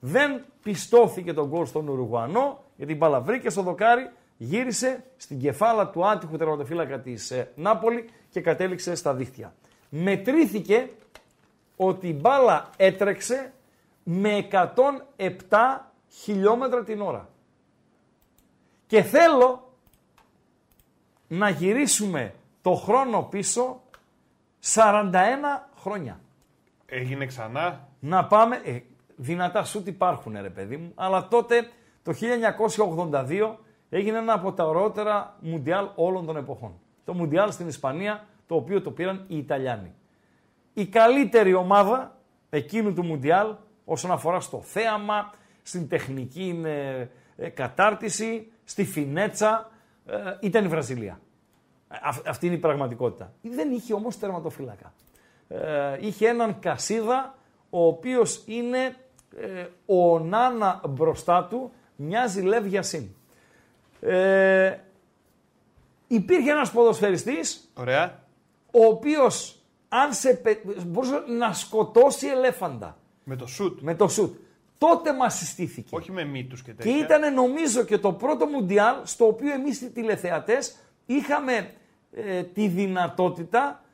Δεν 0.00 0.44
πιστώθηκε 0.62 1.32
τον 1.32 1.48
γκολ 1.48 1.66
στον 1.66 1.88
Ουρουγουανό, 1.88 2.64
γιατί 2.76 2.92
η 2.92 2.96
μπάλα 2.98 3.20
βρήκε 3.20 3.50
στο 3.50 3.62
δοκάρι, 3.62 4.10
γύρισε 4.36 5.04
στην 5.16 5.40
κεφάλα 5.40 5.88
του 5.90 6.06
άτυχου 6.06 6.36
τερματοφύλακα 6.36 7.00
της 7.00 7.32
Νάπολη 7.54 8.08
και 8.30 8.40
κατέληξε 8.40 8.94
στα 8.94 9.14
δίχτυα. 9.14 9.54
Μετρήθηκε 9.88 10.90
ότι 11.76 12.08
η 12.08 12.18
μπάλα 12.20 12.70
έτρεξε 12.76 13.52
με 14.02 14.48
107 14.50 15.30
χιλιόμετρα 16.08 16.84
την 16.84 17.00
ώρα. 17.00 17.28
Και 18.86 19.02
θέλω 19.02 19.72
να 21.28 21.48
γυρίσουμε 21.48 22.34
το 22.62 22.74
χρόνο 22.74 23.22
πίσω 23.22 23.80
41 24.74 25.12
χρόνια. 25.80 26.20
Έγινε 26.86 27.26
ξανά. 27.26 27.88
Να 28.00 28.26
πάμε, 28.26 28.60
ε, 28.64 28.78
δυνατά 29.16 29.64
σουτ 29.64 29.86
υπάρχουν 29.86 30.36
ρε 30.40 30.50
παιδί 30.50 30.76
μου, 30.76 30.92
αλλά 30.94 31.28
τότε 31.28 31.70
το 32.02 32.12
1982 32.12 33.56
έγινε 33.88 34.18
ένα 34.18 34.32
από 34.32 34.52
τα 34.52 34.64
ωραιότερα 34.64 35.36
μουντιάλ 35.40 35.88
όλων 35.94 36.26
των 36.26 36.36
εποχών. 36.36 36.80
Το 37.04 37.14
μουντιάλ 37.14 37.52
στην 37.52 37.68
Ισπανία, 37.68 38.24
το 38.46 38.54
οποίο 38.54 38.82
το 38.82 38.90
πήραν 38.90 39.24
οι 39.28 39.36
Ιταλιάνοι. 39.36 39.94
Η 40.72 40.86
καλύτερη 40.86 41.54
ομάδα 41.54 42.18
εκείνου 42.50 42.92
του 42.92 43.04
μουντιάλ 43.04 43.54
όσον 43.84 44.10
αφορά 44.10 44.40
στο 44.40 44.60
θέαμα, 44.60 45.32
στην 45.62 45.88
τεχνική 45.88 46.60
ε, 46.64 47.06
ε, 47.36 47.48
κατάρτιση, 47.48 48.52
στη 48.64 48.84
φινέτσα, 48.84 49.70
ε, 50.06 50.14
ήταν 50.40 50.64
η 50.64 50.68
Βραζιλία. 50.68 51.20
Α- 51.88 52.22
αυτή 52.26 52.46
είναι 52.46 52.54
η 52.54 52.58
πραγματικότητα. 52.58 53.32
Δεν 53.42 53.70
είχε 53.72 53.94
όμως 53.94 54.18
τερματοφύλακα. 54.18 54.92
Ε, 55.48 55.96
είχε 56.00 56.28
έναν 56.28 56.58
Κασίδα, 56.58 57.34
ο 57.70 57.86
οποίος 57.86 58.42
είναι 58.46 58.96
ε, 59.36 59.66
ο 59.86 60.18
Νάνα 60.18 60.80
μπροστά 60.88 61.44
του, 61.44 61.72
μοιάζει 61.96 62.40
Λεύ 62.42 62.68
Γιασίν. 62.68 63.08
Ε, 64.00 64.76
υπήρχε 66.08 66.50
ένας 66.50 66.70
ποδοσφαιριστής, 66.70 67.70
Ωραία. 67.74 68.22
ο 68.70 68.84
οποίος 68.86 69.60
αν 69.88 70.12
σε, 70.12 70.34
πε- 70.34 70.84
μπορούσε 70.86 71.22
να 71.38 71.52
σκοτώσει 71.52 72.26
ελέφαντα 72.26 72.96
Με 73.24 73.36
το 73.36 73.46
σουτ. 73.46 73.80
με 73.80 73.94
το 73.94 74.08
σουτ. 74.08 74.36
Τότε 74.78 75.12
μας 75.14 75.34
συστήθηκε. 75.34 75.96
Όχι 75.96 76.12
με 76.12 76.24
μύτους 76.24 76.62
και 76.62 76.70
Και 76.72 76.82
τέτοια. 76.82 76.98
ήταν 76.98 77.34
νομίζω 77.34 77.82
και 77.84 77.98
το 77.98 78.12
πρώτο 78.12 78.46
Μουντιάλ 78.46 78.96
στο 79.02 79.26
οποίο 79.26 79.52
εμείς 79.52 79.80
οι 79.80 79.90
τηλεθεατές 79.90 80.76
είχαμε 81.06 81.70
ε, 82.12 82.42
τη 82.42 82.68
δυνατότητα 82.68 83.84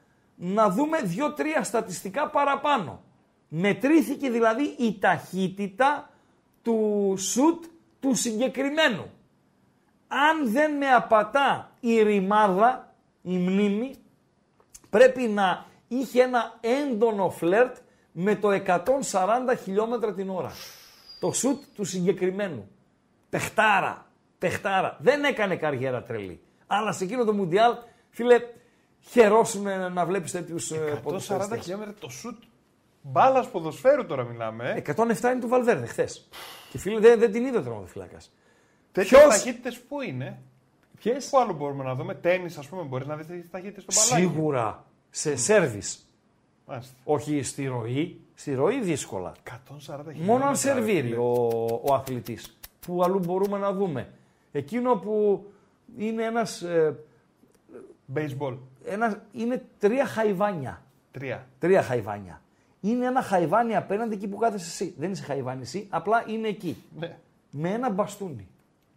να 0.44 0.70
δούμε 0.70 1.01
δύο-τρία 1.02 1.62
στατιστικά 1.62 2.28
παραπάνω. 2.28 3.02
Μετρήθηκε 3.48 4.31
δηλαδή 4.31 4.62
η 4.78 4.98
ταχύτητα 4.98 6.10
του 6.62 7.14
σουτ 7.19 7.64
του 8.01 8.14
συγκεκριμένου. 8.14 9.10
Αν 10.09 10.52
δεν 10.52 10.77
με 10.77 10.86
απατά 10.86 11.70
η 11.81 12.02
ρημάδα, 12.02 12.94
η 13.23 13.36
μνήμη, 13.36 13.94
πρέπει 14.90 15.23
να 15.23 15.66
είχε 15.89 16.23
ένα 16.23 16.59
έντονο 16.60 17.31
φλερτ 17.31 17.77
με 18.12 18.36
το 18.36 18.48
140 18.66 18.82
χιλιόμετρα 19.62 20.14
την 20.14 20.31
ώρα. 20.31 20.52
Το 21.20 21.32
σουτ 21.32 21.62
του 21.74 21.85
συγκεκριμένου. 21.85 22.70
Πεχτάρα, 23.31 24.06
πεχτάρα. 24.39 24.97
Δεν 25.01 25.24
έκανε 25.24 25.56
καριέρα 25.56 26.02
τρελή. 26.02 26.40
Αλλά 26.66 26.93
σε 26.93 27.05
εκείνο 27.05 27.24
το 27.24 27.32
Μουντιάλ, 27.32 27.74
φίλε, 28.10 28.36
χαιρόσουμε 29.11 29.89
να 29.89 30.07
βλέπεις 30.07 30.33
τέτοιους 30.33 30.70
ε, 30.70 30.93
140 30.97 31.03
ποδοσφαιριστές. 31.03 31.61
χιλιόμετρα 31.62 31.95
το 31.99 32.09
σουτ. 32.09 32.43
Μπάλας 33.03 33.49
ποδοσφαίρου 33.51 34.07
τώρα 34.07 34.23
μιλάμε. 34.24 34.70
Ε. 34.87 34.93
107 34.97 34.97
είναι 35.33 35.39
του 35.41 35.49
Βαλβέρδε 35.49 35.87
χθες. 35.87 36.29
Και 36.70 36.79
φίλε, 36.79 36.99
δεν, 37.01 37.19
δεν 37.19 37.33
την 37.33 37.45
είδε 37.45 37.59
ο 37.59 37.62
τερματοφύλακα. 37.62 38.16
Τέτοιες 38.93 39.20
ποιος- 39.20 39.35
ταχύτητες 39.35 39.81
πού 39.81 40.01
είναι. 40.01 40.43
Ποιες; 40.99 41.29
Πού 41.31 41.39
άλλο 41.39 41.53
μπορούμε 41.53 41.85
να 41.85 41.95
δούμε. 41.95 42.15
Τέννη, 42.15 42.47
ας 42.59 42.69
πούμε, 42.69 42.83
μπορείς 42.83 43.07
να 43.07 43.16
δεις 43.16 43.27
τις 43.27 43.51
ταχύτητες 43.51 43.83
στο 43.83 43.93
μπαλάκι. 44.15 44.33
Σίγουρα 44.33 44.85
σε 45.11 45.37
σέρβις. 45.37 46.07
Μάλιστα. 46.66 46.95
Όχι 47.05 47.43
στη 47.43 47.66
ροή. 47.66 48.20
Στη 48.35 48.55
ροή 48.55 48.81
δύσκολα. 48.81 49.33
140 49.33 49.57
χιλιόμετρα. 49.79 50.15
Μόνο 50.24 50.45
αν 50.45 50.57
σερβίρει 50.57 51.01
φίλε. 51.09 51.16
ο, 51.16 51.33
ο 51.85 51.95
αθλητής. 51.95 52.57
Πού 52.87 53.03
αλλού 53.05 53.19
μπορούμε 53.19 53.59
να 53.59 53.73
δούμε. 53.73 54.12
Εκείνο 54.53 54.97
που 54.97 55.45
είναι 55.99 56.23
ένας, 56.24 56.62
ε, 56.62 56.97
Baseball. 58.15 58.57
Ένας 58.87 59.17
είναι 59.33 59.63
τρία 59.79 60.05
χαϊβάνια. 60.07 60.83
Τρία. 61.11 61.47
Τρία 61.59 61.83
χαϊβάνια. 61.83 62.41
Είναι 62.81 63.07
ένα 63.07 63.23
χαϊβάνι 63.23 63.77
απέναντι 63.77 64.15
εκεί 64.15 64.29
που 64.29 64.37
κάθεσαι 64.37 64.67
εσύ. 64.83 64.95
Δεν 64.99 65.11
είσαι 65.13 65.23
χαϊβάνι 65.25 65.63
εσύ, 65.63 65.87
απλά 65.91 66.25
είναι 66.27 66.49
εκεί. 66.49 66.83
Ναι. 66.99 67.17
Με 67.51 67.69
ένα 67.71 67.91
μπαστούνι. 67.91 68.49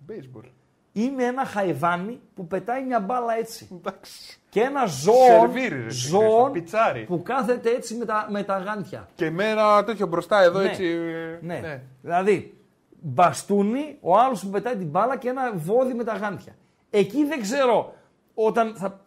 Baseball. 0.09 0.49
Είναι 0.93 1.23
ένα 1.23 1.45
χαϊβάνι 1.45 2.19
που 2.35 2.47
πετάει 2.47 2.83
μια 2.83 2.99
μπάλα 2.99 3.37
έτσι. 3.37 3.67
Εντάξει. 3.71 4.37
Και 4.49 4.61
ένα 4.61 4.85
ζώο, 4.85 5.25
Σερβίρι, 5.25 5.75
ρε, 5.75 5.81
Χρήστο, 5.81 6.19
ζώο 6.19 6.49
πιτσάρι. 6.51 7.03
που 7.03 7.21
κάθεται 7.23 7.69
έτσι 7.69 7.95
με 7.95 8.05
τα, 8.05 8.27
με 8.29 8.43
τα 8.43 8.57
γάντια. 8.57 9.07
Και 9.15 9.29
με 9.29 9.49
ένα 9.49 9.83
τέτοιο 9.83 10.07
μπροστά 10.07 10.41
εδώ 10.41 10.59
Ναι. 10.59 10.69
έτσι. 10.69 10.95
Ναι. 11.41 11.81
Δηλαδή, 12.01 12.57
μπαστούνι, 13.01 13.97
ο 14.01 14.17
άλλος 14.17 14.41
που 14.43 14.49
πετάει 14.49 14.75
την 14.75 14.87
μπάλα 14.87 15.17
και 15.17 15.29
ένα 15.29 15.53
βόδι 15.55 15.93
με 15.93 16.03
τα 16.03 16.13
γάντια. 16.13 16.55
Εκεί 16.89 17.25
δεν 17.25 17.41
ξέρω 17.41 17.93
όταν 18.33 18.75
θα 18.75 19.04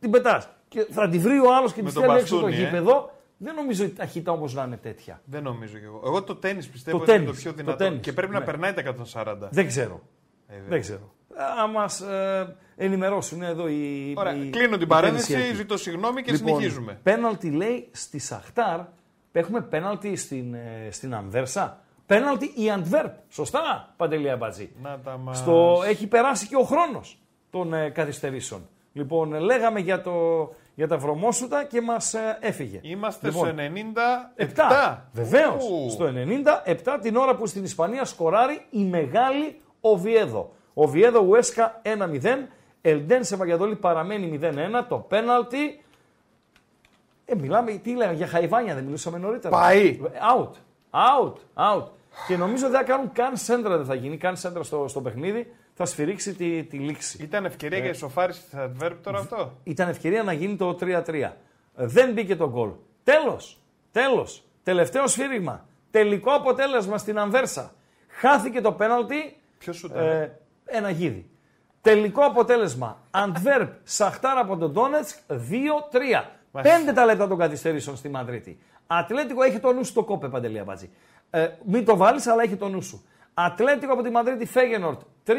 την 0.00 0.10
πετάς 0.10 0.48
και 0.68 0.86
θα 0.90 1.08
τη 1.08 1.18
βρει 1.18 1.38
ο 1.38 1.54
άλλος 1.56 1.72
και 1.72 1.82
Με 1.82 1.88
τη 1.88 1.94
το 1.94 2.00
στέλνει 2.00 2.18
έξω 2.20 2.34
το 2.36 2.40
μπαστούνι, 2.42 2.62
ε. 2.62 2.66
γήπεδο. 2.66 3.10
Δεν 3.38 3.54
νομίζω 3.54 3.84
η 3.84 3.88
ταχύτητα 3.90 4.32
όμως 4.32 4.54
να 4.54 4.62
είναι 4.64 4.76
τέτοια. 4.76 5.20
Δεν 5.24 5.42
νομίζω 5.42 5.78
κι 5.78 5.84
εγώ. 5.84 6.02
Εγώ 6.04 6.22
το 6.22 6.34
τέννη 6.36 6.64
πιστεύω 6.64 6.96
Το 6.96 7.02
ότι 7.02 7.12
είναι 7.12 7.20
το 7.20 7.24
τέννις, 7.26 7.42
πιο 7.42 7.50
το 7.50 7.56
δυνατό. 7.56 7.76
τέννις, 7.76 8.00
Και 8.00 8.12
πρέπει 8.12 8.32
να 8.32 8.38
ναι. 8.38 8.44
περνάει 8.44 8.72
τα 8.72 8.82
140. 8.82 9.36
Δεν 9.50 9.66
ξέρω. 9.66 10.00
Ε, 10.48 10.52
βέβαια. 10.54 10.68
δεν 10.68 10.80
ξέρω. 10.80 11.14
Α 11.62 11.66
μας 11.66 12.00
ε, 12.00 12.56
ενημερώσουν 12.76 13.42
εδώ 13.42 13.68
οι. 13.68 14.14
Ωραία. 14.16 14.34
οι- 14.36 14.50
Κλείνω 14.50 14.74
οι 14.74 14.78
την 14.78 14.88
παρένθεση, 14.88 15.26
ταινισιακοί. 15.32 15.56
ζητώ 15.56 15.76
συγγνώμη 15.76 16.22
και 16.22 16.32
Λοιπόν, 16.32 16.48
συνεχίζουμε. 16.48 17.00
Πέναλτι 17.02 17.50
λέει 17.50 17.88
στη 17.92 18.18
Σαχτάρ. 18.18 18.80
Έχουμε 19.32 19.60
πέναλτι 19.60 20.16
στην, 20.16 20.54
ε, 20.54 20.88
στην 20.90 21.14
Ανβέρσα. 21.14 21.80
Πέναλτι 22.06 22.52
η 22.56 22.70
Αντβέρπ. 22.70 23.14
Σωστά, 23.28 23.94
Παντελή 23.96 24.30
Αμπατζή. 24.30 24.70
Να 24.82 24.98
τα 24.98 25.16
μας... 25.18 25.38
Στο, 25.38 25.82
έχει 25.86 26.06
περάσει 26.06 26.46
και 26.46 26.56
ο 26.56 26.62
χρόνος 26.62 27.18
των 27.50 27.74
ε, 27.74 27.88
καθυστερήσεων. 27.90 28.68
Λοιπόν, 28.96 29.34
ε, 29.34 29.38
λέγαμε 29.38 29.80
για, 29.80 30.00
το, 30.00 30.12
για 30.74 30.88
τα 30.88 30.96
βρωμόσουτα 30.96 31.64
και 31.64 31.80
μας 31.80 32.14
ε, 32.14 32.38
έφυγε. 32.40 32.80
Είμαστε 32.82 33.28
λοιπόν, 33.28 33.46
στο 33.46 33.56
97. 34.36 34.42
7. 34.42 34.96
Βεβαίως. 35.12 35.64
Ου. 35.64 35.90
Στο 35.90 36.12
97 36.84 36.98
την 37.02 37.16
ώρα 37.16 37.36
που 37.36 37.46
στην 37.46 37.64
Ισπανία 37.64 38.04
σκοράρει 38.04 38.66
η 38.70 38.84
μεγάλη 38.84 39.60
Οβιέδο. 39.80 40.52
Οβιέδο 40.74 41.20
Ουέσκα 41.20 41.82
1-0. 41.82 42.26
Ελντέν 42.80 43.24
σε 43.24 43.36
Βαγιαδόλη 43.36 43.76
παραμένει 43.76 44.38
0-1. 44.42 44.52
Το 44.88 44.96
πέναλτι. 44.96 45.80
Ε, 47.24 47.34
μιλάμε, 47.34 47.72
τι 47.72 47.94
λέγαμε, 47.94 48.16
για 48.16 48.26
χαϊβάνια 48.26 48.74
δεν 48.74 48.84
μιλούσαμε 48.84 49.18
νωρίτερα. 49.18 49.56
Πάει. 49.56 50.00
Out. 50.36 50.50
Out. 50.90 51.32
Out. 51.54 51.84
Και 52.26 52.36
νομίζω 52.36 52.68
δεν 52.68 52.78
θα 52.78 52.84
κάνουν 52.84 53.12
καν 53.12 53.36
σέντρα, 53.36 53.76
δεν 53.76 53.86
θα 53.86 53.94
γίνει 53.94 54.16
καν 54.16 54.36
σέντρα 54.36 54.62
στο, 54.62 54.88
στο 54.88 55.00
παιχνίδι. 55.00 55.52
Θα 55.78 55.84
σφυρίξει 55.84 56.34
τη, 56.34 56.64
τη 56.64 56.78
λήξη. 56.78 57.22
Ήταν 57.22 57.44
ευκαιρία 57.44 57.78
για 57.78 57.90
ισοφάριση 57.90 58.40
της 58.40 58.52
Adverb 58.56 58.96
τώρα 59.02 59.18
αυτό; 59.18 59.52
Ήταν 59.64 59.88
ευκαιρία 59.88 60.22
να 60.22 60.32
γίνει 60.32 60.56
το 60.56 60.78
3-3. 60.80 61.30
Δεν 61.74 62.12
μπήκε 62.12 62.36
το 62.36 62.50
γκολ. 62.50 62.70
Τέλος. 63.04 63.58
Τέλος. 63.92 64.42
Τελευταίο 64.62 65.06
σφύριγμα. 65.06 65.66
Τελικό 65.90 66.30
αποτέλεσμα 66.32 66.98
στην 66.98 67.18
Ανβέρσα. 67.18 67.74
Χάθηκε 68.08 68.60
το 68.60 68.72
πέναλτι. 68.72 69.36
Ποιος 69.58 69.76
σου 69.76 69.92
Ε, 69.94 70.30
ένα 70.64 70.90
γίδι. 70.90 71.30
Τελικό 71.80 72.24
αποτέλεσμα. 72.24 73.02
Αντβέρπ 73.10 73.72
Σαχτάρα 73.82 74.40
από 74.40 74.56
τον 74.56 74.72
Ντόνετσκ 74.72 75.18
2-3. 75.28 75.34
Μάλιστα. 76.50 76.78
Πέντε 76.78 76.92
τα 76.92 77.04
λεπτά 77.04 77.28
των 77.28 77.38
καθυστερήσεων 77.38 77.96
στη 77.96 78.08
Μαδρίτη. 78.08 78.58
Ατλέτικο 78.86 79.42
έχει 79.42 79.58
το 79.58 79.72
νου 79.72 79.84
σου 79.84 79.90
στο 79.90 80.04
κόπε, 80.04 80.28
Παντελή 80.28 80.58
Αμπατζή. 80.58 80.90
Ε, 81.30 81.48
μην 81.64 81.84
το 81.84 81.96
βάλεις, 81.96 82.26
αλλά 82.26 82.42
έχει 82.42 82.56
το 82.56 82.68
νου 82.68 82.82
σου. 82.82 83.04
Ατλέτικο 83.38 83.92
από 83.92 84.02
τη 84.02 84.10
Μαδρίτη 84.10 84.46
Φέγενορτ 84.46 85.00
3-2. 85.26 85.32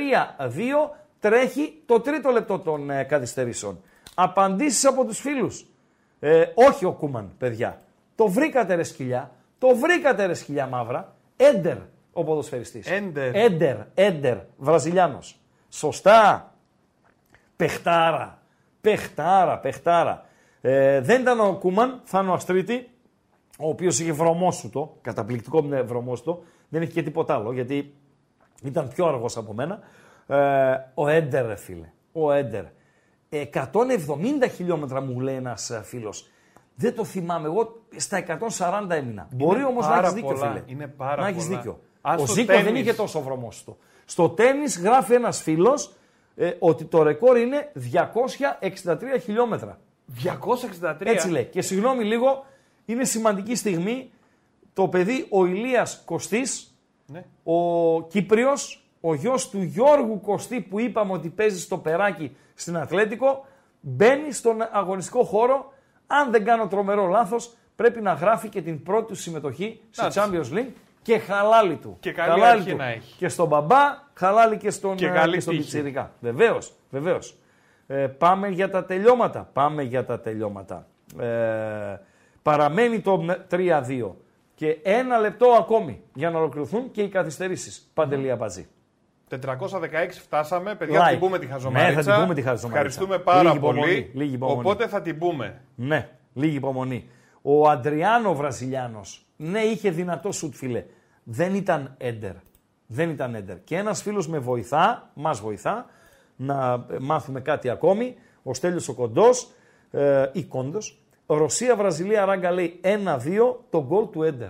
Τρέχει 1.19 1.82
το 1.86 1.99
τρίτο 1.99 2.30
λεπτό 2.30 2.60
των 2.60 2.90
ε, 2.90 3.03
καθυστερήσεων. 3.03 3.82
Απαντήσεις 4.15 4.86
από 4.86 5.06
τους 5.06 5.19
φίλους. 5.19 5.65
Ε, 6.19 6.45
όχι 6.53 6.86
ο 6.86 6.91
Κούμαν, 6.91 7.32
παιδιά. 7.38 7.82
Το 8.15 8.28
βρήκατε 8.28 8.76
ρε 8.76 8.84
σκυλιά. 8.84 9.32
Το 9.57 9.76
βρήκατε 9.76 10.26
ρε 10.26 10.34
σκυλιά 10.34 10.68
μαύρα. 10.68 11.15
Έντερ 11.38 11.78
ο 12.14 12.24
ποδοσφαιριστής. 12.24 12.88
Έντερ. 12.88 13.36
Έντερ, 13.36 13.78
Έντερ, 13.94 14.38
Βραζιλιάνος. 14.57 15.40
Σωστά. 15.69 16.53
Πεχτάρα. 17.56 18.41
Πεχτάρα, 18.82 19.57
πεχτάρα. 19.57 20.26
Ε, 20.61 21.02
δεν 21.02 21.22
ήταν 21.22 21.40
ο 21.40 21.53
Κούμαν, 21.53 22.02
θα 22.03 22.19
είναι 22.19 22.30
ο 22.30 22.34
Αστρίτη, 22.34 22.90
ο 23.60 23.69
οποίος 23.69 23.99
είχε 23.99 24.11
βρωμόσουτο, 24.11 24.98
καταπληκτικό 25.02 25.61
με 25.61 25.82
βρωμόσουτο, 25.82 26.44
δεν 26.69 26.81
έχει 26.81 26.91
και 26.91 27.03
τίποτα 27.03 27.34
άλλο, 27.34 27.52
γιατί 27.52 27.94
ήταν 28.64 28.88
πιο 28.88 29.06
αργός 29.07 29.38
από 29.38 29.53
μένα. 29.53 29.80
Ε, 30.27 30.77
ο 30.94 31.07
Έντερ, 31.07 31.45
ρε 31.45 31.56
φίλε. 31.56 31.89
Ο 32.11 32.31
Έντερ. 32.31 32.64
170 33.30 34.48
χιλιόμετρα 34.56 35.02
μου 35.02 35.19
λέει 35.19 35.35
ένας 35.35 35.80
φίλος. 35.84 36.30
Δεν 36.76 36.95
το 36.95 37.03
θυμάμαι. 37.03 37.48
Εγώ 37.48 37.81
στα 37.95 38.18
140 38.18 38.89
έμεινα. 38.89 39.27
Μπορεί 39.31 39.64
όμως 39.64 39.85
να 39.85 39.91
πάρα 39.91 40.02
έχεις 40.07 40.14
δίκιο, 40.14 40.30
πολλά. 40.30 40.48
φίλε. 40.48 40.64
Είναι 40.65 40.88
πάρα 40.88 41.22
να 41.22 41.27
έχεις 41.27 41.45
πολλά. 41.45 41.57
δίκιο. 41.57 41.80
Αν 42.02 42.15
ο 42.19 42.26
στο 42.26 42.34
Ζήκος 42.34 42.56
δεν 42.56 42.65
τένις- 42.65 42.81
είχε 42.81 42.94
τόσο 42.94 43.22
βρωμόσουτο. 43.22 43.77
Στο 44.06 44.30
τέννη 44.30 44.64
γράφει 44.81 45.14
ένας 45.14 45.41
φίλος 45.41 45.94
ε, 46.35 46.52
ότι 46.60 46.85
το 46.85 47.03
ρεκόρ 47.03 47.38
είναι 47.38 47.72
263 47.73 49.19
χιλιόμετρα. 49.22 49.80
263. 50.23 50.95
Έτσι 50.99 51.30
λέει. 51.30 51.45
Και 51.45 51.61
συγγνώμη 51.61 52.03
λίγο, 52.03 52.45
είναι 52.85 53.03
σημαντική 53.03 53.56
στιγμή 53.56 54.10
το 54.78 54.88
παιδί 54.88 55.26
ο 55.30 55.45
Ηλίας 55.45 56.02
Κωστής, 56.06 56.78
Ναι. 57.06 57.24
ο 57.44 58.02
Κύπριος, 58.08 58.86
ο 59.02 59.14
γιος 59.14 59.49
του 59.49 59.62
Γιώργου 59.62 60.22
Κωστή 60.22 60.62
που 60.62 60.80
είπαμε 60.80 61.14
ότι 61.14 61.30
παίζει 61.30 61.60
στο 61.60 61.78
περάκι 61.78 62.36
στην 62.54 62.78
Ατλέτικο, 62.78 63.45
μπαίνει 63.80 64.32
στον 64.32 64.58
αγωνιστικό 64.72 65.24
χώρο. 65.24 65.74
Αν 66.08 66.32
δεν 66.32 66.44
κάνω 66.45 66.68
τρομερό 66.68 67.08
λάθος, 67.08 67.56
πρέπει 67.76 68.02
να 68.02 68.14
γράφει 68.14 68.49
και 68.49 68.62
την 68.62 68.84
πρώτη 68.84 69.08
του 69.08 69.16
συμμετοχή 69.16 69.80
στη 69.90 70.06
Εντάξει. 70.06 70.20
Champions 70.54 70.58
League 70.58 70.72
και 71.02 71.18
χαλάλι 71.18 71.76
του. 71.76 71.98
Και 71.99 72.12
καλή 72.12 72.30
χαλάλι 72.30 72.58
αρχή 72.60 72.72
του. 72.72 72.78
να 72.78 72.88
έχει. 72.88 73.16
Και 73.18 73.30
στον 73.30 73.48
μπαμπά, 73.48 73.98
χαλάλι 74.14 74.58
και 74.58 74.70
στον, 74.70 74.95
Και 74.95 75.06
ε, 75.08 75.10
καλή 75.10 75.34
και 75.34 75.40
στον 75.40 75.54
τύχη. 75.54 75.66
πιτσιρικά. 75.66 76.12
Βεβαίως, 76.20 76.74
βεβαίως. 76.90 77.36
Ε, 77.88 78.08
πάμε 78.08 78.48
για 78.48 78.70
τα 78.70 78.86
τελειώματα. 78.86 79.49
Πάμε 79.54 79.84
για 79.84 80.06
τα 80.06 80.20
τελειώματα. 80.20 80.88
Ε, 81.20 81.26
παραμένει 82.41 82.99
το 82.99 83.26
3-2. 83.49 84.16
Και 84.57 84.79
ένα 84.84 85.17
λεπτό 85.17 85.47
ακόμη 85.47 86.01
για 86.13 86.29
να 86.29 86.38
ολοκληρωθούν 86.38 86.91
και 86.91 87.01
οι 87.01 87.09
καθυστερήσεις. 87.09 87.91
Παντελή 87.93 88.31
Αμπατζή. 88.31 88.67
416 89.29 89.38
φτάσαμε. 90.11 90.75
Παιδιά, 90.75 90.99
θα 90.99 91.07
Like. 91.07 91.09
την 91.09 91.19
πούμε 91.19 91.39
τη 91.39 91.45
χαζομαρίτσα. 91.45 91.95
Ναι, 91.95 92.01
θα 92.01 92.11
την 92.13 92.21
πούμε 92.21 92.34
τη 92.34 92.41
χαζομαρίτσα. 92.41 92.67
Ευχαριστούμε 92.67 93.19
πάρα 93.19 93.41
Λίγη 93.43 93.55
υπομονή, 93.57 93.79
πολύ. 93.81 94.11
λίγη 94.13 94.34
υπομονή. 94.34 94.59
Οπότε 94.59 94.88
θα 94.88 95.01
την 95.01 95.17
πούμε. 95.17 95.61
Ναι, 95.75 96.09
λίγη 96.34 96.55
υπομονή. 96.55 97.09
Ο 97.41 97.69
Αντριάνο 97.69 98.35
Βραζιλιάνος, 98.35 99.25
ναι, 99.35 99.59
είχε 99.59 99.89
δυνατό 99.89 100.31
σουτ, 100.31 100.53
φίλε. 100.55 100.85
Δεν 101.23 101.55
ήταν 101.55 101.95
έντερ. 101.97 102.34
Δεν 102.88 103.09
ήταν 103.09 103.35
έντερ. 103.35 103.63
Και 103.63 103.77
ένας 103.77 104.01
φίλος 104.01 104.27
με 104.27 104.39
βοηθά, 104.39 105.09
μας 105.13 105.39
βοηθά, 105.39 105.85
να 106.35 106.85
ε, 106.91 106.95
μάθουμε 106.99 107.39
κάτι 107.39 107.69
ακόμη. 107.69 108.15
Ο 108.43 108.53
Στέλιος 108.53 108.88
ο 108.88 108.93
Κοντός, 108.93 109.51
ε, 109.91 110.29
ή 110.34 110.43
Κόντος. 110.43 111.01
Ρωσία-Βραζιλία 111.28 112.26
ράγκα 112.26 112.52
λέει 112.52 112.80
1-2 112.84 112.88
το 113.70 113.84
γκολ 113.84 114.10
του 114.10 114.24
έντερ. 114.24 114.49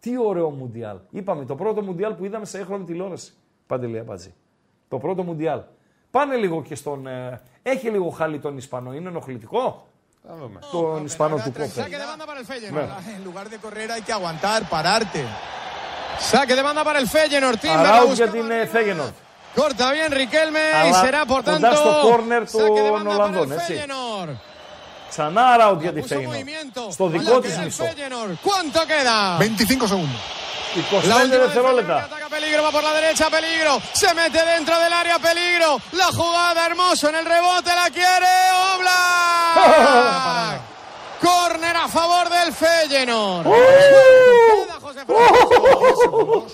Τι 0.00 0.18
ωραίο 0.18 0.50
Μουντιάλ. 0.50 0.96
Είπαμε 1.10 1.44
το 1.44 1.54
πρώτο 1.54 1.82
Μουντιάλ 1.82 2.12
που 2.12 2.24
είδαμε 2.24 2.44
σε 2.44 2.58
έχρωμη 2.58 2.84
τηλεόραση. 2.84 3.32
Παντελή 3.66 3.98
Αμπατζή. 3.98 4.34
Το 4.88 4.98
πρώτο 4.98 5.22
Μουντιάλ. 5.22 5.60
Πάνε 6.10 6.36
λίγο 6.36 6.62
και 6.62 6.74
στον. 6.74 7.06
ε, 7.06 7.40
έχει 7.62 7.88
λίγο 7.90 8.08
χάλι 8.10 8.38
τον 8.38 8.56
Ισπανό. 8.56 8.94
Είναι 8.94 9.08
ενοχλητικό; 9.08 9.86
Θα 10.26 10.34
δούμε. 10.36 10.58
Τον 10.72 11.04
Ισπανό 11.04 11.36
του 11.36 11.52
κόπε. 11.52 11.82
Saque 11.82 11.98
de 12.02 12.06
banda 12.10 12.26
para 12.26 12.40
el 12.40 12.46
Feyenoord. 12.46 12.90
En 13.16 13.24
lugar 13.24 13.48
de 13.48 13.58
correr 13.58 13.90
hay 13.90 14.02
que 14.02 14.12
aguantar, 14.12 14.68
pararte. 14.68 15.24
Saque 16.30 16.54
de 16.54 16.62
banda 16.62 16.82
para 16.84 16.98
el 16.98 17.08
Feyenoord. 17.08 17.58
Timber 17.60 17.82
la 17.82 17.88
Αράουτ 17.88 18.08
busca. 18.08 18.14
για 18.14 18.28
την 18.28 18.50
ε, 18.50 18.66
Φέγενορ. 18.66 19.08
Corta 19.56 19.86
bien 19.92 20.10
Riquelme 20.12 20.64
y 20.72 20.86
Αλλά 20.86 21.02
será 21.04 21.24
por 21.26 21.44
κοντά 21.44 21.70
tanto 21.70 21.76
στο 21.76 21.90
corner 22.08 22.42
saque 22.46 22.80
de 22.82 22.88
των 22.88 22.92
banda 22.92 23.10
para 23.10 23.14
el 23.14 23.20
Ολλανδών, 23.20 23.52
έτσι. 23.52 23.72
Feyenoord. 23.72 24.53
Ξανά 25.13 25.45
αράουτ 25.53 25.81
για 25.81 25.93
τη 25.93 26.01
Puso 26.01 26.07
Φέγενορ. 26.07 26.33
movimiento. 26.35 26.81
Στο 26.91 27.05
Balón 27.05 27.11
δικό 27.11 27.35
que 27.41 27.47
τη 27.47 27.53
da 27.55 27.59
el 27.59 27.65
μισό. 27.65 27.83
Feyenoord. 27.83 28.33
¿Cuánto 28.47 28.79
queda? 28.91 29.37
25 29.39 29.87
segundos. 29.93 30.21
25 30.75 31.07
La 31.11 31.15
última 31.15 31.17
del 31.17 31.29
Feyenoord 31.29 31.29
que 31.29 31.45
δευτερόλεπτα. 31.45 31.97
ataca 32.09 32.27
peligro, 32.37 32.59
va 32.67 32.71
por 32.77 32.83
la 32.89 32.93
derecha, 32.99 33.25
peligro. 33.37 33.71
Se 34.01 34.09
mete 34.19 34.41
dentro 34.53 34.75
del 34.83 34.93
área, 35.01 35.17
peligro. 35.29 35.69
La 36.01 36.09
jugada, 36.19 36.59
hermoso 36.69 37.03
en 37.11 37.15
el 37.21 37.25
rebote, 37.35 37.71
la 37.81 37.87
quiere 37.97 38.33
Oblak. 38.71 40.57
Corner 41.27 41.75
a 41.85 41.87
favor 41.97 42.25
del 42.37 42.49
Feyenoord. 42.61 43.45
Queda 43.45 44.77
José 44.85 45.01
Francisco. 45.07 46.47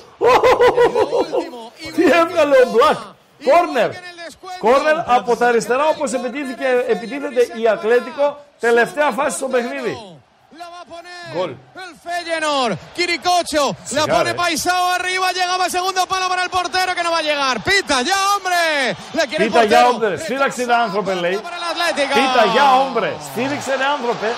Último. 4.34 4.50
Τι 4.50 4.66
Igual 4.66 4.80
que 4.80 4.86
έβγαλε 4.86 4.90
en 4.90 4.98
ο 4.98 5.00
Μπλακ. 5.00 5.00
Roma, 5.00 5.00
Κόρνερ. 5.00 5.00
igual 5.00 5.04
que 5.04 5.04
en 5.04 5.04
el 5.04 5.04
descuento. 5.04 5.06
Κόρνερ 5.06 5.16
από 5.16 5.36
τα 5.36 5.46
αριστερά 5.46 5.84
όπω 5.86 6.04
επιτίθεται, 6.04 6.84
επιτίθεται 6.88 7.40
η 7.60 7.68
Ατλέτικο 7.68 8.26
τελευταία 8.60 9.10
φάση 9.10 9.36
στο 9.36 9.46
παιχνίδι. 9.46 9.94
La 10.62 10.68
va 10.74 10.80
a 10.84 10.88
poner 10.94 11.20
Gol. 11.36 11.52
el 11.84 11.92
Feyenoord. 12.04 12.74
Quiricocho. 12.96 13.64
La 13.98 14.02
Sigar, 14.02 14.16
pone 14.16 14.30
eh. 14.30 14.34
Paisao 14.42 14.84
arriba. 14.98 15.26
Llegaba 15.38 15.64
el 15.68 15.72
segundo 15.78 16.00
palo 16.12 16.26
para 16.32 16.42
el 16.46 16.50
portero 16.50 16.90
que 16.96 17.02
no 17.06 17.10
va 17.16 17.18
a 17.18 17.26
llegar. 17.30 17.54
Pita 17.68 17.96
ya, 18.10 18.18
hombre. 18.34 18.60
Le 19.18 19.22
quiere 19.28 19.44
el 19.44 19.50
Πίτα 19.50 19.62
για 19.64 19.82
portero. 19.82 19.94
όμπρε. 19.94 20.16
Σφύλαξε 20.16 20.62
ένα 20.62 20.76
άνθρωπε, 20.76 21.14
λέει. 21.14 21.36
Para 21.48 21.56
el 21.60 21.66
Atlético. 21.72 22.14
Πίτα 22.18 22.44
για 22.54 22.66
όμπρε. 22.84 23.12
Στήριξε 23.32 23.72
ένα 23.72 23.86
άνθρωπε. 23.96 24.28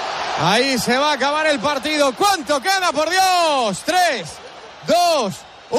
Ahí 0.52 0.78
se 0.86 0.94
va 1.02 1.08
a 1.10 1.14
acabar 1.20 1.44
el 1.54 1.58
partido. 1.70 2.04
¿Cuánto 2.22 2.52
queda, 2.66 2.88
por 2.98 3.08
Dios? 3.16 3.70
Tres, 3.90 4.24
dos, 4.92 5.30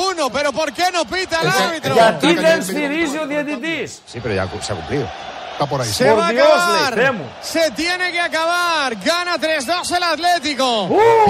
uno. 0.09 0.23
Pero 0.37 0.49
¿por 0.59 0.69
qué 0.77 0.85
no 0.95 1.01
pita 1.13 1.37
el 1.41 1.49
árbitro? 1.63 1.93
Γιατί 1.93 2.33
δεν 2.33 2.63
σφυρίζει 2.63 3.17
ο 3.17 3.25
διαιτητή. 3.27 3.87
Sí, 4.11 4.19
pero 4.23 4.33
ya 4.33 4.45
se 4.65 4.73
ha 4.73 4.75
cumplido. 4.75 5.07
Está 5.55 5.65
por 5.71 5.79
ahí. 5.81 5.87
Se 6.01 6.05
Por 6.09 6.19
va 6.19 6.27
a 6.27 6.31
Dios, 6.31 6.47
acabar. 6.47 6.91
le 6.97 7.03
temo. 7.03 7.23
Se 7.53 7.65
tiene 7.81 8.05
que 8.15 8.21
acabar. 8.29 8.89
Gana 9.11 9.33
3-2 9.37 9.91
el 9.97 10.03
Atlético. 10.15 10.67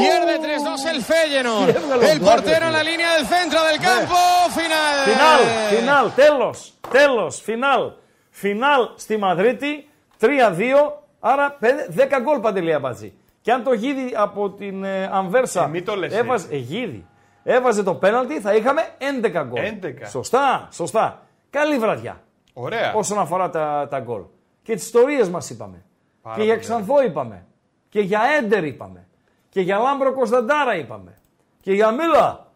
Pierde 0.02 0.34
3-2 0.46 0.86
el 0.94 1.00
Feyenoord. 1.10 1.70
Έβγαλε 1.76 2.06
ο 2.06 2.10
El 2.12 2.20
Μπλάκ, 2.20 2.30
portero 2.30 2.60
ρε, 2.64 2.68
en 2.70 2.74
la 2.80 2.84
línea 2.92 3.10
del 3.18 3.26
centro 3.36 3.60
del 3.70 3.80
campo. 3.90 4.20
Final. 4.58 4.96
Φινάλ, 5.10 5.42
φινάλ, 5.76 6.06
τέλος, 6.16 6.74
τέλος, 6.92 7.42
φινάλ. 7.46 7.92
Φινάλ 8.30 8.82
στη 8.96 9.18
Μαδρίτη, 9.18 9.90
3-2, 10.20 10.94
άρα 11.20 11.52
πέντε- 11.60 11.88
10 11.90 12.20
γκολ 12.20 12.40
παντελή 12.40 12.74
Αμπατζή. 12.74 13.14
Και 13.42 13.52
αν 13.52 13.64
το 13.64 13.74
γίδι 13.74 14.14
από 14.16 14.50
την 14.50 14.84
ε, 14.84 15.10
Αμβέρσα 15.14 15.64
Ε, 15.64 15.68
μη 15.68 15.82
το 15.82 15.96
λες 15.96 16.14
έβαζε, 16.14 16.48
ε, 16.52 16.58
γίδι, 16.58 17.06
έβαζε 17.44 17.84
το 17.84 17.96
πέναλτι, 17.96 18.40
θα 18.40 18.56
είχαμε 18.56 18.82
11 19.22 19.44
γκολ. 19.48 19.62
11. 19.82 19.94
Σωστά, 20.10 20.68
σωστά. 20.72 21.22
Καλή 21.50 21.78
βραδιά 21.78 22.24
Ωραία. 22.54 22.94
όσον 22.94 23.20
αφορά 23.20 23.50
τα, 23.50 23.88
τα 23.90 24.00
γκολ. 24.00 24.22
Και 24.62 24.74
τις 24.74 24.84
ιστορίες 24.86 25.30
μας 25.30 25.50
είπαμε. 25.50 25.84
Πάρα 26.22 26.36
και 26.36 26.44
για 26.44 26.54
πολύ 26.54 26.66
Ξανθό 26.66 27.04
είπαμε. 27.04 27.46
Και 27.90 28.02
για 28.02 28.22
Έντερ 28.38 28.64
είπαμε. 28.64 29.08
Και 29.50 29.62
για 29.62 29.78
Λάμπρο 29.78 30.14
Κωνσταντάρα 30.14 30.76
είπαμε. 30.76 31.18
Και 31.62 31.74
για 31.74 31.92
Μίλα. 31.92 32.52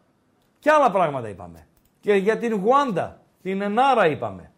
Και 0.60 0.70
άλλα 0.72 0.92
πράγματα 0.92 1.30
είπαμε. 1.30 1.68
Και 2.00 2.14
για 2.14 2.38
την 2.38 2.56
Γουάντα, 2.56 3.22
την 3.42 3.62
Νάρα 3.62 4.08
είπαμε. 4.08 4.52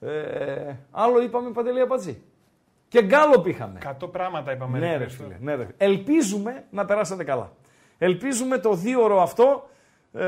Ε, 0.00 0.74
άλλο 0.90 1.22
είπαμε 1.22 1.50
Παντελή 1.50 1.80
Αμπατζή. 1.80 2.22
Και 2.88 3.02
Γκάλοπ 3.02 3.46
είχαμε. 3.46 3.78
100 4.02 4.12
πράγματα 4.12 4.52
είπαμε. 4.52 4.78
Ναι, 4.78 4.86
ρε 4.90 4.96
ρε 4.96 5.04
Χρήστο. 5.04 5.22
φίλε. 5.22 5.36
Ναι, 5.40 5.54
ρε. 5.54 5.66
Ελπίζουμε 5.76 6.64
να 6.70 6.84
περάσετε 6.84 7.24
καλά. 7.24 7.52
Ελπίζουμε 8.04 8.58
το 8.58 8.74
δίωρο 8.74 9.22
αυτό. 9.22 9.68
Ε, 10.12 10.26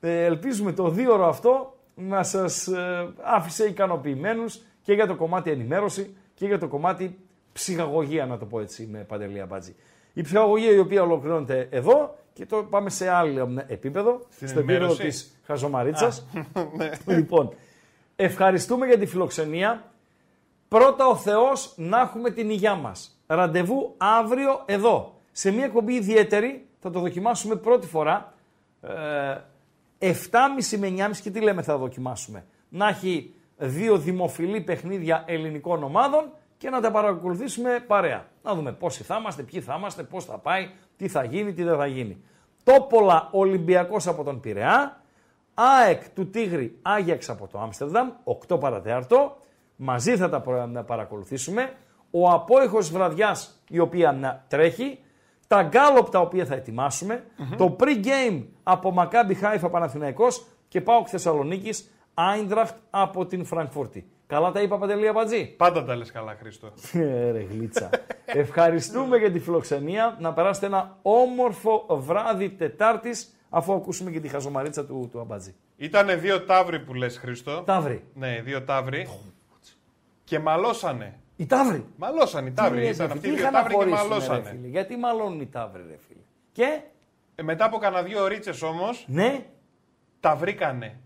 ε, 0.00 0.24
ελπίζουμε 0.24 0.72
το 0.72 0.88
δίωρο 0.88 1.28
αυτό 1.28 1.78
να 1.94 2.22
σας 2.22 2.66
ε, 2.66 3.12
άφησε 3.22 3.64
ικανοποιημένους 3.64 4.62
και 4.82 4.92
για 4.92 5.06
το 5.06 5.14
κομμάτι 5.14 5.50
ενημέρωση 5.50 6.16
και 6.34 6.46
για 6.46 6.58
το 6.58 6.68
κομμάτι 6.68 7.18
ψυχαγωγία, 7.52 8.26
να 8.26 8.38
το 8.38 8.44
πω 8.44 8.60
έτσι 8.60 8.88
με 8.92 8.98
παντελή 8.98 9.40
αμπάτζη. 9.40 9.74
Η 10.12 10.22
ψυχαγωγία 10.22 10.70
η 10.70 10.78
οποία 10.78 11.02
ολοκληρώνεται 11.02 11.68
εδώ 11.70 12.16
και 12.32 12.46
το 12.46 12.62
πάμε 12.70 12.90
σε 12.90 13.08
άλλο 13.08 13.64
επίπεδο, 13.66 14.26
στο 14.30 14.44
επίπεδο 14.44 14.60
ενημέρωση. 14.60 15.02
της 15.02 15.40
χαζομαρίτσας. 15.46 16.26
λοιπόν, 17.06 17.54
ευχαριστούμε 18.16 18.86
για 18.86 18.98
τη 18.98 19.06
φιλοξενία. 19.06 19.92
Πρώτα 20.68 21.06
ο 21.06 21.16
Θεός 21.16 21.72
να 21.76 22.00
έχουμε 22.00 22.30
την 22.30 22.50
υγειά 22.50 22.74
μας. 22.74 23.15
Ραντεβού 23.26 23.94
αύριο 23.96 24.62
εδώ. 24.66 25.14
Σε 25.32 25.50
μια 25.50 25.64
εκπομπή 25.64 25.94
ιδιαίτερη, 25.94 26.66
θα 26.80 26.90
το 26.90 27.00
δοκιμάσουμε 27.00 27.54
πρώτη 27.56 27.86
φορά. 27.86 28.34
Ε, 28.80 29.36
7.30 29.98 30.78
με 30.78 30.88
9.30 30.88 31.10
και 31.22 31.30
τι 31.30 31.40
λέμε 31.40 31.62
θα 31.62 31.76
δοκιμάσουμε. 31.76 32.44
Να 32.68 32.88
έχει 32.88 33.34
δύο 33.56 33.98
δημοφιλή 33.98 34.60
παιχνίδια 34.60 35.24
ελληνικών 35.26 35.82
ομάδων 35.82 36.32
και 36.58 36.70
να 36.70 36.80
τα 36.80 36.90
παρακολουθήσουμε 36.90 37.84
παρέα. 37.86 38.26
Να 38.42 38.54
δούμε 38.54 38.72
πόσοι 38.72 39.02
θα 39.02 39.16
είμαστε, 39.20 39.42
ποιοι 39.42 39.60
θα 39.60 39.74
είμαστε, 39.78 40.02
πώς 40.02 40.24
θα 40.24 40.38
πάει, 40.38 40.70
τι 40.96 41.08
θα 41.08 41.24
γίνει, 41.24 41.52
τι 41.52 41.62
δεν 41.62 41.76
θα 41.76 41.86
γίνει. 41.86 42.22
Τόπολα 42.64 43.28
Ολυμπιακός 43.32 44.06
από 44.06 44.24
τον 44.24 44.40
Πειραιά, 44.40 45.00
ΑΕΚ 45.54 46.08
του 46.08 46.30
Τίγρη 46.30 46.78
Άγιαξ 46.82 47.28
από 47.28 47.46
το 47.46 47.58
Άμστερνταμ, 47.58 48.10
8 48.48 48.60
παρατέταρτο. 48.60 49.36
Μαζί 49.76 50.16
θα 50.16 50.28
τα 50.28 50.40
προ- 50.40 50.66
να 50.66 50.84
παρακολουθήσουμε. 50.84 51.72
Ο 52.18 52.30
απόηχος 52.30 52.90
βραδιάς 52.90 53.62
η 53.68 53.78
οποία 53.78 54.12
να 54.12 54.44
τρέχει. 54.48 54.98
Τα 55.48 55.62
γκάλοπ 55.62 56.08
τα 56.08 56.20
οποία 56.20 56.44
θα 56.44 56.54
ετοιμάσουμε 56.54 57.24
Το 57.56 57.76
pre-game 57.80 58.42
από 58.62 58.90
Μακάμπι 58.90 59.34
Χάιφα 59.34 59.68
Παναθηναϊκός 59.68 60.46
και 60.68 60.80
Πάοκ 60.80 61.06
Θεσσαλονίκης 61.10 61.90
Άιντραχτ 62.14 62.76
από 62.90 63.26
την 63.26 63.44
Φραγκφούρτη. 63.44 64.10
Καλά 64.26 64.52
τα 64.52 64.60
είπα 64.60 64.78
Παντελή 64.78 65.08
Αμπατζή. 65.08 65.46
Πάντα 65.46 65.84
τα 65.84 65.96
λες 65.96 66.12
καλά, 66.12 66.36
Χρήστο. 66.40 66.72
Ε, 66.92 67.30
Ρε 67.30 67.46
γλίτσα. 67.50 67.90
Ευχαριστούμε 68.24 69.16
για 69.16 69.30
τη 69.30 69.38
φιλοξενία. 69.38 70.16
Να 70.20 70.32
περάσετε 70.32 70.66
ένα 70.66 70.98
όμορφο 71.02 71.86
βράδυ 71.88 72.50
Τετάρτης 72.50 73.36
αφού 73.50 73.72
ακούσουμε 73.72 74.10
και 74.10 74.20
τη 74.20 74.28
χαζομαρίτσα 74.28 74.84
του, 74.84 75.08
του 75.12 75.20
Αμπατζή. 75.20 75.54
Ήτανε 75.76 76.16
δύο 76.16 76.42
ταύροι 76.42 76.80
που 76.80 76.94
λες, 76.94 77.18
Χρήστο. 77.18 77.62
Ταύροι. 77.62 78.04
Ναι, 78.14 78.40
δύο 78.44 78.62
ταύροι. 78.62 79.08
Και 80.24 80.38
μαλώσανε. 80.38 81.20
Οι 81.36 81.46
Ταύροι. 81.46 81.86
Μαλώσανε 81.96 82.48
οι 82.48 82.52
ταύροι. 82.52 82.78
Τι 82.78 82.84
λες, 82.84 82.94
Ήταν 82.94 83.06
ρε 83.06 83.12
αυτοί 83.12 83.26
φίλε, 83.28 83.32
οι 83.32 83.36
τι 83.36 83.42
δύο 83.42 83.50
ταύροι 83.52 83.74
και 83.74 83.84
είχαν 83.84 83.90
να 83.90 83.98
χωρίσουνε, 83.98 84.24
ρε 84.24 84.30
μαλώσανε. 84.30 84.48
φίλε. 84.56 84.66
Γιατί 84.68 84.96
μαλώνουν 84.96 85.40
οι 85.40 85.46
Ταύροι, 85.46 85.82
ρε 85.88 85.96
φίλε. 86.08 86.20
Και, 86.52 86.80
Ε, 87.34 87.42
μετά 87.42 87.64
από 87.64 87.78
κανένα 87.78 88.02
δύο 88.02 88.26
ρίτσες 88.26 88.62
όμως, 88.62 89.04
ναι, 89.08 89.46
τα 90.20 90.36
βρήκανε. 90.36 91.00